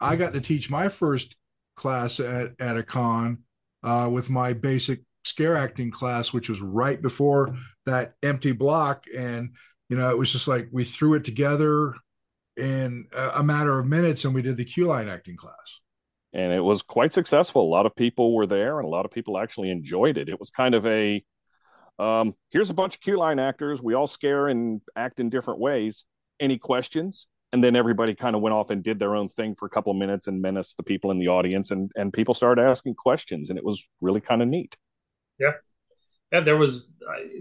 I 0.00 0.16
got 0.16 0.32
to 0.32 0.40
teach 0.40 0.68
my 0.68 0.88
first 0.88 1.36
class 1.76 2.18
at, 2.18 2.52
at 2.58 2.76
a 2.76 2.82
con 2.82 3.38
uh, 3.82 4.08
with 4.10 4.28
my 4.28 4.52
basic 4.52 5.00
scare 5.24 5.56
acting 5.56 5.90
class, 5.90 6.32
which 6.32 6.48
was 6.48 6.60
right 6.60 7.00
before 7.00 7.54
that 7.86 8.14
empty 8.22 8.52
block. 8.52 9.04
And, 9.16 9.50
you 9.88 9.96
know, 9.96 10.10
it 10.10 10.18
was 10.18 10.32
just 10.32 10.48
like 10.48 10.68
we 10.72 10.84
threw 10.84 11.14
it 11.14 11.24
together 11.24 11.94
in 12.56 13.06
a 13.16 13.42
matter 13.42 13.78
of 13.78 13.86
minutes 13.86 14.24
and 14.24 14.34
we 14.34 14.42
did 14.42 14.56
the 14.56 14.64
queue 14.64 14.86
line 14.86 15.08
acting 15.08 15.36
class. 15.36 15.56
And 16.34 16.52
it 16.52 16.60
was 16.60 16.82
quite 16.82 17.12
successful. 17.12 17.62
A 17.62 17.68
lot 17.68 17.86
of 17.86 17.94
people 17.94 18.34
were 18.34 18.46
there 18.46 18.78
and 18.78 18.86
a 18.86 18.90
lot 18.90 19.04
of 19.04 19.10
people 19.10 19.38
actually 19.38 19.70
enjoyed 19.70 20.16
it. 20.16 20.28
It 20.28 20.40
was 20.40 20.50
kind 20.50 20.74
of 20.74 20.86
a 20.86 21.22
um, 21.98 22.34
here's 22.50 22.70
a 22.70 22.74
bunch 22.74 22.96
of 22.96 23.00
queue 23.00 23.18
line 23.18 23.38
actors. 23.38 23.82
We 23.82 23.94
all 23.94 24.06
scare 24.06 24.48
and 24.48 24.80
act 24.96 25.20
in 25.20 25.28
different 25.30 25.60
ways. 25.60 26.04
Any 26.40 26.58
questions? 26.58 27.28
And 27.52 27.62
then 27.62 27.76
everybody 27.76 28.14
kind 28.14 28.34
of 28.34 28.40
went 28.40 28.54
off 28.54 28.70
and 28.70 28.82
did 28.82 28.98
their 28.98 29.14
own 29.14 29.28
thing 29.28 29.54
for 29.54 29.66
a 29.66 29.70
couple 29.70 29.92
of 29.92 29.98
minutes 29.98 30.26
and 30.26 30.40
menaced 30.40 30.78
the 30.78 30.82
people 30.82 31.10
in 31.10 31.18
the 31.18 31.28
audience, 31.28 31.70
and 31.70 31.90
and 31.96 32.12
people 32.12 32.32
started 32.32 32.62
asking 32.62 32.94
questions, 32.94 33.50
and 33.50 33.58
it 33.58 33.64
was 33.64 33.86
really 34.00 34.22
kind 34.22 34.40
of 34.40 34.48
neat. 34.48 34.74
Yeah, 35.38 35.52
yeah. 36.32 36.40
There 36.40 36.56
was 36.56 36.96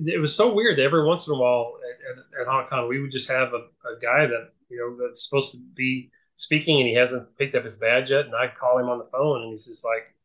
it 0.06 0.20
was 0.20 0.36
so 0.36 0.54
weird. 0.54 0.80
Every 0.80 1.06
once 1.06 1.28
in 1.28 1.34
a 1.34 1.38
while 1.38 1.74
at, 2.12 2.20
at, 2.20 2.42
at 2.42 2.48
HauntCon, 2.48 2.90
we 2.90 3.02
would 3.02 3.12
just 3.12 3.30
have 3.30 3.54
a, 3.54 3.58
a 3.90 4.00
guy 4.02 4.28
that 4.28 4.52
you 4.70 4.78
know 4.80 5.08
that's 5.08 5.28
supposed 5.28 5.54
to 5.54 5.60
be 5.76 6.12
speaking 6.36 6.80
and 6.80 6.88
he 6.88 6.96
hasn't 6.96 7.38
picked 7.38 7.56
up 7.56 7.64
his 7.64 7.78
badge 7.78 8.12
yet. 8.12 8.26
And 8.26 8.36
I'd 8.36 8.58
call 8.58 8.80
him 8.80 8.90
on 8.90 8.98
the 9.00 9.06
phone 9.06 9.44
and 9.44 9.52
he's 9.52 9.66
just 9.68 9.86
like 9.86 10.16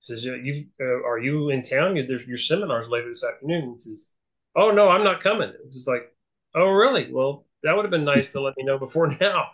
says 0.00 0.24
you 0.24 0.66
uh, 0.80 0.84
are 1.06 1.18
you 1.18 1.50
in 1.50 1.62
town? 1.62 1.94
There's 1.94 2.26
your 2.26 2.36
seminars 2.36 2.88
later 2.90 3.08
this 3.08 3.24
afternoon. 3.24 3.74
He 3.74 3.80
says 3.80 4.12
oh 4.56 4.70
no 4.70 4.88
I'm 4.88 5.04
not 5.04 5.20
coming. 5.20 5.52
It's 5.64 5.74
just 5.74 5.88
like 5.88 6.12
oh 6.54 6.70
really? 6.70 7.12
Well 7.12 7.46
that 7.62 7.74
would 7.76 7.84
have 7.84 7.90
been 7.90 8.04
nice 8.04 8.30
to 8.30 8.40
let 8.40 8.56
me 8.56 8.64
know 8.64 8.78
before 8.78 9.08
now 9.20 9.46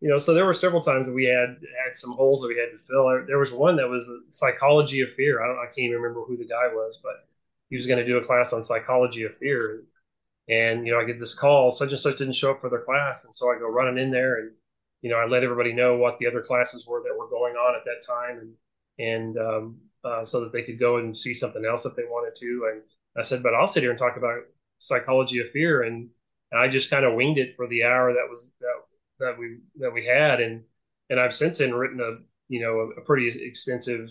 you 0.00 0.08
know 0.08 0.18
so 0.18 0.34
there 0.34 0.46
were 0.46 0.52
several 0.52 0.80
times 0.80 1.06
that 1.06 1.14
we 1.14 1.24
had 1.24 1.56
had 1.84 1.94
some 1.94 2.12
holes 2.12 2.40
that 2.40 2.48
we 2.48 2.58
had 2.58 2.70
to 2.70 2.78
fill 2.78 3.24
there 3.26 3.38
was 3.38 3.52
one 3.52 3.76
that 3.76 3.88
was 3.88 4.10
psychology 4.30 5.00
of 5.00 5.12
fear 5.14 5.42
I 5.42 5.46
don't 5.46 5.58
I 5.58 5.66
can't 5.66 5.78
even 5.78 5.96
remember 6.00 6.24
who 6.24 6.36
the 6.36 6.44
guy 6.44 6.68
was 6.72 7.00
but 7.02 7.26
he 7.68 7.76
was 7.76 7.86
going 7.86 7.98
to 7.98 8.06
do 8.06 8.18
a 8.18 8.24
class 8.24 8.52
on 8.52 8.62
psychology 8.62 9.24
of 9.24 9.36
fear 9.36 9.84
and, 10.50 10.84
you 10.84 10.92
know, 10.92 10.98
I 10.98 11.04
get 11.04 11.18
this 11.18 11.32
call, 11.32 11.70
such 11.70 11.90
and 11.90 11.98
such 11.98 12.18
didn't 12.18 12.34
show 12.34 12.50
up 12.50 12.60
for 12.60 12.68
their 12.68 12.82
class. 12.82 13.24
And 13.24 13.34
so 13.34 13.52
I 13.52 13.58
go 13.58 13.70
running 13.70 14.02
in 14.02 14.10
there 14.10 14.40
and, 14.40 14.50
you 15.00 15.08
know, 15.08 15.16
I 15.16 15.24
let 15.26 15.44
everybody 15.44 15.72
know 15.72 15.96
what 15.96 16.18
the 16.18 16.26
other 16.26 16.40
classes 16.40 16.86
were 16.88 17.02
that 17.04 17.16
were 17.16 17.28
going 17.28 17.54
on 17.54 17.76
at 17.76 17.84
that 17.84 18.04
time. 18.04 18.38
And, 18.38 18.54
and 18.98 19.38
um, 19.38 19.76
uh, 20.04 20.24
so 20.24 20.40
that 20.40 20.52
they 20.52 20.62
could 20.62 20.78
go 20.78 20.96
and 20.96 21.16
see 21.16 21.32
something 21.34 21.64
else 21.64 21.86
if 21.86 21.94
they 21.94 22.02
wanted 22.02 22.34
to. 22.40 22.70
And 22.72 22.82
I 23.16 23.22
said, 23.22 23.44
but 23.44 23.54
I'll 23.54 23.68
sit 23.68 23.84
here 23.84 23.90
and 23.90 23.98
talk 23.98 24.16
about 24.16 24.40
psychology 24.78 25.40
of 25.40 25.50
fear. 25.50 25.84
And, 25.84 26.08
and 26.50 26.60
I 26.60 26.66
just 26.66 26.90
kind 26.90 27.04
of 27.04 27.14
winged 27.14 27.38
it 27.38 27.52
for 27.52 27.68
the 27.68 27.84
hour 27.84 28.12
that 28.12 28.26
was, 28.28 28.52
that, 28.60 28.74
that 29.20 29.38
we, 29.38 29.58
that 29.78 29.92
we 29.92 30.04
had. 30.04 30.40
And, 30.40 30.64
and 31.08 31.20
I've 31.20 31.34
since 31.34 31.58
then 31.58 31.72
written 31.72 32.00
a, 32.00 32.22
you 32.48 32.60
know, 32.60 32.80
a, 32.80 33.00
a 33.00 33.04
pretty 33.04 33.28
extensive 33.28 34.10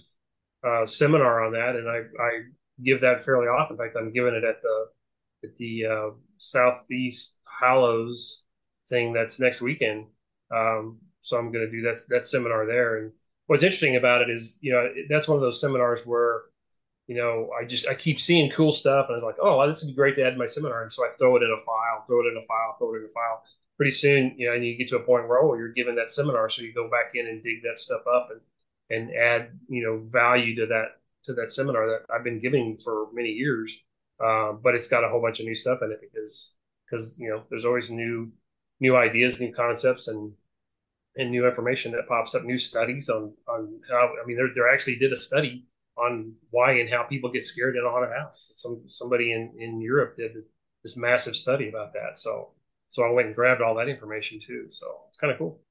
uh, 0.65 0.85
seminar 0.85 1.43
on 1.45 1.53
that. 1.53 1.75
And 1.75 1.89
I, 1.89 1.97
I 2.21 2.31
give 2.83 3.01
that 3.01 3.19
fairly 3.19 3.47
often. 3.47 3.75
In 3.75 3.83
fact, 3.83 3.97
I'm 3.97 4.11
giving 4.11 4.33
it 4.33 4.43
at 4.43 4.61
the, 4.61 4.85
at 5.43 5.55
the 5.55 5.85
uh, 5.85 6.09
Southeast 6.37 7.39
Hallows 7.59 8.45
thing 8.87 9.13
that's 9.13 9.39
next 9.39 9.61
weekend. 9.61 10.05
Um, 10.55 10.99
so 11.21 11.37
I'm 11.37 11.51
going 11.51 11.65
to 11.65 11.71
do 11.71 11.81
that 11.83 12.01
that 12.09 12.25
seminar 12.25 12.65
there. 12.65 12.97
And 12.97 13.11
what's 13.47 13.63
interesting 13.63 13.97
about 13.97 14.21
it 14.21 14.29
is, 14.29 14.57
you 14.61 14.71
know, 14.71 14.89
that's 15.09 15.27
one 15.27 15.35
of 15.35 15.41
those 15.41 15.61
seminars 15.61 16.05
where, 16.05 16.41
you 17.07 17.15
know, 17.15 17.49
I 17.59 17.65
just 17.65 17.87
I 17.87 17.93
keep 17.93 18.19
seeing 18.19 18.49
cool 18.49 18.71
stuff, 18.71 19.07
and 19.07 19.13
I 19.13 19.17
was 19.17 19.23
like, 19.23 19.35
oh, 19.41 19.65
this 19.67 19.83
would 19.83 19.91
be 19.91 19.95
great 19.95 20.15
to 20.15 20.25
add 20.25 20.31
to 20.31 20.37
my 20.37 20.45
seminar. 20.45 20.83
And 20.83 20.91
so 20.91 21.05
I 21.05 21.09
throw 21.19 21.35
it 21.35 21.43
in 21.43 21.51
a 21.51 21.61
file, 21.61 22.03
throw 22.07 22.21
it 22.21 22.31
in 22.31 22.37
a 22.37 22.45
file, 22.45 22.75
throw 22.77 22.95
it 22.95 22.99
in 22.99 23.05
a 23.05 23.09
file. 23.09 23.43
Pretty 23.79 23.91
soon, 23.91 24.35
you 24.37 24.45
know, 24.45 24.53
and 24.53 24.65
you 24.65 24.77
get 24.77 24.89
to 24.89 24.97
a 24.97 25.03
point 25.03 25.29
where 25.29 25.39
oh, 25.39 25.55
you're 25.55 25.71
given 25.71 25.95
that 25.95 26.11
seminar, 26.11 26.49
so 26.49 26.61
you 26.61 26.73
go 26.73 26.89
back 26.89 27.11
in 27.15 27.27
and 27.27 27.41
dig 27.41 27.63
that 27.63 27.79
stuff 27.79 28.01
up 28.13 28.27
and 28.29 28.41
and 28.89 29.15
add 29.15 29.57
you 29.69 29.81
know 29.81 29.99
value 30.11 30.53
to 30.55 30.65
that 30.65 30.97
to 31.23 31.33
that 31.33 31.49
seminar 31.49 31.87
that 31.87 32.13
I've 32.13 32.25
been 32.25 32.39
giving 32.39 32.77
for 32.77 33.07
many 33.13 33.29
years. 33.29 33.81
Uh, 34.21 34.51
but 34.51 34.75
it's 34.75 34.89
got 34.89 35.05
a 35.05 35.07
whole 35.07 35.21
bunch 35.21 35.39
of 35.39 35.45
new 35.45 35.55
stuff 35.55 35.79
in 35.81 35.93
it 35.93 36.01
because 36.01 36.55
because 36.85 37.17
you 37.17 37.29
know 37.29 37.43
there's 37.49 37.63
always 37.63 37.89
new 37.89 38.29
new 38.81 38.97
ideas, 38.97 39.39
new 39.39 39.53
concepts, 39.53 40.09
and 40.09 40.33
and 41.15 41.31
new 41.31 41.45
information 41.45 41.93
that 41.93 42.07
pops 42.07 42.35
up, 42.35 42.43
new 42.43 42.57
studies 42.57 43.07
on 43.07 43.33
on 43.47 43.79
how. 43.89 44.13
I 44.21 44.25
mean, 44.27 44.35
there 44.35 44.49
there 44.53 44.73
actually 44.73 44.97
did 44.97 45.13
a 45.13 45.15
study 45.15 45.65
on 45.95 46.33
why 46.49 46.79
and 46.79 46.89
how 46.89 47.03
people 47.03 47.31
get 47.31 47.45
scared 47.45 47.77
in 47.77 47.85
a 47.85 47.89
haunted 47.89 48.11
house. 48.11 48.51
Some 48.55 48.83
somebody 48.87 49.31
in 49.31 49.53
in 49.57 49.79
Europe 49.79 50.17
did 50.17 50.31
this 50.83 50.97
massive 50.97 51.37
study 51.37 51.69
about 51.69 51.93
that. 51.93 52.19
So 52.19 52.51
so 52.89 53.03
I 53.03 53.11
went 53.11 53.27
and 53.27 53.35
grabbed 53.35 53.61
all 53.61 53.75
that 53.75 53.87
information 53.87 54.39
too. 54.39 54.65
So 54.69 54.85
it's 55.07 55.17
kind 55.17 55.31
of 55.31 55.37
cool. 55.37 55.61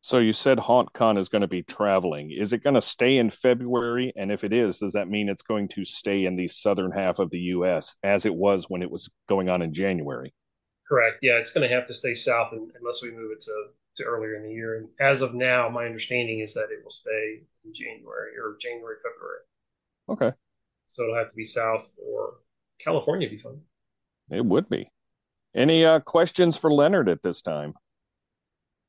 So 0.00 0.18
you 0.18 0.32
said 0.32 0.58
HauntCon 0.58 1.18
is 1.18 1.28
going 1.28 1.42
to 1.42 1.48
be 1.48 1.62
traveling. 1.62 2.30
Is 2.30 2.52
it 2.52 2.62
going 2.62 2.74
to 2.74 2.82
stay 2.82 3.18
in 3.18 3.30
February? 3.30 4.12
And 4.16 4.30
if 4.30 4.44
it 4.44 4.52
is, 4.52 4.78
does 4.78 4.92
that 4.92 5.08
mean 5.08 5.28
it's 5.28 5.42
going 5.42 5.68
to 5.68 5.84
stay 5.84 6.24
in 6.24 6.36
the 6.36 6.48
southern 6.48 6.92
half 6.92 7.18
of 7.18 7.30
the 7.30 7.38
U.S. 7.38 7.96
as 8.02 8.24
it 8.24 8.34
was 8.34 8.66
when 8.68 8.82
it 8.82 8.90
was 8.90 9.08
going 9.28 9.48
on 9.48 9.60
in 9.62 9.72
January? 9.72 10.32
Correct. 10.86 11.18
Yeah, 11.20 11.34
it's 11.34 11.50
going 11.50 11.68
to 11.68 11.74
have 11.74 11.86
to 11.88 11.94
stay 11.94 12.14
south 12.14 12.52
unless 12.52 13.02
we 13.02 13.10
move 13.10 13.32
it 13.32 13.40
to, 13.42 13.66
to 13.96 14.04
earlier 14.04 14.36
in 14.36 14.44
the 14.44 14.52
year. 14.52 14.78
And 14.78 14.88
as 15.00 15.22
of 15.22 15.34
now, 15.34 15.68
my 15.68 15.84
understanding 15.84 16.40
is 16.40 16.54
that 16.54 16.70
it 16.70 16.82
will 16.82 16.90
stay 16.90 17.42
in 17.64 17.74
January 17.74 18.32
or 18.38 18.56
January, 18.60 18.96
February. 19.02 19.40
Okay. 20.08 20.36
So 20.86 21.02
it'll 21.02 21.16
have 21.16 21.28
to 21.28 21.36
be 21.36 21.44
south 21.44 21.98
or 22.02 22.34
California 22.80 23.28
be 23.28 23.36
fun. 23.36 23.60
It 24.30 24.44
would 24.44 24.68
be. 24.68 24.90
Any 25.54 25.84
uh, 25.84 26.00
questions 26.00 26.56
for 26.56 26.72
Leonard 26.72 27.08
at 27.08 27.22
this 27.22 27.42
time? 27.42 27.74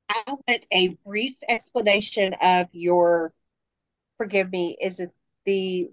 I 0.09 0.23
want 0.27 0.65
a 0.71 0.89
brief 1.05 1.35
explanation 1.47 2.33
of 2.41 2.67
your. 2.71 3.33
Forgive 4.17 4.51
me. 4.51 4.77
Is 4.81 4.99
it 4.99 5.13
the 5.45 5.89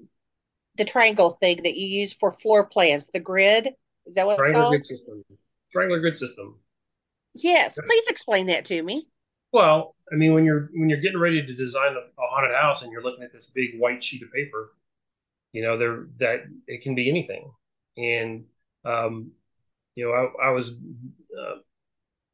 the 0.76 0.84
triangle 0.84 1.30
thing 1.40 1.62
that 1.62 1.76
you 1.76 1.86
use 1.86 2.12
for 2.12 2.32
floor 2.32 2.66
plans? 2.66 3.08
The 3.12 3.20
grid 3.20 3.74
is 4.06 4.14
that 4.14 4.26
what 4.26 4.38
triangular 4.38 4.54
it's 4.54 4.62
called? 4.62 4.70
grid 4.72 4.86
system. 4.86 5.24
Triangular 5.72 6.00
grid 6.00 6.16
system. 6.16 6.56
Yes, 7.34 7.76
please 7.86 8.06
explain 8.08 8.46
that 8.46 8.64
to 8.66 8.82
me. 8.82 9.06
Well, 9.52 9.94
I 10.12 10.16
mean, 10.16 10.34
when 10.34 10.44
you're 10.44 10.70
when 10.72 10.88
you're 10.88 11.00
getting 11.00 11.18
ready 11.18 11.44
to 11.44 11.54
design 11.54 11.94
a, 11.94 12.22
a 12.22 12.26
haunted 12.26 12.54
house 12.54 12.82
and 12.82 12.92
you're 12.92 13.02
looking 13.02 13.24
at 13.24 13.32
this 13.32 13.46
big 13.46 13.78
white 13.78 14.02
sheet 14.02 14.22
of 14.22 14.32
paper, 14.32 14.72
you 15.52 15.62
know, 15.62 15.76
there 15.76 16.06
that 16.18 16.44
it 16.66 16.82
can 16.82 16.94
be 16.94 17.08
anything. 17.08 17.50
And 17.96 18.44
um, 18.84 19.32
you 19.96 20.04
know, 20.04 20.12
I, 20.12 20.48
I 20.48 20.50
was 20.50 20.72
uh, 20.72 21.56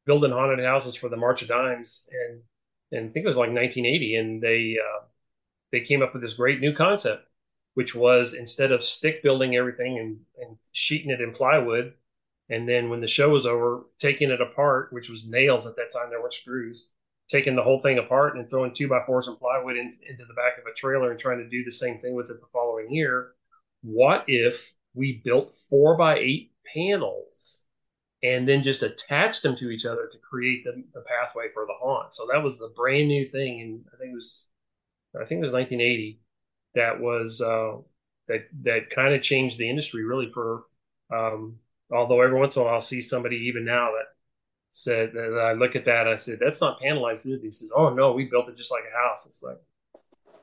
building 0.05 0.31
haunted 0.31 0.63
houses 0.63 0.95
for 0.95 1.09
the 1.09 1.17
March 1.17 1.41
of 1.41 1.47
Dimes, 1.47 2.07
and 2.11 2.41
and 2.91 3.09
I 3.09 3.11
think 3.11 3.23
it 3.23 3.27
was 3.27 3.37
like 3.37 3.49
1980, 3.49 4.15
and 4.15 4.41
they 4.41 4.77
uh, 4.79 5.05
they 5.71 5.81
came 5.81 6.03
up 6.03 6.13
with 6.13 6.21
this 6.21 6.35
great 6.35 6.59
new 6.59 6.73
concept, 6.73 7.27
which 7.73 7.95
was 7.95 8.33
instead 8.33 8.71
of 8.71 8.83
stick 8.83 9.23
building 9.23 9.55
everything 9.55 9.97
and 9.97 10.19
and 10.45 10.57
sheeting 10.73 11.09
it 11.09 11.21
in 11.21 11.31
plywood, 11.31 11.93
and 12.49 12.67
then 12.67 12.89
when 12.89 13.01
the 13.01 13.07
show 13.07 13.29
was 13.29 13.45
over, 13.45 13.85
taking 13.97 14.29
it 14.29 14.41
apart, 14.41 14.91
which 14.91 15.09
was 15.09 15.27
nails 15.27 15.65
at 15.65 15.75
that 15.77 15.91
time, 15.91 16.09
there 16.09 16.19
weren't 16.21 16.33
screws, 16.33 16.89
taking 17.29 17.55
the 17.55 17.63
whole 17.63 17.79
thing 17.79 17.97
apart 17.97 18.35
and 18.37 18.49
throwing 18.49 18.73
two 18.73 18.87
by 18.87 18.99
fours 18.99 19.27
and 19.27 19.39
plywood 19.39 19.77
in, 19.77 19.91
into 20.07 20.25
the 20.25 20.33
back 20.35 20.57
of 20.59 20.65
a 20.65 20.73
trailer 20.75 21.11
and 21.11 21.19
trying 21.19 21.39
to 21.39 21.49
do 21.49 21.63
the 21.63 21.71
same 21.71 21.97
thing 21.97 22.13
with 22.13 22.29
it 22.29 22.39
the 22.41 22.47
following 22.51 22.91
year. 22.91 23.31
What 23.81 24.25
if 24.27 24.75
we 24.93 25.21
built 25.23 25.53
four 25.69 25.97
by 25.97 26.19
eight 26.19 26.52
panels 26.73 27.65
and 28.21 28.47
then 28.47 28.63
just 28.63 28.83
attached 28.83 29.43
them 29.43 29.55
to 29.55 29.69
each 29.69 29.85
other 29.85 30.07
to 30.11 30.17
create 30.17 30.63
the, 30.63 30.83
the 30.93 31.01
pathway 31.01 31.49
for 31.53 31.65
the 31.65 31.73
haunt? 31.81 32.13
So 32.13 32.27
that 32.31 32.43
was 32.43 32.59
the 32.59 32.73
brand 32.75 33.07
new 33.07 33.25
thing, 33.25 33.61
and 33.61 33.85
I 33.93 33.97
think 33.97 34.11
it 34.11 34.15
was, 34.15 34.51
I 35.15 35.25
think 35.25 35.39
it 35.39 35.43
was 35.43 35.53
1980. 35.53 36.19
That 36.75 36.99
was 36.99 37.41
uh, 37.41 37.77
that 38.27 38.47
that 38.63 38.89
kind 38.89 39.13
of 39.13 39.21
changed 39.21 39.57
the 39.57 39.69
industry 39.69 40.03
really 40.03 40.29
for 40.29 40.63
um, 41.13 41.59
although 41.91 42.21
every 42.21 42.39
once 42.39 42.55
in 42.55 42.61
a 42.61 42.65
while 42.65 42.75
I'll 42.75 42.81
see 42.81 43.01
somebody 43.01 43.37
even 43.47 43.65
now 43.65 43.91
that 43.91 44.07
said 44.69 45.13
that 45.13 45.39
I 45.39 45.53
look 45.53 45.75
at 45.75 45.85
that, 45.85 46.07
I 46.07 46.15
said, 46.15 46.39
that's 46.41 46.59
not 46.59 46.81
panelized. 46.81 47.25
He 47.25 47.51
says, 47.51 47.71
oh 47.75 47.93
no, 47.93 48.11
we 48.11 48.25
built 48.25 48.49
it 48.49 48.57
just 48.57 48.71
like 48.71 48.83
a 48.91 49.07
house. 49.07 49.27
It's 49.27 49.43
like, 49.43 49.57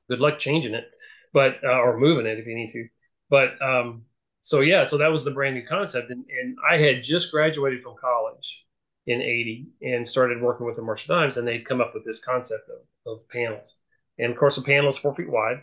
good 0.09 0.21
luck 0.21 0.39
changing 0.39 0.75
it, 0.75 0.85
but, 1.33 1.57
uh, 1.65 1.81
or 1.81 1.99
moving 1.99 2.27
it 2.27 2.39
if 2.39 2.47
you 2.47 2.55
need 2.55 2.71
to. 2.71 2.89
But, 3.29 3.61
um, 3.61 4.05
so 4.43 4.61
yeah, 4.61 4.85
so 4.85 4.99
that 4.99 5.11
was 5.11 5.25
the 5.25 5.31
brand 5.31 5.55
new 5.55 5.67
concept. 5.67 6.11
And, 6.11 6.25
and 6.41 6.57
I 6.69 6.79
had 6.79 7.03
just 7.03 7.31
graduated 7.31 7.83
from 7.83 7.95
college 8.01 8.65
in 9.07 9.21
80 9.21 9.67
and 9.83 10.07
started 10.07 10.41
working 10.41 10.67
with 10.67 10.77
the 10.77 10.83
March 10.83 11.03
of 11.03 11.09
Dimes 11.09 11.37
and 11.37 11.47
they'd 11.47 11.65
come 11.67 11.81
up 11.81 11.93
with 11.95 12.05
this 12.05 12.21
concept 12.21 12.69
of, 12.69 13.13
of 13.13 13.29
panels. 13.29 13.77
And 14.19 14.31
of 14.31 14.39
course, 14.39 14.59
a 14.59 14.63
panel 14.63 14.89
is 14.89 14.99
four 14.99 15.15
feet 15.15 15.31
wide. 15.31 15.63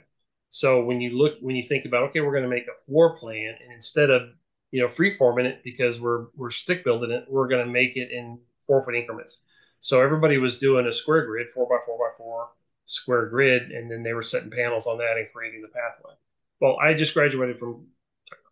So 0.49 0.84
when 0.84 1.02
you 1.02 1.18
look, 1.18 1.38
when 1.41 1.56
you 1.56 1.64
think 1.64 1.86
about, 1.86 2.04
okay, 2.04 2.22
we're 2.22 2.32
going 2.32 2.44
to 2.44 2.49
make 2.49 2.68
a 2.68 2.86
floor 2.86 3.16
plan 3.16 3.56
and 3.64 3.74
instead 3.74 4.10
of 4.10 4.30
you 4.72 4.82
know 4.82 4.88
free 4.88 5.12
forming 5.12 5.45
it 5.45 5.62
because 5.64 6.02
we're 6.02 6.28
we're 6.36 6.49
stick 6.49 6.84
building 6.84 7.12
it 7.12 7.26
we're 7.30 7.48
going 7.48 7.66
to 7.66 7.72
make 7.72 7.95
it 7.95 8.12
in 8.12 8.40
four 8.60 8.82
foot 8.82 8.95
increments 8.95 9.44
so 9.80 10.02
everybody 10.02 10.38
was 10.38 10.60
doing 10.60 10.86
a 10.88 10.91
square 10.91 11.26
grid 11.26 11.49
four 11.49 11.68
by 11.68 11.78
four 11.86 11.98
by 11.98 12.16
four 12.18 12.49
square 12.86 13.28
grid 13.28 13.72
and 13.72 13.90
then 13.90 14.04
they 14.04 14.14
were 14.14 14.22
setting 14.22 14.52
panels 14.52 14.88
on 14.88 14.98
that 14.98 15.18
and 15.18 15.28
creating 15.34 15.62
the 15.62 15.68
pathway 15.68 16.14
well 16.60 16.78
i 16.82 16.94
just 16.94 17.14
graduated 17.14 17.58
from 17.58 17.86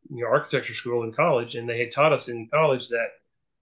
you 0.09 0.23
know 0.23 0.29
architecture 0.29 0.73
school 0.73 1.03
in 1.03 1.11
college 1.11 1.55
and 1.55 1.67
they 1.67 1.79
had 1.79 1.91
taught 1.91 2.13
us 2.13 2.29
in 2.29 2.47
college 2.47 2.89
that 2.89 3.07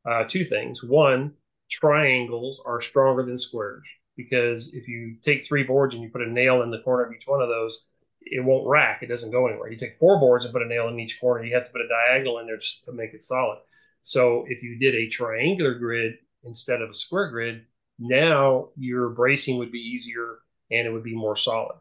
uh, 0.06 0.24
two 0.28 0.44
things 0.44 0.84
one 0.84 1.34
triangles 1.70 2.62
are 2.66 2.82
stronger 2.82 3.24
than 3.24 3.40
squares 3.40 3.88
because 4.16 4.74
if 4.74 4.88
you 4.88 5.16
take 5.22 5.44
three 5.44 5.64
boards 5.64 5.96
and 5.96 6.04
you 6.04 6.10
put 6.10 6.22
a 6.22 6.32
nail 6.32 6.62
in 6.62 6.72
the 6.72 6.82
corner 6.82 7.04
of 7.04 7.14
each 7.14 7.28
one 7.28 7.42
of 7.42 7.50
those 7.50 7.86
it 8.26 8.44
won't 8.44 8.68
rack. 8.68 9.04
It 9.04 9.08
doesn't 9.08 9.32
go 9.32 9.48
anywhere. 9.48 9.70
You 9.70 9.78
take 9.78 9.98
four 10.00 10.20
boards 10.20 10.46
and 10.46 10.54
put 10.54 10.62
a 10.62 10.68
nail 10.68 10.88
in 10.88 11.00
each 11.00 11.20
corner. 11.20 11.44
You 11.44 11.54
have 11.56 11.66
to 11.66 11.72
put 11.72 11.82
a 11.82 11.88
diagonal 11.88 12.40
in 12.40 12.48
there 12.48 12.58
just 12.58 12.86
to 12.86 12.92
make 12.92 13.14
it 13.14 13.24
solid. 13.24 13.60
So 14.02 14.46
if 14.48 14.64
you 14.64 14.78
did 14.78 14.96
a 14.96 15.08
triangular 15.08 15.76
grid 15.76 16.16
instead 16.44 16.82
of 16.82 16.90
a 16.90 16.94
square 16.94 17.30
grid, 17.30 17.66
now 18.00 18.70
your 18.78 19.10
bracing 19.10 19.58
would 19.60 19.72
be 19.72 19.80
easier 19.80 20.40
and 20.72 20.88
it 20.88 20.92
would 20.92 21.04
be 21.04 21.16
more 21.16 21.36
solid. 21.36 21.78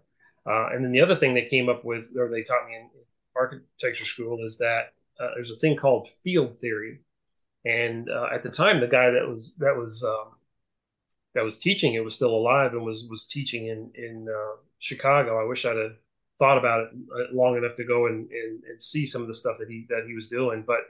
Uh, 0.46 0.68
and 0.72 0.84
then 0.84 0.92
the 0.92 1.00
other 1.00 1.16
thing 1.16 1.34
they 1.34 1.44
came 1.44 1.68
up 1.68 1.84
with, 1.84 2.14
or 2.16 2.28
they 2.28 2.42
taught 2.42 2.66
me 2.66 2.76
in 2.76 2.90
architecture 3.36 4.04
school, 4.04 4.44
is 4.44 4.58
that 4.58 4.92
uh, 5.20 5.28
there's 5.34 5.50
a 5.50 5.56
thing 5.56 5.76
called 5.76 6.08
field 6.24 6.58
theory. 6.58 7.00
And 7.64 8.08
uh, 8.10 8.26
at 8.34 8.42
the 8.42 8.50
time, 8.50 8.80
the 8.80 8.88
guy 8.88 9.10
that 9.10 9.28
was 9.28 9.54
that 9.58 9.76
was 9.76 10.04
um, 10.04 10.32
that 11.34 11.44
was 11.44 11.58
teaching 11.58 11.94
it 11.94 12.04
was 12.04 12.14
still 12.14 12.34
alive 12.34 12.72
and 12.72 12.84
was 12.84 13.06
was 13.08 13.26
teaching 13.26 13.66
in 13.66 13.90
in 13.94 14.26
uh, 14.28 14.56
Chicago. 14.78 15.40
I 15.40 15.48
wish 15.48 15.64
I'd 15.64 15.76
have 15.76 15.96
thought 16.38 16.58
about 16.58 16.80
it 16.80 16.88
uh, 17.14 17.34
long 17.34 17.56
enough 17.56 17.74
to 17.76 17.84
go 17.84 18.06
and, 18.06 18.28
and, 18.30 18.64
and 18.64 18.82
see 18.82 19.06
some 19.06 19.22
of 19.22 19.28
the 19.28 19.34
stuff 19.34 19.58
that 19.58 19.68
he 19.68 19.86
that 19.88 20.04
he 20.06 20.14
was 20.14 20.28
doing. 20.28 20.64
But 20.66 20.80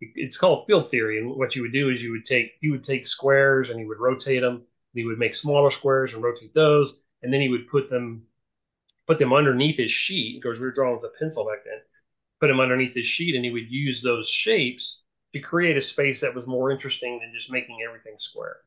it's 0.00 0.36
called 0.36 0.66
field 0.66 0.90
theory, 0.90 1.18
and 1.18 1.34
what 1.34 1.56
you 1.56 1.62
would 1.62 1.72
do 1.72 1.90
is 1.90 2.02
you 2.02 2.12
would 2.12 2.24
take 2.24 2.52
you 2.60 2.72
would 2.72 2.84
take 2.84 3.06
squares 3.06 3.70
and 3.70 3.80
you 3.80 3.88
would 3.88 4.00
rotate 4.00 4.42
them. 4.42 4.62
He 4.94 5.04
would 5.04 5.18
make 5.18 5.34
smaller 5.34 5.70
squares 5.70 6.14
and 6.14 6.22
rotate 6.22 6.54
those, 6.54 7.02
and 7.22 7.32
then 7.32 7.40
he 7.40 7.48
would 7.48 7.68
put 7.68 7.88
them 7.88 8.22
put 9.08 9.18
them 9.18 9.32
underneath 9.32 9.78
his 9.78 9.90
sheet 9.90 10.40
because 10.40 10.60
we 10.60 10.66
were 10.66 10.72
drawing 10.72 10.94
with 10.94 11.04
a 11.04 11.18
pencil 11.18 11.46
back 11.46 11.64
then. 11.64 11.80
Put 12.40 12.48
them 12.48 12.60
underneath 12.60 12.94
his 12.94 13.06
sheet, 13.06 13.34
and 13.34 13.44
he 13.44 13.50
would 13.50 13.70
use 13.70 14.02
those 14.02 14.28
shapes 14.28 15.06
to 15.32 15.40
create 15.40 15.76
a 15.76 15.80
space 15.80 16.20
that 16.20 16.34
was 16.34 16.46
more 16.46 16.70
interesting 16.70 17.18
than 17.18 17.32
just 17.34 17.50
making 17.50 17.78
everything 17.86 18.14
square. 18.18 18.58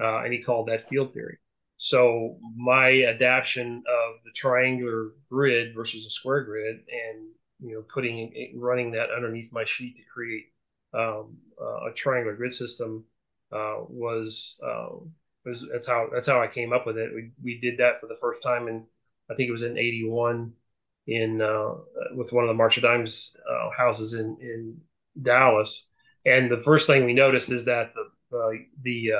Uh, 0.00 0.22
and 0.22 0.32
he 0.32 0.40
called 0.40 0.68
that 0.68 0.88
field 0.88 1.12
theory. 1.12 1.38
So 1.78 2.38
my 2.56 3.04
adaptation 3.04 3.78
of 3.88 4.22
the 4.24 4.30
triangular 4.34 5.12
grid 5.30 5.74
versus 5.74 6.06
a 6.06 6.10
square 6.10 6.44
grid, 6.44 6.76
and 6.76 7.28
you 7.60 7.74
know, 7.74 7.82
putting 7.82 8.52
running 8.56 8.92
that 8.92 9.10
underneath 9.10 9.52
my 9.52 9.64
sheet 9.64 9.96
to 9.96 10.02
create 10.12 10.46
um, 10.94 11.36
uh, 11.60 11.88
a 11.88 11.92
triangular 11.94 12.36
grid 12.36 12.52
system 12.52 13.04
uh, 13.52 13.78
was 13.88 14.60
uh, 14.64 14.88
was 15.44 15.66
that's 15.72 15.86
how 15.86 16.08
that's 16.12 16.26
how 16.26 16.40
I 16.40 16.46
came 16.46 16.72
up 16.72 16.86
with 16.86 16.98
it. 16.98 17.10
We 17.14 17.30
we 17.42 17.60
did 17.60 17.78
that 17.78 18.00
for 18.00 18.06
the 18.06 18.18
first 18.20 18.42
time, 18.42 18.68
and 18.68 18.84
I 19.30 19.34
think 19.34 19.48
it 19.48 19.52
was 19.52 19.62
in 19.62 19.78
'81 19.78 20.52
in 21.06 21.40
uh, 21.40 21.74
with 22.14 22.32
one 22.32 22.44
of 22.44 22.48
the 22.48 22.54
March 22.54 22.76
of 22.76 22.82
Dimes 22.82 23.36
uh, 23.50 23.70
houses 23.76 24.14
in 24.14 24.36
in 24.40 24.80
Dallas. 25.20 25.90
And 26.26 26.50
the 26.50 26.58
first 26.58 26.86
thing 26.86 27.04
we 27.04 27.14
noticed 27.14 27.50
is 27.50 27.64
that 27.66 27.92
the 27.94 28.36
uh, 28.36 28.50
the 28.82 29.12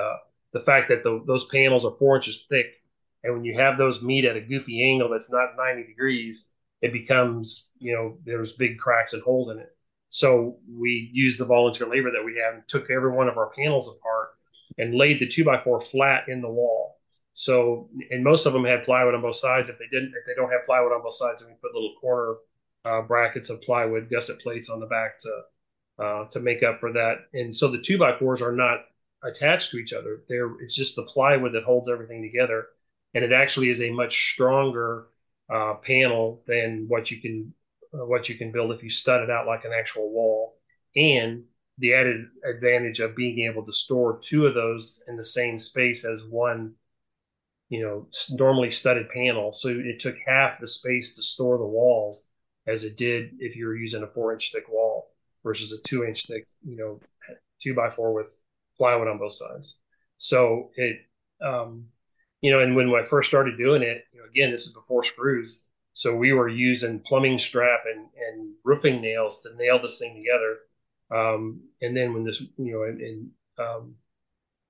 the 0.52 0.60
fact 0.60 0.89
that 0.89 1.02
the, 1.02 1.22
those 1.26 1.47
panels 1.47 1.85
are 1.85 1.93
four 1.93 2.16
inches 2.16 2.47
thick, 2.48 2.74
and 3.22 3.35
when 3.35 3.44
you 3.44 3.55
have 3.55 3.76
those 3.76 4.02
meet 4.02 4.24
at 4.24 4.36
a 4.36 4.40
goofy 4.40 4.90
angle 4.90 5.10
that's 5.10 5.32
not 5.32 5.56
90 5.56 5.86
degrees, 5.86 6.52
it 6.80 6.93
becomes, 6.93 7.72
you 7.78 7.94
know, 7.94 8.18
there's 8.24 8.55
big 8.55 8.78
cracks 8.78 9.12
and 9.12 9.22
holes 9.22 9.51
in 9.51 9.59
it. 9.59 9.74
So 10.09 10.59
we 10.70 11.10
used 11.12 11.39
the 11.39 11.44
volunteer 11.44 11.86
labor 11.86 12.10
that 12.12 12.24
we 12.24 12.40
had 12.43 12.55
and 12.55 12.62
took 12.66 12.90
every 12.90 13.10
one 13.10 13.28
of 13.28 13.36
our 13.36 13.51
panels 13.51 13.94
apart 13.94 14.28
and 14.78 14.94
laid 14.94 15.18
the 15.18 15.26
two 15.26 15.44
by 15.44 15.59
four 15.59 15.80
flat 15.80 16.28
in 16.28 16.40
the 16.40 16.48
wall. 16.48 16.97
So, 17.39 17.89
and 18.10 18.24
most 18.24 18.47
of 18.47 18.52
them 18.52 18.65
had 18.65 18.82
plywood 18.82 19.15
on 19.15 19.23
both 19.23 19.36
sides. 19.36 19.69
If 19.69 19.78
they 19.78 19.86
didn't, 19.93 20.12
if 20.19 20.27
they 20.27 20.35
don't 20.35 20.51
have 20.51 20.65
plywood 20.65 20.90
on 20.90 21.05
both 21.05 21.15
sides, 21.15 21.40
then 21.40 21.52
we 21.52 21.56
put 21.62 21.73
little 21.73 21.94
corner 22.01 22.35
uh, 22.85 23.02
brackets 23.02 23.48
of 23.48 23.62
plywood, 23.62 24.10
gusset 24.10 24.40
plates 24.40 24.69
on 24.69 24.81
the 24.81 24.86
back 24.86 25.19
to 25.20 25.43
uh, 26.02 26.24
to 26.31 26.40
make 26.40 26.65
up 26.65 26.81
for 26.81 26.93
that. 26.94 27.19
And 27.35 27.55
so 27.55 27.69
the 27.69 27.78
two 27.78 27.97
by 27.97 28.19
fours 28.19 28.43
are 28.43 28.51
not 28.51 28.86
attached 29.23 29.70
to 29.70 29.77
each 29.77 29.93
other. 29.93 30.24
They're 30.28 30.51
it's 30.60 30.74
just 30.74 30.97
the 30.97 31.05
plywood 31.05 31.52
that 31.52 31.62
holds 31.62 31.89
everything 31.89 32.23
together, 32.23 32.66
and 33.15 33.23
it 33.23 33.31
actually 33.31 33.69
is 33.69 33.82
a 33.82 33.90
much 33.90 34.32
stronger 34.32 35.06
uh, 35.48 35.74
panel 35.74 36.43
than 36.44 36.86
what 36.89 37.12
you 37.12 37.20
can 37.20 37.55
uh, 37.94 38.05
what 38.05 38.28
you 38.28 38.35
can 38.35 38.51
build 38.51 38.73
if 38.73 38.82
you 38.82 38.90
stud 38.90 39.23
it 39.23 39.31
out 39.31 39.47
like 39.47 39.65
an 39.65 39.73
actual 39.73 40.10
wall. 40.10 40.59
And 40.97 41.44
the 41.78 41.94
added 41.94 42.27
advantage 42.44 42.98
of 42.98 43.15
being 43.15 43.48
able 43.48 43.65
to 43.65 43.73
store 43.73 44.19
two 44.20 44.48
of 44.48 44.55
those 44.55 45.05
in 45.06 45.16
the 45.16 45.23
same 45.23 45.56
space 45.56 46.05
as 46.05 46.24
one, 46.24 46.74
you 47.69 47.82
know, 47.82 48.09
normally 48.31 48.70
studded 48.70 49.09
panel. 49.11 49.53
So 49.53 49.69
it 49.69 50.01
took 50.01 50.16
half 50.27 50.61
the 50.61 50.66
space 50.66 51.15
to 51.15 51.23
store 51.23 51.59
the 51.59 51.66
walls 51.66 52.28
as 52.66 52.85
it 52.85 52.97
did 52.97 53.31
if 53.39 53.57
you 53.57 53.66
were 53.66 53.77
using 53.77 54.03
a 54.03 54.07
four 54.07 54.32
inch 54.32 54.53
thick 54.53 54.69
wall 54.69 55.11
versus 55.45 55.73
a 55.73 55.78
two 55.82 56.05
inch 56.05 56.27
thick, 56.27 56.45
you 56.65 56.77
know, 56.77 57.01
two 57.61 57.74
by 57.74 57.90
four 57.90 58.12
with 58.12 58.40
plywood 58.77 59.09
on 59.09 59.19
both 59.19 59.35
sides. 59.35 59.81
So 60.16 60.70
it, 60.77 60.97
um, 61.40 61.86
you 62.40 62.51
know, 62.51 62.61
and 62.61 62.74
when 62.77 62.89
I 62.90 63.03
first 63.03 63.28
started 63.28 63.59
doing 63.59 63.82
it, 63.82 64.05
you 64.12 64.20
know, 64.20 64.27
again, 64.28 64.51
this 64.51 64.66
is 64.66 64.73
before 64.73 65.03
screws. 65.03 65.65
So 65.93 66.15
we 66.15 66.32
were 66.32 66.49
using 66.49 67.01
plumbing 67.01 67.39
strap 67.39 67.81
and, 67.93 68.07
and 68.28 68.55
roofing 68.65 69.01
nails 69.01 69.40
to 69.40 69.57
nail 69.57 69.81
this 69.81 69.99
thing 69.99 70.15
together. 70.15 70.59
Um, 71.11 71.62
and 71.82 71.97
then 71.97 72.15
when 72.15 72.24
this, 72.24 72.40
you 72.57 72.73
know, 72.73 72.82
and, 72.85 73.01
and, 73.01 73.31
um, 73.59 73.95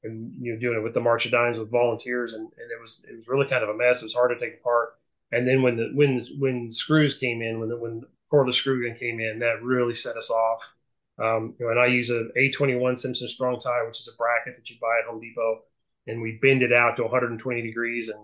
and 0.04 0.32
you 0.40 0.52
know, 0.52 0.58
doing 0.60 0.78
it 0.78 0.82
with 0.82 0.94
the 0.94 1.00
March 1.00 1.26
of 1.26 1.32
Dimes 1.32 1.58
with 1.58 1.70
volunteers, 1.70 2.32
and, 2.32 2.42
and 2.42 2.70
it 2.70 2.80
was 2.80 3.04
it 3.08 3.16
was 3.16 3.28
really 3.28 3.46
kind 3.46 3.62
of 3.62 3.70
a 3.70 3.76
mess. 3.76 4.02
It 4.02 4.06
was 4.06 4.14
hard 4.14 4.30
to 4.30 4.44
take 4.44 4.60
apart. 4.60 4.98
And 5.32 5.46
then 5.46 5.62
when 5.62 5.76
the 5.76 5.90
when 5.94 6.24
when 6.38 6.70
screws 6.70 7.16
came 7.18 7.42
in, 7.42 7.60
when 7.60 7.68
the 7.68 7.76
when 7.76 8.02
cordless 8.32 8.54
screw 8.54 8.86
gun 8.86 8.96
came 8.96 9.20
in, 9.20 9.40
that 9.40 9.62
really 9.62 9.94
set 9.94 10.16
us 10.16 10.30
off. 10.30 10.72
Um, 11.18 11.54
you 11.58 11.66
know, 11.66 11.72
and 11.72 11.80
I 11.80 11.86
use 11.86 12.10
a 12.10 12.28
A21 12.38 12.96
Simpson 12.96 13.26
Strong-Tie, 13.26 13.82
which 13.86 13.98
is 13.98 14.08
a 14.08 14.16
bracket 14.16 14.56
that 14.56 14.70
you 14.70 14.76
buy 14.80 15.00
at 15.02 15.10
Home 15.10 15.20
Depot, 15.20 15.62
and 16.06 16.22
we 16.22 16.38
bend 16.40 16.62
it 16.62 16.72
out 16.72 16.96
to 16.96 17.02
120 17.02 17.62
degrees 17.62 18.08
and 18.08 18.20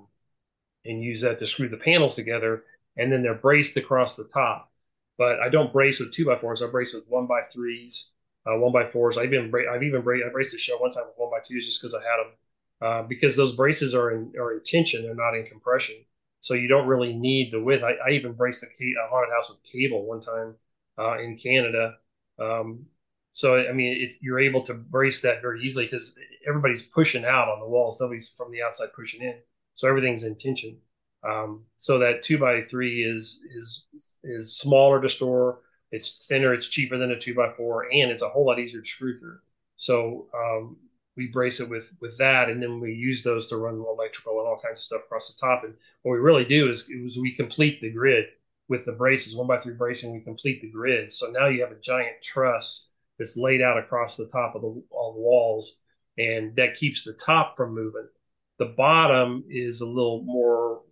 and 0.85 1.03
use 1.03 1.23
that 1.23 1.39
to 1.39 1.47
screw 1.47 1.69
the 1.69 1.77
panels 1.77 2.15
together, 2.15 2.65
and 2.97 3.11
then 3.11 3.23
they're 3.23 3.35
braced 3.35 3.77
across 3.77 4.17
the 4.17 4.29
top. 4.29 4.71
But 5.17 5.41
I 5.41 5.49
don't 5.49 5.73
brace 5.73 6.01
with 6.01 6.13
two 6.13 6.27
by 6.27 6.37
fours. 6.37 6.63
I 6.63 6.67
brace 6.67 6.93
with 6.93 7.09
one 7.09 7.27
by 7.27 7.43
threes, 7.43 8.11
uh, 8.47 8.57
one 8.59 8.73
by 8.73 8.85
fours. 8.87 9.19
I've 9.19 9.33
even 9.33 9.51
bra- 9.51 9.73
I've 9.73 9.83
even 9.83 10.03
bra- 10.03 10.27
I 10.27 10.31
braced 10.31 10.53
the 10.53 10.59
show 10.59 10.79
one 10.79 10.91
time 10.91 11.05
with 11.07 11.17
one 11.17 11.31
by 11.31 11.41
twos 11.45 11.67
just 11.67 11.81
because 11.81 11.95
I 11.95 12.03
had 12.03 12.25
them. 12.25 12.33
Uh, 12.83 13.03
because 13.07 13.37
those 13.37 13.55
braces 13.55 13.95
are 13.95 14.11
in 14.11 14.33
are 14.39 14.53
in 14.53 14.61
tension, 14.65 15.03
they're 15.03 15.15
not 15.15 15.35
in 15.37 15.45
compression, 15.47 15.97
so 16.41 16.55
you 16.55 16.69
don't 16.69 16.87
really 16.87 17.15
need 17.15 17.51
the 17.51 17.63
width. 17.63 17.83
I, 17.85 17.93
I 18.07 18.13
even 18.13 18.33
braced 18.33 18.63
a, 18.63 18.67
a 18.67 19.09
haunted 19.09 19.33
house 19.33 19.49
with 19.49 19.63
cable 19.63 20.05
one 20.07 20.21
time 20.21 20.55
uh, 20.99 21.19
in 21.19 21.37
Canada 21.37 21.97
um, 22.39 22.87
so 23.33 23.57
I 23.57 23.73
mean, 23.73 23.97
it's 24.01 24.23
you're 24.23 24.39
able 24.39 24.63
to 24.63 24.75
brace 24.75 25.21
that 25.23 25.43
very 25.43 25.63
easily 25.63 25.87
because 25.87 26.19
everybody's 26.47 26.83
pushing 26.83 27.25
out 27.25 27.49
on 27.49 27.61
the 27.61 27.67
walls. 27.67 27.97
Nobody's 28.01 28.29
from 28.29 28.53
the 28.53 28.63
outside 28.63 28.93
pushing 28.95 29.23
in, 29.23 29.37
so 29.75 29.89
everything's 29.89 30.25
in 30.25 30.37
tension. 30.37 30.79
Um, 31.25 31.65
so 31.77 31.99
that 32.01 32.23
two 32.23 32.39
by 32.39 32.61
three 32.63 33.03
is 33.03 33.41
is 33.57 33.87
is 34.23 34.57
smaller 34.57 35.01
to 35.01 35.09
store. 35.09 35.61
It's 35.95 36.27
thinner. 36.27 36.53
It's 36.53 36.69
cheaper 36.69 36.99
than 36.99 37.13
a 37.13 37.19
two 37.19 37.35
by 37.35 37.51
four, 37.57 37.85
and 37.93 38.11
it's 38.11 38.23
a 38.23 38.29
whole 38.29 38.47
lot 38.47 38.59
easier 38.59 38.81
to 38.81 38.87
screw 38.87 39.15
through. 39.15 39.39
So 39.77 40.29
um, 40.35 40.77
we 41.17 41.29
brace 41.29 41.61
it 41.61 41.69
with 41.69 41.97
with 42.01 42.19
that, 42.19 42.49
and 42.51 42.63
then 42.63 42.81
we 42.81 42.93
use 42.93 43.23
those 43.23 43.47
to 43.49 43.57
run 43.57 43.75
electrical 43.75 44.41
and 44.41 44.49
all 44.49 44.61
kinds 44.63 44.81
of 44.81 44.85
stuff 44.85 45.03
across 45.05 45.33
the 45.33 45.41
top. 45.41 45.65
And 45.65 45.75
what 46.03 46.13
we 46.13 46.19
really 46.19 46.45
do 46.45 46.69
is, 46.69 46.89
is 46.91 47.19
we 47.19 47.33
complete 47.33 47.81
the 47.81 47.91
grid 47.91 48.27
with 48.69 48.85
the 48.85 48.93
braces, 48.93 49.37
one 49.37 49.47
by 49.47 49.59
three 49.59 49.75
bracing, 49.75 50.13
we 50.13 50.21
complete 50.21 50.63
the 50.63 50.71
grid. 50.71 51.13
So 51.13 51.31
now 51.31 51.49
you 51.49 51.61
have 51.61 51.73
a 51.73 51.81
giant 51.81 52.23
truss 52.23 52.89
that's 53.19 53.37
laid 53.37 53.63
out 53.63 53.79
across 53.79 54.17
the 54.17 54.27
top 54.27 54.55
of 54.55 54.63
the, 54.63 54.83
all 54.91 55.13
the 55.13 55.21
walls, 55.21 55.81
and 56.19 56.57
that 56.57 56.75
keeps 56.75 57.05
the 57.05 57.13
top 57.13 57.57
from 57.57 57.75
moving. 57.75 58.09
The 58.59 58.75
bottom 58.77 59.45
is 59.49 59.81
a 59.81 59.87
little 59.87 60.23
more 60.25 60.83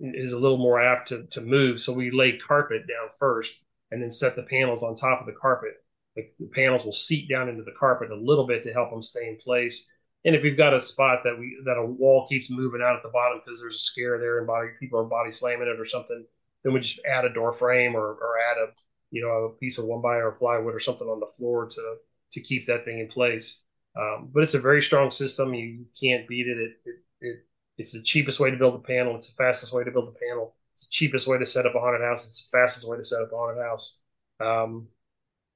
is 0.00 0.32
a 0.32 0.38
little 0.38 0.58
more 0.58 0.80
apt 0.82 1.08
to, 1.08 1.22
to 1.30 1.40
move. 1.40 1.80
So 1.80 1.92
we 1.92 2.10
lay 2.10 2.36
carpet 2.36 2.86
down 2.88 3.08
first 3.18 3.63
and 3.94 4.02
then 4.02 4.10
set 4.10 4.34
the 4.34 4.42
panels 4.42 4.82
on 4.82 4.96
top 4.96 5.20
of 5.20 5.26
the 5.26 5.40
carpet. 5.40 5.74
The, 6.16 6.28
the 6.40 6.48
panels 6.48 6.84
will 6.84 6.92
seat 6.92 7.28
down 7.28 7.48
into 7.48 7.62
the 7.62 7.74
carpet 7.78 8.10
a 8.10 8.16
little 8.16 8.46
bit 8.46 8.64
to 8.64 8.72
help 8.72 8.90
them 8.90 9.02
stay 9.02 9.28
in 9.28 9.36
place. 9.36 9.88
And 10.24 10.34
if 10.34 10.42
we've 10.42 10.56
got 10.56 10.74
a 10.74 10.80
spot 10.80 11.20
that 11.22 11.38
we 11.38 11.56
that 11.64 11.78
a 11.78 11.86
wall 11.86 12.26
keeps 12.26 12.50
moving 12.50 12.82
out 12.82 12.96
at 12.96 13.02
the 13.04 13.10
bottom 13.10 13.38
because 13.38 13.60
there's 13.60 13.76
a 13.76 13.78
scare 13.78 14.18
there 14.18 14.38
and 14.38 14.46
body 14.48 14.70
people 14.80 14.98
are 14.98 15.04
body 15.04 15.30
slamming 15.30 15.68
it 15.68 15.78
or 15.78 15.84
something, 15.84 16.24
then 16.64 16.72
we 16.72 16.80
just 16.80 17.04
add 17.06 17.24
a 17.24 17.32
door 17.32 17.52
frame 17.52 17.94
or, 17.94 18.14
or 18.14 18.34
add 18.50 18.56
a 18.58 18.72
you 19.10 19.22
know 19.22 19.44
a 19.44 19.50
piece 19.58 19.78
of 19.78 19.84
one 19.84 20.02
by 20.02 20.16
or 20.16 20.32
plywood 20.32 20.74
or 20.74 20.80
something 20.80 21.06
on 21.06 21.20
the 21.20 21.32
floor 21.38 21.66
to 21.66 21.96
to 22.32 22.40
keep 22.40 22.66
that 22.66 22.84
thing 22.84 22.98
in 22.98 23.06
place. 23.06 23.62
Um, 23.96 24.30
but 24.34 24.42
it's 24.42 24.54
a 24.54 24.58
very 24.58 24.82
strong 24.82 25.12
system. 25.12 25.54
You 25.54 25.84
can't 26.00 26.26
beat 26.26 26.48
it. 26.48 26.58
It, 26.58 26.72
it, 26.84 26.96
it. 27.20 27.36
It's 27.76 27.92
the 27.92 28.02
cheapest 28.02 28.40
way 28.40 28.50
to 28.50 28.56
build 28.56 28.74
a 28.74 28.78
panel. 28.78 29.14
It's 29.14 29.28
the 29.28 29.36
fastest 29.36 29.72
way 29.72 29.84
to 29.84 29.90
build 29.90 30.08
a 30.08 30.26
panel. 30.26 30.54
It's 30.74 30.88
the 30.88 30.90
cheapest 30.90 31.28
way 31.28 31.38
to 31.38 31.46
set 31.46 31.66
up 31.66 31.76
a 31.76 31.78
haunted 31.78 32.02
house. 32.02 32.26
It's 32.26 32.50
the 32.50 32.58
fastest 32.58 32.88
way 32.88 32.96
to 32.96 33.04
set 33.04 33.22
up 33.22 33.32
a 33.32 33.36
haunted 33.36 33.62
house. 33.62 34.00
Um, 34.40 34.88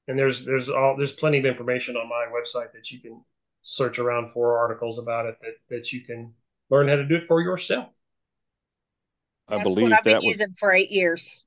and 0.06 0.16
there's 0.16 0.44
there's 0.44 0.68
all 0.68 0.96
there's 0.96 1.12
plenty 1.12 1.38
of 1.38 1.44
information 1.44 1.96
on 1.96 2.08
my 2.08 2.26
website 2.32 2.72
that 2.72 2.92
you 2.92 3.00
can 3.00 3.20
search 3.62 3.98
around 3.98 4.30
for 4.30 4.56
articles 4.56 5.00
about 5.00 5.26
it 5.26 5.36
that 5.40 5.54
that 5.70 5.92
you 5.92 6.02
can 6.02 6.32
learn 6.70 6.86
how 6.86 6.94
to 6.94 7.04
do 7.04 7.16
it 7.16 7.24
for 7.24 7.42
yourself. 7.42 7.88
I 9.48 9.56
That's 9.56 9.64
believe 9.64 9.90
what 9.90 9.94
I've 9.94 10.04
been 10.04 10.16
was... 10.18 10.24
using 10.24 10.54
for 10.56 10.72
eight 10.72 10.92
years. 10.92 11.44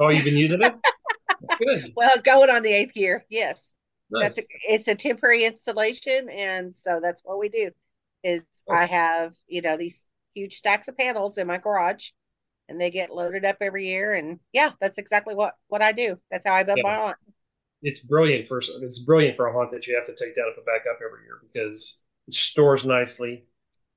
Oh, 0.00 0.08
you've 0.08 0.24
been 0.24 0.36
using 0.36 0.60
it? 0.60 0.74
Good. 1.58 1.92
Well, 1.94 2.18
going 2.24 2.50
on 2.50 2.62
the 2.62 2.72
eighth 2.72 2.96
year, 2.96 3.24
yes. 3.28 3.62
Nice. 4.10 4.34
That's 4.34 4.38
a, 4.38 4.42
it's 4.68 4.88
a 4.88 4.94
temporary 4.96 5.44
installation, 5.44 6.28
and 6.30 6.74
so 6.82 6.98
that's 7.00 7.20
what 7.22 7.38
we 7.38 7.48
do. 7.48 7.70
Is 8.24 8.42
oh. 8.68 8.74
I 8.74 8.86
have 8.86 9.34
you 9.46 9.62
know 9.62 9.76
these 9.76 10.02
huge 10.34 10.56
stacks 10.56 10.88
of 10.88 10.96
panels 10.96 11.38
in 11.38 11.46
my 11.46 11.58
garage, 11.58 12.10
and 12.68 12.80
they 12.80 12.90
get 12.90 13.14
loaded 13.14 13.44
up 13.44 13.56
every 13.60 13.88
year, 13.88 14.14
and 14.14 14.38
yeah, 14.52 14.72
that's 14.80 14.98
exactly 14.98 15.34
what 15.34 15.54
what 15.68 15.82
I 15.82 15.92
do. 15.92 16.18
That's 16.30 16.46
how 16.46 16.54
I 16.54 16.62
build 16.62 16.78
yeah. 16.78 16.84
my 16.84 16.94
haunt. 16.94 17.16
It's 17.82 18.00
brilliant 18.00 18.46
for 18.46 18.58
it's 18.58 19.00
brilliant 19.00 19.36
for 19.36 19.46
a 19.46 19.52
haunt 19.52 19.70
that 19.72 19.86
you 19.86 19.94
have 19.94 20.06
to 20.06 20.14
take 20.14 20.36
down 20.36 20.46
and 20.46 20.56
put 20.56 20.66
back 20.66 20.82
up 20.90 20.98
every 21.04 21.24
year 21.24 21.38
because 21.42 22.02
it 22.26 22.34
stores 22.34 22.86
nicely, 22.86 23.44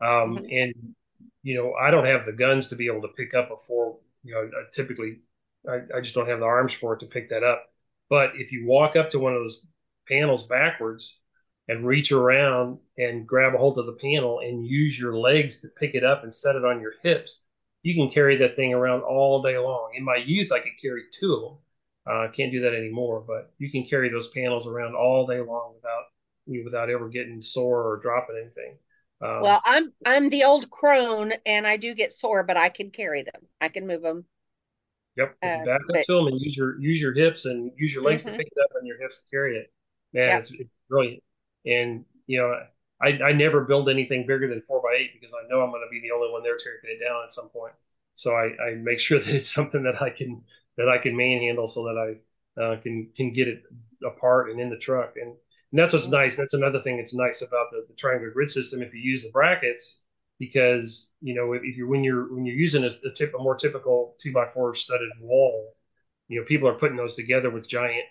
um, 0.02 0.38
mm-hmm. 0.38 0.46
and 0.52 0.96
you 1.44 1.56
know, 1.56 1.74
I 1.74 1.92
don't 1.92 2.06
have 2.06 2.26
the 2.26 2.34
guns 2.34 2.68
to 2.68 2.76
be 2.76 2.88
able 2.88 3.02
to 3.04 3.14
pick 3.16 3.34
up 3.34 3.52
a 3.52 3.56
four. 3.56 4.00
You 4.24 4.34
know, 4.34 4.42
I 4.42 4.64
typically, 4.74 5.20
I, 5.66 5.98
I 5.98 6.02
just 6.02 6.14
don't 6.14 6.28
have 6.28 6.40
the 6.40 6.46
arms 6.46 6.74
for 6.74 6.94
it 6.94 7.00
to 7.00 7.06
pick 7.06 7.30
that 7.30 7.44
up. 7.44 7.64
But 8.10 8.32
if 8.36 8.52
you 8.52 8.68
walk 8.68 8.98
up 8.98 9.10
to 9.12 9.20
one 9.20 9.34
of 9.34 9.42
those 9.42 9.66
panels 10.10 10.46
backwards 10.46 11.22
and 11.70 11.86
reach 11.86 12.12
around 12.12 12.80
and 12.98 13.26
grab 13.26 13.54
a 13.54 13.58
hold 13.58 13.78
of 13.78 13.86
the 13.86 13.94
panel 13.94 14.40
and 14.40 14.66
use 14.66 15.00
your 15.00 15.18
legs 15.18 15.62
to 15.62 15.70
pick 15.80 15.96
it 15.96 16.04
up 16.04 16.24
and 16.24 16.34
set 16.34 16.58
it 16.58 16.66
on 16.66 16.82
your 16.82 16.94
hips, 17.04 17.46
you 17.88 17.94
can 17.94 18.10
carry 18.10 18.36
that 18.36 18.58
thing 18.58 18.74
around 18.74 19.04
all 19.04 19.42
day 19.42 19.58
long. 19.58 19.92
In 19.96 20.04
my 20.04 20.18
youth, 20.18 20.52
I 20.52 20.60
could 20.60 20.78
carry 20.82 21.04
two 21.10 21.34
of 21.34 21.42
them. 21.42 21.58
Uh, 22.06 22.20
I 22.24 22.26
uh, 22.26 22.32
can't 22.32 22.52
do 22.52 22.60
that 22.60 22.74
anymore, 22.74 23.24
but 23.26 23.54
you 23.60 23.72
can 23.72 23.86
carry 23.86 24.10
those 24.10 24.28
panels 24.28 24.68
around 24.68 24.94
all 24.94 25.26
day 25.26 25.40
long 25.40 25.74
without 25.74 26.04
without 26.66 26.90
ever 26.90 27.08
getting 27.08 27.42
sore 27.42 27.90
or 27.90 27.98
dropping 28.02 28.36
anything. 28.42 28.78
Um, 29.22 29.42
well, 29.42 29.62
I'm 29.64 29.94
I'm 30.06 30.28
the 30.28 30.44
old 30.44 30.70
crone, 30.70 31.32
and 31.46 31.66
I 31.66 31.78
do 31.78 31.96
get 31.96 32.12
sore, 32.12 32.44
but 32.44 32.58
I 32.58 32.68
can 32.68 32.92
carry 32.92 33.24
them. 33.24 33.48
I 33.62 33.70
can 33.70 33.88
move 33.88 34.02
them. 34.02 34.26
Yep, 35.16 35.38
uh, 35.42 35.64
back 35.64 35.80
up 35.80 35.88
but, 35.88 36.04
to 36.04 36.14
them 36.14 36.28
and 36.28 36.42
use 36.42 36.58
your 36.58 36.78
use 36.82 37.02
your 37.02 37.14
hips 37.14 37.46
and 37.46 37.72
use 37.78 37.94
your 37.94 38.04
legs 38.04 38.24
mm-hmm. 38.24 38.34
to 38.34 38.38
pick 38.38 38.48
it 38.48 38.62
up 38.62 38.72
and 38.78 38.86
your 38.86 39.00
hips 39.00 39.24
to 39.24 39.30
carry 39.30 39.56
it. 39.56 39.72
Man, 40.12 40.28
yep. 40.28 40.40
it's, 40.40 40.52
it's, 40.52 40.70
brilliant. 40.90 41.24
And 41.66 42.04
you 42.26 42.40
know, 42.42 42.54
I 43.02 43.20
I 43.24 43.32
never 43.34 43.62
build 43.62 43.90
anything 43.90 44.26
bigger 44.26 44.48
than 44.48 44.62
four 44.62 44.82
by 44.82 44.98
eight 45.00 45.12
because 45.14 45.34
I 45.34 45.48
know 45.48 45.62
I'm 45.62 45.72
going 45.72 45.86
to 45.86 45.92
be 45.92 46.02
the 46.02 46.16
only 46.16 46.32
one 46.32 46.44
there 46.44 46.58
taking 46.58 46.96
it 46.96 47.04
down 47.04 47.24
at 47.24 47.34
some 47.34 47.50
point. 47.50 47.74
So 48.14 48.34
I, 48.34 48.50
I 48.62 48.76
make 48.76 49.00
sure 49.00 49.20
that 49.24 49.36
it's 49.36 49.54
something 49.54 49.84
that 49.84 50.02
I 50.02 50.10
can 50.10 50.44
that 50.78 50.90
I 50.90 50.98
can 50.98 51.16
manhandle 51.16 51.68
so 51.68 51.84
that 51.86 51.98
I 51.98 52.62
uh, 52.62 52.80
can 52.82 53.10
can 53.16 53.32
get 53.32 53.48
it 53.48 53.64
apart 54.06 54.50
and 54.50 54.60
in 54.60 54.70
the 54.70 54.78
truck. 54.78 55.14
And 55.22 55.36
and 55.72 55.80
that's 55.80 55.94
what's 55.94 56.08
nice. 56.08 56.36
That's 56.36 56.54
another 56.54 56.82
thing 56.82 56.98
that's 56.98 57.14
nice 57.14 57.42
about 57.42 57.68
the, 57.72 57.86
the 57.88 57.96
triangular 57.96 58.32
grid 58.32 58.50
system. 58.50 58.82
If 58.82 58.94
you 58.94 59.02
use 59.02 59.24
the 59.24 59.32
brackets, 59.32 60.04
because 60.40 61.12
you 61.22 61.36
know 61.36 61.54
if, 61.54 61.62
if 61.64 61.78
you're 61.78 61.88
when 61.88 62.04
you're 62.04 62.34
when 62.34 62.46
you're 62.46 62.56
using 62.56 62.84
a, 62.84 62.88
a, 62.88 63.12
tip 63.14 63.34
a 63.38 63.42
more 63.42 63.56
typical 63.56 64.16
two 64.20 64.32
by 64.32 64.48
four 64.48 64.74
studded 64.76 65.10
wall, 65.20 65.76
you 66.28 66.40
know 66.40 66.46
people 66.46 66.68
are 66.68 66.78
putting 66.78 66.98
those 66.98 67.16
together 67.16 67.50
with 67.50 67.68
giant 67.68 68.06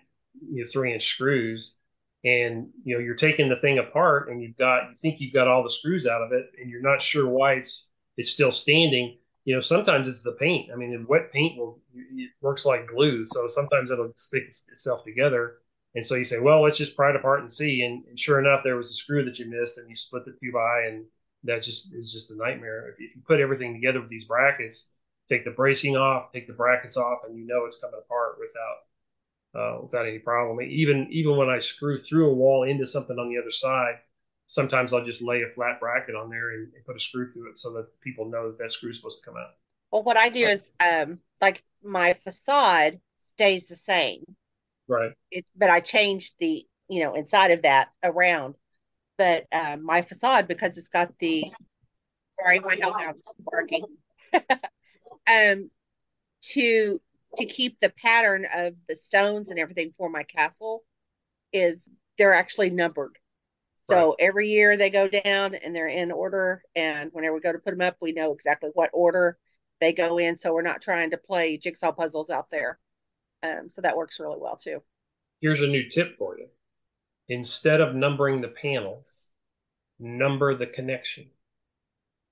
you 0.50 0.62
know 0.62 0.70
three 0.70 0.92
inch 0.92 1.04
screws, 1.04 1.76
and 2.24 2.68
you 2.84 2.94
know 2.94 3.01
you're 3.01 3.14
taking 3.14 3.48
the 3.48 3.56
thing 3.56 3.78
apart 3.78 4.28
and 4.28 4.43
you've 4.43 4.56
got 4.56 4.88
you 4.88 4.94
think 4.94 5.20
you've 5.20 5.34
got 5.34 5.48
all 5.48 5.62
the 5.62 5.70
screws 5.70 6.06
out 6.06 6.22
of 6.22 6.32
it, 6.32 6.47
and 6.60 6.70
you're 6.70 6.82
not 6.82 7.01
sure 7.01 7.28
why 7.28 7.55
it's 7.55 7.90
it's 8.16 8.30
still 8.30 8.51
standing. 8.51 9.18
You 9.44 9.55
know 9.55 9.60
sometimes 9.60 10.09
it's 10.09 10.22
the 10.22 10.32
paint. 10.32 10.70
I 10.72 10.76
mean, 10.76 11.06
wet 11.09 11.32
paint 11.32 11.59
will 11.59 11.80
it 11.94 12.30
works 12.40 12.66
like 12.66 12.88
glue, 12.88 13.24
so 13.24 13.47
sometimes 13.48 13.90
it'll 13.90 14.12
stick 14.16 14.44
itself 14.48 15.05
together 15.05 15.59
and 15.94 16.05
so 16.05 16.14
you 16.14 16.24
say, 16.24 16.38
well, 16.38 16.62
let's 16.62 16.76
just 16.76 16.94
pry 16.94 17.09
it 17.09 17.16
apart 17.16 17.40
and 17.40 17.51
see. 17.51 17.80
And, 17.80 18.05
and, 18.05 18.20
sure 18.20 18.38
enough, 18.38 18.62
there 18.62 18.76
was 18.76 18.90
a 18.90 18.93
screw 18.93 19.24
that 19.24 19.38
you 19.38 19.48
missed, 19.48 19.78
and 19.78 19.88
you 19.88 19.97
split 19.97 20.26
the 20.26 20.32
two 20.32 20.52
by 20.52 20.82
and 20.88 21.06
that 21.44 21.62
just 21.62 21.94
is 21.94 22.12
just 22.12 22.30
a 22.30 22.36
nightmare. 22.36 22.90
If, 22.90 22.97
if, 22.98 23.16
you 23.16 23.22
put 23.26 23.40
everything 23.40 23.72
together 23.72 24.01
with 24.01 24.10
these 24.10 24.24
brackets, 24.24 24.90
take 25.28 25.44
the 25.44 25.51
bracing 25.51 25.97
off, 25.97 26.32
take 26.32 26.47
the 26.47 26.52
brackets 26.52 26.97
off, 26.97 27.20
and 27.24 27.36
you 27.36 27.47
know 27.47 27.64
it's 27.64 27.78
coming 27.78 27.98
apart 27.98 28.36
without 28.38 28.76
uh, 29.57 29.78
without 29.83 30.07
any 30.07 30.19
problem. 30.19 30.61
Even 30.61 31.09
even 31.11 31.37
when 31.37 31.49
I 31.49 31.59
screw 31.59 31.99
through 31.99 32.31
a 32.31 32.35
wall 32.35 32.65
into 32.65 32.87
something 32.87 33.19
on 33.19 33.28
the 33.28 33.39
other 33.39 33.51
side, 33.51 33.97
sometimes 34.47 34.93
I'll 34.93 35.05
just 35.05 35.23
lay 35.23 35.43
a 35.43 35.55
flat 35.55 35.81
bracket 35.81 36.15
on 36.15 36.31
there 36.31 36.51
and, 36.53 36.73
and, 36.74 36.85
put 36.85 36.97
a 36.97 37.01
screw 37.01 37.27
through 37.27 37.51
it 37.51 37.59
so 37.59 37.73
that 37.73 38.01
people 38.01 38.27
know 38.27 38.51
that 38.51 38.59
that 38.59 38.70
screw 38.70 38.91
is 38.91 38.97
supposed 38.97 39.23
to 39.23 39.31
come 39.31 39.37
out. 39.37 39.55
Well, 39.91 40.03
what 40.03 40.16
I 40.16 40.28
do 40.28 40.47
is, 40.47 40.70
um, 40.81 41.20
like 41.41 41.62
my 41.83 42.15
facade 42.24 43.01
stays 43.19 43.66
the 43.66 43.77
same. 43.77 44.24
Right. 44.89 45.12
It, 45.31 45.47
but 45.57 45.70
I 45.70 45.81
change 45.81 46.35
the, 46.39 46.66
you 46.89 47.03
know, 47.03 47.15
inside 47.15 47.51
of 47.51 47.62
that 47.62 47.89
around. 48.03 48.55
But 49.19 49.47
um, 49.53 49.85
my 49.85 50.03
facade, 50.03 50.47
because 50.47 50.77
it's 50.77 50.89
got 50.89 51.12
the, 51.19 51.45
sorry, 52.39 52.61
my 52.61 52.77
house 52.77 53.23
barking, 53.41 53.87
um, 55.27 55.70
to 56.43 57.01
to 57.36 57.46
keep 57.46 57.78
the 57.80 57.92
pattern 58.02 58.46
of 58.54 58.74
the 58.88 58.96
stones 58.96 59.50
and 59.50 59.58
everything 59.58 59.92
for 59.96 60.08
my 60.08 60.22
castle 60.22 60.82
is 61.52 61.88
they're 62.18 62.34
actually 62.34 62.70
numbered. 62.70 63.18
So 63.88 64.08
right. 64.08 64.16
every 64.18 64.48
year 64.48 64.76
they 64.76 64.90
go 64.90 65.08
down 65.08 65.54
and 65.54 65.74
they're 65.74 65.88
in 65.88 66.10
order. 66.10 66.62
And 66.74 67.10
whenever 67.12 67.34
we 67.34 67.40
go 67.40 67.52
to 67.52 67.58
put 67.58 67.70
them 67.70 67.86
up, 67.86 67.96
we 68.00 68.12
know 68.12 68.32
exactly 68.32 68.70
what 68.74 68.90
order 68.92 69.38
they 69.80 69.92
go 69.92 70.18
in. 70.18 70.36
So 70.36 70.52
we're 70.52 70.62
not 70.62 70.82
trying 70.82 71.10
to 71.10 71.16
play 71.16 71.56
jigsaw 71.56 71.92
puzzles 71.92 72.30
out 72.30 72.50
there. 72.50 72.78
Um, 73.42 73.68
so 73.70 73.82
that 73.82 73.96
works 73.96 74.18
really 74.18 74.38
well 74.40 74.56
too. 74.56 74.82
Here's 75.40 75.62
a 75.62 75.68
new 75.68 75.88
tip 75.88 76.14
for 76.14 76.38
you. 76.38 76.48
Instead 77.28 77.80
of 77.80 77.94
numbering 77.94 78.40
the 78.40 78.48
panels, 78.48 79.30
number 79.98 80.54
the 80.54 80.66
connection. 80.66 81.26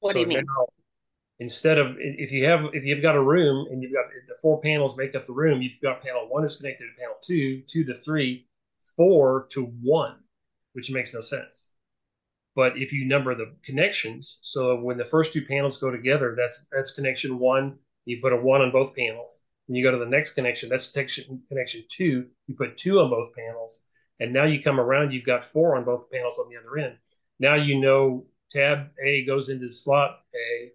What 0.00 0.12
so 0.12 0.14
do 0.14 0.20
you 0.20 0.26
mean? 0.26 0.44
Now, 0.46 0.66
instead 1.38 1.78
of 1.78 1.96
if 1.98 2.30
you 2.32 2.44
have 2.46 2.66
if 2.72 2.84
you've 2.84 3.02
got 3.02 3.16
a 3.16 3.22
room 3.22 3.66
and 3.70 3.82
you've 3.82 3.92
got 3.92 4.06
the 4.26 4.36
four 4.40 4.60
panels 4.60 4.96
make 4.96 5.14
up 5.14 5.24
the 5.26 5.32
room, 5.32 5.62
you've 5.62 5.80
got 5.82 6.02
panel 6.02 6.28
one 6.28 6.44
is 6.44 6.56
connected 6.56 6.84
to 6.84 7.00
panel 7.00 7.16
two, 7.22 7.62
two 7.66 7.84
to 7.84 7.94
three, 7.94 8.46
four 8.96 9.46
to 9.50 9.64
one, 9.82 10.16
which 10.72 10.90
makes 10.90 11.14
no 11.14 11.20
sense. 11.20 11.76
But 12.54 12.78
if 12.78 12.92
you 12.92 13.06
number 13.06 13.34
the 13.34 13.54
connections, 13.64 14.38
so 14.42 14.80
when 14.80 14.96
the 14.96 15.04
first 15.04 15.32
two 15.32 15.44
panels 15.44 15.78
go 15.78 15.90
together, 15.90 16.34
that's 16.36 16.66
that's 16.72 16.94
connection 16.94 17.38
one. 17.38 17.78
You 18.04 18.20
put 18.22 18.32
a 18.32 18.36
one 18.36 18.60
on 18.60 18.70
both 18.70 18.94
panels. 18.94 19.40
And 19.66 19.76
you 19.76 19.82
go 19.82 19.90
to 19.90 19.98
the 19.98 20.10
next 20.10 20.34
connection, 20.34 20.68
that's 20.68 20.90
connection 20.90 21.42
connection 21.48 21.84
two. 21.88 22.26
You 22.46 22.54
put 22.54 22.76
two 22.76 23.00
on 23.00 23.08
both 23.08 23.34
panels, 23.34 23.86
and 24.20 24.32
now 24.32 24.44
you 24.44 24.62
come 24.62 24.78
around, 24.78 25.12
you've 25.12 25.24
got 25.24 25.42
four 25.42 25.76
on 25.76 25.84
both 25.84 26.10
panels 26.10 26.38
on 26.38 26.50
the 26.50 26.58
other 26.58 26.76
end. 26.76 26.98
Now 27.38 27.54
you 27.54 27.80
know 27.80 28.26
tab 28.50 28.90
A 29.02 29.24
goes 29.24 29.48
into 29.48 29.72
slot 29.72 30.20
A, 30.34 30.72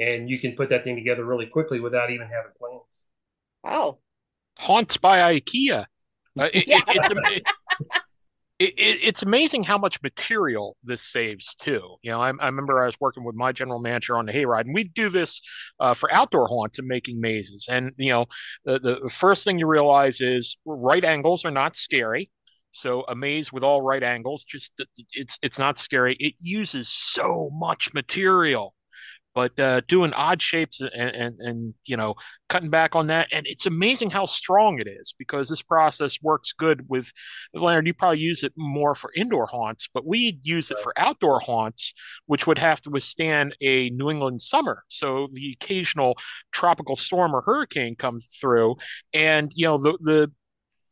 and 0.00 0.28
you 0.30 0.38
can 0.38 0.52
put 0.56 0.68
that 0.70 0.84
thing 0.84 0.96
together 0.96 1.24
really 1.24 1.46
quickly 1.46 1.80
without 1.80 2.10
even 2.10 2.26
having 2.26 2.52
plans. 2.58 3.08
Oh, 3.64 3.98
haunts 4.58 4.96
by 4.96 5.34
IKEA. 5.34 5.84
Uh, 6.38 6.48
it, 6.52 6.66
yeah. 6.66 6.80
it, 6.88 6.98
it's 7.00 7.42
it, 8.60 8.74
it's 8.76 9.22
amazing 9.22 9.64
how 9.64 9.78
much 9.78 10.02
material 10.02 10.76
this 10.82 11.02
saves 11.02 11.54
too. 11.54 11.96
You 12.02 12.10
know, 12.12 12.20
I, 12.20 12.28
I, 12.28 12.46
remember 12.46 12.82
I 12.82 12.86
was 12.86 13.00
working 13.00 13.24
with 13.24 13.34
my 13.34 13.52
general 13.52 13.80
manager 13.80 14.16
on 14.16 14.26
the 14.26 14.32
hayride, 14.32 14.66
and 14.66 14.74
we'd 14.74 14.92
do 14.94 15.08
this 15.08 15.40
uh, 15.80 15.94
for 15.94 16.12
outdoor 16.12 16.46
haunts 16.46 16.78
and 16.78 16.86
making 16.86 17.20
mazes. 17.20 17.68
And 17.70 17.92
you 17.96 18.12
know, 18.12 18.26
the, 18.64 18.78
the 18.78 19.08
first 19.08 19.44
thing 19.44 19.58
you 19.58 19.66
realize 19.66 20.20
is 20.20 20.56
right 20.66 21.04
angles 21.04 21.44
are 21.44 21.50
not 21.50 21.74
scary. 21.74 22.30
So 22.72 23.04
a 23.08 23.16
maze 23.16 23.52
with 23.52 23.64
all 23.64 23.82
right 23.82 24.02
angles, 24.02 24.44
just 24.44 24.80
it's 25.14 25.38
it's 25.42 25.58
not 25.58 25.78
scary. 25.78 26.16
It 26.20 26.34
uses 26.38 26.88
so 26.88 27.50
much 27.52 27.92
material 27.94 28.74
but 29.34 29.58
uh, 29.60 29.80
doing 29.86 30.12
odd 30.14 30.42
shapes 30.42 30.80
and, 30.80 30.92
and, 30.92 31.38
and 31.38 31.74
you 31.86 31.96
know 31.96 32.14
cutting 32.48 32.70
back 32.70 32.96
on 32.96 33.06
that. 33.08 33.28
And 33.32 33.46
it's 33.46 33.66
amazing 33.66 34.10
how 34.10 34.26
strong 34.26 34.80
it 34.80 34.88
is 34.88 35.14
because 35.18 35.48
this 35.48 35.62
process 35.62 36.18
works 36.22 36.52
good 36.52 36.84
with 36.88 37.12
Leonard 37.54 37.86
you 37.86 37.94
probably 37.94 38.18
use 38.18 38.42
it 38.42 38.52
more 38.56 38.94
for 38.94 39.10
indoor 39.16 39.46
haunts 39.46 39.88
but 39.92 40.06
we 40.06 40.38
use 40.42 40.70
it 40.70 40.78
for 40.80 40.92
outdoor 40.98 41.40
haunts 41.40 41.92
which 42.26 42.46
would 42.46 42.58
have 42.58 42.80
to 42.82 42.90
withstand 42.90 43.56
a 43.60 43.90
New 43.90 44.10
England 44.10 44.40
summer. 44.40 44.84
So 44.88 45.28
the 45.32 45.56
occasional 45.60 46.16
tropical 46.52 46.96
storm 46.96 47.34
or 47.34 47.42
hurricane 47.42 47.96
comes 47.96 48.26
through 48.40 48.76
and 49.12 49.52
you 49.54 49.66
know 49.66 49.78
the 49.78 49.92
the 50.00 50.32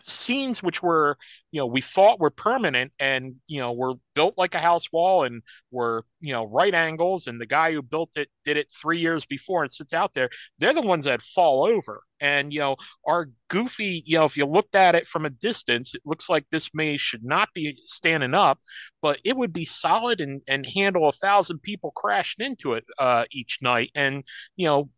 scenes 0.03 0.63
which 0.63 0.83
were 0.83 1.17
you 1.51 1.61
know 1.61 1.67
we 1.67 1.81
thought 1.81 2.21
were 2.21 2.31
permanent 2.31 2.93
and 2.99 3.35
you 3.47 3.61
know 3.61 3.73
were 3.73 3.95
built 4.15 4.35
like 4.39 4.55
a 4.55 4.59
house 4.61 4.91
wall 4.93 5.25
and 5.25 5.43
were 5.71 6.05
you 6.21 6.33
know 6.33 6.45
right 6.45 6.75
angles. 6.75 7.27
And 7.27 7.41
the 7.41 7.47
guy 7.47 7.73
who 7.73 7.83
built 7.83 8.11
it 8.17 8.29
did 8.45 8.57
it 8.57 8.71
three 8.71 8.99
years 9.01 9.27
before 9.27 9.63
and 9.63 9.73
sits 9.73 9.93
out 9.93 10.15
there. 10.15 10.31
They're 10.59 10.75
the 10.75 10.81
ones 10.83 11.05
that 11.05 11.23
fall 11.23 11.67
over. 11.67 12.03
And 12.21 12.53
you 12.53 12.61
know 12.61 12.77
our 13.07 13.29
goofy 13.49 14.03
you 14.05 14.19
know 14.19 14.25
if 14.25 14.37
you 14.37 14.45
looked 14.45 14.75
at 14.75 14.95
it 14.95 15.07
from 15.07 15.25
a 15.25 15.31
distance 15.31 15.95
it 15.95 16.03
looks 16.05 16.29
like 16.29 16.45
this 16.51 16.71
maze 16.75 17.01
should 17.01 17.25
not 17.25 17.49
be 17.55 17.73
standing 17.85 18.35
up 18.35 18.59
but 19.03 19.19
it 19.25 19.37
would 19.37 19.53
be 19.53 19.65
solid 19.65 20.21
and 20.21 20.43
and 20.49 20.67
handle 20.67 21.09
a 21.09 21.13
thousand 21.13 21.63
people 21.63 21.93
crashing 21.93 22.45
into 22.45 22.75
it 22.75 22.85
uh, 22.99 23.25
each 23.31 23.59
night. 23.63 23.91
And 23.95 24.25
you 24.57 24.67
know 24.67 24.91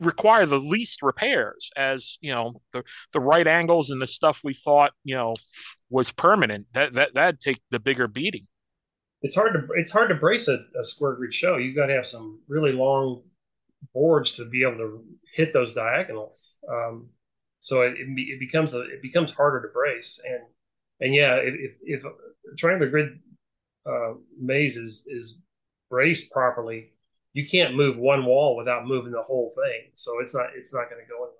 require 0.00 0.46
the 0.46 0.60
least 0.60 1.02
repairs 1.02 1.70
as 1.76 2.18
you 2.20 2.32
know 2.32 2.54
the 2.72 2.82
the 3.12 3.20
right 3.20 3.46
angles 3.46 3.90
and 3.90 4.00
the 4.00 4.06
stuff 4.06 4.40
we 4.44 4.54
thought 4.54 4.92
you 5.04 5.14
know 5.14 5.34
was 5.90 6.12
permanent. 6.12 6.66
That 6.74 6.92
that 6.94 7.14
that'd 7.14 7.40
take 7.40 7.58
the 7.70 7.80
bigger 7.80 8.08
beating. 8.08 8.46
It's 9.22 9.34
hard 9.34 9.54
to 9.54 9.66
it's 9.74 9.90
hard 9.90 10.08
to 10.10 10.14
brace 10.14 10.48
a, 10.48 10.64
a 10.78 10.84
square 10.84 11.14
grid 11.14 11.34
show 11.34 11.56
you 11.56 11.74
got 11.74 11.86
to 11.86 11.94
have 11.94 12.06
some 12.06 12.40
really 12.48 12.72
long 12.72 13.22
boards 13.94 14.32
to 14.32 14.48
be 14.48 14.62
able 14.62 14.78
to 14.78 15.04
hit 15.34 15.52
those 15.52 15.72
diagonals. 15.72 16.56
Um, 16.68 17.08
so 17.60 17.82
it, 17.82 17.96
it 17.98 18.40
becomes 18.40 18.74
a, 18.74 18.82
it 18.82 19.02
becomes 19.02 19.32
harder 19.32 19.66
to 19.66 19.72
brace. 19.72 20.20
And 20.24 20.42
and 21.00 21.14
yeah 21.14 21.36
if 21.36 21.80
if, 21.82 22.04
if 22.04 22.56
triangular 22.56 22.90
grid 22.90 23.18
uh, 23.86 24.14
maze 24.38 24.76
is 24.76 25.06
is 25.08 25.40
braced 25.90 26.30
properly 26.32 26.92
you 27.32 27.46
can't 27.46 27.74
move 27.74 27.98
one 27.98 28.24
wall 28.24 28.56
without 28.56 28.86
moving 28.86 29.12
the 29.12 29.22
whole 29.22 29.48
thing. 29.48 29.90
So 29.94 30.20
it's 30.20 30.34
not 30.34 30.46
it's 30.56 30.74
not 30.74 30.90
going 30.90 31.02
to 31.02 31.08
go 31.08 31.16
anywhere. 31.16 31.34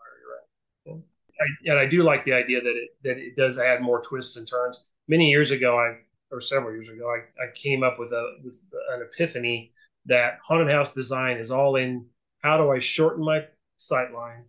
You're 0.86 0.94
right. 0.94 1.02
I, 1.40 1.70
and 1.70 1.78
I 1.78 1.86
do 1.86 2.02
like 2.02 2.24
the 2.24 2.32
idea 2.32 2.60
that 2.60 2.76
it 2.76 2.90
that 3.04 3.18
it 3.18 3.36
does 3.36 3.58
add 3.58 3.80
more 3.80 4.00
twists 4.02 4.36
and 4.36 4.46
turns. 4.46 4.84
Many 5.08 5.30
years 5.30 5.50
ago, 5.50 5.78
I 5.78 5.96
or 6.30 6.40
several 6.40 6.72
years 6.72 6.88
ago, 6.88 7.08
I, 7.08 7.42
I 7.42 7.50
came 7.54 7.82
up 7.82 7.98
with 7.98 8.12
a 8.12 8.36
with 8.44 8.60
an 8.90 9.02
epiphany 9.02 9.72
that 10.06 10.38
haunted 10.42 10.70
house 10.70 10.92
design 10.92 11.38
is 11.38 11.50
all 11.50 11.76
in 11.76 12.06
how 12.42 12.56
do 12.56 12.70
I 12.70 12.78
shorten 12.78 13.24
my 13.24 13.44
sight 13.76 14.12
line 14.12 14.44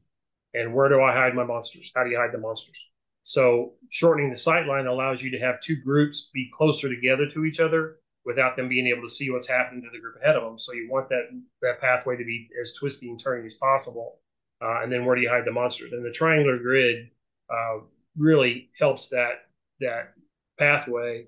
and 0.53 0.73
where 0.73 0.89
do 0.89 1.01
I 1.01 1.13
hide 1.13 1.35
my 1.35 1.43
monsters? 1.43 1.91
How 1.95 2.03
do 2.03 2.09
you 2.09 2.17
hide 2.17 2.31
the 2.31 2.37
monsters? 2.37 2.85
So 3.23 3.73
shortening 3.89 4.31
the 4.31 4.37
sight 4.37 4.65
line 4.67 4.87
allows 4.87 5.21
you 5.21 5.31
to 5.31 5.39
have 5.39 5.59
two 5.59 5.75
groups 5.75 6.29
be 6.33 6.49
closer 6.55 6.89
together 6.89 7.27
to 7.29 7.45
each 7.45 7.59
other 7.59 7.97
without 8.29 8.55
them 8.55 8.69
being 8.69 8.85
able 8.85 9.01
to 9.01 9.09
see 9.09 9.31
what's 9.31 9.49
happening 9.49 9.81
to 9.81 9.89
the 9.91 9.99
group 9.99 10.15
ahead 10.21 10.35
of 10.35 10.43
them. 10.43 10.59
So 10.59 10.73
you 10.73 10.87
want 10.87 11.09
that 11.09 11.29
that 11.63 11.81
pathway 11.81 12.15
to 12.15 12.23
be 12.23 12.47
as 12.61 12.73
twisty 12.73 13.09
and 13.09 13.19
turning 13.19 13.43
as 13.47 13.55
possible. 13.55 14.19
Uh, 14.61 14.83
and 14.83 14.91
then 14.91 15.03
where 15.03 15.15
do 15.15 15.21
you 15.23 15.29
hide 15.29 15.45
the 15.45 15.51
monsters? 15.51 15.93
And 15.93 16.05
the 16.05 16.11
triangular 16.11 16.59
grid 16.59 17.09
uh, 17.49 17.79
really 18.15 18.69
helps 18.77 19.09
that 19.09 19.47
that 19.79 20.13
pathway 20.59 21.25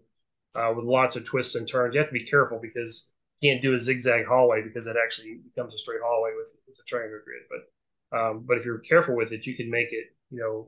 uh, 0.53 0.71
with 0.75 0.85
lots 0.85 1.15
of 1.15 1.25
twists 1.25 1.55
and 1.55 1.67
turns. 1.67 1.95
You 1.95 2.01
have 2.01 2.09
to 2.09 2.13
be 2.13 2.23
careful 2.23 2.59
because 2.61 3.09
you 3.39 3.49
can't 3.49 3.63
do 3.63 3.73
a 3.73 3.79
zigzag 3.79 4.27
hallway 4.27 4.61
because 4.61 4.85
it 4.85 4.95
actually 5.03 5.39
becomes 5.43 5.73
a 5.73 5.79
straight 5.79 6.01
hallway 6.05 6.33
with, 6.37 6.55
with 6.67 6.77
a 6.79 6.85
triangular 6.87 7.23
grid. 7.25 7.41
But 7.49 7.61
um, 8.15 8.45
but 8.47 8.57
if 8.57 8.65
you're 8.65 8.77
careful 8.77 9.15
with 9.15 9.31
it, 9.31 9.47
you 9.47 9.55
can 9.55 9.71
make 9.71 9.91
it 9.91 10.05
you 10.29 10.39
know 10.39 10.67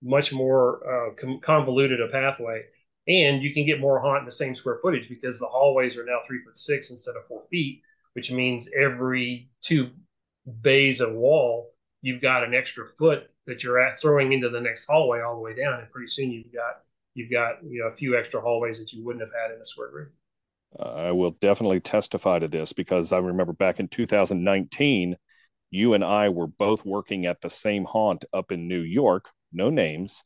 much 0.00 0.32
more 0.32 0.62
uh, 0.86 1.38
convoluted 1.40 2.00
a 2.00 2.06
pathway 2.06 2.62
and 3.08 3.42
you 3.42 3.52
can 3.52 3.64
get 3.64 3.80
more 3.80 4.00
haunt 4.00 4.20
in 4.20 4.24
the 4.24 4.32
same 4.32 4.54
square 4.54 4.78
footage 4.82 5.08
because 5.08 5.38
the 5.38 5.46
hallways 5.46 5.96
are 5.96 6.04
now 6.04 6.18
three 6.26 6.42
foot 6.44 6.56
six 6.56 6.90
instead 6.90 7.16
of 7.16 7.26
four 7.26 7.42
feet, 7.50 7.82
which 8.14 8.30
means 8.30 8.68
every 8.78 9.50
two 9.62 9.90
bays 10.62 11.00
of 11.00 11.12
wall, 11.14 11.72
you've 12.02 12.20
got 12.20 12.44
an 12.44 12.54
extra 12.54 12.86
foot 12.98 13.30
that 13.46 13.62
you're 13.62 13.80
at 13.80 14.00
throwing 14.00 14.32
into 14.32 14.48
the 14.48 14.60
next 14.60 14.86
hallway 14.86 15.20
all 15.20 15.34
the 15.34 15.40
way 15.40 15.54
down, 15.54 15.80
and 15.80 15.90
pretty 15.90 16.08
soon 16.08 16.30
you've 16.30 16.52
got 16.52 16.82
you've 17.14 17.30
got 17.30 17.62
you 17.64 17.80
know 17.80 17.88
a 17.88 17.94
few 17.94 18.16
extra 18.16 18.40
hallways 18.40 18.78
that 18.78 18.92
you 18.92 19.04
wouldn't 19.04 19.24
have 19.24 19.34
had 19.34 19.54
in 19.54 19.60
a 19.60 19.64
square 19.64 19.90
grid. 19.90 20.08
Uh, 20.78 20.84
I 20.84 21.10
will 21.10 21.32
definitely 21.32 21.80
testify 21.80 22.38
to 22.38 22.48
this 22.48 22.72
because 22.72 23.12
I 23.12 23.18
remember 23.18 23.52
back 23.52 23.80
in 23.80 23.88
2019, 23.88 25.16
you 25.70 25.94
and 25.94 26.04
I 26.04 26.28
were 26.28 26.46
both 26.46 26.84
working 26.84 27.26
at 27.26 27.40
the 27.40 27.50
same 27.50 27.84
haunt 27.84 28.24
up 28.32 28.52
in 28.52 28.68
New 28.68 28.80
York, 28.80 29.30
no 29.52 29.68
names, 29.70 30.22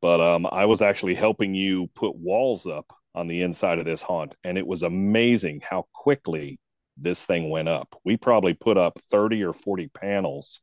but 0.00 0.20
um, 0.20 0.46
I 0.50 0.66
was 0.66 0.82
actually 0.82 1.14
helping 1.14 1.54
you 1.54 1.88
put 1.94 2.16
walls 2.16 2.66
up 2.66 2.92
on 3.14 3.26
the 3.26 3.42
inside 3.42 3.78
of 3.78 3.84
this 3.84 4.02
haunt, 4.02 4.34
and 4.44 4.56
it 4.56 4.66
was 4.66 4.82
amazing 4.82 5.62
how 5.68 5.86
quickly 5.92 6.58
this 6.96 7.24
thing 7.24 7.50
went 7.50 7.68
up. 7.68 7.94
We 8.04 8.16
probably 8.16 8.54
put 8.54 8.76
up 8.76 8.98
30 9.10 9.42
or 9.42 9.52
40 9.52 9.88
panels 9.88 10.60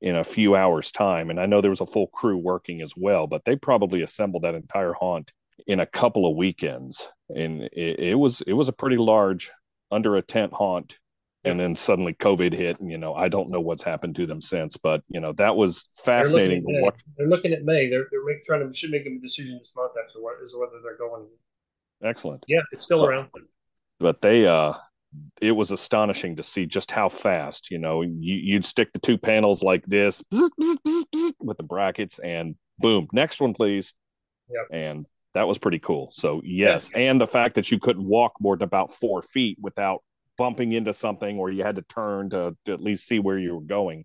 in 0.00 0.16
a 0.16 0.24
few 0.24 0.54
hours' 0.54 0.92
time. 0.92 1.30
And 1.30 1.40
I 1.40 1.46
know 1.46 1.60
there 1.60 1.70
was 1.70 1.80
a 1.80 1.86
full 1.86 2.08
crew 2.08 2.36
working 2.36 2.82
as 2.82 2.92
well, 2.96 3.26
but 3.26 3.44
they 3.44 3.56
probably 3.56 4.02
assembled 4.02 4.42
that 4.42 4.54
entire 4.54 4.92
haunt 4.92 5.32
in 5.66 5.80
a 5.80 5.86
couple 5.86 6.28
of 6.28 6.36
weekends. 6.36 7.08
And 7.34 7.62
it, 7.72 8.00
it 8.00 8.14
was 8.18 8.42
it 8.42 8.52
was 8.52 8.68
a 8.68 8.72
pretty 8.72 8.96
large 8.96 9.50
under 9.90 10.16
a 10.16 10.22
tent 10.22 10.52
haunt 10.52 10.98
and 11.44 11.58
then 11.58 11.74
suddenly 11.74 12.14
COVID 12.14 12.52
hit, 12.52 12.80
and 12.80 12.90
you 12.90 12.98
know 12.98 13.14
I 13.14 13.28
don't 13.28 13.50
know 13.50 13.60
what's 13.60 13.82
happened 13.82 14.14
to 14.16 14.26
them 14.26 14.40
since, 14.40 14.76
but 14.76 15.02
you 15.08 15.20
know 15.20 15.32
that 15.34 15.56
was 15.56 15.88
fascinating. 16.04 16.64
They're 17.16 17.26
looking 17.28 17.52
at 17.52 17.64
May. 17.64 17.88
They're 17.88 18.00
They're, 18.00 18.08
they're 18.10 18.24
making, 18.24 18.42
trying 18.46 18.70
to 18.70 18.76
should 18.76 18.90
make 18.90 19.06
a 19.06 19.18
decision 19.18 19.58
this 19.58 19.74
month 19.76 19.92
after 20.02 20.20
what 20.20 20.36
is 20.42 20.54
whether 20.56 20.80
they're 20.82 20.96
going. 20.98 21.26
excellent. 22.02 22.44
Yeah, 22.48 22.60
it's 22.72 22.84
still 22.84 23.04
around. 23.04 23.28
But 23.98 24.20
they, 24.20 24.46
uh, 24.46 24.74
it 25.40 25.52
was 25.52 25.70
astonishing 25.70 26.36
to 26.36 26.42
see 26.42 26.66
just 26.66 26.90
how 26.90 27.08
fast. 27.08 27.70
You 27.70 27.78
know, 27.78 28.02
you, 28.02 28.34
you'd 28.34 28.64
stick 28.64 28.92
the 28.92 28.98
two 28.98 29.18
panels 29.18 29.62
like 29.62 29.84
this 29.86 30.22
bzz, 30.32 30.48
bzz, 30.60 31.04
bzz, 31.14 31.32
with 31.40 31.56
the 31.56 31.62
brackets, 31.62 32.18
and 32.18 32.56
boom, 32.78 33.08
next 33.12 33.40
one, 33.40 33.54
please. 33.54 33.94
Yep. 34.48 34.66
And 34.70 35.06
that 35.34 35.48
was 35.48 35.58
pretty 35.58 35.78
cool. 35.78 36.10
So 36.12 36.40
yes, 36.44 36.90
and 36.94 37.20
the 37.20 37.26
fact 37.26 37.54
that 37.54 37.70
you 37.70 37.78
couldn't 37.78 38.04
walk 38.04 38.34
more 38.40 38.56
than 38.56 38.64
about 38.64 38.92
four 38.92 39.22
feet 39.22 39.56
without 39.60 40.02
bumping 40.42 40.72
into 40.72 40.92
something, 40.92 41.38
or 41.38 41.52
you 41.52 41.62
had 41.62 41.76
to 41.76 41.82
turn 41.82 42.28
to, 42.28 42.56
to 42.64 42.72
at 42.72 42.80
least 42.80 43.06
see 43.06 43.20
where 43.20 43.38
you 43.38 43.54
were 43.54 43.60
going. 43.60 44.04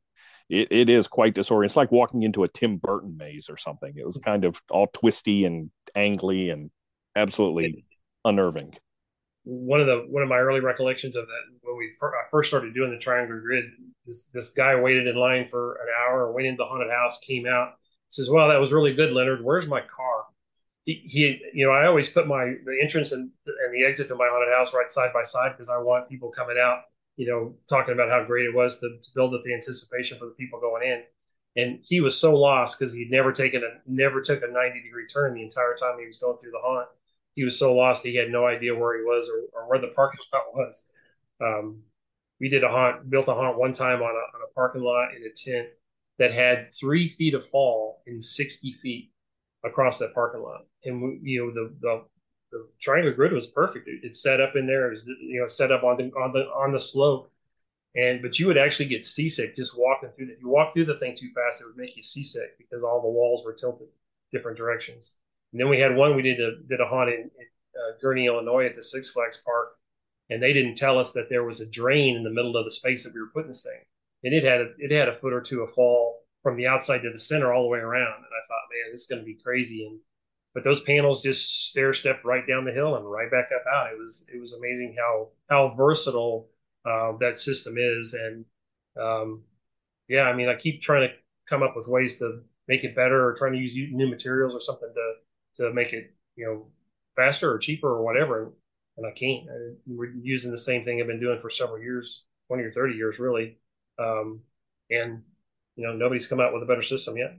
It, 0.49 0.68
it 0.69 0.88
is 0.88 1.07
quite 1.07 1.34
disorienting. 1.34 1.65
It's 1.65 1.76
like 1.76 1.91
walking 1.91 2.22
into 2.22 2.43
a 2.43 2.47
Tim 2.47 2.77
Burton 2.77 3.18
maze 3.18 3.49
or 3.49 3.57
something. 3.57 3.91
It 3.97 4.05
was 4.05 4.19
kind 4.23 4.45
of 4.45 4.61
all 4.69 4.85
twisty 4.93 5.45
and 5.45 5.72
angly 5.95 6.53
and 6.53 6.69
absolutely 7.15 7.85
unnerving. 8.23 8.76
One 9.45 9.81
of 9.81 9.88
the 9.88 10.05
one 10.09 10.22
of 10.22 10.30
my 10.30 10.38
early 10.38 10.59
recollections 10.59 11.15
of 11.15 11.26
that 11.26 11.41
when 11.64 11.76
we 11.76 11.91
fir- 11.99 12.14
I 12.14 12.30
first 12.30 12.49
started 12.51 12.76
doing 12.76 12.91
the 12.91 12.99
triangle 12.99 13.39
grid, 13.39 13.65
this 14.05 14.26
this 14.31 14.51
guy 14.51 14.80
waited 14.80 15.07
in 15.07 15.15
line 15.15 15.47
for 15.47 15.80
an 15.81 15.88
hour, 15.99 16.31
went 16.31 16.45
into 16.45 16.57
the 16.57 16.65
haunted 16.65 16.91
house, 16.91 17.18
came 17.26 17.47
out, 17.47 17.69
says, 18.09 18.30
"Well, 18.30 18.49
that 18.49 18.59
was 18.59 18.72
really 18.72 18.93
good, 18.93 19.11
Leonard. 19.11 19.43
Where's 19.43 19.68
my 19.68 19.81
car?" 19.81 20.26
He, 20.88 21.03
he 21.05 21.41
you 21.53 21.68
know, 21.68 21.73
I 21.73 21.85
always 21.85 22.09
put 22.09 22.27
my 22.27 22.55
the 22.65 22.80
entrance 22.81 23.11
and 23.11 23.30
and 23.45 23.73
the 23.76 23.85
exit 23.85 24.07
to 24.07 24.15
my 24.15 24.27
haunted 24.31 24.55
house 24.55 24.73
right 24.73 24.89
side 24.89 25.11
by 25.14 25.23
side 25.23 25.51
because 25.51 25.69
I 25.69 25.77
want 25.77 26.09
people 26.09 26.31
coming 26.31 26.57
out, 26.59 26.80
you 27.18 27.27
know, 27.27 27.55
talking 27.69 27.93
about 27.93 28.09
how 28.09 28.26
great 28.26 28.45
it 28.47 28.55
was 28.55 28.80
to, 28.80 28.97
to 29.01 29.09
build 29.14 29.35
up 29.35 29.43
the 29.43 29.53
anticipation 29.53 30.18
for 30.18 30.26
the 30.26 30.31
people 30.31 30.59
going 30.59 30.88
in. 30.89 31.03
And 31.61 31.80
he 31.84 32.01
was 32.01 32.19
so 32.19 32.35
lost 32.35 32.80
because 32.80 32.93
he'd 32.93 33.11
never 33.11 33.31
taken 33.31 33.64
a 33.64 33.81
never 33.85 34.22
took 34.22 34.41
a 34.43 34.47
ninety 34.47 34.81
degree 34.81 35.05
turn 35.07 35.35
the 35.35 35.43
entire 35.43 35.76
time 35.76 35.99
he 35.99 36.07
was 36.07 36.18
going 36.18 36.39
through 36.39 36.51
the 36.51 36.59
haunt 36.64 36.88
he 37.38 37.43
was 37.43 37.59
so 37.59 37.76
lost 37.76 38.03
he 38.03 38.15
had 38.15 38.31
no 38.31 38.47
idea 38.47 38.76
where 38.76 38.97
he 38.97 39.03
was 39.03 39.30
or, 39.30 39.61
or 39.61 39.69
where 39.69 39.80
the 39.80 39.93
parking 39.95 40.19
lot 40.34 40.55
was. 40.55 40.89
Um, 41.39 41.84
we 42.41 42.49
did 42.49 42.64
a 42.64 42.69
haunt, 42.69 43.09
built 43.09 43.27
a 43.27 43.34
haunt 43.34 43.59
one 43.59 43.73
time 43.73 44.01
on 44.01 44.09
a, 44.09 44.38
on 44.38 44.41
a 44.43 44.53
parking 44.55 44.81
lot 44.81 45.09
in 45.15 45.23
a 45.23 45.30
tent 45.30 45.68
that 46.18 46.34
had 46.34 46.65
three 46.65 47.07
feet 47.07 47.35
of 47.35 47.45
fall 47.45 48.01
in 48.07 48.22
60 48.22 48.73
feet 48.81 49.11
across 49.63 49.97
that 49.99 50.13
parking 50.13 50.41
lot. 50.41 50.61
And, 50.85 51.01
we, 51.01 51.19
you 51.21 51.45
know, 51.45 51.51
the, 51.51 51.73
the, 51.81 52.03
the 52.51 52.67
triangle 52.81 53.13
grid 53.13 53.34
was 53.34 53.47
perfect. 53.47 53.88
It, 53.88 53.99
it's 54.03 54.21
set 54.21 54.41
up 54.41 54.55
in 54.55 54.67
there. 54.67 54.88
It 54.88 54.91
was, 54.91 55.07
you 55.07 55.41
know, 55.41 55.47
set 55.47 55.71
up 55.71 55.84
on 55.84 55.97
the, 55.97 56.03
on 56.19 56.34
the, 56.34 56.45
on 56.49 56.71
the 56.71 56.79
slope. 56.79 57.31
And, 57.95 58.21
but 58.21 58.38
you 58.38 58.47
would 58.47 58.57
actually 58.57 58.89
get 58.89 59.03
seasick 59.03 59.55
just 59.55 59.77
walking 59.77 60.09
through. 60.15 60.27
If 60.29 60.41
you 60.41 60.49
walk 60.49 60.73
through 60.73 60.85
the 60.85 60.95
thing 60.95 61.15
too 61.15 61.31
fast, 61.34 61.61
it 61.61 61.65
would 61.65 61.77
make 61.77 61.97
you 61.97 62.03
seasick 62.03 62.57
because 62.57 62.84
all 62.84 63.01
the 63.01 63.09
walls 63.09 63.43
were 63.43 63.53
tilted 63.53 63.88
different 64.31 64.57
directions. 64.57 65.17
And 65.51 65.61
then 65.61 65.69
we 65.69 65.79
had 65.79 65.95
one 65.95 66.15
we 66.15 66.21
did 66.21 66.39
a 66.39 66.57
did 66.67 66.81
a 66.81 66.85
haunt 66.85 67.09
in, 67.09 67.21
in 67.21 67.29
uh, 67.29 67.97
Gurnee, 68.03 68.27
Illinois, 68.27 68.65
at 68.65 68.75
the 68.75 68.84
Six 68.84 69.11
Flags 69.11 69.41
Park, 69.45 69.69
and 70.29 70.43
they 70.43 70.53
didn't 70.53 70.75
tell 70.75 70.99
us 70.99 71.13
that 71.13 71.29
there 71.29 71.45
was 71.45 71.61
a 71.61 71.69
drain 71.69 72.15
in 72.15 72.23
the 72.23 72.29
middle 72.29 72.57
of 72.57 72.65
the 72.65 72.71
space 72.71 73.03
that 73.03 73.13
we 73.13 73.21
were 73.21 73.31
putting 73.34 73.47
this 73.49 73.63
thing, 73.63 73.81
and 74.23 74.34
it 74.34 74.43
had 74.43 74.61
a, 74.61 74.67
it 74.77 74.91
had 74.91 75.07
a 75.07 75.13
foot 75.13 75.34
or 75.34 75.41
two 75.41 75.61
of 75.61 75.71
fall 75.71 76.16
from 76.48 76.56
the 76.56 76.68
outside 76.68 76.99
to 76.99 77.11
the 77.11 77.19
center 77.19 77.52
all 77.52 77.64
the 77.64 77.68
way 77.68 77.80
around. 77.80 78.15
And 78.15 78.26
I 78.26 78.44
thought, 78.48 78.69
man, 78.72 78.94
this 78.94 79.02
is 79.02 79.07
going 79.07 79.22
to 79.22 79.26
be 79.26 79.36
crazy. 79.44 79.86
And 79.86 79.99
but 80.53 80.64
those 80.64 80.82
panels 80.82 81.22
just 81.22 81.68
stair 81.68 81.91
stepped 81.91 82.24
right 82.24 82.48
down 82.48 82.64
the 82.64 82.72
hill 82.72 82.95
and 82.95 83.11
right 83.11 83.30
back 83.30 83.49
up 83.53 83.65
out. 83.69 83.91
It 83.91 83.99
was 83.99 84.26
it 84.34 84.40
was 84.40 84.53
amazing 84.53 84.95
how 84.98 85.28
how 85.49 85.68
versatile 85.76 86.48
uh, 86.86 87.18
that 87.19 87.38
system 87.38 87.76
is, 87.78 88.14
and 88.14 88.45
um, 88.98 89.44
yeah, 90.07 90.24
I 90.24 90.34
mean, 90.34 90.48
I 90.48 90.56
keep 90.56 90.82
trying 90.82 91.10
to 91.10 91.14
come 91.49 91.64
up 91.64 91.76
with 91.76 91.90
ways 91.90 92.18
to 92.19 92.44
make 92.69 92.86
it 92.86 92.95
better 92.95 93.28
or 93.28 93.34
trying 93.34 93.52
to 93.52 93.60
use 93.60 93.76
new 93.76 94.10
materials 94.10 94.56
or 94.56 94.61
something 94.61 94.90
to 94.95 95.64
to 95.64 95.74
make 95.74 95.91
it 95.91 96.14
you 96.38 96.45
know 96.45 96.68
faster 97.15 97.52
or 97.52 97.57
cheaper 97.57 97.90
or 97.90 98.03
whatever 98.03 98.52
and 98.98 99.07
i 99.07 99.11
can't 99.11 99.49
I, 99.49 99.74
we're 99.88 100.11
using 100.22 100.52
the 100.52 100.57
same 100.57 100.84
thing 100.84 100.99
i've 100.99 101.07
been 101.07 101.19
doing 101.19 101.40
for 101.40 101.49
several 101.49 101.80
years 101.80 102.26
20 102.48 102.64
or 102.64 102.72
30 102.72 102.95
years 102.95 103.19
really 103.19 103.57
um, 103.99 104.41
and 104.91 105.24
you 105.77 105.87
know 105.87 105.93
nobody's 105.93 106.27
come 106.27 106.41
out 106.41 106.53
with 106.53 106.61
a 106.61 106.65
better 106.65 106.81
system 106.81 107.15
yet 107.15 107.37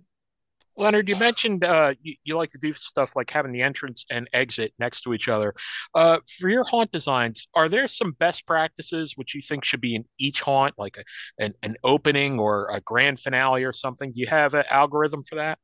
Leonard, 0.78 1.08
you 1.08 1.18
mentioned 1.18 1.64
uh, 1.64 1.92
you, 2.00 2.14
you, 2.22 2.36
like 2.36 2.50
to 2.50 2.58
do 2.58 2.72
stuff 2.72 3.16
like 3.16 3.28
having 3.28 3.50
the 3.50 3.62
entrance 3.62 4.06
and 4.10 4.30
exit 4.32 4.72
next 4.78 5.02
to 5.02 5.12
each 5.12 5.28
other. 5.28 5.52
Uh, 5.92 6.18
for 6.38 6.48
your 6.48 6.62
haunt 6.62 6.92
designs, 6.92 7.48
are 7.54 7.68
there 7.68 7.88
some 7.88 8.12
best 8.12 8.46
practices 8.46 9.14
which 9.16 9.34
you 9.34 9.40
think 9.40 9.64
should 9.64 9.80
be 9.80 9.96
in 9.96 10.04
each 10.18 10.40
haunt, 10.40 10.74
like 10.78 10.96
a, 10.96 11.42
an, 11.42 11.52
an 11.64 11.74
opening 11.82 12.38
or 12.38 12.70
a 12.72 12.80
grand 12.80 13.18
finale 13.18 13.64
or 13.64 13.72
something? 13.72 14.12
Do 14.12 14.20
you 14.20 14.28
have 14.28 14.54
an 14.54 14.62
algorithm 14.70 15.24
for 15.24 15.34
that? 15.34 15.58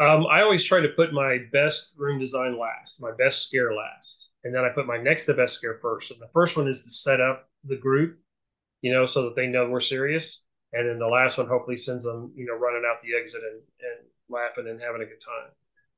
Um, 0.00 0.26
I 0.26 0.40
always 0.40 0.64
try 0.64 0.80
to 0.80 0.88
put 0.88 1.12
my 1.12 1.38
best 1.52 1.92
room 1.98 2.18
design 2.18 2.58
last, 2.58 3.02
my 3.02 3.12
best 3.18 3.46
scare 3.46 3.74
last, 3.74 4.30
and 4.44 4.54
then 4.54 4.64
I 4.64 4.70
put 4.70 4.86
my 4.86 4.96
next 4.96 5.26
to 5.26 5.34
best 5.34 5.56
scare 5.56 5.78
first. 5.82 6.10
And 6.10 6.20
the 6.20 6.30
first 6.32 6.56
one 6.56 6.68
is 6.68 6.82
to 6.82 6.90
set 6.90 7.20
up 7.20 7.50
the 7.64 7.76
group, 7.76 8.18
you 8.80 8.92
know, 8.92 9.04
so 9.04 9.24
that 9.24 9.36
they 9.36 9.46
know 9.46 9.68
we're 9.68 9.80
serious. 9.80 10.46
And 10.72 10.88
then 10.88 10.98
the 10.98 11.06
last 11.06 11.38
one 11.38 11.48
hopefully 11.48 11.76
sends 11.76 12.04
them, 12.04 12.32
you 12.34 12.46
know, 12.46 12.56
running 12.56 12.82
out 12.86 13.00
the 13.00 13.14
exit 13.14 13.42
and, 13.42 13.60
and 13.80 14.08
laughing 14.28 14.68
and 14.68 14.80
having 14.80 15.02
a 15.02 15.06
good 15.06 15.20
time. 15.20 15.50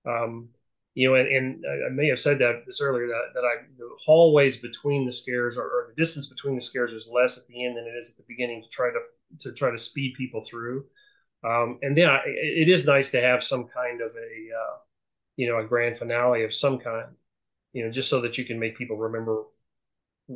Um, 0.06 0.48
you 0.94 1.08
know, 1.08 1.16
and, 1.16 1.28
and, 1.28 1.64
I 1.86 1.90
may 1.90 2.08
have 2.08 2.20
said 2.20 2.38
that 2.38 2.62
this 2.66 2.80
earlier 2.80 3.08
that, 3.08 3.30
that 3.34 3.44
I 3.44 3.66
the 3.76 3.88
hallways 4.04 4.58
between 4.58 5.04
the 5.04 5.12
scares 5.12 5.56
or, 5.56 5.64
or 5.64 5.86
the 5.88 6.00
distance 6.00 6.28
between 6.28 6.54
the 6.54 6.60
scares 6.60 6.92
is 6.92 7.08
less 7.12 7.36
at 7.36 7.46
the 7.48 7.64
end 7.64 7.76
than 7.76 7.84
it 7.84 7.96
is 7.96 8.10
at 8.10 8.16
the 8.16 8.24
beginning 8.28 8.62
to 8.62 8.68
try 8.68 8.90
to 8.90 9.00
to 9.40 9.52
try 9.52 9.70
to 9.70 9.78
speed 9.78 10.14
people 10.16 10.42
through. 10.42 10.84
Um, 11.44 11.78
and 11.82 11.96
then 11.96 12.08
I, 12.08 12.20
it 12.26 12.68
is 12.68 12.86
nice 12.86 13.10
to 13.10 13.20
have 13.20 13.44
some 13.44 13.66
kind 13.66 14.00
of 14.00 14.12
a, 14.12 14.56
uh, 14.56 14.76
you 15.36 15.48
know, 15.48 15.58
a 15.58 15.64
grand 15.64 15.96
finale 15.96 16.44
of 16.44 16.54
some 16.54 16.78
kind, 16.78 17.08
you 17.72 17.84
know, 17.84 17.90
just 17.90 18.08
so 18.08 18.20
that 18.22 18.38
you 18.38 18.44
can 18.44 18.58
make 18.58 18.78
people 18.78 18.96
remember, 18.96 19.44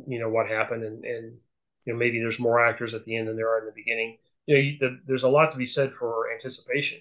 you 0.07 0.19
know, 0.19 0.29
what 0.29 0.47
happened 0.47 0.83
and, 0.83 1.03
and, 1.03 1.37
you 1.85 1.93
know, 1.93 1.97
maybe 1.97 2.19
there's 2.19 2.39
more 2.39 2.63
actors 2.63 2.93
at 2.93 3.05
the 3.05 3.15
end 3.15 3.27
than 3.27 3.35
there 3.35 3.49
are 3.49 3.59
in 3.59 3.65
the 3.65 3.71
beginning. 3.71 4.17
You 4.47 4.55
know, 4.55 4.61
you, 4.61 4.77
the, 4.79 4.99
there's 5.05 5.23
a 5.23 5.29
lot 5.29 5.51
to 5.51 5.57
be 5.57 5.65
said 5.65 5.93
for 5.93 6.31
anticipation, 6.31 6.99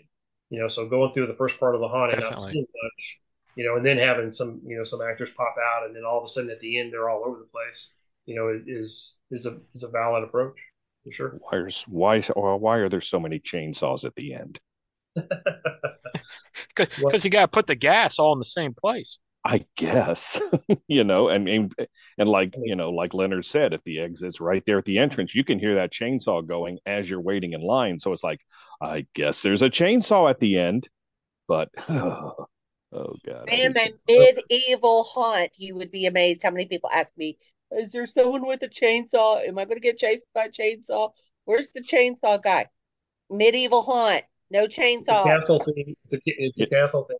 you 0.51 0.61
know, 0.61 0.69
so 0.69 0.89
going 0.89 1.13
through 1.13 1.27
the 1.27 1.35
first 1.35 1.59
part 1.59 1.75
of 1.75 1.81
the 1.81 1.89
haunt 1.89 2.13
and 2.13 2.21
not 2.21 2.39
seeing 2.39 2.67
much, 2.83 3.21
you 3.57 3.65
know, 3.65 3.77
and 3.77 3.87
then 3.87 3.99
having 3.99 4.31
some, 4.33 4.61
you 4.65 4.77
know, 4.77 4.85
some 4.85 5.01
actors 5.03 5.31
pop 5.31 5.55
out 5.59 5.87
and 5.87 5.97
then 5.97 6.05
all 6.05 6.19
of 6.19 6.25
a 6.25 6.29
sudden 6.29 6.51
at 6.51 6.61
the 6.61 6.79
end, 6.79 6.93
they're 6.93 7.09
all 7.09 7.25
over 7.25 7.39
the 7.39 7.47
place, 7.47 7.95
you 8.27 8.35
know, 8.35 8.61
is, 8.67 9.17
is 9.31 9.47
a, 9.47 9.59
is 9.75 9.83
a 9.83 9.89
valid 9.89 10.25
approach 10.25 10.59
for 11.05 11.11
sure. 11.11 11.39
Why 11.41 11.59
are 11.59 11.71
why 11.87 12.23
or 12.37 12.57
why 12.59 12.77
are 12.79 12.89
there 12.89 13.01
so 13.01 13.19
many 13.19 13.41
chainsaws 13.41 14.05
at 14.05 14.15
the 14.15 14.35
end? 14.35 14.61
Because 16.77 17.25
you 17.25 17.31
got 17.31 17.43
to 17.43 17.49
put 17.49 17.67
the 17.67 17.75
gas 17.75 18.19
all 18.19 18.33
in 18.33 18.39
the 18.39 18.45
same 18.45 18.73
place. 18.73 19.19
I 19.49 19.63
guess 19.77 20.43
you 20.89 21.05
know, 21.05 21.29
and, 21.29 21.49
and 21.49 21.75
and 22.19 22.29
like 22.29 22.55
you 22.63 22.77
know, 22.77 22.91
like 22.91 23.15
Leonard 23.15 23.47
said, 23.47 23.73
if 23.73 23.83
the 23.83 23.99
exit's 24.01 24.43
right 24.43 24.63
there 24.67 24.77
at 24.77 24.85
the 24.85 24.99
entrance, 24.99 25.35
you 25.35 25.43
can 25.43 25.59
hear 25.59 25.77
that 25.77 25.91
chainsaw 25.91 26.47
going 26.47 26.79
as 26.85 27.09
you're 27.09 27.23
waiting 27.23 27.55
in 27.55 27.63
line. 27.63 27.99
So 27.99 28.13
it's 28.13 28.23
like, 28.23 28.41
I 28.83 29.07
guess 29.15 29.41
there's 29.41 29.63
a 29.63 29.71
chainsaw 29.71 30.29
at 30.29 30.39
the 30.39 30.59
end, 30.59 30.91
but 31.47 31.71
oh, 31.89 32.47
oh 32.93 33.15
god, 33.25 33.49
I 33.51 33.55
am 33.55 33.75
a 33.79 33.91
medieval 34.07 35.05
haunt. 35.05 35.53
You 35.57 35.77
would 35.77 35.91
be 35.91 36.05
amazed 36.05 36.43
how 36.43 36.51
many 36.51 36.67
people 36.67 36.91
ask 36.93 37.11
me, 37.17 37.39
is 37.73 37.91
there 37.91 38.05
someone 38.05 38.47
with 38.47 38.63
a 38.63 38.69
chainsaw? 38.69 39.49
Am 39.49 39.59
I 39.59 39.65
going 39.65 39.79
to 39.79 39.81
get 39.81 39.97
chased 39.97 40.27
by 40.35 40.45
a 40.45 40.51
chainsaw? 40.51 41.09
Where's 41.47 41.73
the 41.73 41.81
chainsaw 41.81 42.43
guy? 42.43 42.67
Medieval 43.31 43.81
haunt, 43.81 44.25
no 44.51 44.67
chainsaw. 44.67 45.25
castle 45.25 45.59
thing. 45.61 45.97
It's 46.05 46.15
a, 46.15 46.21
it's 46.27 46.61
a 46.61 46.67
castle 46.67 47.05
thing. 47.05 47.17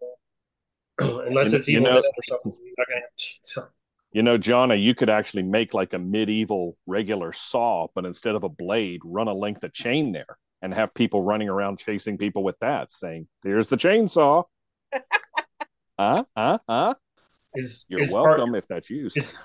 Unless 1.27 1.53
it's 1.53 1.69
evil 1.69 1.85
you 1.85 1.91
know, 1.91 1.99
or 1.99 2.23
something, 2.25 2.55
you're 2.65 2.75
not 2.77 2.89
going 2.89 3.01
to 3.01 3.07
have 3.07 3.65
chainsaw. 3.65 3.71
You 4.13 4.23
know, 4.23 4.39
Jana, 4.39 4.75
you 4.75 4.95
could 4.95 5.11
actually 5.11 5.43
make 5.43 5.75
like 5.75 5.93
a 5.93 5.99
medieval 5.99 6.77
regular 6.87 7.33
saw, 7.33 7.89
but 7.95 8.07
instead 8.07 8.35
of 8.35 8.43
a 8.43 8.49
blade, 8.49 9.01
run 9.05 9.29
a 9.29 9.35
length 9.35 9.65
of 9.65 9.73
chain 9.73 10.13
there 10.13 10.39
and 10.63 10.73
have 10.73 10.95
people 10.95 11.23
running 11.23 11.49
around 11.49 11.79
chasing 11.79 12.17
people 12.17 12.43
with 12.43 12.59
that, 12.61 12.91
saying, 12.91 13.29
"There's 13.43 13.69
the 13.69 13.77
chainsaw." 13.77 14.45
huh? 15.99 16.25
Huh? 16.37 16.59
Huh? 16.69 16.95
Is 17.55 17.87
you're 17.89 18.01
is 18.01 18.13
welcome 18.13 18.51
part, 18.51 18.57
if 18.57 18.67
that's 18.67 18.89
used. 18.89 19.19
Is, 19.19 19.37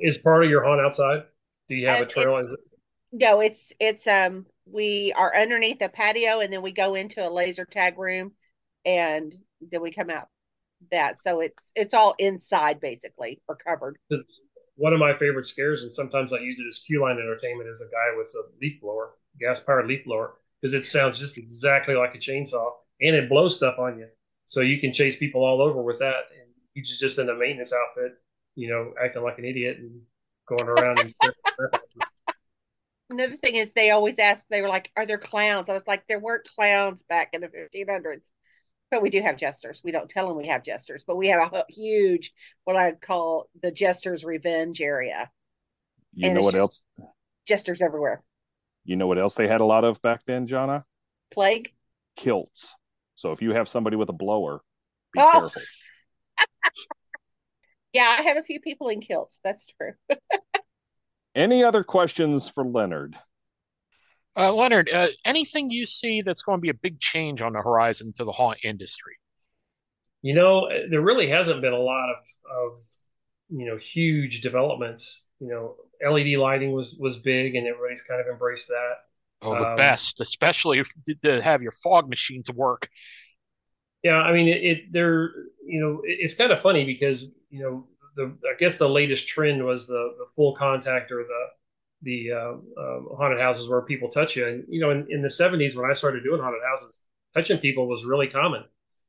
is 0.00 0.18
part 0.18 0.44
of 0.44 0.50
your 0.50 0.64
haunt 0.64 0.80
outside? 0.80 1.24
Do 1.68 1.76
you 1.76 1.88
have 1.88 2.00
a 2.00 2.06
trail? 2.06 2.36
It's, 2.36 2.56
no, 3.12 3.40
it's 3.40 3.72
it's 3.78 4.06
um 4.06 4.46
we 4.64 5.12
are 5.16 5.36
underneath 5.36 5.78
the 5.78 5.88
patio 5.88 6.40
and 6.40 6.52
then 6.52 6.62
we 6.62 6.72
go 6.72 6.94
into 6.94 7.26
a 7.26 7.30
laser 7.30 7.64
tag 7.64 7.98
room 7.98 8.32
and 8.84 9.34
then 9.60 9.82
we 9.82 9.90
come 9.90 10.10
out 10.10 10.28
that. 10.90 11.22
So 11.22 11.40
it's 11.40 11.62
it's 11.74 11.94
all 11.94 12.14
inside 12.18 12.80
basically 12.80 13.40
or 13.48 13.56
covered. 13.56 13.98
It's 14.10 14.42
one 14.76 14.92
of 14.92 15.00
my 15.00 15.12
favorite 15.12 15.46
scares, 15.46 15.82
and 15.82 15.90
sometimes 15.90 16.32
I 16.32 16.38
use 16.38 16.60
it 16.60 16.66
as 16.66 16.78
queue 16.78 17.02
line 17.02 17.18
entertainment 17.18 17.68
as 17.68 17.80
a 17.80 17.90
guy 17.90 18.16
with 18.16 18.28
a 18.36 18.42
leaf 18.60 18.80
blower, 18.80 19.10
gas 19.40 19.60
powered 19.60 19.86
leaf 19.86 20.04
blower, 20.04 20.34
because 20.60 20.74
it 20.74 20.84
sounds 20.84 21.18
just 21.18 21.38
exactly 21.38 21.94
like 21.94 22.14
a 22.14 22.18
chainsaw 22.18 22.70
and 23.00 23.16
it 23.16 23.28
blows 23.28 23.56
stuff 23.56 23.78
on 23.78 23.98
you. 23.98 24.08
So 24.46 24.60
you 24.60 24.78
can 24.78 24.92
chase 24.92 25.16
people 25.16 25.44
all 25.44 25.60
over 25.60 25.82
with 25.82 25.98
that. 25.98 26.24
And 26.32 26.50
he's 26.74 26.98
just 26.98 27.18
in 27.18 27.28
a 27.28 27.34
maintenance 27.34 27.72
outfit 27.72 28.18
you 28.58 28.68
know, 28.68 28.92
acting 29.00 29.22
like 29.22 29.38
an 29.38 29.44
idiot 29.44 29.78
and 29.78 30.02
going 30.46 30.68
around 30.68 30.98
and 30.98 31.14
Another 33.10 33.36
thing 33.36 33.54
is 33.54 33.72
they 33.72 33.92
always 33.92 34.18
ask, 34.18 34.44
they 34.50 34.60
were 34.60 34.68
like, 34.68 34.90
are 34.96 35.06
there 35.06 35.16
clowns? 35.16 35.68
I 35.68 35.74
was 35.74 35.86
like, 35.86 36.06
there 36.08 36.18
weren't 36.18 36.46
clowns 36.56 37.02
back 37.08 37.30
in 37.32 37.40
the 37.40 37.46
1500s. 37.46 38.32
But 38.90 39.02
we 39.02 39.10
do 39.10 39.20
have 39.20 39.36
jesters. 39.36 39.82
We 39.84 39.92
don't 39.92 40.08
tell 40.08 40.26
them 40.28 40.36
we 40.36 40.46
have 40.48 40.62
jesters, 40.62 41.04
but 41.06 41.16
we 41.16 41.28
have 41.28 41.52
a 41.52 41.64
huge, 41.68 42.32
what 42.64 42.76
I 42.76 42.92
call 42.92 43.48
the 43.62 43.70
jesters' 43.70 44.24
revenge 44.24 44.80
area. 44.80 45.30
You 46.14 46.26
And 46.28 46.34
know 46.36 46.42
what 46.42 46.54
else? 46.54 46.82
Jesters 47.46 47.82
everywhere. 47.82 48.22
You 48.84 48.96
know 48.96 49.06
what 49.06 49.18
else 49.18 49.34
they 49.34 49.46
had 49.46 49.60
a 49.60 49.64
lot 49.66 49.84
of 49.84 50.00
back 50.00 50.22
then, 50.26 50.46
Jana? 50.46 50.84
Plague. 51.30 51.70
Kilts. 52.16 52.74
So 53.14 53.32
if 53.32 53.42
you 53.42 53.52
have 53.52 53.68
somebody 53.68 53.96
with 53.96 54.08
a 54.08 54.14
blower, 54.14 54.62
be 55.12 55.20
Oh. 55.22 55.30
careful. 55.32 55.62
Yeah, 57.94 58.16
I 58.18 58.22
have 58.22 58.36
a 58.36 58.42
few 58.42 58.60
people 58.60 58.88
in 58.90 59.00
kilts. 59.00 59.38
That's 59.42 59.66
true. 59.66 59.92
Any 61.34 61.64
other 61.64 61.82
questions 61.82 62.46
for 62.46 62.64
Leonard? 62.64 63.16
Uh, 64.38 64.52
Leonard, 64.54 64.88
uh, 64.88 65.08
anything 65.26 65.70
you 65.70 65.84
see 65.84 66.22
that's 66.22 66.42
going 66.42 66.56
to 66.58 66.62
be 66.62 66.70
a 66.70 66.74
big 66.74 66.98
change 67.00 67.42
on 67.42 67.52
the 67.52 67.60
horizon 67.60 68.12
to 68.14 68.24
the 68.24 68.32
haunt 68.32 68.58
industry? 68.64 69.16
You 70.22 70.34
know, 70.34 70.68
there 70.90 71.00
really 71.00 71.28
hasn't 71.28 71.60
been 71.62 71.72
a 71.72 71.78
lot 71.78 72.10
of 72.10 72.18
of 72.50 72.78
you 73.50 73.66
know 73.66 73.76
huge 73.76 74.40
developments. 74.40 75.26
You 75.40 75.48
know, 75.48 75.76
LED 76.04 76.36
lighting 76.36 76.72
was 76.72 76.96
was 77.00 77.18
big, 77.18 77.54
and 77.54 77.66
everybody's 77.66 78.02
kind 78.02 78.20
of 78.20 78.26
embraced 78.26 78.68
that. 78.68 78.94
Oh, 79.40 79.54
the 79.54 79.66
Um, 79.66 79.76
best, 79.76 80.20
especially 80.20 80.80
if, 80.80 80.90
to 81.22 81.40
have 81.42 81.62
your 81.62 81.70
fog 81.72 82.08
machines 82.08 82.50
work. 82.50 82.88
Yeah, 84.02 84.16
I 84.16 84.32
mean, 84.32 84.48
it, 84.48 84.62
it 84.64 84.82
they're 84.92 85.30
you 85.64 85.80
know 85.80 86.00
it- 86.04 86.18
it's 86.20 86.34
kind 86.34 86.52
of 86.52 86.60
funny 86.60 86.84
because 86.84 87.22
you 87.50 87.62
know 87.62 87.86
the 88.16 88.36
I 88.48 88.56
guess 88.58 88.78
the 88.78 88.88
latest 88.88 89.28
trend 89.28 89.64
was 89.64 89.86
the 89.86 90.14
the 90.18 90.26
full 90.36 90.54
contact 90.54 91.10
or 91.12 91.24
the 91.24 91.46
the 92.02 92.32
uh, 92.32 92.52
um, 92.52 93.08
haunted 93.16 93.40
houses 93.40 93.68
where 93.68 93.82
people 93.82 94.08
touch 94.08 94.36
you. 94.36 94.46
And 94.46 94.64
you 94.68 94.80
know, 94.80 94.90
in, 94.90 95.06
in 95.10 95.22
the 95.22 95.30
'70s 95.30 95.76
when 95.76 95.88
I 95.88 95.92
started 95.92 96.24
doing 96.24 96.40
haunted 96.40 96.62
houses, 96.68 97.04
touching 97.34 97.58
people 97.58 97.88
was 97.88 98.04
really 98.04 98.28
common. 98.28 98.64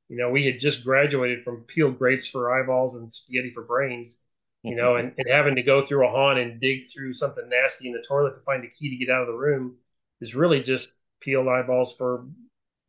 You 0.08 0.18
know, 0.18 0.30
we 0.30 0.46
had 0.46 0.60
just 0.60 0.84
graduated 0.84 1.44
from 1.44 1.64
peeled 1.68 2.00
grapes 2.00 2.28
for 2.28 2.52
eyeballs 2.52 2.96
and 2.96 3.12
spaghetti 3.12 3.52
for 3.52 3.64
brains. 3.64 4.24
You 4.64 4.76
know, 4.76 4.98
and, 4.98 5.14
and 5.18 5.30
having 5.30 5.56
to 5.56 5.64
go 5.64 5.82
through 5.82 6.06
a 6.06 6.12
haunt 6.12 6.38
and 6.38 6.60
dig 6.60 6.86
through 6.86 7.14
something 7.14 7.48
nasty 7.48 7.88
in 7.88 7.94
the 7.94 8.04
toilet 8.06 8.34
to 8.34 8.42
find 8.42 8.62
a 8.66 8.68
key 8.68 8.90
to 8.90 8.98
get 8.98 9.10
out 9.10 9.22
of 9.22 9.28
the 9.28 9.34
room 9.34 9.78
is 10.20 10.36
really 10.36 10.62
just 10.62 11.00
peeled 11.22 11.48
eyeballs 11.48 11.96
for 11.96 12.26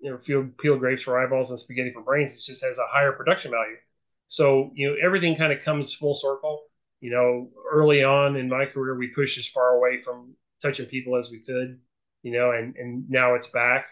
you 0.00 0.10
know, 0.10 0.16
peeled, 0.16 0.56
peeled 0.58 0.80
grapes 0.80 1.02
for 1.02 1.22
eyeballs 1.22 1.50
and 1.50 1.60
spaghetti 1.60 1.92
for 1.92 2.02
brains. 2.02 2.34
It 2.34 2.42
just 2.44 2.64
has 2.64 2.78
a 2.78 2.86
higher 2.88 3.12
production 3.12 3.50
value. 3.50 3.76
So, 4.26 4.70
you 4.74 4.88
know, 4.88 4.96
everything 5.04 5.36
kind 5.36 5.52
of 5.52 5.62
comes 5.62 5.94
full 5.94 6.14
circle. 6.14 6.62
You 7.00 7.10
know, 7.10 7.50
early 7.70 8.02
on 8.02 8.36
in 8.36 8.48
my 8.48 8.66
career, 8.66 8.96
we 8.96 9.08
pushed 9.08 9.38
as 9.38 9.48
far 9.48 9.76
away 9.76 9.96
from 9.96 10.34
touching 10.62 10.86
people 10.86 11.16
as 11.16 11.30
we 11.30 11.40
could, 11.40 11.78
you 12.22 12.32
know, 12.32 12.52
and, 12.52 12.76
and 12.76 13.08
now 13.08 13.34
it's 13.34 13.48
back. 13.48 13.86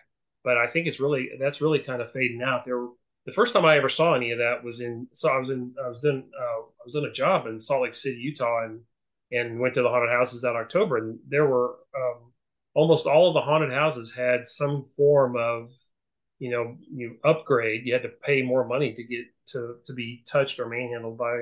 But 0.44 0.58
I 0.58 0.66
think 0.66 0.86
it's 0.86 1.00
really, 1.00 1.30
that's 1.40 1.62
really 1.62 1.78
kind 1.78 2.02
of 2.02 2.12
fading 2.12 2.42
out. 2.42 2.64
There, 2.64 2.86
the 3.26 3.32
first 3.32 3.54
time 3.54 3.64
I 3.64 3.76
ever 3.76 3.88
saw 3.88 4.14
any 4.14 4.30
of 4.30 4.38
that 4.38 4.62
was 4.62 4.80
in, 4.80 5.08
so 5.12 5.30
I 5.30 5.38
was 5.38 5.50
in, 5.50 5.74
I 5.84 5.88
was 5.88 6.00
doing, 6.00 6.24
uh, 6.38 6.62
I 6.62 6.84
was 6.84 6.94
in 6.94 7.04
a 7.04 7.12
job 7.12 7.46
in 7.46 7.60
Salt 7.60 7.82
Lake 7.82 7.94
City, 7.94 8.18
Utah, 8.18 8.64
and, 8.64 8.80
and 9.32 9.58
went 9.58 9.74
to 9.74 9.82
the 9.82 9.88
haunted 9.88 10.10
houses 10.10 10.42
that 10.42 10.56
October. 10.56 10.98
And 10.98 11.18
there 11.28 11.46
were, 11.46 11.76
um, 11.96 12.32
almost 12.74 13.06
all 13.06 13.28
of 13.28 13.34
the 13.34 13.40
haunted 13.40 13.72
houses 13.72 14.14
had 14.14 14.48
some 14.48 14.82
form 14.82 15.36
of 15.36 15.72
you 16.38 16.50
know 16.50 16.76
you 16.92 17.16
upgrade 17.24 17.84
you 17.84 17.92
had 17.92 18.02
to 18.02 18.08
pay 18.08 18.40
more 18.40 18.64
money 18.64 18.94
to 18.94 19.02
get 19.02 19.24
to 19.46 19.76
to 19.84 19.92
be 19.94 20.22
touched 20.30 20.60
or 20.60 20.68
manhandled 20.68 21.18
by 21.18 21.40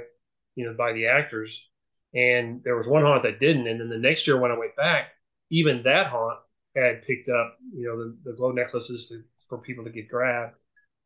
you 0.56 0.66
know 0.66 0.74
by 0.74 0.92
the 0.92 1.06
actors. 1.06 1.68
And 2.14 2.62
there 2.64 2.76
was 2.76 2.88
one 2.88 3.02
haunt 3.02 3.22
that 3.22 3.40
didn't. 3.40 3.68
And 3.68 3.80
then 3.80 3.88
the 3.88 3.98
next 3.98 4.26
year 4.26 4.40
when 4.40 4.50
i 4.50 4.58
went 4.58 4.76
back 4.76 5.12
even 5.50 5.82
that 5.84 6.08
haunt 6.08 6.38
had 6.74 7.02
picked 7.02 7.28
up 7.28 7.56
you 7.72 7.86
know 7.86 7.96
the, 7.98 8.16
the 8.24 8.36
glow 8.36 8.52
necklaces 8.52 9.08
to, 9.08 9.22
for 9.48 9.58
people 9.58 9.84
to 9.84 9.90
get 9.90 10.08
grabbed. 10.08 10.54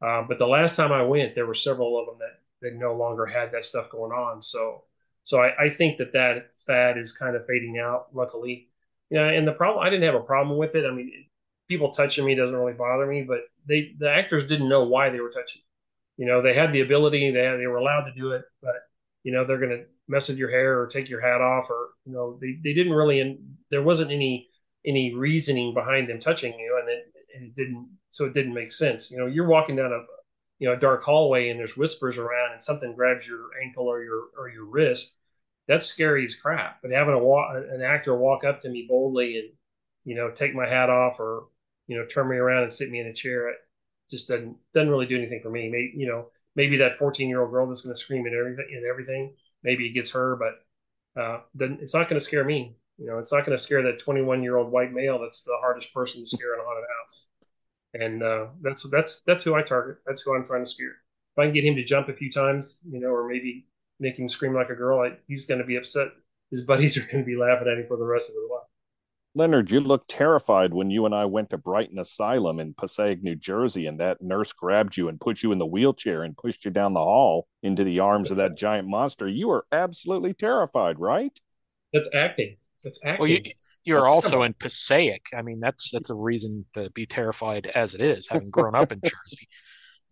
Uh, 0.02 0.22
but 0.26 0.38
the 0.38 0.46
last 0.46 0.76
time 0.76 0.92
i 0.92 1.02
went 1.02 1.34
there 1.34 1.46
were 1.46 1.54
several 1.54 1.98
of 1.98 2.06
them 2.06 2.16
that 2.18 2.40
that 2.62 2.76
no 2.78 2.94
longer 2.94 3.26
had 3.26 3.52
that 3.52 3.64
stuff 3.64 3.90
going 3.90 4.12
on. 4.12 4.42
So 4.42 4.84
so 5.24 5.40
I, 5.40 5.66
I 5.66 5.70
think 5.70 5.98
that 5.98 6.12
that 6.12 6.56
fad 6.56 6.98
is 6.98 7.12
kind 7.12 7.36
of 7.36 7.46
fading 7.46 7.78
out 7.78 8.08
luckily. 8.14 8.68
Yeah, 9.10 9.28
and 9.28 9.46
the 9.46 9.52
problem 9.52 9.84
I 9.84 9.90
didn't 9.90 10.04
have 10.04 10.20
a 10.20 10.24
problem 10.24 10.58
with 10.58 10.74
it. 10.74 10.86
I 10.86 10.92
mean, 10.92 11.12
people 11.68 11.90
touching 11.90 12.24
me 12.24 12.34
doesn't 12.34 12.56
really 12.56 12.72
bother 12.72 13.06
me, 13.06 13.22
but 13.22 13.40
they 13.66 13.94
the 13.98 14.10
actors 14.10 14.46
didn't 14.46 14.68
know 14.68 14.84
why 14.84 15.10
they 15.10 15.20
were 15.20 15.30
touching. 15.30 15.62
You 16.16 16.26
know, 16.26 16.42
they 16.42 16.52
had 16.52 16.72
the 16.72 16.80
ability, 16.82 17.30
they 17.30 17.42
had, 17.42 17.58
they 17.58 17.66
were 17.66 17.78
allowed 17.78 18.04
to 18.04 18.12
do 18.12 18.32
it, 18.32 18.42
but 18.60 18.74
you 19.22 19.32
know 19.32 19.44
they're 19.44 19.58
going 19.58 19.70
to 19.70 19.84
mess 20.08 20.28
with 20.28 20.38
your 20.38 20.50
hair 20.50 20.80
or 20.80 20.86
take 20.86 21.08
your 21.08 21.20
hat 21.20 21.40
off, 21.40 21.70
or 21.70 21.90
you 22.04 22.12
know 22.12 22.38
they, 22.40 22.58
they 22.62 22.74
didn't 22.74 22.92
really. 22.92 23.20
And 23.20 23.56
there 23.70 23.82
wasn't 23.82 24.10
any 24.10 24.48
any 24.84 25.14
reasoning 25.14 25.74
behind 25.74 26.08
them 26.08 26.20
touching 26.20 26.58
you, 26.58 26.78
and 26.80 26.88
it, 26.88 27.12
it 27.28 27.56
didn't. 27.56 27.88
So 28.10 28.24
it 28.24 28.34
didn't 28.34 28.54
make 28.54 28.72
sense. 28.72 29.10
You 29.10 29.18
know, 29.18 29.26
you're 29.26 29.46
walking 29.46 29.76
down 29.76 29.92
a 29.92 30.02
you 30.58 30.68
know 30.68 30.74
a 30.74 30.80
dark 30.80 31.02
hallway 31.02 31.48
and 31.50 31.58
there's 31.58 31.76
whispers 31.76 32.18
around, 32.18 32.52
and 32.52 32.62
something 32.62 32.94
grabs 32.94 33.26
your 33.26 33.50
ankle 33.64 33.86
or 33.86 34.02
your 34.02 34.24
or 34.38 34.48
your 34.48 34.64
wrist 34.64 35.16
that's 35.70 35.86
scary 35.86 36.24
as 36.24 36.34
crap. 36.34 36.82
But 36.82 36.90
having 36.90 37.14
a 37.14 37.18
walk, 37.18 37.54
an 37.54 37.80
actor 37.80 38.16
walk 38.16 38.42
up 38.42 38.58
to 38.60 38.68
me 38.68 38.86
boldly 38.88 39.38
and 39.38 39.48
you 40.04 40.16
know 40.16 40.30
take 40.30 40.52
my 40.52 40.68
hat 40.68 40.90
off 40.90 41.20
or 41.20 41.44
you 41.86 41.96
know 41.96 42.06
turn 42.06 42.28
me 42.28 42.36
around 42.36 42.64
and 42.64 42.72
sit 42.72 42.90
me 42.90 42.98
in 42.98 43.06
a 43.06 43.14
chair, 43.14 43.50
it 43.50 43.56
just 44.10 44.28
doesn't 44.28 44.56
doesn't 44.74 44.90
really 44.90 45.06
do 45.06 45.16
anything 45.16 45.40
for 45.40 45.50
me. 45.50 45.70
Maybe 45.70 45.92
you 45.96 46.08
know 46.08 46.26
maybe 46.56 46.76
that 46.78 46.94
14 46.94 47.28
year 47.28 47.42
old 47.42 47.50
girl 47.50 47.66
that's 47.66 47.82
going 47.82 47.94
to 47.94 48.00
scream 48.00 48.26
at 48.26 48.32
everything 48.32 48.66
and 48.70 48.86
everything, 48.86 49.34
maybe 49.62 49.86
it 49.86 49.92
gets 49.92 50.10
her, 50.12 50.36
but 50.36 51.20
uh, 51.20 51.40
then 51.54 51.78
it's 51.80 51.94
not 51.94 52.08
going 52.08 52.18
to 52.18 52.24
scare 52.24 52.44
me. 52.44 52.76
You 52.98 53.06
know, 53.06 53.18
it's 53.18 53.32
not 53.32 53.46
going 53.46 53.56
to 53.56 53.62
scare 53.62 53.82
that 53.82 53.98
21 53.98 54.42
year 54.42 54.56
old 54.56 54.70
white 54.70 54.92
male 54.92 55.18
that's 55.18 55.42
the 55.42 55.56
hardest 55.60 55.92
person 55.94 56.22
to 56.22 56.26
scare 56.26 56.54
in 56.54 56.60
a 56.60 56.64
haunted 56.64 56.84
house. 57.00 57.28
And 57.94 58.22
uh, 58.22 58.46
that's 58.62 58.88
that's 58.90 59.22
that's 59.26 59.42
who 59.42 59.54
I 59.54 59.62
target. 59.62 59.96
That's 60.06 60.22
who 60.22 60.34
I'm 60.34 60.44
trying 60.44 60.62
to 60.62 60.70
scare. 60.70 60.96
If 61.34 61.38
I 61.38 61.44
can 61.46 61.54
get 61.54 61.64
him 61.64 61.76
to 61.76 61.84
jump 61.84 62.08
a 62.08 62.14
few 62.14 62.30
times, 62.30 62.86
you 62.88 63.00
know, 63.00 63.08
or 63.08 63.28
maybe 63.28 63.66
make 63.98 64.18
him 64.18 64.28
scream 64.28 64.54
like 64.54 64.70
a 64.70 64.74
girl, 64.74 65.00
I, 65.00 65.16
he's 65.26 65.46
going 65.46 65.60
to 65.60 65.66
be 65.66 65.76
upset. 65.76 66.08
His 66.50 66.62
buddies 66.62 66.96
are 66.98 67.06
going 67.06 67.18
to 67.18 67.24
be 67.24 67.36
laughing 67.36 67.68
at 67.68 67.78
him 67.78 67.86
for 67.88 67.96
the 67.96 68.04
rest 68.04 68.28
of 68.28 68.34
his 68.34 68.50
life. 68.50 68.69
Leonard, 69.34 69.70
you 69.70 69.78
looked 69.80 70.10
terrified 70.10 70.74
when 70.74 70.90
you 70.90 71.06
and 71.06 71.14
I 71.14 71.24
went 71.24 71.50
to 71.50 71.58
Brighton 71.58 71.98
Asylum 72.00 72.58
in 72.58 72.74
Passaic, 72.74 73.22
New 73.22 73.36
Jersey, 73.36 73.86
and 73.86 74.00
that 74.00 74.20
nurse 74.20 74.52
grabbed 74.52 74.96
you 74.96 75.08
and 75.08 75.20
put 75.20 75.42
you 75.42 75.52
in 75.52 75.58
the 75.58 75.66
wheelchair 75.66 76.24
and 76.24 76.36
pushed 76.36 76.64
you 76.64 76.70
down 76.72 76.94
the 76.94 77.00
hall 77.00 77.46
into 77.62 77.84
the 77.84 78.00
arms 78.00 78.32
of 78.32 78.38
that 78.38 78.56
giant 78.56 78.88
monster. 78.88 79.28
You 79.28 79.48
were 79.48 79.66
absolutely 79.70 80.34
terrified, 80.34 80.98
right? 80.98 81.32
That's 81.92 82.12
acting. 82.12 82.56
That's 82.82 82.98
acting. 83.04 83.20
Well, 83.20 83.30
you, 83.30 83.42
you're 83.84 84.08
also 84.08 84.42
in 84.42 84.52
Passaic. 84.52 85.26
I 85.36 85.42
mean, 85.42 85.60
that's 85.60 85.90
that's 85.92 86.10
a 86.10 86.14
reason 86.14 86.64
to 86.74 86.90
be 86.90 87.06
terrified 87.06 87.66
as 87.68 87.94
it 87.94 88.00
is, 88.00 88.26
having 88.26 88.50
grown 88.50 88.74
up 88.74 88.92
in 88.92 89.00
Jersey. 89.02 89.48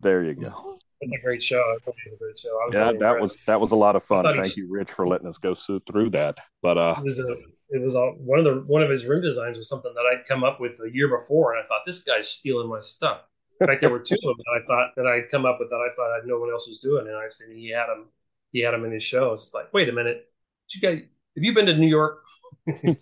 There 0.01 0.23
you 0.23 0.33
go. 0.33 0.79
It's 1.01 1.11
a 1.13 1.21
great 1.21 1.43
show. 1.43 1.57
It 1.75 1.81
really 1.85 1.97
is 2.05 2.13
a 2.13 2.17
great 2.19 2.37
show. 2.39 2.47
I 2.51 2.65
was 2.67 2.73
Yeah, 2.73 2.85
really 2.85 2.97
that 2.99 3.05
impressed. 3.15 3.21
was 3.21 3.37
that 3.47 3.59
was 3.59 3.71
a 3.73 3.75
lot 3.75 3.97
of 3.97 4.03
fun. 4.05 4.23
Thank 4.23 4.37
was- 4.37 4.55
you, 4.55 4.69
Rich, 4.71 4.91
for 4.93 5.05
letting 5.05 5.27
us 5.27 5.37
go 5.37 5.53
through 5.55 6.11
that. 6.11 6.37
But 6.61 6.77
uh, 6.77 6.95
It 6.99 7.03
was 7.03 7.19
a. 7.19 7.35
It 7.69 7.81
was 7.81 7.95
a, 7.95 8.07
one 8.11 8.39
of 8.39 8.45
the 8.45 8.63
one 8.65 8.81
of 8.81 8.89
his 8.89 9.05
room 9.05 9.21
designs 9.21 9.57
was 9.57 9.69
something 9.69 9.93
that 9.93 10.05
I'd 10.11 10.25
come 10.25 10.43
up 10.43 10.59
with 10.59 10.79
a 10.83 10.91
year 10.91 11.07
before, 11.07 11.53
and 11.53 11.63
I 11.63 11.67
thought 11.67 11.81
this 11.85 12.03
guy's 12.03 12.27
stealing 12.27 12.69
my 12.69 12.79
stuff. 12.79 13.21
In 13.61 13.67
fact, 13.67 13.81
there 13.81 13.89
were 13.89 13.99
two 13.99 14.15
of 14.15 14.21
them 14.21 14.37
that 14.37 14.61
I 14.61 14.65
thought 14.65 14.91
that 14.95 15.05
I'd 15.05 15.29
come 15.29 15.45
up 15.45 15.57
with 15.59 15.69
that 15.69 15.75
I 15.75 15.93
thought 15.95 16.11
I 16.11 16.19
no 16.25 16.39
one 16.39 16.49
else 16.49 16.67
was 16.67 16.79
doing, 16.79 17.07
and 17.07 17.15
I 17.15 17.27
said 17.27 17.47
he 17.53 17.69
had 17.69 17.87
them. 17.87 18.07
He 18.51 18.61
had 18.61 18.73
them 18.73 18.85
in 18.85 18.91
his 18.91 19.03
show. 19.03 19.33
It's 19.33 19.53
like, 19.53 19.71
wait 19.73 19.89
a 19.89 19.91
minute, 19.91 20.25
did 20.69 20.81
you 20.81 20.89
guys 20.89 21.03
have 21.35 21.43
you 21.43 21.53
been 21.53 21.67
to 21.67 21.77
New 21.77 21.87
York? 21.87 22.23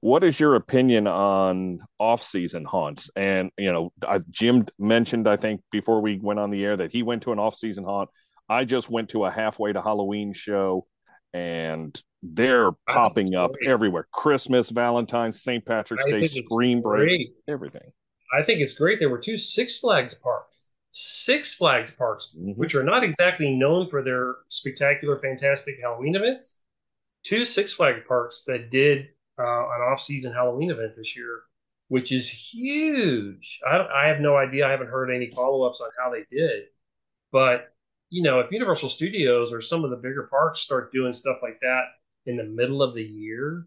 what 0.00 0.24
is 0.24 0.40
your 0.40 0.54
opinion 0.54 1.06
on 1.06 1.80
off-season 1.98 2.64
haunts? 2.64 3.10
And 3.14 3.50
you 3.58 3.72
know, 3.72 3.92
I, 4.06 4.20
Jim 4.30 4.66
mentioned, 4.78 5.28
I 5.28 5.36
think, 5.36 5.60
before 5.70 6.00
we 6.00 6.18
went 6.18 6.40
on 6.40 6.50
the 6.50 6.64
air 6.64 6.76
that 6.76 6.92
he 6.92 7.02
went 7.02 7.22
to 7.24 7.32
an 7.32 7.38
off-season 7.38 7.84
haunt. 7.84 8.08
I 8.48 8.64
just 8.64 8.90
went 8.90 9.10
to 9.10 9.26
a 9.26 9.30
halfway 9.30 9.72
to 9.72 9.82
Halloween 9.82 10.32
show, 10.32 10.86
and 11.32 12.00
they're 12.22 12.72
popping 12.88 13.34
up 13.34 13.52
great. 13.54 13.68
everywhere: 13.68 14.06
Christmas, 14.12 14.70
Valentine's, 14.70 15.42
St. 15.42 15.64
Patrick's 15.64 16.04
I 16.06 16.10
Day, 16.10 16.26
Screen 16.26 16.80
Break, 16.80 17.06
great. 17.06 17.28
everything. 17.48 17.92
I 18.32 18.42
think 18.42 18.60
it's 18.60 18.74
great. 18.74 18.98
There 18.98 19.08
were 19.08 19.18
two 19.18 19.36
Six 19.36 19.78
Flags 19.78 20.14
parks, 20.14 20.70
Six 20.90 21.54
Flags 21.54 21.90
parks, 21.90 22.28
which 22.34 22.74
are 22.74 22.84
not 22.84 23.04
exactly 23.04 23.54
known 23.56 23.88
for 23.88 24.02
their 24.02 24.36
spectacular, 24.48 25.18
fantastic 25.18 25.76
Halloween 25.82 26.14
events. 26.14 26.62
Two 27.22 27.44
Six 27.44 27.72
Flags 27.72 28.02
parks 28.06 28.44
that 28.46 28.70
did 28.70 29.08
uh, 29.38 29.42
an 29.42 29.82
off-season 29.90 30.32
Halloween 30.32 30.70
event 30.70 30.94
this 30.96 31.16
year, 31.16 31.42
which 31.88 32.12
is 32.12 32.28
huge. 32.30 33.60
I, 33.66 34.04
I 34.04 34.08
have 34.08 34.20
no 34.20 34.36
idea. 34.36 34.66
I 34.66 34.70
haven't 34.70 34.88
heard 34.88 35.10
any 35.10 35.28
follow-ups 35.28 35.80
on 35.80 35.90
how 35.98 36.10
they 36.10 36.24
did, 36.30 36.64
but 37.32 37.72
you 38.10 38.22
know, 38.22 38.40
if 38.40 38.50
Universal 38.50 38.88
Studios 38.88 39.52
or 39.52 39.60
some 39.60 39.84
of 39.84 39.90
the 39.90 39.96
bigger 39.96 40.24
parks 40.30 40.60
start 40.60 40.92
doing 40.92 41.12
stuff 41.12 41.38
like 41.42 41.60
that 41.60 41.84
in 42.26 42.36
the 42.36 42.44
middle 42.44 42.82
of 42.82 42.94
the 42.94 43.04
year, 43.04 43.66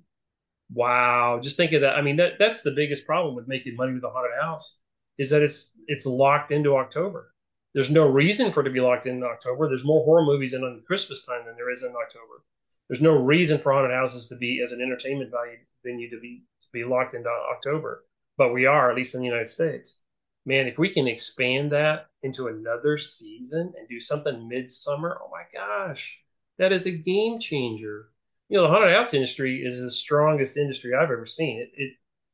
wow! 0.74 1.40
Just 1.42 1.58
think 1.58 1.74
of 1.74 1.82
that. 1.82 1.96
I 1.96 2.02
mean, 2.02 2.18
that 2.18 2.34
that's 2.40 2.62
the 2.62 2.72
biggest 2.72 3.06
problem 3.06 3.36
with 3.36 3.48
making 3.48 3.76
money 3.76 3.94
with 3.94 4.04
a 4.04 4.10
haunted 4.10 4.40
house 4.42 4.80
is 5.18 5.30
that 5.30 5.42
it's 5.44 5.78
it's 5.88 6.06
locked 6.06 6.52
into 6.52 6.76
October. 6.76 7.34
There's 7.74 7.90
no 7.92 8.08
reason 8.08 8.52
for 8.52 8.62
it 8.62 8.66
to 8.66 8.70
be 8.70 8.80
locked 8.80 9.08
into 9.08 9.26
October. 9.26 9.68
There's 9.68 9.86
more 9.86 10.04
horror 10.04 10.26
movies 10.26 10.54
in 10.54 10.64
on 10.64 10.84
Christmas 10.86 11.26
time 11.26 11.46
than 11.46 11.56
there 11.56 11.72
is 11.72 11.84
in 11.84 11.90
October. 11.96 12.44
There's 12.88 13.02
no 13.02 13.14
reason 13.14 13.60
for 13.60 13.74
haunted 13.74 13.92
houses 13.92 14.28
to 14.28 14.36
be 14.36 14.62
as 14.62 14.72
an 14.72 14.82
entertainment 14.82 15.32
value 15.32 15.58
venue 15.84 16.10
to 16.10 16.20
be 16.20 16.44
to 16.62 16.68
be 16.72 16.84
locked 16.84 17.14
into 17.14 17.30
October, 17.30 18.06
but 18.38 18.54
we 18.54 18.66
are 18.66 18.90
at 18.90 18.96
least 18.96 19.16
in 19.16 19.22
the 19.22 19.28
United 19.28 19.50
States. 19.50 20.04
man, 20.46 20.68
if 20.68 20.78
we 20.78 20.90
can 20.90 21.08
expand 21.08 21.72
that 21.72 22.08
into 22.22 22.48
another 22.48 22.98
season 22.98 23.74
and 23.78 23.88
do 23.88 24.00
something 24.00 24.48
midsummer, 24.48 25.20
oh 25.22 25.30
my 25.32 25.44
gosh, 25.54 26.22
that 26.58 26.72
is 26.72 26.86
a 26.86 26.92
game 26.92 27.40
changer. 27.40 28.13
You 28.50 28.58
know, 28.58 28.64
the 28.64 28.70
haunted 28.70 28.94
house 28.94 29.14
industry 29.14 29.64
is 29.64 29.82
the 29.82 29.92
strongest 29.92 30.58
industry 30.58 30.94
I've 30.94 31.12
ever 31.12 31.26
seen. 31.26 31.60
It, 31.60 31.72
it 31.76 31.94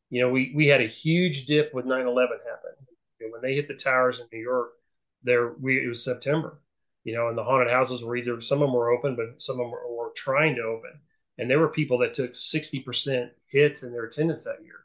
you 0.10 0.22
know, 0.22 0.30
we 0.30 0.54
we 0.56 0.68
had 0.68 0.82
a 0.82 0.88
huge 0.88 1.46
dip 1.46 1.74
when 1.74 1.86
9/11 1.86 2.28
happened. 2.48 2.76
You 3.20 3.28
know, 3.28 3.34
when 3.34 3.42
they 3.42 3.56
hit 3.56 3.68
the 3.68 3.76
towers 3.76 4.20
in 4.20 4.28
New 4.32 4.40
York, 4.40 4.72
there 5.24 5.54
we 5.54 5.84
it 5.84 5.88
was 5.88 6.04
September. 6.04 6.60
You 7.04 7.16
know, 7.16 7.30
and 7.30 7.38
the 7.38 7.44
haunted 7.44 7.72
houses 7.72 8.04
were 8.04 8.18
either 8.18 8.42
some 8.42 8.62
of 8.62 8.68
them 8.68 8.74
were 8.74 8.92
open, 8.92 9.16
but 9.16 9.42
some 9.42 9.56
of 9.56 9.66
them 9.66 9.72
were, 9.72 9.96
were 9.96 10.12
trying 10.16 10.56
to 10.56 10.64
open. 10.64 10.92
And 11.38 11.50
there 11.50 11.60
were 11.60 11.70
people 11.70 12.00
that 12.00 12.14
took 12.14 12.32
60% 12.34 13.30
hits 13.48 13.84
in 13.84 13.94
their 13.94 14.04
attendance 14.04 14.44
that 14.44 14.62
year 14.62 14.80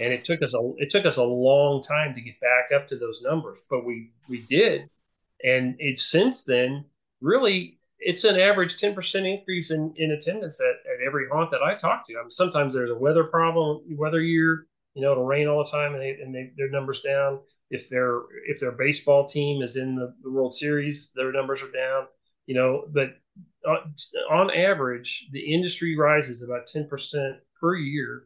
and 0.00 0.12
it 0.12 0.24
took 0.24 0.42
us 0.42 0.54
a 0.54 0.72
it 0.78 0.90
took 0.90 1.04
us 1.04 1.16
a 1.16 1.24
long 1.24 1.82
time 1.82 2.14
to 2.14 2.20
get 2.20 2.40
back 2.40 2.70
up 2.74 2.88
to 2.88 2.96
those 2.96 3.22
numbers, 3.22 3.64
but 3.68 3.84
we 3.84 4.10
we 4.28 4.40
did, 4.42 4.88
and 5.44 5.76
it 5.78 5.98
since 5.98 6.44
then 6.44 6.84
really 7.20 7.78
it's 8.00 8.24
an 8.24 8.40
average 8.40 8.78
ten 8.78 8.94
percent 8.94 9.26
increase 9.26 9.70
in, 9.70 9.92
in 9.96 10.12
attendance 10.12 10.60
at, 10.60 10.76
at 10.90 11.06
every 11.06 11.26
haunt 11.30 11.50
that 11.50 11.62
I 11.62 11.74
talk 11.74 12.06
to. 12.06 12.16
I 12.16 12.22
mean, 12.22 12.30
sometimes 12.30 12.74
there's 12.74 12.90
a 12.90 12.98
weather 12.98 13.24
problem, 13.24 13.82
weather 13.96 14.20
year, 14.20 14.66
you 14.94 15.02
know, 15.02 15.12
it'll 15.12 15.24
rain 15.24 15.46
all 15.46 15.64
the 15.64 15.70
time, 15.70 15.94
and 15.94 16.02
they 16.02 16.10
and 16.20 16.34
they, 16.34 16.52
their 16.56 16.70
numbers 16.70 17.02
down. 17.02 17.40
If 17.70 17.88
their 17.88 18.22
if 18.46 18.58
their 18.58 18.72
baseball 18.72 19.24
team 19.26 19.62
is 19.62 19.76
in 19.76 19.94
the, 19.94 20.14
the 20.22 20.30
World 20.30 20.54
Series, 20.54 21.12
their 21.14 21.32
numbers 21.32 21.62
are 21.62 21.70
down. 21.70 22.06
You 22.46 22.56
know, 22.56 22.84
but 22.92 23.16
uh, 23.68 23.86
on 24.30 24.50
average, 24.50 25.28
the 25.30 25.54
industry 25.54 25.96
rises 25.96 26.42
about 26.42 26.66
ten 26.66 26.88
percent 26.88 27.36
per 27.60 27.76
year, 27.76 28.24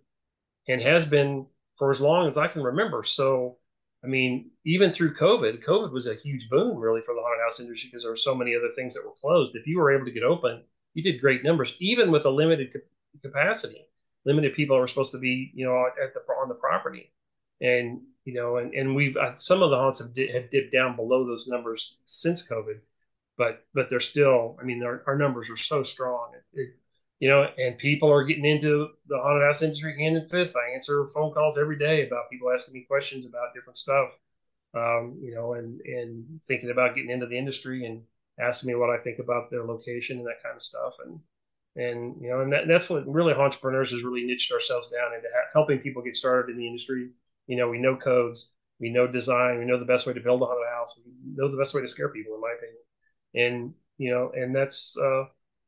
and 0.68 0.80
has 0.80 1.04
been 1.04 1.46
for 1.76 1.90
as 1.90 2.00
long 2.00 2.26
as 2.26 2.38
I 2.38 2.46
can 2.46 2.62
remember. 2.62 3.02
So, 3.02 3.58
I 4.04 4.06
mean, 4.06 4.50
even 4.66 4.92
through 4.92 5.14
COVID, 5.14 5.64
COVID 5.64 5.90
was 5.90 6.06
a 6.06 6.14
huge 6.14 6.50
boom 6.50 6.78
really 6.78 7.00
for 7.00 7.14
the 7.14 7.20
haunted 7.22 7.42
house 7.42 7.60
industry 7.60 7.88
because 7.88 8.02
there 8.02 8.12
were 8.12 8.16
so 8.16 8.34
many 8.34 8.54
other 8.54 8.70
things 8.76 8.94
that 8.94 9.04
were 9.04 9.12
closed. 9.12 9.56
If 9.56 9.66
you 9.66 9.78
were 9.78 9.94
able 9.94 10.04
to 10.04 10.12
get 10.12 10.22
open, 10.22 10.62
you 10.92 11.02
did 11.02 11.20
great 11.20 11.42
numbers, 11.42 11.74
even 11.80 12.10
with 12.12 12.26
a 12.26 12.30
limited 12.30 12.74
capacity. 13.22 13.86
Limited 14.26 14.54
people 14.54 14.76
are 14.76 14.86
supposed 14.86 15.12
to 15.12 15.18
be, 15.18 15.50
you 15.54 15.66
know, 15.66 15.86
at 16.02 16.14
the 16.14 16.20
on 16.34 16.48
the 16.48 16.54
property, 16.54 17.12
and 17.60 18.00
you 18.24 18.34
know, 18.34 18.56
and 18.56 18.72
and 18.74 18.94
we've 18.94 19.16
uh, 19.16 19.32
some 19.32 19.62
of 19.62 19.70
the 19.70 19.76
haunts 19.76 19.98
have, 20.00 20.14
di- 20.14 20.32
have 20.32 20.50
dipped 20.50 20.72
down 20.72 20.96
below 20.96 21.26
those 21.26 21.46
numbers 21.46 21.98
since 22.06 22.48
COVID, 22.48 22.80
but 23.36 23.66
but 23.74 23.90
they're 23.90 24.00
still. 24.00 24.56
I 24.60 24.64
mean, 24.64 24.82
our, 24.82 25.02
our 25.06 25.18
numbers 25.18 25.50
are 25.50 25.58
so 25.58 25.82
strong. 25.82 26.32
It, 26.34 26.60
it, 26.60 26.74
you 27.20 27.28
know, 27.28 27.48
and 27.58 27.78
people 27.78 28.10
are 28.10 28.24
getting 28.24 28.44
into 28.44 28.88
the 29.06 29.18
haunted 29.18 29.44
house 29.44 29.62
industry 29.62 29.96
hand 29.98 30.16
and 30.16 30.30
fist. 30.30 30.56
I 30.56 30.74
answer 30.74 31.06
phone 31.08 31.32
calls 31.32 31.58
every 31.58 31.78
day 31.78 32.06
about 32.06 32.30
people 32.30 32.50
asking 32.52 32.74
me 32.74 32.84
questions 32.88 33.26
about 33.26 33.54
different 33.54 33.78
stuff, 33.78 34.10
um, 34.74 35.18
you 35.22 35.34
know, 35.34 35.54
and 35.54 35.80
and 35.82 36.24
thinking 36.44 36.70
about 36.70 36.94
getting 36.94 37.10
into 37.10 37.26
the 37.26 37.38
industry 37.38 37.86
and 37.86 38.02
asking 38.40 38.68
me 38.68 38.74
what 38.74 38.90
I 38.90 38.98
think 38.98 39.18
about 39.20 39.50
their 39.50 39.64
location 39.64 40.18
and 40.18 40.26
that 40.26 40.42
kind 40.42 40.56
of 40.56 40.62
stuff. 40.62 40.96
And 41.04 41.20
and 41.76 42.20
you 42.20 42.30
know, 42.30 42.40
and 42.40 42.52
that, 42.52 42.68
that's 42.68 42.90
what 42.90 43.06
really 43.06 43.34
Hauntrepreneurs 43.34 43.90
has 43.90 44.02
really 44.04 44.24
niched 44.24 44.52
ourselves 44.52 44.90
down 44.90 45.14
into 45.14 45.28
ha- 45.34 45.50
helping 45.52 45.78
people 45.78 46.02
get 46.02 46.16
started 46.16 46.52
in 46.52 46.58
the 46.58 46.66
industry. 46.66 47.10
You 47.46 47.56
know, 47.56 47.68
we 47.68 47.78
know 47.78 47.96
codes, 47.96 48.50
we 48.80 48.90
know 48.90 49.06
design, 49.06 49.58
we 49.58 49.64
know 49.64 49.78
the 49.78 49.84
best 49.84 50.06
way 50.06 50.12
to 50.12 50.20
build 50.20 50.42
a 50.42 50.46
haunted 50.46 50.68
house, 50.72 51.00
we 51.04 51.12
know 51.34 51.50
the 51.50 51.56
best 51.56 51.74
way 51.74 51.80
to 51.80 51.88
scare 51.88 52.08
people, 52.08 52.34
in 52.34 52.40
my 52.40 52.54
opinion. 52.56 52.82
And 53.34 53.74
you 53.98 54.10
know, 54.10 54.32
and 54.34 54.54
that's 54.54 54.96
uh, 54.98 55.24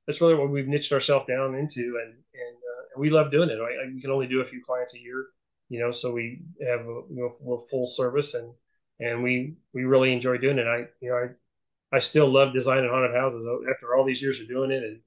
that's 0.07 0.21
really 0.21 0.35
what 0.35 0.51
we've 0.51 0.69
niched 0.69 0.93
ourselves 0.93 1.27
down 1.27 1.55
into, 1.55 2.01
and 2.03 2.13
and, 2.13 2.57
uh, 2.57 2.83
and 2.95 3.01
we 3.01 3.11
love 3.11 3.31
doing 3.31 3.51
it. 3.51 3.59
I, 3.61 3.93
we 3.93 4.01
can 4.01 4.11
only 4.11 4.27
do 4.27 4.41
a 4.41 4.45
few 4.45 4.61
clients 4.63 4.95
a 4.95 5.01
year, 5.01 5.27
you 5.69 5.81
know, 5.81 5.91
so 5.91 6.13
we 6.13 6.43
have 6.67 6.81
a, 6.81 7.03
you 7.11 7.17
know 7.17 7.31
we're 7.41 7.59
full 7.59 7.87
service, 7.87 8.35
and 8.35 8.53
and 9.01 9.23
we 9.23 9.57
we 9.75 9.85
really 9.85 10.13
enjoy 10.13 10.39
doing 10.39 10.59
it. 10.59 10.67
I 10.67 10.87
you 11.01 11.11
know 11.11 11.17
I 11.17 11.97
I 11.97 11.99
still 11.99 12.33
love 12.33 12.53
designing 12.53 12.91
haunted 12.91 13.15
houses 13.15 13.47
after 13.71 13.95
all 13.95 14.05
these 14.05 14.23
years 14.23 14.41
of 14.41 14.49
doing 14.49 14.71
it, 14.71 14.83
and 14.83 15.01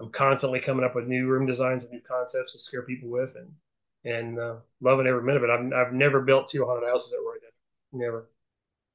I'm 0.00 0.10
constantly 0.10 0.60
coming 0.60 0.84
up 0.84 0.94
with 0.94 1.06
new 1.06 1.26
room 1.26 1.46
designs 1.46 1.84
and 1.84 1.92
new 1.92 2.00
concepts 2.00 2.52
to 2.52 2.58
scare 2.58 2.82
people 2.82 3.08
with, 3.08 3.36
and 3.36 3.52
and 4.04 4.38
uh, 4.38 4.56
loving 4.80 5.06
every 5.06 5.22
minute 5.22 5.44
of 5.44 5.50
it. 5.50 5.74
I've 5.74 5.86
I've 5.88 5.92
never 5.92 6.20
built 6.20 6.48
two 6.48 6.64
haunted 6.64 6.88
houses 6.88 7.10
that 7.12 7.22
were 7.24 7.32
identical, 7.32 7.56
never. 7.92 8.28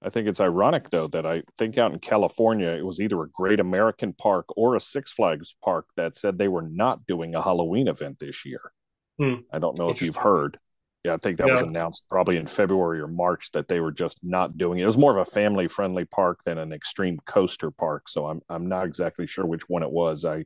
I 0.01 0.09
think 0.09 0.27
it's 0.27 0.39
ironic 0.39 0.89
though 0.89 1.07
that 1.07 1.25
I 1.25 1.43
think 1.57 1.77
out 1.77 1.91
in 1.91 1.99
California 1.99 2.69
it 2.69 2.85
was 2.85 2.99
either 2.99 3.21
a 3.21 3.29
Great 3.29 3.59
American 3.59 4.13
Park 4.13 4.45
or 4.55 4.75
a 4.75 4.79
Six 4.79 5.11
Flags 5.11 5.55
park 5.63 5.87
that 5.97 6.15
said 6.15 6.37
they 6.37 6.47
were 6.47 6.61
not 6.61 7.05
doing 7.07 7.33
a 7.33 7.41
Halloween 7.41 7.87
event 7.87 8.19
this 8.19 8.45
year. 8.45 8.71
Hmm. 9.17 9.35
I 9.51 9.59
don't 9.59 9.77
know 9.79 9.89
if 9.89 10.01
you've 10.01 10.15
heard. 10.15 10.59
Yeah, 11.03 11.13
I 11.13 11.17
think 11.17 11.37
that 11.37 11.47
yeah. 11.47 11.53
was 11.53 11.61
announced 11.61 12.03
probably 12.09 12.37
in 12.37 12.47
February 12.47 12.99
or 12.99 13.07
March 13.07 13.51
that 13.51 13.67
they 13.67 13.79
were 13.79 13.91
just 13.91 14.19
not 14.23 14.57
doing 14.57 14.79
it. 14.79 14.83
It 14.83 14.87
was 14.87 14.97
more 14.97 15.17
of 15.17 15.27
a 15.27 15.31
family 15.31 15.67
friendly 15.67 16.05
park 16.05 16.39
than 16.43 16.57
an 16.57 16.73
extreme 16.73 17.19
coaster 17.25 17.71
park. 17.71 18.09
So 18.09 18.27
I'm 18.27 18.41
I'm 18.49 18.67
not 18.67 18.85
exactly 18.85 19.25
sure 19.25 19.45
which 19.45 19.67
one 19.69 19.83
it 19.83 19.91
was. 19.91 20.25
I 20.25 20.45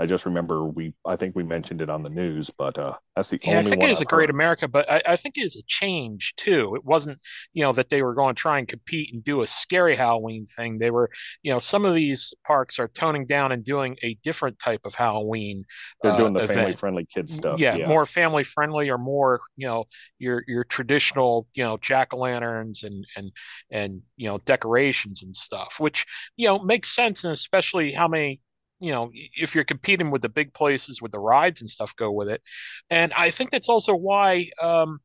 I 0.00 0.06
just 0.06 0.26
remember 0.26 0.64
we 0.64 0.92
I 1.06 1.14
think 1.14 1.36
we 1.36 1.44
mentioned 1.44 1.80
it 1.80 1.88
on 1.88 2.02
the 2.02 2.10
news, 2.10 2.50
but 2.50 2.76
uh, 2.78 2.94
that's 3.14 3.30
the 3.30 3.38
yeah, 3.42 3.58
only. 3.58 3.60
I 3.60 3.70
think 3.70 3.82
it 3.84 3.90
is 3.90 4.00
a 4.00 4.04
Great 4.04 4.28
America, 4.28 4.66
but 4.66 4.90
I, 4.90 5.00
I, 5.06 5.16
think 5.16 5.38
it 5.38 5.42
is 5.42 5.54
a 5.54 5.62
change 5.68 6.34
too. 6.36 6.74
It 6.74 6.84
wasn't 6.84 7.20
you 7.52 7.62
know 7.62 7.72
that 7.72 7.90
they 7.90 8.02
were 8.02 8.14
going 8.14 8.34
to 8.34 8.40
try 8.40 8.58
and 8.58 8.66
compete 8.66 9.14
and 9.14 9.22
do 9.22 9.42
a 9.42 9.46
scary 9.46 9.94
Halloween 9.94 10.46
thing. 10.46 10.78
They 10.78 10.90
were 10.90 11.10
you 11.44 11.52
know 11.52 11.60
some 11.60 11.84
of 11.84 11.94
these 11.94 12.34
parks 12.44 12.80
are 12.80 12.88
toning 12.88 13.24
down 13.26 13.52
and 13.52 13.64
doing 13.64 13.96
a 14.02 14.14
different 14.24 14.58
type 14.58 14.80
of 14.84 14.96
Halloween. 14.96 15.64
They're 16.02 16.16
doing 16.16 16.36
uh, 16.36 16.40
the 16.40 16.48
family 16.52 16.74
friendly 16.74 17.06
kids 17.06 17.32
stuff. 17.32 17.60
Yeah, 17.60 17.76
yeah, 17.76 17.86
more 17.86 18.04
family 18.04 18.42
friendly 18.42 18.90
or 18.90 18.98
more 18.98 19.42
you 19.56 19.68
know 19.68 19.84
your 20.18 20.42
your 20.48 20.64
traditional 20.64 21.46
you 21.54 21.62
know 21.62 21.76
jack 21.76 22.12
o' 22.12 22.18
lanterns 22.18 22.82
and 22.82 23.06
and 23.16 23.30
and 23.70 24.02
you 24.16 24.28
know 24.28 24.38
decorations 24.38 25.22
and 25.22 25.36
stuff, 25.36 25.76
which 25.78 26.04
you 26.36 26.48
know 26.48 26.58
makes 26.58 26.92
sense, 26.92 27.22
and 27.22 27.32
especially 27.32 27.92
how 27.92 28.08
many 28.08 28.40
you 28.84 28.92
know 28.92 29.10
if 29.12 29.54
you're 29.54 29.64
competing 29.64 30.10
with 30.10 30.22
the 30.22 30.28
big 30.28 30.52
places 30.52 31.00
with 31.00 31.12
the 31.12 31.18
rides 31.18 31.60
and 31.60 31.70
stuff 31.70 31.94
go 31.96 32.10
with 32.10 32.28
it. 32.28 32.42
And 32.90 33.12
i 33.16 33.30
think 33.30 33.50
that's 33.50 33.68
also 33.68 33.94
why 33.94 34.50
um, 34.60 34.98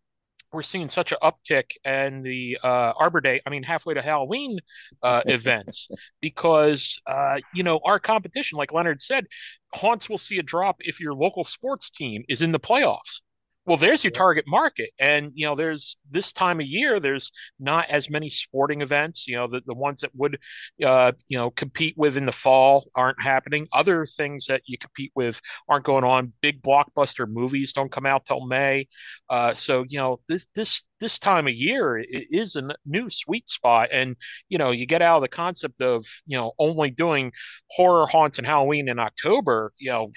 we're 0.52 0.64
seeing 0.64 0.90
such 0.90 1.12
an 1.12 1.20
uptick 1.24 1.72
in 1.86 2.22
the 2.24 2.58
uh, 2.64 2.94
arbor 3.00 3.22
day 3.22 3.42
i 3.46 3.50
mean 3.50 3.64
halfway 3.64 3.94
to 3.94 4.02
halloween 4.02 4.58
uh, 5.04 5.22
events. 5.28 5.90
Because 6.22 7.00
uh, 7.08 7.40
you 7.54 7.64
know 7.64 7.80
our 7.86 8.00
competition 8.00 8.58
like 8.58 8.74
leonard 8.74 9.02
said 9.02 9.26
haunts 9.74 10.10
will 10.10 10.18
see 10.18 10.40
a 10.40 10.44
drop 10.44 10.78
if 10.80 11.00
your 11.00 11.14
local 11.14 11.44
sports 11.44 11.90
team 11.90 12.24
is 12.28 12.42
in 12.42 12.52
the 12.52 12.60
playoffs 12.60 13.22
well 13.70 13.78
there's 13.78 14.04
your 14.04 14.12
target 14.12 14.46
market 14.48 14.90
and 15.00 15.32
you 15.36 15.46
know 15.46 15.56
there's 15.56 15.96
this 16.10 16.34
time 16.34 16.60
of 16.60 16.66
year 16.66 17.00
there's 17.00 17.32
not 17.60 17.88
as 17.90 18.10
many 18.10 18.30
sporting 18.30 18.82
events 18.82 19.28
you 19.28 19.36
know 19.36 19.48
the, 19.48 19.62
the 19.68 19.74
ones 19.74 20.02
that 20.02 20.12
would 20.16 20.38
uh, 20.86 21.12
you 21.28 21.38
know 21.38 21.52
compete 21.52 21.96
with 21.98 22.18
in 22.18 22.26
the 22.26 22.32
fall 22.32 22.86
aren't 22.96 23.22
happening. 23.22 23.68
Other 23.74 24.06
things 24.06 24.46
that 24.48 24.62
you 24.66 24.78
compete 24.78 25.12
with 25.16 25.42
aren't 25.68 25.86
going 25.86 26.04
on. 26.04 26.34
Big 26.42 26.62
blockbuster 26.62 27.28
movies 27.28 27.74
don't 27.74 27.92
come 27.92 28.06
out 28.06 28.26
till 28.26 28.46
may. 28.46 28.88
Uh, 29.30 29.54
so 29.54 29.86
you 29.90 30.00
know 30.00 30.20
this 30.28 30.48
this 30.56 30.84
this 31.00 31.20
time 31.20 31.48
of 31.48 31.54
year 31.54 32.04
is 32.10 32.56
a 32.56 32.70
new 32.86 33.10
sweet 33.10 33.50
spot 33.50 33.90
and 33.92 34.16
you 34.50 34.58
know 34.58 34.72
you 34.72 34.86
get 34.86 35.02
out 35.02 35.18
of 35.18 35.22
the 35.22 35.28
concept 35.28 35.82
of 35.82 36.06
you 36.26 36.38
know 36.38 36.52
only 36.60 36.92
doing 36.92 37.32
horror 37.70 38.06
haunts 38.06 38.38
and 38.38 38.46
halloween 38.46 38.90
in 38.90 39.00
october 39.00 39.72
you 39.80 39.90
know 39.90 40.10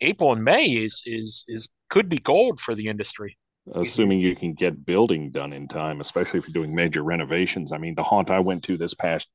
April 0.00 0.32
and 0.32 0.44
May 0.44 0.66
is 0.66 1.02
is 1.06 1.44
is 1.48 1.68
could 1.92 2.08
be 2.08 2.18
gold 2.18 2.58
for 2.58 2.74
the 2.74 2.88
industry. 2.88 3.36
Assuming 3.74 4.18
you 4.18 4.34
can 4.34 4.54
get 4.54 4.86
building 4.86 5.30
done 5.30 5.52
in 5.52 5.68
time, 5.68 6.00
especially 6.00 6.38
if 6.38 6.48
you're 6.48 6.54
doing 6.54 6.74
major 6.74 7.02
renovations. 7.02 7.70
I 7.70 7.76
mean, 7.76 7.94
the 7.94 8.02
haunt 8.02 8.30
I 8.30 8.40
went 8.40 8.64
to 8.64 8.78
this 8.78 8.94
past 8.94 9.28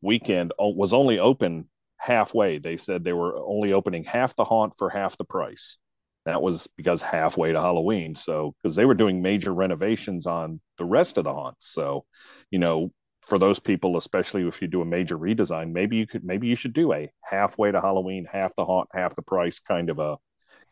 weekend 0.00 0.52
oh, 0.56 0.68
was 0.68 0.94
only 0.94 1.18
open 1.18 1.68
halfway. 1.96 2.58
They 2.58 2.76
said 2.76 3.02
they 3.02 3.12
were 3.12 3.36
only 3.36 3.72
opening 3.72 4.04
half 4.04 4.36
the 4.36 4.44
haunt 4.44 4.74
for 4.78 4.88
half 4.88 5.18
the 5.18 5.24
price. 5.24 5.78
That 6.26 6.40
was 6.40 6.68
because 6.76 7.02
halfway 7.02 7.52
to 7.52 7.60
Halloween. 7.60 8.14
So, 8.14 8.54
because 8.62 8.76
they 8.76 8.84
were 8.84 8.94
doing 8.94 9.20
major 9.20 9.52
renovations 9.52 10.28
on 10.28 10.60
the 10.78 10.84
rest 10.84 11.18
of 11.18 11.24
the 11.24 11.34
haunts. 11.34 11.72
So, 11.72 12.04
you 12.52 12.60
know, 12.60 12.92
for 13.26 13.36
those 13.36 13.58
people, 13.58 13.96
especially 13.96 14.46
if 14.46 14.62
you 14.62 14.68
do 14.68 14.80
a 14.80 14.86
major 14.86 15.18
redesign, 15.18 15.72
maybe 15.72 15.96
you 15.96 16.06
could, 16.06 16.22
maybe 16.22 16.46
you 16.46 16.54
should 16.54 16.72
do 16.72 16.92
a 16.92 17.10
halfway 17.24 17.72
to 17.72 17.80
Halloween, 17.80 18.28
half 18.30 18.54
the 18.54 18.64
haunt, 18.64 18.88
half 18.94 19.16
the 19.16 19.22
price 19.22 19.58
kind 19.58 19.90
of 19.90 19.98
a 19.98 20.16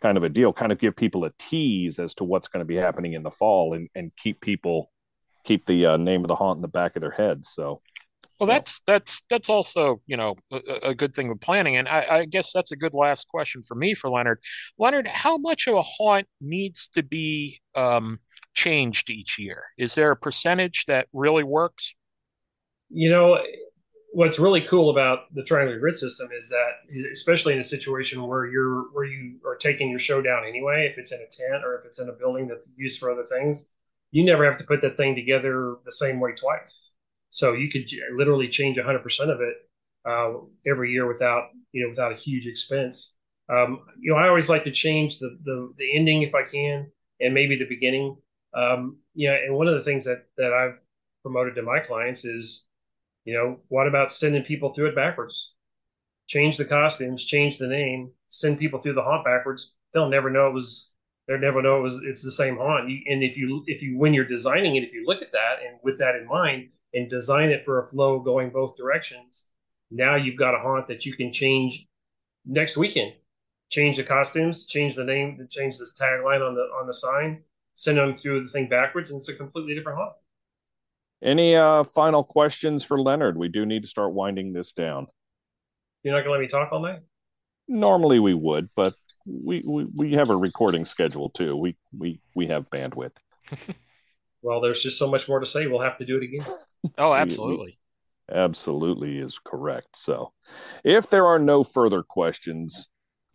kind 0.01 0.17
of 0.17 0.23
a 0.23 0.29
deal, 0.29 0.53
kind 0.53 0.73
of 0.73 0.79
give 0.79 0.97
people 0.97 1.25
a 1.25 1.33
tease 1.39 1.99
as 1.99 2.15
to 2.15 2.25
what's 2.25 2.49
going 2.49 2.61
to 2.61 2.67
be 2.67 2.77
happening 2.77 3.15
in 3.15 3.23
the 3.23 3.31
fall 3.31 3.75
and, 3.75 3.89
and 3.95 4.13
keep 4.17 4.41
people 4.41 4.91
keep 5.49 5.65
the 5.65 5.87
uh, 5.87 5.97
name 5.97 6.23
of 6.23 6.29
the 6.29 6.35
haunt 6.35 6.59
in 6.59 6.63
the 6.63 6.69
back 6.69 6.95
of 6.95 7.01
their 7.01 7.11
heads. 7.11 7.49
So, 7.49 7.81
well, 8.39 8.47
that's 8.47 8.83
that's 8.87 9.23
that's 9.31 9.49
also 9.49 10.01
you 10.07 10.17
know 10.17 10.37
a, 10.53 10.91
a 10.91 10.95
good 10.95 11.15
thing 11.15 11.29
with 11.29 11.41
planning, 11.41 11.77
and 11.77 11.89
I, 11.89 12.07
I, 12.11 12.25
guess 12.27 12.53
that's 12.53 12.71
a 12.71 12.77
good 12.77 12.95
last 12.95 13.27
question 13.29 13.63
for 13.63 13.75
me 13.75 13.95
for 13.95 14.11
Leonard. 14.11 14.41
Leonard, 14.79 15.07
how 15.07 15.39
much 15.39 15.67
of 15.67 15.75
a 15.75 15.83
haunt 15.83 16.27
needs 16.41 16.89
to 16.89 17.03
be 17.03 17.61
um, 17.75 18.21
changed 18.55 19.11
each 19.11 19.39
year? 19.39 19.65
Is 19.77 19.95
there 19.95 20.13
a 20.13 20.17
percentage 20.17 20.85
that 20.87 21.09
really 21.13 21.43
works? 21.43 21.95
You 22.91 23.11
know, 23.11 23.39
what's 24.13 24.39
really 24.39 24.63
cool 24.63 24.91
about 24.91 25.33
the 25.35 25.43
triangular 25.43 25.79
grid 25.79 25.97
system 25.97 26.29
is 26.39 26.49
that 26.49 26.71
especially 27.13 27.53
in 27.53 27.61
a 27.61 27.65
situation 27.65 28.27
where 28.27 28.47
you're 28.47 28.85
where 28.93 29.05
you 29.05 29.39
are 29.47 29.57
taking 29.57 29.91
your 29.91 29.99
show 29.99 30.23
down 30.23 30.45
anyway 30.47 30.89
if 30.91 30.99
it's 30.99 31.13
in 31.13 31.21
a 31.21 31.31
tent 31.31 31.65
or 31.65 31.79
if 31.79 31.85
it's 31.85 31.99
in 31.99 32.09
a 32.09 32.13
building 32.13 32.49
that's 32.49 32.69
used 32.77 32.99
for 32.99 33.11
other 33.11 33.25
things 33.25 33.73
you 34.11 34.25
never 34.25 34.45
have 34.45 34.57
to 34.59 34.65
put 34.65 34.81
that 34.83 34.97
thing 34.97 35.15
together 35.15 35.77
the 35.85 35.93
same 35.93 36.21
way 36.21 36.33
twice. 36.33 36.93
So 37.31 37.53
you 37.53 37.69
could 37.69 37.87
literally 38.17 38.49
change 38.49 38.79
100% 38.79 39.21
of 39.31 39.41
it 39.41 39.57
uh, 40.09 40.39
every 40.67 40.93
year 40.93 41.07
without 41.07 41.51
you 41.73 41.83
know 41.83 41.89
without 41.91 42.13
a 42.13 42.17
huge 42.17 42.47
expense. 42.47 43.17
Um, 43.51 43.81
you 43.99 44.13
know, 44.13 44.19
I 44.19 44.29
always 44.29 44.49
like 44.49 44.65
to 44.65 44.71
change 44.71 45.19
the, 45.19 45.39
the 45.43 45.73
the 45.77 45.97
ending 45.97 46.23
if 46.23 46.35
I 46.35 46.45
can, 46.45 46.91
and 47.21 47.35
maybe 47.35 47.57
the 47.57 47.69
beginning. 47.69 48.17
Um, 48.55 48.99
you 49.15 49.29
know, 49.29 49.35
and 49.35 49.55
one 49.55 49.69
of 49.69 49.75
the 49.75 49.83
things 49.83 50.05
that 50.07 50.27
that 50.39 50.53
I've 50.53 50.81
promoted 51.23 51.55
to 51.57 51.63
my 51.63 51.81
clients 51.81 52.25
is, 52.25 52.67
you 53.29 53.35
know, 53.35 53.59
what 53.69 53.87
about 53.87 54.11
sending 54.11 54.43
people 54.43 54.71
through 54.71 54.87
it 54.87 54.95
backwards? 54.95 55.53
Change 56.29 56.57
the 56.57 56.65
costumes, 56.65 57.27
change 57.27 57.59
the 57.59 57.67
name, 57.67 58.11
send 58.29 58.59
people 58.59 58.81
through 58.81 58.95
the 58.95 59.03
haunt 59.03 59.23
backwards. 59.23 59.75
They'll 59.93 60.09
never 60.09 60.31
know 60.31 60.49
it 60.49 60.55
was. 60.55 60.95
They'll 61.27 61.39
never 61.39 61.61
know 61.61 61.81
it 61.81 61.83
was. 61.83 62.03
It's 62.05 62.25
the 62.25 62.31
same 62.31 62.57
haunt. 62.57 62.85
And 62.85 63.23
if 63.23 63.37
you 63.37 63.65
if 63.67 63.83
you 63.83 63.99
when 63.99 64.15
you're 64.15 64.25
designing 64.25 64.77
it, 64.77 64.83
if 64.83 64.95
you 64.95 65.05
look 65.05 65.21
at 65.21 65.33
that 65.33 65.57
and 65.63 65.79
with 65.83 65.99
that 65.99 66.15
in 66.15 66.27
mind, 66.27 66.71
and 66.95 67.11
design 67.11 67.51
it 67.51 67.63
for 67.63 67.85
a 67.85 67.89
flow 67.89 68.19
going 68.19 68.49
both 68.49 68.79
directions, 68.79 69.51
now 69.91 70.17
you've 70.17 70.39
got 70.39 70.55
a 70.55 70.59
haunt 70.59 70.87
that 70.87 71.05
you 71.05 71.13
can 71.13 71.31
change 71.31 71.87
next 72.47 72.79
weekend. 72.79 73.13
Change 73.69 73.99
the 73.99 74.05
costumes, 74.05 74.65
change 74.65 74.95
the 74.95 75.05
name, 75.05 75.47
change 75.51 75.77
the 75.77 75.87
tagline 76.01 76.41
on 76.41 76.55
the 76.55 76.63
on 76.81 76.87
the 76.87 76.95
sign, 76.95 77.43
send 77.75 77.99
them 77.99 78.15
through 78.15 78.41
the 78.41 78.49
thing 78.49 78.71
backwards, 78.71 79.11
and 79.11 79.19
it's 79.19 79.29
a 79.29 79.35
completely 79.35 79.75
different 79.75 79.99
haunt. 79.99 80.15
Any 81.23 81.57
uh, 81.57 81.85
final 81.85 82.23
questions 82.23 82.85
for 82.85 83.01
Leonard? 83.01 83.37
We 83.37 83.49
do 83.49 83.67
need 83.67 83.83
to 83.83 83.89
start 83.89 84.13
winding 84.13 84.53
this 84.53 84.73
down. 84.73 85.09
You're 86.03 86.15
not 86.15 86.21
gonna 86.21 86.33
let 86.33 86.41
me 86.41 86.47
talk 86.47 86.71
all 86.73 86.81
night. 86.81 87.01
Normally 87.67 88.19
we 88.19 88.35
would, 88.35 88.69
but 88.77 88.95
we, 89.27 89.63
we, 89.67 89.85
we 89.95 90.13
have 90.13 90.31
a 90.31 90.37
recording 90.37 90.85
schedule 90.85 91.29
too. 91.31 91.57
We 91.57 91.77
we 91.97 92.21
we 92.35 92.47
have 92.47 92.71
bandwidth. 92.71 93.17
well, 94.43 94.61
there's 94.61 94.83
just 94.83 94.99
so 94.99 95.11
much 95.11 95.29
more 95.29 95.41
to 95.41 95.47
say. 95.47 95.67
We'll 95.67 95.81
have 95.81 95.99
to 95.99 96.05
do 96.05 96.17
it 96.17 96.23
again. 96.23 96.47
Oh, 96.97 97.13
absolutely. 97.13 97.77
We, 98.31 98.35
we, 98.35 98.41
absolutely 98.41 99.19
is 99.19 99.41
correct. 99.45 99.97
So, 99.97 100.33
if 100.85 101.11
there 101.11 101.27
are 101.27 101.41
no 101.41 101.65
further 101.65 102.05
questions, 102.05 102.89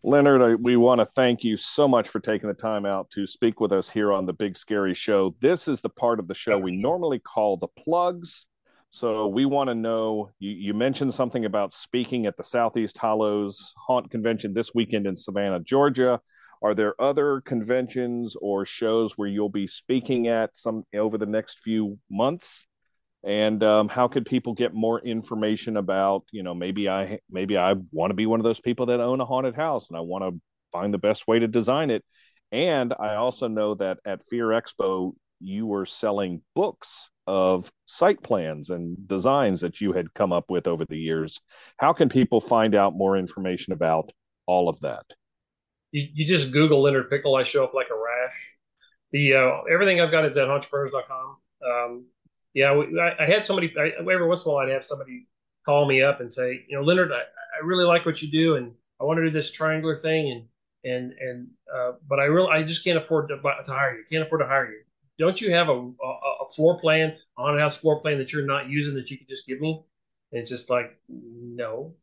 Leonard, 0.06 0.62
we 0.62 0.76
want 0.76 0.98
to 0.98 1.06
thank 1.06 1.42
you 1.42 1.56
so 1.56 1.88
much 1.88 2.10
for 2.10 2.20
taking 2.20 2.46
the 2.46 2.54
time 2.54 2.84
out 2.84 3.08
to 3.08 3.26
speak 3.26 3.58
with 3.58 3.72
us 3.72 3.88
here 3.88 4.12
on 4.12 4.26
the 4.26 4.34
Big 4.34 4.54
Scary 4.54 4.92
Show. 4.92 5.34
This 5.40 5.66
is 5.66 5.80
the 5.80 5.88
part 5.88 6.20
of 6.20 6.28
the 6.28 6.34
show 6.34 6.58
we 6.58 6.76
normally 6.76 7.18
call 7.18 7.56
the 7.56 7.68
plugs. 7.68 8.44
So 8.90 9.28
we 9.28 9.46
want 9.46 9.70
to 9.70 9.74
know 9.74 10.30
you, 10.38 10.50
you, 10.50 10.74
mentioned 10.74 11.14
something 11.14 11.46
about 11.46 11.72
speaking 11.72 12.26
at 12.26 12.36
the 12.36 12.44
Southeast 12.44 12.98
Hollows 12.98 13.72
Haunt 13.78 14.10
Convention 14.10 14.52
this 14.52 14.74
weekend 14.74 15.06
in 15.06 15.16
Savannah, 15.16 15.60
Georgia. 15.60 16.20
Are 16.60 16.74
there 16.74 17.00
other 17.00 17.40
conventions 17.40 18.36
or 18.42 18.66
shows 18.66 19.16
where 19.16 19.28
you'll 19.28 19.48
be 19.48 19.66
speaking 19.66 20.28
at 20.28 20.54
some 20.54 20.84
over 20.94 21.16
the 21.16 21.24
next 21.24 21.60
few 21.60 21.98
months? 22.10 22.66
And 23.26 23.62
um, 23.62 23.88
how 23.88 24.08
could 24.08 24.26
people 24.26 24.52
get 24.52 24.74
more 24.74 25.00
information 25.00 25.78
about, 25.78 26.24
you 26.30 26.42
know, 26.42 26.54
maybe 26.54 26.88
I 26.88 27.20
maybe 27.30 27.56
I 27.56 27.74
want 27.90 28.10
to 28.10 28.14
be 28.14 28.26
one 28.26 28.38
of 28.38 28.44
those 28.44 28.60
people 28.60 28.86
that 28.86 29.00
own 29.00 29.20
a 29.20 29.24
haunted 29.24 29.54
house 29.54 29.88
and 29.88 29.96
I 29.96 30.02
want 30.02 30.24
to 30.24 30.40
find 30.72 30.92
the 30.92 30.98
best 30.98 31.26
way 31.26 31.38
to 31.38 31.48
design 31.48 31.90
it. 31.90 32.04
And 32.52 32.92
I 32.98 33.14
also 33.14 33.48
know 33.48 33.74
that 33.76 33.98
at 34.04 34.24
Fear 34.26 34.48
Expo 34.48 35.12
you 35.40 35.66
were 35.66 35.86
selling 35.86 36.42
books 36.54 37.08
of 37.26 37.70
site 37.86 38.22
plans 38.22 38.68
and 38.70 39.08
designs 39.08 39.62
that 39.62 39.80
you 39.80 39.92
had 39.92 40.12
come 40.12 40.32
up 40.32 40.50
with 40.50 40.66
over 40.66 40.84
the 40.84 40.98
years. 40.98 41.40
How 41.78 41.92
can 41.92 42.08
people 42.10 42.40
find 42.40 42.74
out 42.74 42.94
more 42.94 43.16
information 43.16 43.72
about 43.72 44.12
all 44.46 44.68
of 44.68 44.80
that? 44.80 45.04
You, 45.92 46.26
just 46.26 46.52
Google 46.52 46.82
Leonard 46.82 47.08
Pickel. 47.08 47.36
I 47.36 47.44
show 47.44 47.64
up 47.64 47.72
like 47.72 47.86
a 47.90 47.94
rash. 47.94 48.56
The 49.12 49.34
uh, 49.34 49.72
everything 49.72 50.00
I've 50.00 50.10
got 50.10 50.24
is 50.24 50.36
at 50.36 50.48
Hauntrepreneurs.com. 50.48 51.36
Um, 51.64 52.06
yeah, 52.54 52.70
I, 52.72 53.24
I, 53.24 53.26
had 53.26 53.44
somebody 53.44 53.72
I, 53.78 53.92
every 54.00 54.26
once 54.26 54.44
in 54.44 54.50
a 54.50 54.54
while 54.54 54.66
I'd 54.66 54.72
have 54.72 54.84
somebody 54.84 55.26
call 55.64 55.86
me 55.86 56.02
up 56.02 56.20
and 56.20 56.32
say, 56.32 56.64
you 56.68 56.76
know, 56.76 56.84
Leonard, 56.84 57.12
I, 57.12 57.20
I 57.20 57.64
really 57.64 57.84
like 57.84 58.06
what 58.06 58.22
you 58.22 58.30
do, 58.30 58.56
and 58.56 58.72
I 59.00 59.04
want 59.04 59.18
to 59.18 59.24
do 59.24 59.30
this 59.30 59.50
triangular 59.50 59.96
thing, 59.96 60.30
and 60.30 60.92
and 60.92 61.12
and 61.18 61.48
uh, 61.74 61.92
but 62.08 62.20
I 62.20 62.24
really 62.24 62.50
I 62.50 62.62
just 62.62 62.84
can't 62.84 62.98
afford 62.98 63.28
to, 63.28 63.36
to 63.36 63.72
hire 63.72 63.96
you. 63.96 64.04
Can't 64.10 64.24
afford 64.24 64.40
to 64.40 64.46
hire 64.46 64.70
you 64.70 64.80
don't 65.18 65.40
you 65.40 65.52
have 65.52 65.68
a, 65.68 65.72
a, 65.72 66.42
a 66.42 66.46
floor 66.54 66.78
plan, 66.80 67.16
on 67.36 67.56
a 67.56 67.60
house 67.60 67.76
floor 67.76 68.00
plan 68.00 68.18
that 68.18 68.32
you're 68.32 68.46
not 68.46 68.68
using 68.68 68.94
that 68.94 69.10
you 69.10 69.18
could 69.18 69.28
just 69.28 69.46
give 69.46 69.60
me? 69.60 69.82
And 70.32 70.40
it's 70.40 70.50
just 70.50 70.70
like, 70.70 70.98
no. 71.08 71.94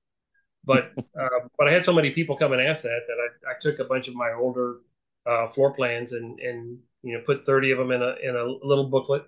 But 0.64 0.94
uh, 1.20 1.48
but 1.58 1.68
I 1.68 1.72
had 1.72 1.84
so 1.84 1.94
many 1.94 2.12
people 2.12 2.38
come 2.38 2.54
and 2.54 2.62
ask 2.62 2.84
that 2.84 3.02
that 3.08 3.48
I, 3.48 3.52
I 3.52 3.54
took 3.60 3.80
a 3.80 3.86
bunch 3.86 4.08
of 4.08 4.16
my 4.16 4.32
older 4.34 4.78
uh, 5.26 5.48
floor 5.48 5.74
plans 5.74 6.14
and 6.14 6.40
and 6.40 6.80
you 7.04 7.18
know 7.18 7.24
put 7.26 7.44
30 7.44 7.72
of 7.72 7.78
them 7.80 7.92
in 7.92 8.02
a 8.02 8.16
in 8.24 8.36
a 8.36 8.66
little 8.66 8.90
booklet 8.90 9.24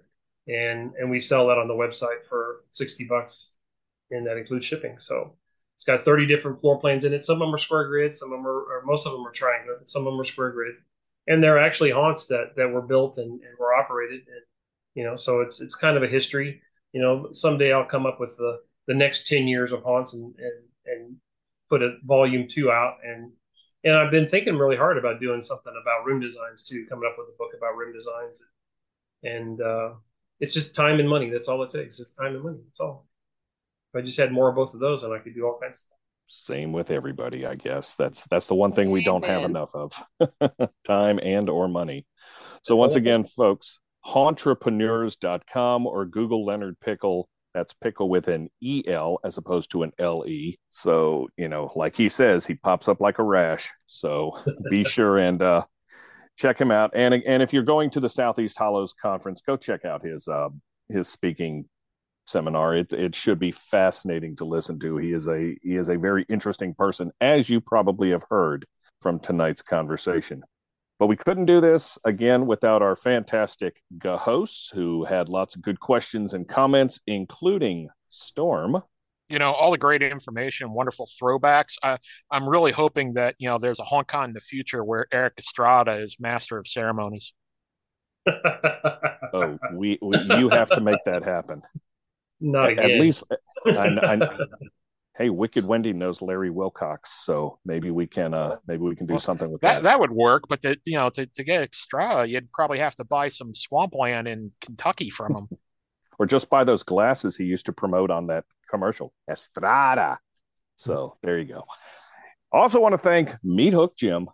and 0.48 0.94
and 0.96 1.10
we 1.10 1.20
sell 1.20 1.48
that 1.48 1.58
on 1.58 1.68
the 1.68 1.74
website 1.74 2.24
for 2.24 2.64
60 2.72 3.06
bucks 3.06 3.56
and 4.12 4.28
that 4.28 4.38
includes 4.38 4.66
shipping. 4.66 4.98
So 4.98 5.36
it's 5.76 5.86
got 5.86 6.04
30 6.04 6.28
different 6.28 6.60
floor 6.62 6.80
plans 6.80 7.06
in 7.06 7.14
it. 7.14 7.24
Some 7.24 7.42
of 7.42 7.48
them 7.48 7.54
are 7.54 7.58
square 7.58 7.88
grid, 7.88 8.16
some 8.16 8.32
of 8.32 8.40
them 8.40 8.48
are, 8.48 8.84
most 8.86 9.08
of 9.08 9.14
them 9.14 9.26
are 9.26 9.32
triangular, 9.32 9.78
but 9.80 9.90
some 9.90 10.06
of 10.06 10.14
them 10.14 10.20
are 10.20 10.26
square 10.26 10.52
grid 10.52 10.76
and 11.28 11.42
they're 11.42 11.60
actually 11.60 11.92
haunts 11.92 12.26
that 12.28 12.56
that 12.56 12.72
were 12.72 12.82
built 12.82 13.18
and, 13.18 13.32
and 13.32 13.58
were 13.60 13.74
operated 13.74 14.22
and 14.28 14.42
you 14.96 15.04
know 15.04 15.16
so 15.16 15.42
it's 15.42 15.62
it's 15.62 15.76
kind 15.76 15.98
of 15.98 16.04
a 16.04 16.08
history 16.08 16.62
you 16.92 17.02
know 17.02 17.28
someday 17.32 17.72
i'll 17.72 17.86
come 17.86 18.06
up 18.06 18.20
with 18.20 18.36
the 18.38 18.60
the 18.88 18.94
next 18.94 19.28
10 19.28 19.48
years 19.48 19.72
of 19.72 19.84
haunts 19.84 20.14
and 20.14 20.36
and, 20.38 20.64
and 20.86 21.16
put 21.70 21.82
a 21.82 21.96
volume 22.04 22.48
two 22.48 22.72
out 22.72 22.98
and 23.04 23.32
and 23.84 23.96
i've 23.96 24.12
been 24.12 24.28
thinking 24.28 24.58
really 24.58 24.78
hard 24.78 24.98
about 24.98 25.20
doing 25.20 25.42
something 25.42 25.74
about 25.82 26.06
room 26.06 26.20
designs 26.20 26.64
too 26.64 26.86
coming 26.90 27.10
up 27.10 27.16
with 27.18 27.28
a 27.30 27.38
book 27.38 27.52
about 27.58 27.78
room 27.78 27.94
designs 27.94 28.44
and 29.24 29.62
uh, 29.62 29.92
it's 30.40 30.54
just 30.54 30.76
time 30.76 31.00
and 31.00 31.10
money. 31.10 31.30
That's 31.30 31.48
all 31.48 31.64
it 31.64 31.70
takes. 31.70 31.98
Just 31.98 32.18
time 32.18 32.36
and 32.36 32.44
money. 32.44 32.58
That's 32.66 32.80
all. 32.80 33.08
If 33.94 34.00
i 34.00 34.02
just 34.02 34.20
had 34.20 34.32
more 34.32 34.50
of 34.50 34.56
both 34.56 34.74
of 34.74 34.80
those 34.80 35.04
and 35.04 35.14
i 35.14 35.20
could 35.20 35.36
do 35.36 35.46
all 35.46 35.60
kinds 35.62 35.76
of 35.76 35.80
stuff. 35.80 35.98
Same 36.26 36.72
with 36.72 36.90
everybody 36.90 37.46
i 37.46 37.56
guess. 37.56 37.96
That's 37.96 38.26
that's 38.26 38.48
the 38.48 38.56
one 38.56 38.72
thing 38.72 38.90
we 38.90 39.04
don't 39.04 39.26
have 39.26 39.44
enough 39.44 39.72
of. 39.76 40.04
Time 40.84 41.20
and 41.22 41.50
or 41.50 41.68
money. 41.68 42.06
So 42.64 42.76
once 42.76 42.96
again 42.96 43.24
folks 43.24 43.80
Hauntrepreneurs.com 44.06 45.88
or 45.88 46.06
google 46.06 46.46
Leonard 46.46 46.80
Pickel. 46.80 47.30
That's 47.54 47.74
pickle 47.74 48.10
with 48.10 48.30
an 48.30 48.50
el 48.88 49.20
as 49.24 49.38
opposed 49.38 49.70
to 49.72 49.84
an 49.84 49.92
le 50.00 50.54
so 50.70 51.28
you 51.38 51.48
know 51.48 51.72
like 51.76 51.96
he 51.96 52.10
says 52.10 52.48
he 52.48 52.56
pops 52.56 52.90
up 52.90 53.00
like 53.00 53.20
a 53.20 53.24
rash. 53.24 53.72
So 53.86 54.32
be 54.72 54.84
sure 54.86 55.20
and 55.20 55.40
uh 55.42 55.66
check 56.38 56.60
him 56.60 56.72
out 56.72 56.92
and 56.96 57.14
and 57.14 57.44
if 57.44 57.54
you're 57.54 57.64
going 57.64 57.90
to 57.90 58.00
the 58.00 58.10
southeast 58.10 58.58
hollows 58.58 58.94
conference 58.94 59.42
go 59.42 59.56
check 59.56 59.86
out 59.86 60.02
his 60.02 60.28
uh 60.28 60.50
his 60.90 61.08
speaking 61.08 61.66
seminar. 62.26 62.76
It 62.76 62.94
it 62.94 63.16
should 63.16 63.40
be 63.40 63.52
fascinating 63.52 64.36
to 64.38 64.46
listen 64.46 64.80
to. 64.80 64.98
He 64.98 65.12
is 65.12 65.28
a 65.28 65.56
he 65.62 65.76
is 65.76 65.90
a 65.90 65.98
very 65.98 66.26
interesting 66.30 66.74
person, 66.74 67.12
as 67.22 67.50
you 67.50 67.62
probably 67.62 68.12
have 68.12 68.24
heard 68.30 68.66
from 69.02 69.20
tonight's 69.20 69.62
conversation. 69.62 70.44
But 71.00 71.08
we 71.08 71.18
couldn't 71.18 71.46
do 71.46 71.60
this 71.60 71.98
again 72.06 72.46
without 72.46 72.82
our 72.82 72.96
fantastic 72.96 73.82
hosts 74.06 74.70
who 74.74 75.04
had 75.04 75.28
lots 75.28 75.56
of 75.56 75.62
good 75.62 75.80
questions 75.80 76.34
and 76.34 76.48
comments, 76.48 77.02
including 77.08 77.90
Storm. 78.10 78.82
You 79.34 79.40
know, 79.40 79.52
all 79.52 79.72
the 79.72 79.80
great 79.80 80.04
information, 80.04 80.72
wonderful 80.72 81.08
throwbacks. 81.20 81.78
I, 81.82 81.98
I'm 82.30 82.48
really 82.48 82.72
hoping 82.72 83.16
that, 83.16 83.34
you 83.40 83.50
know, 83.50 83.58
there's 83.58 83.80
a 83.80 83.84
HauntCon 83.84 84.26
in 84.26 84.34
the 84.34 84.40
future 84.40 84.84
where 84.84 85.08
Erik 85.12 85.34
Estrada 85.40 85.94
is 85.94 86.18
master 86.20 86.60
of 86.60 86.68
ceremonies. 86.68 87.34
oh, 88.28 89.58
we, 89.74 89.98
we 90.04 90.20
you 90.38 90.50
have 90.50 90.70
to 90.70 90.82
make 90.82 91.04
that 91.06 91.24
happen. 91.24 91.64
Not 92.40 92.70
again. 92.74 92.92
At 92.92 93.00
least, 93.00 93.24
I, 93.66 93.72
I, 93.72 94.20
hey, 95.18 95.32
Wicked 95.32 95.66
Wendy 95.66 95.94
knows 95.94 96.22
Larry 96.22 96.52
Wilcox, 96.52 97.26
so 97.26 97.58
maybe 97.66 97.90
we 97.90 98.06
can, 98.06 98.36
uh, 98.36 98.58
maybe 98.68 98.84
we 98.84 98.96
can 98.96 99.08
do 99.08 99.14
well, 99.14 99.20
something 99.20 99.50
with 99.50 99.62
that. 99.62 99.82
That 99.82 99.84
that 99.84 100.00
would 100.00 100.12
work, 100.12 100.44
but 100.48 100.62
to, 100.62 100.78
you 100.86 100.98
know, 100.98 101.10
to, 101.10 101.26
to 101.26 101.44
get 101.44 101.64
extra, 101.64 102.28
you'd 102.28 102.52
probably 102.52 102.78
have 102.78 102.94
to 102.98 103.04
buy 103.04 103.30
some 103.30 103.52
swampland 103.56 104.28
in 104.28 104.52
Kentucky 104.62 105.10
from 105.10 105.36
him, 105.36 105.48
or 106.20 106.28
just 106.28 106.52
buy 106.52 106.64
those 106.64 106.84
glasses 106.84 107.36
he 107.36 107.46
used 107.46 107.66
to 107.66 107.74
promote 107.74 108.12
on 108.12 108.28
that 108.28 108.46
commercial, 108.74 109.14
Estrada. 109.30 110.18
So 110.78 111.18
there 111.22 111.38
you 111.38 111.46
go. 111.46 111.64
Also, 112.52 112.80
want 112.80 112.94
to 112.94 112.98
thank 112.98 113.30
Meathook 113.46 113.96
Jim. 113.96 114.30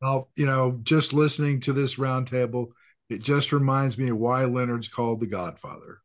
Well, 0.00 0.30
you 0.36 0.46
know, 0.46 0.80
just 0.82 1.12
listening 1.12 1.60
to 1.62 1.72
this 1.72 1.96
roundtable, 1.96 2.68
it 3.10 3.22
just 3.22 3.52
reminds 3.52 3.98
me 3.98 4.08
of 4.08 4.18
why 4.18 4.44
Leonard's 4.44 4.88
called 4.88 5.20
the 5.20 5.26
Godfather. 5.26 5.98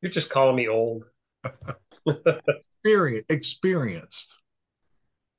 You're 0.00 0.12
just 0.12 0.30
calling 0.30 0.56
me 0.56 0.68
old. 0.68 1.04
Experience, 2.06 3.26
experienced. 3.28 4.36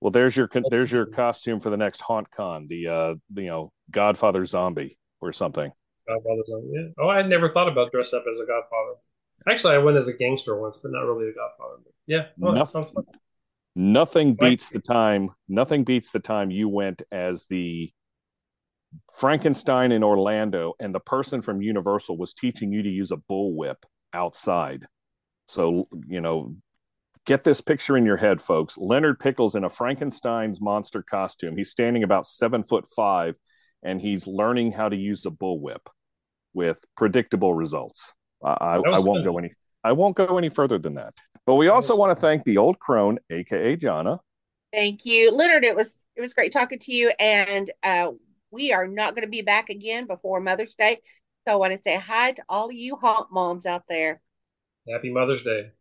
Well, 0.02 0.12
there's 0.12 0.36
your 0.36 0.50
there's 0.70 0.92
your 0.92 1.08
costume 1.08 1.60
for 1.60 1.70
the 1.70 1.78
next 1.78 2.02
HauntCon, 2.02 2.68
the 2.68 2.88
uh 2.88 3.16
you 3.36 3.48
know 3.48 3.72
Godfather 3.90 4.46
zombie 4.46 4.98
or 5.20 5.34
something. 5.34 5.72
Godfather 6.08 6.44
zombie. 6.46 6.70
Yeah. 6.74 7.04
Oh, 7.04 7.10
I 7.10 7.22
never 7.24 7.50
thought 7.50 7.68
about 7.68 7.92
dress 7.92 8.14
up 8.14 8.24
as 8.30 8.40
a 8.40 8.46
Godfather. 8.46 8.96
Actually, 9.50 9.76
I 9.76 9.80
went 9.80 9.98
as 9.98 10.08
a 10.08 10.14
gangster 10.14 10.60
once, 10.60 10.78
but 10.78 10.92
not 10.92 11.02
really 11.02 11.30
a 11.30 11.34
Godfather. 11.34 11.82
Yeah, 12.08 12.26
oh, 12.42 12.54
that 12.54 12.68
sounds 12.68 12.92
fun. 12.92 13.06
Nothing 13.76 14.34
beats 14.34 14.70
the 14.70 14.80
time. 14.80 15.32
Nothing 15.48 15.84
beats 15.84 16.12
the 16.12 16.20
time 16.20 16.52
you 16.52 16.68
went 16.68 17.02
as 17.12 17.46
the 17.46 17.92
Frankenstein 19.16 19.92
in 19.92 20.04
Orlando, 20.04 20.74
and 20.80 20.94
the 20.94 21.00
person 21.00 21.42
from 21.42 21.62
Universal 21.62 22.18
was 22.18 22.34
teaching 22.34 22.72
you 22.72 22.84
to 22.84 22.90
use 22.90 23.12
a 23.12 23.18
bullwhip 23.18 23.78
outside. 24.14 24.86
So, 25.48 25.88
you 26.08 26.22
know, 26.22 26.56
get 27.26 27.44
this 27.44 27.62
picture 27.62 27.98
in 27.98 28.06
your 28.06 28.18
head, 28.18 28.42
folks. 28.42 28.78
Leonard 28.78 29.20
Pickel's 29.20 29.56
in 29.56 29.64
a 29.64 29.70
Frankenstein's 29.70 30.62
monster 30.62 31.04
costume. 31.04 31.56
He's 31.56 31.70
standing 31.70 32.04
about 32.04 32.26
seven 32.26 32.64
foot 32.64 32.86
five, 32.96 33.38
and 33.84 34.02
he's 34.02 34.28
learning 34.28 34.72
how 34.72 34.90
to 34.90 34.96
use 34.96 35.22
the 35.22 35.32
bullwhip 35.32 35.88
with 36.54 36.80
predictable 36.98 37.54
results. 37.54 38.14
I, 38.44 38.76
I 38.76 38.78
won't 38.78 39.06
fun. 39.06 39.24
go 39.24 39.38
any. 39.38 39.52
I 39.84 39.92
won't 39.92 40.16
go 40.16 40.38
any 40.38 40.50
further 40.50 40.78
than 40.78 40.96
that. 40.96 41.14
But 41.46 41.56
we 41.56 41.68
also 41.68 41.96
want 41.96 42.16
to 42.16 42.20
thank 42.20 42.44
the 42.44 42.58
old 42.58 42.80
crone, 42.80 43.18
aka 43.30 43.76
Jana. 43.76 44.20
Thank 44.72 45.06
you, 45.06 45.32
Leonard. 45.32 45.64
It 45.64 45.76
was 45.76 46.06
it 46.16 46.22
was 46.22 46.34
great 46.34 46.52
talking 46.52 46.80
to 46.80 46.94
you, 46.94 47.12
and 47.20 47.72
uh, 47.84 48.12
we 48.52 48.72
are 48.72 48.88
not 48.88 49.16
going 49.16 49.26
to 49.26 49.32
be 49.32 49.42
back 49.42 49.70
again 49.70 50.06
before 50.06 50.40
Mother's 50.40 50.76
Day. 50.76 51.00
So 51.48 51.54
I 51.54 51.56
want 51.56 51.74
to 51.74 51.80
say 51.80 51.96
hi 51.96 52.34
to 52.34 52.44
all 52.48 52.68
of 52.68 52.74
you 52.74 52.96
haunt 52.96 53.32
moms 53.32 53.66
out 53.66 53.84
there. 53.90 54.22
Happy 54.88 55.12
Mother's 55.12 55.44
Day. 55.44 55.72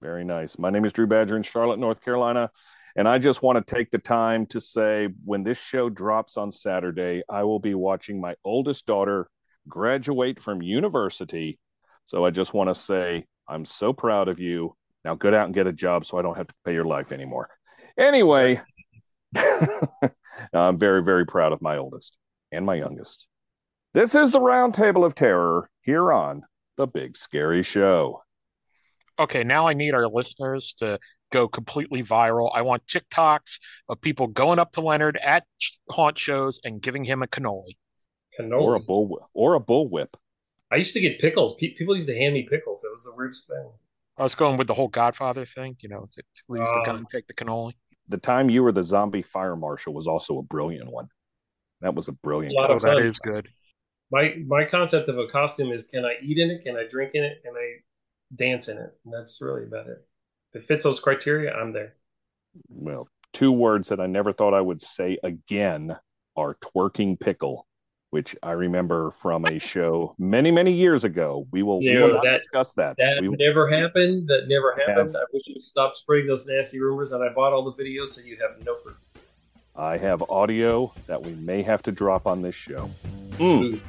Very 0.00 0.24
nice. 0.24 0.58
My 0.58 0.70
name 0.70 0.84
is 0.84 0.92
Drew 0.92 1.06
Badger 1.06 1.36
in 1.36 1.42
Charlotte, 1.42 1.78
North 1.78 2.00
Carolina. 2.04 2.50
And 2.96 3.08
I 3.08 3.18
just 3.18 3.42
want 3.42 3.64
to 3.64 3.74
take 3.74 3.90
the 3.90 3.98
time 3.98 4.46
to 4.46 4.60
say 4.60 5.08
when 5.24 5.44
this 5.44 5.58
show 5.58 5.88
drops 5.88 6.36
on 6.36 6.50
Saturday, 6.50 7.22
I 7.28 7.44
will 7.44 7.60
be 7.60 7.74
watching 7.74 8.20
my 8.20 8.34
oldest 8.44 8.86
daughter 8.86 9.28
graduate 9.68 10.40
from 10.40 10.62
university. 10.62 11.58
So 12.06 12.24
I 12.24 12.30
just 12.30 12.54
want 12.54 12.70
to 12.70 12.74
say, 12.74 13.24
I'm 13.48 13.64
so 13.64 13.92
proud 13.92 14.28
of 14.28 14.38
you. 14.38 14.74
Now 15.04 15.14
get 15.14 15.34
out 15.34 15.46
and 15.46 15.54
get 15.54 15.66
a 15.66 15.72
job 15.72 16.04
so 16.04 16.18
I 16.18 16.22
don't 16.22 16.36
have 16.36 16.48
to 16.48 16.54
pay 16.64 16.74
your 16.74 16.84
life 16.84 17.12
anymore. 17.12 17.48
Anyway, 17.96 18.60
I'm 20.52 20.78
very, 20.78 21.02
very 21.02 21.26
proud 21.26 21.52
of 21.52 21.62
my 21.62 21.78
oldest 21.78 22.16
and 22.52 22.64
my 22.64 22.74
youngest. 22.74 23.28
This 23.94 24.14
is 24.14 24.32
the 24.32 24.40
Roundtable 24.40 25.04
of 25.04 25.14
Terror 25.14 25.68
here 25.82 26.12
on 26.12 26.42
The 26.76 26.86
Big 26.86 27.16
Scary 27.16 27.62
Show 27.62 28.22
okay, 29.18 29.42
now 29.42 29.66
I 29.66 29.72
need 29.72 29.94
our 29.94 30.06
listeners 30.06 30.74
to 30.78 30.98
go 31.30 31.48
completely 31.48 32.02
viral. 32.02 32.50
I 32.54 32.62
want 32.62 32.86
TikToks 32.86 33.58
of 33.88 34.00
people 34.00 34.28
going 34.28 34.58
up 34.58 34.72
to 34.72 34.80
Leonard 34.80 35.18
at 35.22 35.44
haunt 35.90 36.18
shows 36.18 36.60
and 36.64 36.80
giving 36.80 37.04
him 37.04 37.22
a 37.22 37.26
cannoli. 37.26 37.76
Cannoli. 38.38 38.62
Or 38.62 38.74
a 38.74 38.80
bull 38.80 39.28
or 39.34 39.54
a 39.54 39.60
bullwhip. 39.60 40.14
I 40.70 40.76
used 40.76 40.92
to 40.94 41.00
get 41.00 41.18
pickles. 41.18 41.56
People 41.56 41.94
used 41.94 42.08
to 42.08 42.16
hand 42.16 42.34
me 42.34 42.46
pickles. 42.48 42.84
It 42.84 42.90
was 42.90 43.04
the 43.04 43.12
weirdest 43.16 43.48
thing. 43.48 43.70
I 44.18 44.22
was 44.22 44.34
going 44.34 44.56
with 44.56 44.66
the 44.66 44.74
whole 44.74 44.88
Godfather 44.88 45.44
thing, 45.44 45.76
you 45.80 45.88
know, 45.88 46.04
to, 46.12 46.22
to 46.22 46.42
leave 46.48 46.64
the 46.64 46.80
oh. 46.80 46.84
gun 46.84 46.96
and 46.96 47.08
take 47.08 47.26
the 47.26 47.34
cannoli. 47.34 47.72
The 48.08 48.18
time 48.18 48.50
you 48.50 48.62
were 48.62 48.72
the 48.72 48.82
zombie 48.82 49.22
fire 49.22 49.56
marshal 49.56 49.94
was 49.94 50.06
also 50.06 50.38
a 50.38 50.42
brilliant 50.42 50.90
one. 50.90 51.08
That 51.80 51.94
was 51.94 52.08
a 52.08 52.12
brilliant. 52.12 52.54
A 52.58 52.72
oh, 52.72 52.78
that 52.78 52.98
is 52.98 53.18
good. 53.18 53.48
My 54.10 54.34
my 54.46 54.64
concept 54.64 55.08
of 55.08 55.18
a 55.18 55.26
costume 55.26 55.70
is: 55.70 55.86
can 55.86 56.04
I 56.04 56.14
eat 56.22 56.38
in 56.38 56.50
it? 56.50 56.62
Can 56.64 56.76
I 56.76 56.84
drink 56.88 57.12
in 57.14 57.22
it? 57.22 57.40
Can 57.44 57.54
I 57.54 57.76
dance 58.34 58.68
in 58.68 58.78
it. 58.78 58.90
And 59.04 59.14
that's 59.14 59.40
really 59.40 59.64
about 59.64 59.86
it. 59.86 59.98
If 60.52 60.62
it 60.62 60.66
fits 60.66 60.84
those 60.84 61.00
criteria, 61.00 61.52
I'm 61.52 61.72
there. 61.72 61.94
Well, 62.68 63.08
two 63.32 63.52
words 63.52 63.88
that 63.88 64.00
I 64.00 64.06
never 64.06 64.32
thought 64.32 64.54
I 64.54 64.60
would 64.60 64.82
say 64.82 65.18
again 65.22 65.96
are 66.36 66.56
twerking 66.56 67.18
pickle, 67.18 67.66
which 68.10 68.34
I 68.42 68.52
remember 68.52 69.10
from 69.10 69.44
a 69.44 69.58
show 69.58 70.14
many, 70.18 70.50
many 70.50 70.72
years 70.72 71.04
ago. 71.04 71.46
We 71.50 71.62
will, 71.62 71.80
we 71.80 71.96
will 71.96 72.14
not 72.14 72.24
that, 72.24 72.38
discuss 72.38 72.74
that. 72.74 72.96
That 72.98 73.18
we, 73.20 73.28
never 73.36 73.68
happened. 73.70 74.28
That 74.28 74.48
never 74.48 74.74
happened. 74.78 75.10
Have, 75.10 75.16
I 75.16 75.24
wish 75.32 75.46
you 75.46 75.54
would 75.54 75.62
stop 75.62 75.94
spreading 75.94 76.26
those 76.26 76.46
nasty 76.46 76.80
rumors, 76.80 77.12
and 77.12 77.22
I 77.22 77.32
bought 77.32 77.52
all 77.52 77.64
the 77.64 77.82
videos 77.82 78.08
so 78.08 78.22
you 78.22 78.36
have 78.36 78.64
no 78.64 78.74
proof. 78.74 78.96
I 79.76 79.96
have 79.96 80.22
audio 80.28 80.92
that 81.06 81.22
we 81.22 81.34
may 81.34 81.62
have 81.62 81.82
to 81.82 81.92
drop 81.92 82.26
on 82.26 82.42
this 82.42 82.54
show. 82.54 82.90
Mm 83.32 83.80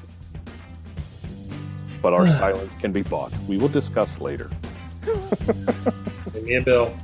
but 2.01 2.13
our 2.13 2.27
silence 2.39 2.75
can 2.75 2.91
be 2.91 3.03
bought. 3.03 3.31
We 3.47 3.57
will 3.57 3.67
discuss 3.67 4.19
later. 4.19 4.49
Give 6.33 6.43
me 6.43 6.55
a 6.55 6.61
bill. 6.61 6.95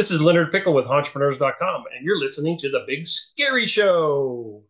This 0.00 0.10
is 0.10 0.22
Leonard 0.22 0.50
Pickel 0.50 0.72
with 0.72 0.86
Hauntrepreneurs.com, 0.86 1.84
and 1.94 2.06
you're 2.06 2.18
listening 2.18 2.56
to 2.60 2.70
The 2.70 2.84
Big 2.86 3.06
Scary 3.06 3.66
Show. 3.66 4.62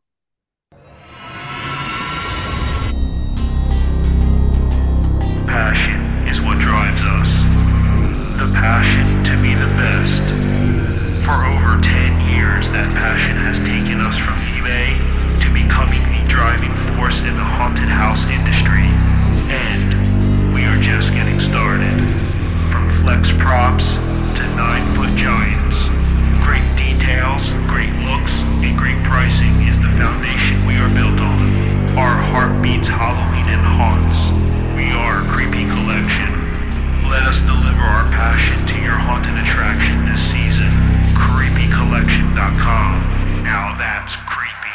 Passion 5.47 6.27
is 6.27 6.41
what 6.41 6.59
drives 6.59 7.01
us. 7.03 7.31
The 8.41 8.51
passion 8.59 9.23
to 9.23 9.41
be 9.41 9.55
the 9.55 9.71
best. 9.79 10.27
For 11.25 11.47
over 11.47 11.81
10 11.81 12.35
years, 12.35 12.69
that 12.71 12.91
passion 12.97 13.37
has 13.37 13.61
taken 13.61 14.01
us 14.01 14.19
from 14.19 14.35
eBay 14.59 14.99
to 15.43 15.53
becoming 15.55 16.03
the 16.11 16.27
driving 16.29 16.75
force 16.97 17.21
in 17.21 17.37
the 17.37 17.45
haunted 17.45 17.89
house 17.89 18.25
industry. 18.25 18.91
And 19.47 20.53
we 20.53 20.65
are 20.65 20.83
just 20.83 21.13
getting 21.13 21.39
started. 21.39 22.01
From 22.73 22.91
flex 23.05 23.31
props 23.39 23.95
to 24.41 24.49
nine-foot 24.57 25.13
giants. 25.21 25.85
Great 26.49 26.65
details, 26.73 27.53
great 27.69 27.93
looks, 28.09 28.33
and 28.65 28.73
great 28.79 28.97
pricing 29.05 29.53
is 29.69 29.77
the 29.77 29.93
foundation 30.01 30.65
we 30.65 30.81
are 30.81 30.89
built 30.89 31.21
on. 31.21 31.37
Our 32.01 32.17
heart 32.33 32.63
beats 32.63 32.89
Halloween 32.89 33.53
and 33.53 33.61
haunts. 33.61 34.33
We 34.73 34.97
are 34.97 35.21
a 35.21 35.29
creepy 35.29 35.69
collection. 35.69 36.33
Let 37.13 37.29
us 37.29 37.37
deliver 37.41 37.85
our 37.85 38.09
passion 38.17 38.67
to 38.69 38.81
your 38.81 38.97
haunted 38.97 39.37
attraction 39.37 40.09
this 40.09 40.23
season. 40.33 40.73
CreepyCollection.com. 41.21 43.45
Now 43.45 43.77
that's 43.77 44.17
creepy. 44.25 44.73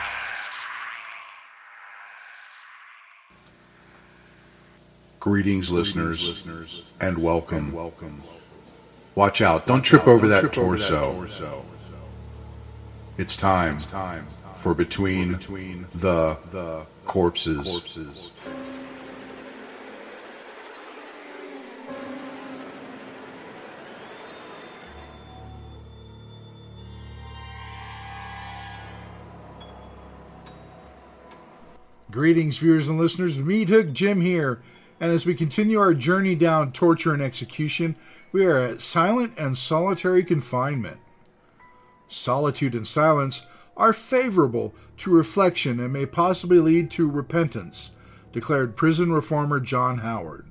Greetings, 5.19 5.71
listeners, 5.71 6.43
and 7.01 7.17
welcome. 7.17 7.73
Watch 9.15 9.41
out. 9.41 9.65
Don't 9.65 9.81
trip 9.81 10.07
over 10.07 10.27
that 10.27 10.51
torso. 10.51 11.25
It's 13.17 13.37
time 13.37 13.77
for 14.53 14.73
Between 14.73 15.31
the 15.93 16.85
Corpses. 17.05 18.31
Greetings, 32.11 32.57
viewers 32.57 32.89
and 32.89 32.97
listeners. 32.97 33.37
Meathook 33.37 33.93
Jim 33.93 34.19
here. 34.19 34.61
And 35.01 35.11
as 35.11 35.25
we 35.25 35.35
continue 35.35 35.79
our 35.79 35.93
journey 35.93 36.35
down 36.35 36.71
torture 36.71 37.13
and 37.13 37.21
execution, 37.21 37.97
we 38.35 38.45
are 38.45 38.57
at 38.57 38.81
silent 38.81 39.31
and 39.37 39.57
solitary 39.57 40.21
confinement. 40.21 40.97
Solitude 42.09 42.75
and 42.75 42.85
silence 42.85 43.43
are 43.77 43.93
favorable 43.93 44.75
to 44.97 45.09
reflection 45.09 45.79
and 45.79 45.93
may 45.93 46.05
possibly 46.05 46.59
lead 46.59 46.91
to 46.91 47.09
repentance, 47.09 47.91
declared 48.33 48.75
prison 48.75 49.13
reformer 49.13 49.61
John 49.61 49.99
Howard. 49.99 50.47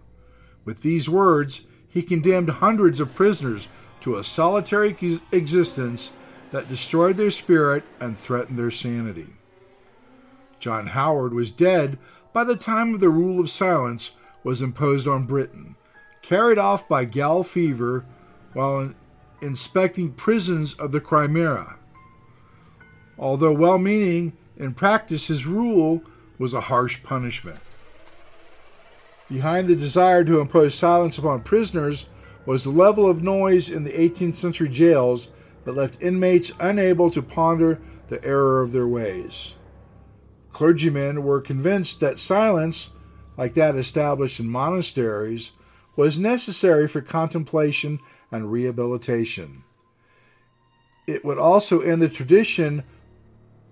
With 0.65 0.81
these 0.81 1.11
words, 1.11 1.67
he 1.87 2.03
condemned 2.03 2.49
hundreds 2.49 3.01
of 3.01 3.15
prisoners 3.15 3.69
to 4.01 4.17
a 4.17 4.25
solitary 4.25 4.97
existence 5.31 6.13
that 6.53 6.71
destroyed 6.71 7.19
their 7.19 7.31
spirit 7.31 7.85
and 8.01 8.17
threatened 8.17 8.59
their 8.59 8.71
sanity. 8.71 9.35
John 10.59 10.87
Howard 10.87 11.35
was 11.35 11.51
dead 11.51 11.99
by 12.33 12.45
the 12.45 12.57
time 12.57 12.97
the 12.97 13.11
rule 13.11 13.41
of 13.41 13.51
silence 13.51 14.13
was 14.43 14.63
imposed 14.63 15.07
on 15.07 15.27
Britain, 15.27 15.74
carried 16.25 16.59
off 16.59 16.89
by 16.89 17.05
gall 17.05 17.43
fever 17.43 18.05
while 18.55 18.93
inspecting 19.43 20.11
prisons 20.13 20.73
of 20.75 20.91
the 20.91 21.01
Crimea. 21.01 21.77
Although 23.19 23.53
well 23.53 23.79
meaning, 23.79 24.33
in 24.57 24.73
practice 24.73 25.27
his 25.27 25.47
rule 25.47 26.03
was 26.39 26.55
a 26.55 26.63
harsh 26.63 27.03
punishment. 27.03 27.61
Behind 29.29 29.69
the 29.69 29.77
desire 29.77 30.25
to 30.25 30.41
impose 30.41 30.75
silence 30.75 31.19
upon 31.19 31.43
prisoners 31.43 32.07
was 32.47 32.65
the 32.65 32.71
level 32.71 33.09
of 33.09 33.23
noise 33.23 33.69
in 33.69 33.85
the 33.85 33.93
18th 33.93 34.37
century 34.37 34.69
jails 34.69 35.29
that 35.65 35.75
left 35.75 36.01
inmates 36.01 36.53
unable 36.61 37.11
to 37.11 37.23
ponder 37.23 37.81
the 38.09 38.23
error 38.25 38.63
of 38.63 38.73
their 38.73 38.87
ways. 38.87 39.55
Clergymen 40.53 41.23
were 41.23 41.41
convinced 41.41 42.01
that 42.01 42.19
silence, 42.19 42.91
like 43.37 43.55
that 43.55 43.77
established 43.77 44.41
in 44.41 44.49
monasteries, 44.49 45.53
was 45.97 46.19
necessary 46.19 46.89
for 46.89 47.01
contemplation 47.01 48.01
and 48.31 48.51
rehabilitation. 48.51 49.63
It 51.07 51.25
would 51.25 51.39
also 51.39 51.81
end 51.81 52.03
the 52.03 52.09
tradition 52.09 52.83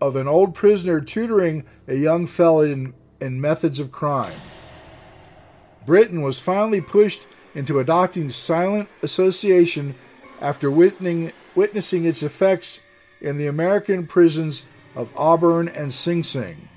of 0.01 0.17
an 0.17 0.29
old 0.29 0.55
prisoner 0.55 1.01
tutoring 1.01 1.65
a 1.89 1.95
young 1.95 2.27
felon 2.27 2.71
in, 2.71 2.95
in 3.27 3.41
methods 3.41 3.81
of 3.81 3.91
crime. 3.91 4.35
Britain 5.87 6.23
was 6.23 6.41
finally 6.41 6.81
pushed 6.81 7.27
into 7.55 7.79
adopting 7.79 8.31
silent 8.31 8.89
association 9.03 9.95
after 10.41 10.71
witnessing 10.71 12.05
its 12.05 12.23
effects 12.23 12.81
in 13.21 13.39
the 13.39 13.47
American 13.47 14.07
prisons 14.07 14.65
of 14.95 15.11
Auburn 15.17 15.69
and 15.69 15.95
Sing 15.95 16.25
Sing. 16.25 16.69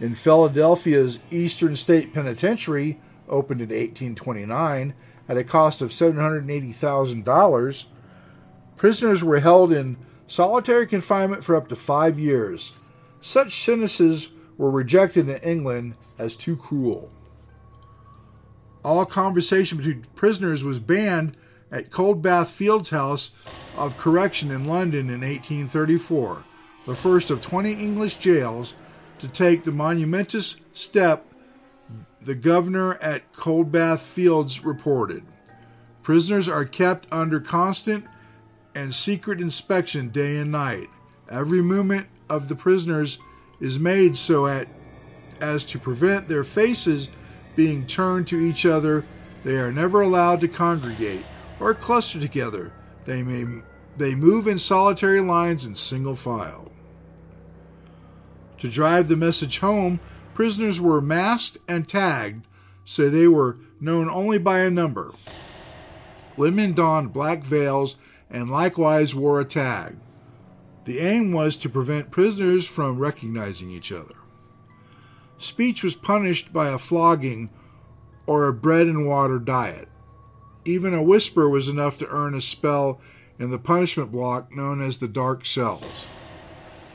In 0.00 0.14
Philadelphia's 0.14 1.18
Eastern 1.30 1.76
State 1.76 2.14
Penitentiary, 2.14 2.98
opened 3.30 3.60
in 3.60 3.68
1829 3.68 4.94
at 5.28 5.38
a 5.38 5.44
cost 5.44 5.80
of 5.80 5.90
$780,000, 5.90 7.84
prisoners 8.76 9.24
were 9.24 9.40
held 9.40 9.72
in 9.72 9.96
solitary 10.26 10.86
confinement 10.86 11.44
for 11.44 11.56
up 11.56 11.68
to 11.68 11.76
five 11.76 12.18
years. 12.18 12.72
Such 13.20 13.62
sentences 13.62 14.28
were 14.58 14.70
rejected 14.70 15.28
in 15.28 15.36
England 15.36 15.94
as 16.18 16.36
too 16.36 16.56
cruel. 16.56 17.10
All 18.84 19.06
conversation 19.06 19.78
between 19.78 20.06
prisoners 20.14 20.64
was 20.64 20.78
banned 20.78 21.36
at 21.70 21.90
Coldbath 21.90 22.48
Fields 22.48 22.90
House 22.90 23.30
of 23.76 23.96
Correction 23.96 24.50
in 24.50 24.66
London 24.66 25.08
in 25.08 25.20
1834, 25.20 26.44
the 26.86 26.96
first 26.96 27.30
of 27.30 27.40
20 27.40 27.72
English 27.72 28.18
jails 28.18 28.74
to 29.18 29.28
take 29.28 29.64
the 29.64 29.72
monumentous 29.72 30.56
step 30.72 31.29
the 32.22 32.34
governor 32.34 32.94
at 32.96 33.32
Coldbath 33.32 34.00
Fields 34.00 34.64
reported. 34.64 35.24
Prisoners 36.02 36.48
are 36.48 36.64
kept 36.64 37.06
under 37.10 37.40
constant 37.40 38.04
and 38.74 38.94
secret 38.94 39.40
inspection 39.40 40.10
day 40.10 40.36
and 40.36 40.50
night. 40.50 40.88
Every 41.28 41.62
movement 41.62 42.08
of 42.28 42.48
the 42.48 42.56
prisoners 42.56 43.18
is 43.60 43.78
made 43.78 44.16
so 44.16 44.46
at, 44.46 44.68
as 45.40 45.64
to 45.66 45.78
prevent 45.78 46.28
their 46.28 46.44
faces 46.44 47.08
being 47.56 47.86
turned 47.86 48.26
to 48.28 48.40
each 48.40 48.64
other. 48.66 49.04
They 49.44 49.56
are 49.56 49.72
never 49.72 50.00
allowed 50.00 50.40
to 50.40 50.48
congregate 50.48 51.24
or 51.58 51.74
cluster 51.74 52.20
together. 52.20 52.72
They 53.04 53.22
may 53.22 53.62
they 53.96 54.14
move 54.14 54.46
in 54.46 54.58
solitary 54.58 55.20
lines 55.20 55.66
in 55.66 55.74
single 55.74 56.16
file. 56.16 56.70
To 58.58 58.68
drive 58.68 59.08
the 59.08 59.16
message 59.16 59.58
home, 59.58 60.00
prisoners 60.40 60.80
were 60.80 61.02
masked 61.02 61.58
and 61.68 61.86
tagged 61.86 62.46
so 62.86 63.10
they 63.10 63.28
were 63.28 63.58
known 63.78 64.08
only 64.08 64.38
by 64.38 64.60
a 64.60 64.70
number. 64.70 65.12
Women 66.34 66.72
donned 66.72 67.12
black 67.12 67.44
veils 67.44 67.96
and 68.30 68.48
likewise 68.48 69.14
wore 69.14 69.38
a 69.38 69.44
tag. 69.44 69.98
The 70.86 71.00
aim 71.00 71.32
was 71.32 71.58
to 71.58 71.68
prevent 71.68 72.10
prisoners 72.10 72.66
from 72.66 72.98
recognizing 72.98 73.70
each 73.70 73.92
other. 73.92 74.14
Speech 75.36 75.82
was 75.82 75.94
punished 75.94 76.54
by 76.54 76.70
a 76.70 76.78
flogging 76.78 77.50
or 78.26 78.46
a 78.46 78.54
bread 78.54 78.86
and 78.86 79.06
water 79.06 79.38
diet. 79.38 79.90
Even 80.64 80.94
a 80.94 81.02
whisper 81.02 81.50
was 81.50 81.68
enough 81.68 81.98
to 81.98 82.08
earn 82.08 82.34
a 82.34 82.40
spell 82.40 82.98
in 83.38 83.50
the 83.50 83.58
punishment 83.58 84.10
block 84.10 84.56
known 84.56 84.80
as 84.80 84.96
the 84.96 85.06
dark 85.06 85.44
cells. 85.44 86.06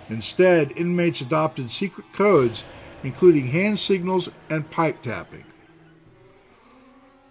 Instead, 0.10 0.72
inmates 0.76 1.22
adopted 1.22 1.70
secret 1.70 2.12
codes, 2.12 2.64
including 3.06 3.50
hand 3.50 3.80
signals 3.80 4.30
and 4.50 4.72
pipe 4.72 5.04
tapping. 5.04 5.44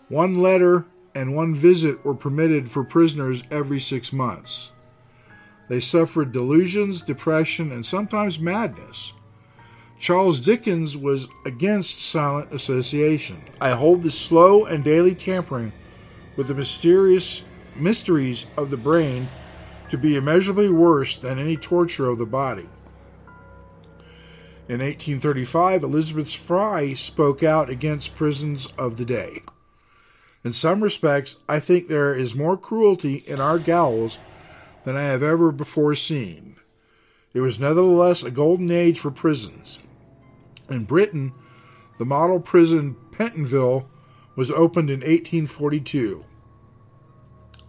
One 0.08 0.36
letter 0.36 0.86
and 1.16 1.34
one 1.34 1.52
visit 1.52 2.04
were 2.04 2.14
permitted 2.14 2.70
for 2.70 2.84
prisoners 2.84 3.42
every 3.50 3.80
six 3.80 4.12
months. 4.12 4.70
They 5.68 5.80
suffered 5.80 6.30
delusions, 6.30 7.02
depression, 7.02 7.72
and 7.72 7.84
sometimes 7.84 8.38
madness. 8.38 9.14
Charles 9.98 10.40
Dickens 10.40 10.96
was 10.96 11.26
against 11.44 11.98
silent 11.98 12.52
association. 12.52 13.42
I 13.60 13.70
hold 13.70 14.02
the 14.02 14.12
slow 14.12 14.66
and 14.66 14.84
daily 14.84 15.16
tampering 15.16 15.72
with 16.36 16.46
the 16.46 16.54
mysterious 16.54 17.42
mysteries 17.74 18.46
of 18.56 18.70
the 18.70 18.76
brain 18.76 19.26
to 19.90 19.98
be 19.98 20.14
immeasurably 20.14 20.68
worse 20.68 21.16
than 21.18 21.40
any 21.40 21.56
torture 21.56 22.06
of 22.06 22.18
the 22.18 22.26
body. 22.26 22.68
In 24.66 24.80
1835, 24.80 25.82
Elizabeth 25.82 26.32
Fry 26.32 26.94
spoke 26.94 27.42
out 27.42 27.68
against 27.68 28.16
prisons 28.16 28.68
of 28.78 28.96
the 28.96 29.04
day. 29.04 29.42
In 30.42 30.54
some 30.54 30.82
respects, 30.82 31.36
I 31.46 31.60
think 31.60 31.88
there 31.88 32.14
is 32.14 32.34
more 32.34 32.56
cruelty 32.56 33.16
in 33.26 33.40
our 33.40 33.58
gallows 33.58 34.18
than 34.84 34.96
I 34.96 35.02
have 35.02 35.22
ever 35.22 35.52
before 35.52 35.94
seen. 35.94 36.56
It 37.34 37.40
was 37.40 37.60
nevertheless 37.60 38.22
a 38.22 38.30
golden 38.30 38.70
age 38.70 38.98
for 38.98 39.10
prisons. 39.10 39.80
In 40.70 40.84
Britain, 40.84 41.32
the 41.98 42.06
model 42.06 42.40
prison 42.40 42.96
Pentonville 43.12 43.86
was 44.34 44.50
opened 44.50 44.88
in 44.88 45.00
1842. 45.00 46.24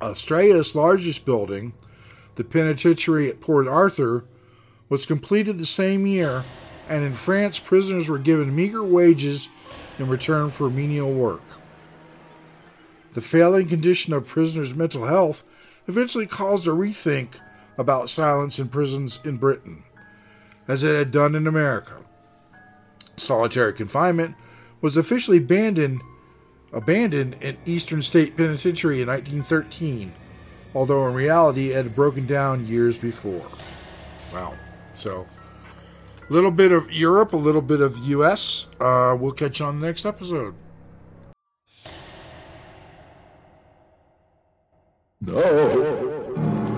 Australia's 0.01 0.75
largest 0.75 1.25
building, 1.25 1.73
the 2.35 2.43
penitentiary 2.43 3.29
at 3.29 3.41
Port 3.41 3.67
Arthur, 3.67 4.25
was 4.87 5.05
completed 5.05 5.57
the 5.57 5.65
same 5.65 6.05
year, 6.05 6.45
and 6.87 7.03
in 7.03 7.13
France, 7.13 7.59
prisoners 7.59 8.07
were 8.07 8.19
given 8.19 8.55
meager 8.55 8.83
wages 8.83 9.49
in 9.97 10.07
return 10.07 10.49
for 10.51 10.69
menial 10.69 11.11
work. 11.11 11.41
The 13.13 13.21
failing 13.21 13.67
condition 13.67 14.13
of 14.13 14.27
prisoners' 14.27 14.75
mental 14.75 15.05
health 15.05 15.43
eventually 15.87 16.27
caused 16.27 16.67
a 16.67 16.71
rethink 16.71 17.35
about 17.77 18.09
silence 18.09 18.59
in 18.59 18.69
prisons 18.69 19.19
in 19.23 19.37
Britain, 19.37 19.83
as 20.67 20.83
it 20.83 20.95
had 20.95 21.11
done 21.11 21.35
in 21.35 21.47
America. 21.47 22.01
Solitary 23.17 23.73
confinement 23.73 24.35
was 24.81 24.97
officially 24.97 25.37
abandoned, 25.37 26.01
abandoned 26.73 27.35
in 27.41 27.57
Eastern 27.65 28.01
State 28.01 28.35
Penitentiary 28.35 29.01
in 29.01 29.07
1913, 29.07 30.11
although 30.73 31.07
in 31.07 31.13
reality 31.13 31.71
it 31.71 31.85
had 31.85 31.95
broken 31.95 32.27
down 32.27 32.67
years 32.67 32.97
before. 32.97 33.45
Wow. 34.33 34.55
So, 34.95 35.25
a 36.29 36.33
little 36.33 36.51
bit 36.51 36.71
of 36.71 36.91
Europe, 36.91 37.33
a 37.33 37.37
little 37.37 37.61
bit 37.61 37.81
of 37.81 37.97
U.S. 37.99 38.67
Uh, 38.79 39.15
we'll 39.19 39.31
catch 39.31 39.59
you 39.59 39.65
on 39.65 39.79
the 39.79 39.87
next 39.87 40.05
episode. 40.05 40.55
No. 45.21 45.41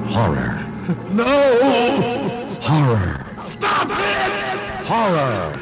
Horror. 0.08 0.66
No. 1.12 2.48
Horror. 2.62 3.26
Stop 3.42 3.90
it! 3.90 4.88
Horror. 4.88 5.54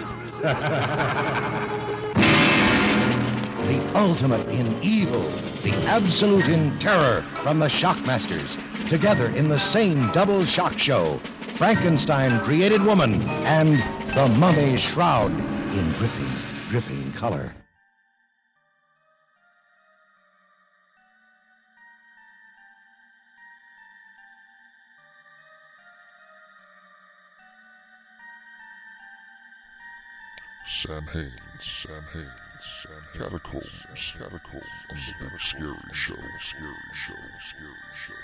the 3.66 3.98
ultimate 3.98 4.48
in 4.50 4.82
evil, 4.84 5.22
the 5.64 5.74
absolute 5.88 6.48
in 6.48 6.78
terror 6.78 7.22
from 7.44 7.60
the 7.60 7.68
Shockmasters. 7.68 8.58
Together 8.90 9.30
in 9.32 9.48
the 9.50 9.58
same 9.58 10.12
double 10.12 10.46
shock 10.46 10.78
show. 10.78 11.20
Frankenstein 11.58 12.38
created 12.42 12.82
woman 12.82 13.22
and 13.46 13.78
the 14.14 14.28
mummy's 14.38 14.82
shroud 14.82 15.32
in 15.32 15.90
dripping, 15.92 16.32
dripping 16.70 17.14
color. 17.14 17.56
Sam 30.68 31.04
Haines, 31.04 31.32
Sam 31.62 32.04
Haines, 32.14 32.28
Sam 32.82 32.92
Haines. 33.14 33.30
Catacombs, 33.30 34.14
catacombs 34.18 34.66
on 34.92 34.98
the 34.98 35.30
big 35.30 35.40
scary 35.40 35.76
show, 35.94 36.16
scary 36.42 36.74
show, 36.94 37.14
scary 37.40 37.74
show, 37.96 38.15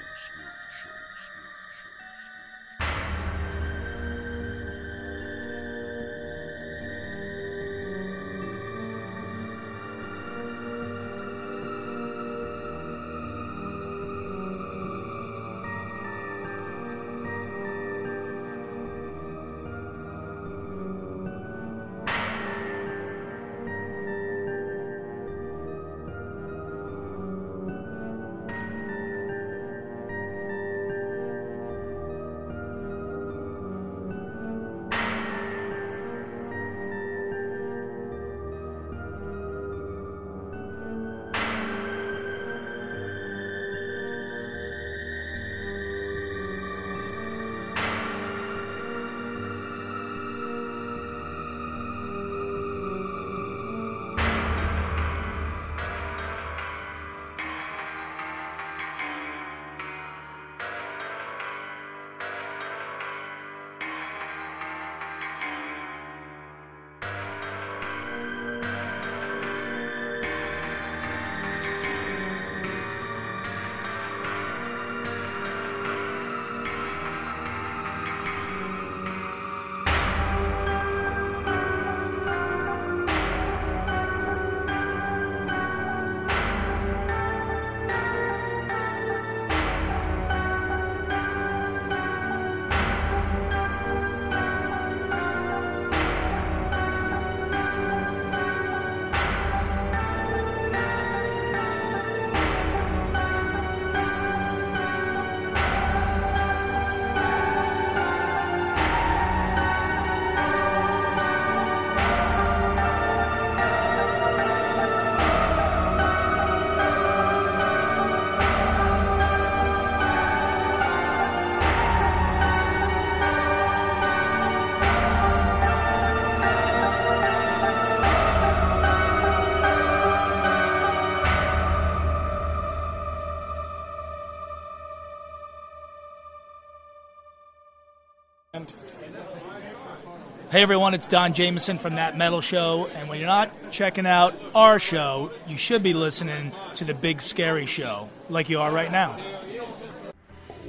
Everyone, 140.61 140.93
it's 140.93 141.07
Don 141.07 141.33
Jamieson 141.33 141.79
from 141.79 141.95
That 141.95 142.15
Metal 142.15 142.39
Show, 142.39 142.85
and 142.93 143.09
when 143.09 143.17
you're 143.17 143.27
not 143.27 143.49
checking 143.71 144.05
out 144.05 144.35
our 144.53 144.77
show, 144.77 145.31
you 145.47 145.57
should 145.57 145.81
be 145.81 145.95
listening 145.95 146.51
to 146.75 146.85
the 146.85 146.93
Big 146.93 147.23
Scary 147.23 147.65
Show, 147.65 148.09
like 148.29 148.47
you 148.47 148.59
are 148.59 148.71
right 148.71 148.91
now. 148.91 149.19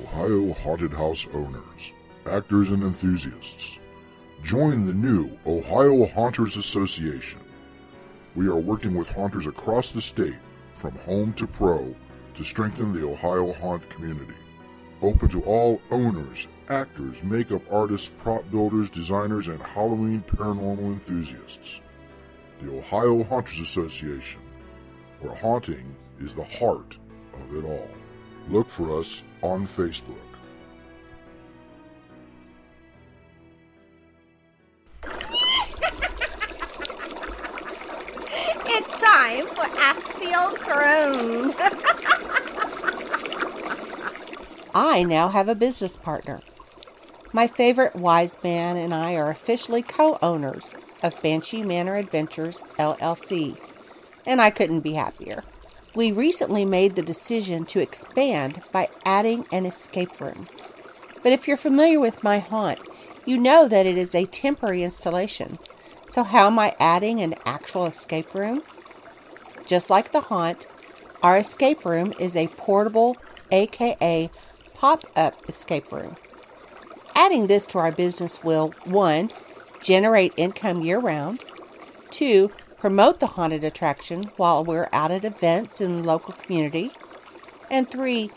Ohio 0.03 0.55
Haunted 0.55 0.95
House 0.95 1.27
owners, 1.35 1.93
actors, 2.25 2.71
and 2.71 2.83
enthusiasts. 2.83 3.79
Join 4.43 4.87
the 4.87 4.95
new 4.95 5.31
Ohio 5.45 6.07
Haunters 6.07 6.57
Association. 6.57 7.41
We 8.35 8.47
are 8.47 8.57
working 8.57 8.95
with 8.95 9.11
haunters 9.11 9.47
across 9.47 9.93
the 9.93 10.01
state, 10.01 10.39
from 10.75 10.93
home 11.01 11.35
to 11.35 11.47
pro, 11.47 11.95
to 12.33 12.43
strengthen 12.43 12.95
the 12.95 13.07
Ohio 13.07 13.53
haunt 13.53 13.87
community. 13.91 14.33
Open 15.03 15.29
to 15.31 15.43
all 15.43 15.83
owners, 15.91 16.47
actors, 16.69 17.25
makeup 17.25 17.63
artists, 17.73 18.13
prop 18.19 18.49
builders, 18.53 18.89
designers, 18.89 19.49
and 19.49 19.61
Halloween 19.61 20.23
paranormal 20.23 20.93
enthusiasts. 20.93 21.81
The 22.61 22.79
Ohio 22.79 23.25
Haunters 23.25 23.59
Association, 23.59 24.41
where 25.19 25.35
haunting 25.35 25.97
is 26.21 26.35
the 26.35 26.45
heart 26.45 26.99
of 27.35 27.57
it 27.57 27.65
all. 27.65 27.89
Look 28.49 28.69
for 28.69 28.97
us 28.97 29.25
on 29.43 29.67
Facebook. 29.67 30.15
It's 38.65 38.93
time 39.03 39.47
for 39.49 39.67
Ask 39.81 40.15
the 40.21 40.39
Old 40.41 40.61
Crone. 40.61 42.49
I 44.75 45.03
now 45.03 45.29
have 45.29 45.49
a 45.49 45.55
business 45.55 45.97
partner. 45.97 46.41
My 47.33 47.47
favorite 47.47 47.95
wise 47.97 48.37
man 48.43 48.77
and 48.77 48.95
I 48.95 49.15
are 49.17 49.31
officially 49.31 49.83
co 49.83 50.19
owners 50.23 50.77
of 51.03 51.21
Banshee 51.23 51.63
Manor 51.63 51.97
Adventures 51.97 52.63
LLC, 52.79 53.57
and 54.27 54.41
I 54.41 54.51
couldn't 54.51 54.81
be 54.81 54.95
happier. 54.95 55.45
We 55.95 56.11
recently 56.11 56.65
made 56.65 56.95
the 56.95 57.03
decision 57.03 57.67
to 57.67 57.81
expand 57.81 58.63
by 58.73 58.89
adding 59.05 59.45
an 59.53 59.67
escape 59.67 60.21
room. 60.21 60.49
But 61.23 61.33
if 61.33 61.47
you're 61.47 61.57
familiar 61.57 62.01
with 62.01 62.23
my 62.23 62.39
haunt, 62.39 62.79
you 63.27 63.37
know 63.37 63.69
that 63.69 63.87
it 63.87 63.99
is 63.99 64.15
a 64.15 64.25
temporary 64.25 64.83
installation. 64.83 65.59
So, 66.11 66.23
how 66.23 66.47
am 66.47 66.59
I 66.59 66.75
adding 66.79 67.21
an 67.21 67.35
actual 67.45 67.87
escape 67.87 68.35
room? 68.35 68.63
Just 69.67 69.91
like 69.91 70.13
the 70.13 70.21
haunt, 70.23 70.67
our 71.23 71.39
escape 71.39 71.85
room 71.85 72.13
is 72.19 72.35
a 72.35 72.49
portable, 72.49 73.17
aka 73.51 74.31
pop 74.83 75.07
up 75.15 75.49
escape 75.49 75.93
room. 75.93 76.17
Adding 77.15 77.47
this 77.47 77.65
to 77.67 77.79
our 77.79 77.93
business 77.93 78.43
will 78.43 78.75
1. 78.83 79.31
generate 79.81 80.35
income 80.37 80.83
year 80.83 80.99
round, 80.99 81.39
2. 82.11 82.51
promote 82.79 83.21
the 83.21 83.29
haunted 83.29 83.63
attraction 83.63 84.25
while 84.37 84.65
we're 84.65 84.89
out 84.93 85.13
at 85.13 85.25
events 85.25 85.81
in 85.81 85.99
the 85.99 86.03
local 86.03 86.35
community, 86.35 86.91
and 87.71 87.89
3. 87.89 88.29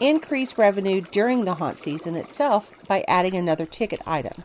increase 0.00 0.58
revenue 0.58 1.02
during 1.12 1.44
the 1.44 1.54
haunt 1.54 1.78
season 1.78 2.16
itself 2.16 2.76
by 2.88 3.04
adding 3.06 3.36
another 3.36 3.64
ticket 3.64 4.00
item. 4.04 4.42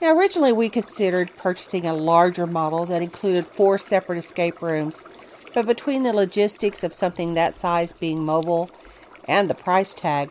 Now, 0.00 0.16
originally 0.16 0.54
we 0.54 0.70
considered 0.70 1.36
purchasing 1.36 1.86
a 1.86 1.92
larger 1.92 2.46
model 2.46 2.86
that 2.86 3.02
included 3.02 3.46
four 3.46 3.76
separate 3.76 4.16
escape 4.18 4.62
rooms, 4.62 5.04
but 5.52 5.66
between 5.66 6.04
the 6.04 6.14
logistics 6.14 6.82
of 6.82 6.94
something 6.94 7.34
that 7.34 7.52
size 7.52 7.92
being 7.92 8.24
mobile 8.24 8.70
and 9.28 9.50
the 9.50 9.54
price 9.54 9.94
tag, 9.94 10.30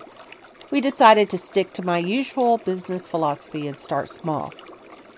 we 0.72 0.82
decided 0.82 1.30
to 1.30 1.38
stick 1.38 1.74
to 1.74 1.86
my 1.86 1.98
usual 1.98 2.58
business 2.58 3.08
philosophy 3.08 3.68
and 3.68 3.80
start 3.80 4.10
small. 4.10 4.54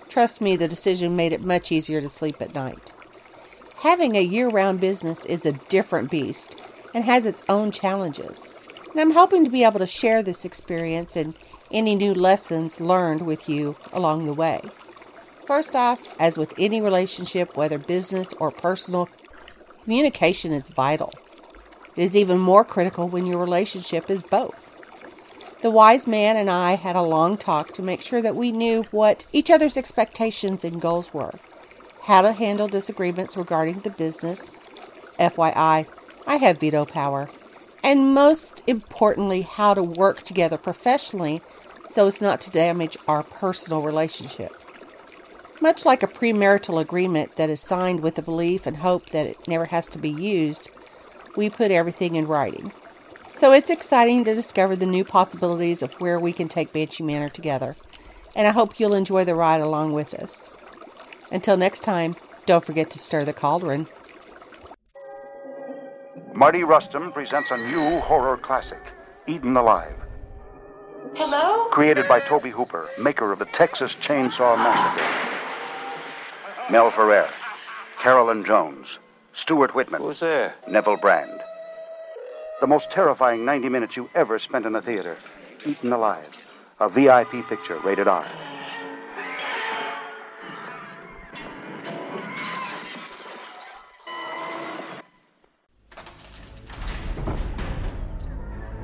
Trust 0.10 0.41
me, 0.41 0.56
the 0.56 0.68
decision 0.68 1.16
made 1.16 1.34
it 1.34 1.41
much 1.41 1.72
easier 1.72 2.02
to 2.02 2.10
sleep 2.10 2.41
at 2.41 2.56
night. 2.56 2.91
Having 3.78 4.16
a 4.16 4.22
year 4.22 4.49
round 4.49 4.80
business 4.80 5.26
is 5.26 5.45
a 5.45 5.52
different 5.52 6.10
beast 6.10 6.60
and 6.94 7.04
has 7.04 7.26
its 7.26 7.44
own 7.48 7.72
challenges. 7.72 8.56
And 8.91 8.99
I'm 8.99 9.12
hoping 9.12 9.44
to 9.45 9.52
be 9.52 9.64
able 9.64 9.80
to 9.80 9.86
share 9.86 10.24
this 10.24 10.45
experience 10.45 11.16
and 11.16 11.36
any 11.72 11.95
new 11.95 12.14
lessons 12.14 12.82
learned 12.82 13.22
with 13.22 13.48
you 13.48 13.76
along 13.94 14.26
the 14.26 14.34
way. 14.34 14.62
First 15.45 15.76
off, 15.76 16.20
as 16.20 16.38
with 16.38 16.54
any 16.58 16.82
relationship, 16.82 17.56
whether 17.56 17.78
business 17.78 18.34
or 18.34 18.52
personal, 18.52 19.08
communication 19.84 20.52
is 20.52 20.70
vital. 20.70 21.14
It 21.98 22.03
is 22.03 22.15
even 22.15 22.38
more 22.38 22.64
critical 22.64 23.10
when 23.10 23.26
your 23.26 23.40
relationship 23.40 24.10
is 24.11 24.22
both. 24.22 24.74
The 25.64 25.72
wise 25.72 26.06
man 26.06 26.38
and 26.38 26.49
I 26.49 26.76
had 26.76 26.95
a 26.95 27.02
long 27.02 27.36
talk 27.36 27.74
to 27.74 27.82
make 27.82 28.03
sure 28.03 28.22
that 28.22 28.36
we 28.36 28.52
knew 28.52 28.84
what 28.91 29.26
each 29.34 29.49
other's 29.49 29.76
expectations 29.76 30.64
and 30.64 30.80
goals 30.80 31.11
were, 31.11 31.34
how 32.03 32.22
to 32.22 32.34
handle 32.34 32.68
disagreements 32.68 33.36
regarding 33.36 33.80
the 33.80 33.90
business. 33.90 34.60
FYI, 35.19 35.88
I 36.28 36.36
have 36.36 36.60
veto 36.60 36.86
power. 36.86 37.28
And 37.84 38.14
most 38.14 38.61
importantly, 38.68 39.41
how 39.41 39.74
to 39.74 39.82
work 39.82 40.22
together 40.22 40.57
professionally 40.60 41.41
so 41.90 42.06
as 42.06 42.22
not 42.22 42.40
to 42.41 42.52
damage 42.52 42.98
our 43.07 43.24
personal 43.24 43.82
relationship. 43.82 44.53
Much 45.60 45.86
like 45.86 46.03
a 46.03 46.07
premarital 46.07 46.80
agreement 46.80 47.36
that 47.38 47.49
is 47.49 47.60
signed 47.60 48.02
with 48.02 48.14
the 48.14 48.22
belief 48.22 48.68
and 48.68 48.78
hope 48.78 49.10
that 49.10 49.26
it 49.26 49.48
never 49.48 49.65
has 49.65 49.88
to 49.88 49.98
be 49.98 50.11
used, 50.11 50.69
we 51.38 51.49
put 51.49 51.72
everything 51.72 52.15
in 52.15 52.27
writing. 52.27 52.73
So 53.34 53.53
it's 53.53 53.69
exciting 53.69 54.23
to 54.23 54.34
discover 54.34 54.76
the 54.76 54.88
new 54.88 55.05
possibilities 55.05 55.84
of 55.84 55.93
where 56.01 56.19
we 56.19 56.34
can 56.34 56.47
take 56.47 56.73
Banshee 56.73 57.03
Manor 57.03 57.30
together. 57.30 57.76
And 58.35 58.47
I 58.47 58.51
hope 58.51 58.80
you'll 58.80 58.95
enjoy 58.95 59.23
the 59.23 59.35
ride 59.35 59.61
along 59.61 59.93
with 59.93 60.14
us. 60.15 60.51
Until 61.31 61.55
next 61.55 61.81
time, 61.81 62.15
don't 62.47 62.65
forget 62.65 62.89
to 62.91 62.99
stir 62.99 63.23
the 63.23 63.34
cauldron. 63.34 63.88
Mardi 66.34 66.64
Rustam 66.64 67.11
presents 67.11 67.51
a 67.51 67.57
new 67.57 67.99
horror 67.99 68.38
classic, 68.38 68.81
Eaten 69.27 69.55
Alive. 69.55 69.95
Hello? 71.15 71.65
Created 71.69 72.07
by 72.07 72.19
Tobe 72.19 72.47
Hooper, 72.47 72.89
maker 72.99 73.31
of 73.31 73.39
the 73.39 73.45
Texas 73.45 73.95
Chainsaw 73.95 74.57
Massacre. 74.57 75.03
Mel 76.72 76.91
Ferrer, 76.91 77.30
Carolyn 77.99 78.43
Jones, 78.43 78.99
Stuart 79.38 79.76
Whitman. 79.76 80.01
Who's 80.01 80.19
there? 80.19 80.55
Neville 80.68 80.97
Brand. 80.97 81.43
The 82.59 82.65
most 82.65 82.89
terrifying 82.89 83.45
90 83.45 83.69
minutes 83.69 83.95
you 83.95 84.09
ever 84.15 84.39
spent 84.39 84.65
in 84.65 84.76
a 84.76 84.81
theater. 84.81 85.15
Eaten 85.64 85.93
Alive. 85.93 86.27
A 86.80 86.89
VIP 86.89 87.47
picture, 87.47 87.77
rated 87.80 88.07
R. 88.07 88.26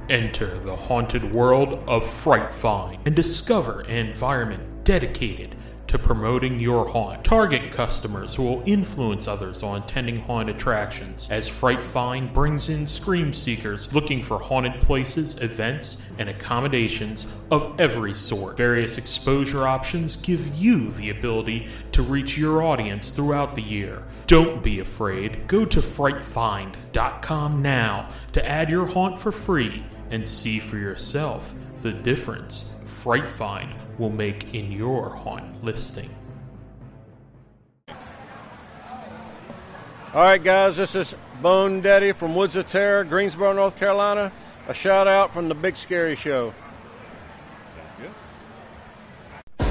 Enter 0.07 0.59
the 0.59 0.75
haunted 0.75 1.33
world 1.33 1.83
of 1.87 2.07
Fright 2.07 2.53
Find 2.53 2.99
and 3.07 3.15
discover 3.15 3.79
an 3.81 4.05
environment 4.05 4.83
dedicated 4.83 5.55
to 5.93 5.99
promoting 5.99 6.59
your 6.59 6.87
haunt. 6.87 7.23
Target 7.23 7.71
customers 7.71 8.33
who 8.33 8.41
will 8.41 8.63
influence 8.65 9.27
others 9.27 9.61
on 9.61 9.83
attending 9.83 10.19
haunt 10.21 10.49
attractions, 10.49 11.27
as 11.29 11.47
Fright 11.47 11.83
Find 11.83 12.33
brings 12.33 12.67
in 12.69 12.87
scream 12.87 13.31
seekers 13.31 13.93
looking 13.93 14.23
for 14.23 14.39
haunted 14.39 14.81
places, 14.81 15.39
events, 15.39 15.97
and 16.17 16.29
accommodations 16.29 17.27
of 17.51 17.79
every 17.79 18.15
sort. 18.15 18.57
Various 18.57 18.97
exposure 18.97 19.67
options 19.67 20.15
give 20.15 20.55
you 20.55 20.89
the 20.89 21.11
ability 21.11 21.67
to 21.91 22.01
reach 22.01 22.39
your 22.39 22.63
audience 22.63 23.11
throughout 23.11 23.53
the 23.53 23.61
year. 23.61 24.01
Don't 24.25 24.63
be 24.63 24.79
afraid. 24.79 25.47
Go 25.47 25.63
to 25.63 25.79
frightfind.com 25.79 27.61
now 27.61 28.09
to 28.31 28.43
add 28.43 28.67
your 28.67 28.87
haunt 28.87 29.19
for 29.19 29.31
free 29.31 29.85
and 30.09 30.27
see 30.27 30.57
for 30.57 30.77
yourself 30.77 31.53
the 31.83 31.93
difference 31.93 32.71
Fright 32.85 33.29
Find 33.29 33.82
will 33.97 34.09
make 34.09 34.53
in 34.53 34.71
your 34.71 35.09
haunt 35.09 35.63
listing. 35.63 36.09
All 40.13 40.21
right, 40.21 40.43
guys, 40.43 40.77
this 40.77 40.93
is 40.93 41.15
Bone 41.41 41.81
Daddy 41.81 42.11
from 42.11 42.35
Woods 42.35 42.55
of 42.55 42.67
Terror, 42.67 43.03
Greensboro, 43.03 43.53
North 43.53 43.77
Carolina. 43.77 44.31
A 44.67 44.73
shout 44.73 45.07
out 45.07 45.33
from 45.33 45.49
the 45.49 45.55
Big 45.55 45.75
Scary 45.75 46.15
Show. 46.15 46.53
Sounds 47.75 47.93
good. 47.99 49.67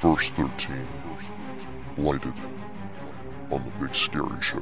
Verse 0.00 0.30
13 0.30 0.86
Blighted 1.94 2.34
on 3.50 3.64
the 3.64 3.86
Big 3.86 3.94
Scary 3.94 4.42
Show. 4.42 4.60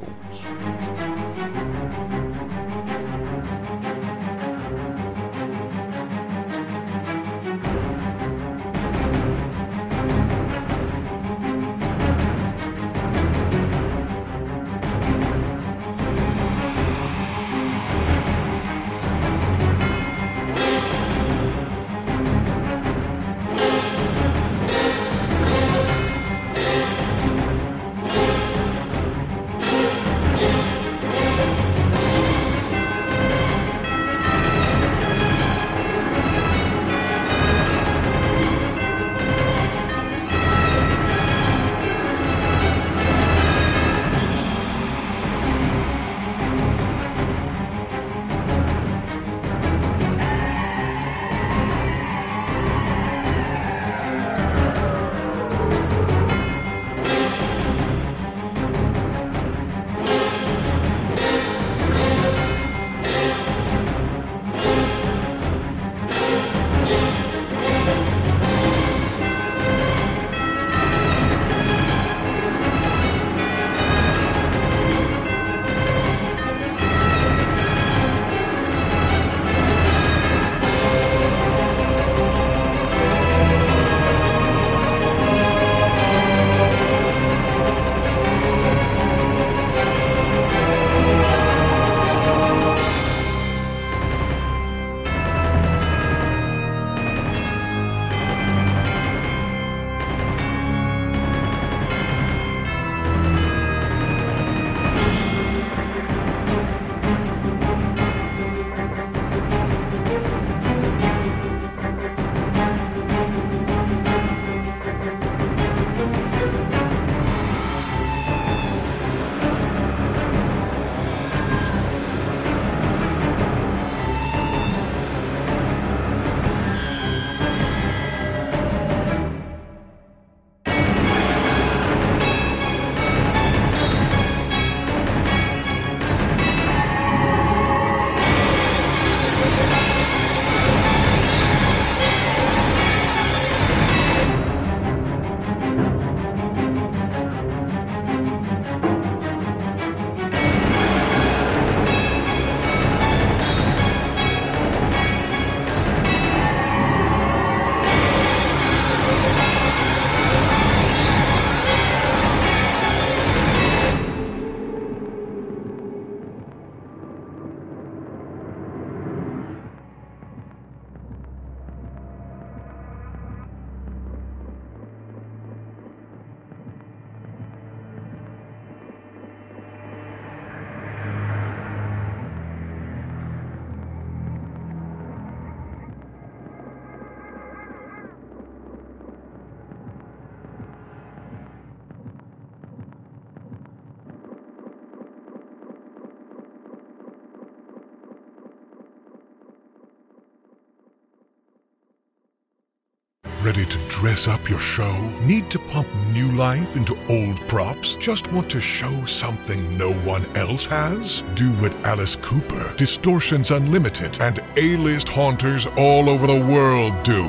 Up 204.29 204.49
your 204.49 204.59
show? 204.59 205.01
Need 205.21 205.51
to 205.51 205.59
pump 205.59 205.89
new 206.13 206.31
life 206.33 206.77
into 206.77 206.97
old 207.09 207.37
props? 207.49 207.97
Just 207.97 208.31
want 208.33 208.51
to 208.51 208.61
show 208.61 209.05
something 209.05 209.77
no 209.79 209.93
one 209.93 210.25
else 210.37 210.67
has? 210.67 211.23
Do 211.35 211.51
what 211.55 211.73
Alice 211.85 212.17
Cooper, 212.17 212.75
Distortions 212.77 213.51
Unlimited, 213.51 214.21
and 214.21 214.41
A-list 214.57 215.09
haunters 215.09 215.67
all 215.77 216.09
over 216.09 216.27
the 216.27 216.41
world 216.41 217.03
do. 217.03 217.25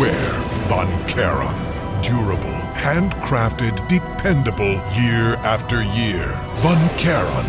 Wear 0.00 0.30
Von 0.68 1.08
Charon. 1.08 1.54
Durable, 2.02 2.60
handcrafted, 2.74 3.86
dependable 3.88 4.74
year 4.94 5.36
after 5.36 5.82
year. 5.82 6.38
Von 6.56 6.98
Charon. 6.98 7.46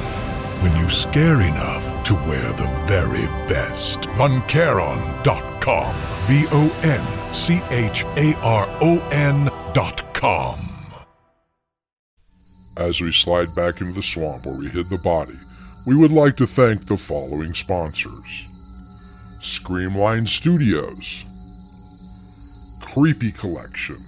When 0.62 0.76
you 0.78 0.90
scare 0.90 1.42
enough 1.42 2.04
to 2.06 2.16
wear 2.16 2.54
the 2.54 2.68
very 2.88 3.26
best. 3.48 4.02
VonCharon.com. 4.12 5.96
V 6.28 6.48
O 6.52 6.80
N 6.84 7.13
C 7.34 7.62
H 7.72 8.06
A 8.16 8.36
R 8.42 8.68
O 8.82 9.00
N 9.12 9.50
dot 9.74 10.14
com. 10.14 10.70
As 12.78 13.02
we 13.02 13.12
slide 13.12 13.54
back 13.56 13.82
into 13.82 13.94
the 13.94 14.04
swamp 14.04 14.46
where 14.46 14.56
we 14.56 14.68
hid 14.68 14.90
the 14.90 15.00
body, 15.00 15.38
we 15.86 15.96
would 15.96 16.12
like 16.12 16.38
to 16.38 16.48
thank 16.48 16.86
the 16.86 16.96
following 16.96 17.54
sponsors. 17.54 18.46
Screamline 19.40 20.28
Studios, 20.28 21.26
Creepy 22.82 23.32
Collection, 23.32 24.06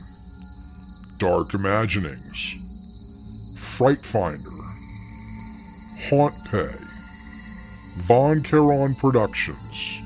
Dark 1.17 1.53
Imaginings, 1.53 2.55
Fright 3.57 4.05
Finder, 4.05 4.49
Haunt 6.09 6.35
Pay, 6.45 6.75
Von 7.97 8.43
Charon 8.43 8.95
Productions, 8.95 9.99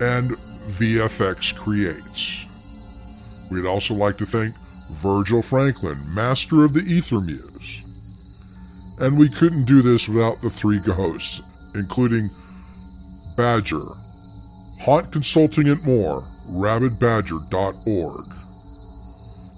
and 0.00 0.36
VFX 0.70 1.54
Creates. 1.54 2.44
We'd 3.50 3.66
also 3.66 3.94
like 3.94 4.16
to 4.18 4.26
thank 4.26 4.54
Virgil 4.90 5.42
Franklin, 5.42 6.02
master 6.12 6.64
of 6.64 6.72
the 6.72 6.80
Ether 6.80 7.20
Muse. 7.20 7.82
And 8.98 9.18
we 9.18 9.28
couldn't 9.28 9.64
do 9.64 9.82
this 9.82 10.08
without 10.08 10.40
the 10.42 10.50
three 10.50 10.78
hosts, 10.78 11.42
including 11.74 12.30
Badger, 13.36 13.86
Haunt 14.80 15.12
Consulting 15.12 15.68
and 15.68 15.82
more, 15.82 16.22
rabidbadger.org. 16.48 18.24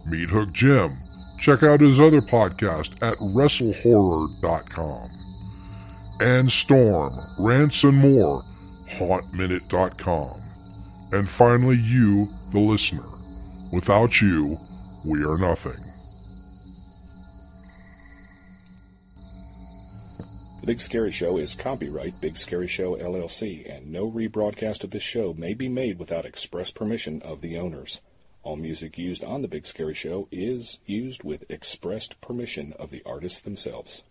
Meathook 0.07 0.53
Jim, 0.53 0.99
check 1.39 1.63
out 1.63 1.81
his 1.81 1.99
other 1.99 2.21
podcast 2.21 2.93
at 3.03 3.17
wrestlehorror.com. 3.19 5.11
And 6.21 6.53
Storm, 6.53 7.21
Rants 7.39 7.83
and 7.85 7.99
More, 7.99 8.45
hauntminute.com. 8.91 10.42
And 11.13 11.29
finally, 11.29 11.77
you, 11.77 12.29
the 12.53 12.59
listener. 12.59 13.05
Without 13.71 14.23
you, 14.23 14.59
we 15.05 15.23
are 15.25 15.37
nothing. 15.37 15.77
The 20.63 20.67
Big 20.67 20.81
Scary 20.81 21.13
Show 21.13 21.37
is 21.37 21.55
copyright 21.55 22.21
Big 22.23 22.39
Scary 22.39 22.69
Show 22.69 22.97
LLC, 22.97 23.71
and 23.71 23.93
no 23.93 24.11
rebroadcast 24.11 24.85
of 24.85 24.91
this 24.91 25.03
show 25.03 25.35
may 25.35 25.53
be 25.53 25.69
made 25.69 25.99
without 25.99 26.25
express 26.25 26.71
permission 26.71 27.21
of 27.21 27.43
the 27.43 27.59
owners. 27.59 28.01
All 28.43 28.57
music 28.57 28.97
used 28.97 29.23
on 29.23 29.43
The 29.43 29.49
Big 29.49 29.67
Scary 29.67 29.95
Show 29.95 30.29
is 30.31 30.79
used 30.87 31.25
with 31.25 31.51
expressed 31.51 32.21
permission 32.23 32.73
of 32.79 32.91
the 32.91 33.03
artists 33.05 33.41
themselves. 33.41 34.03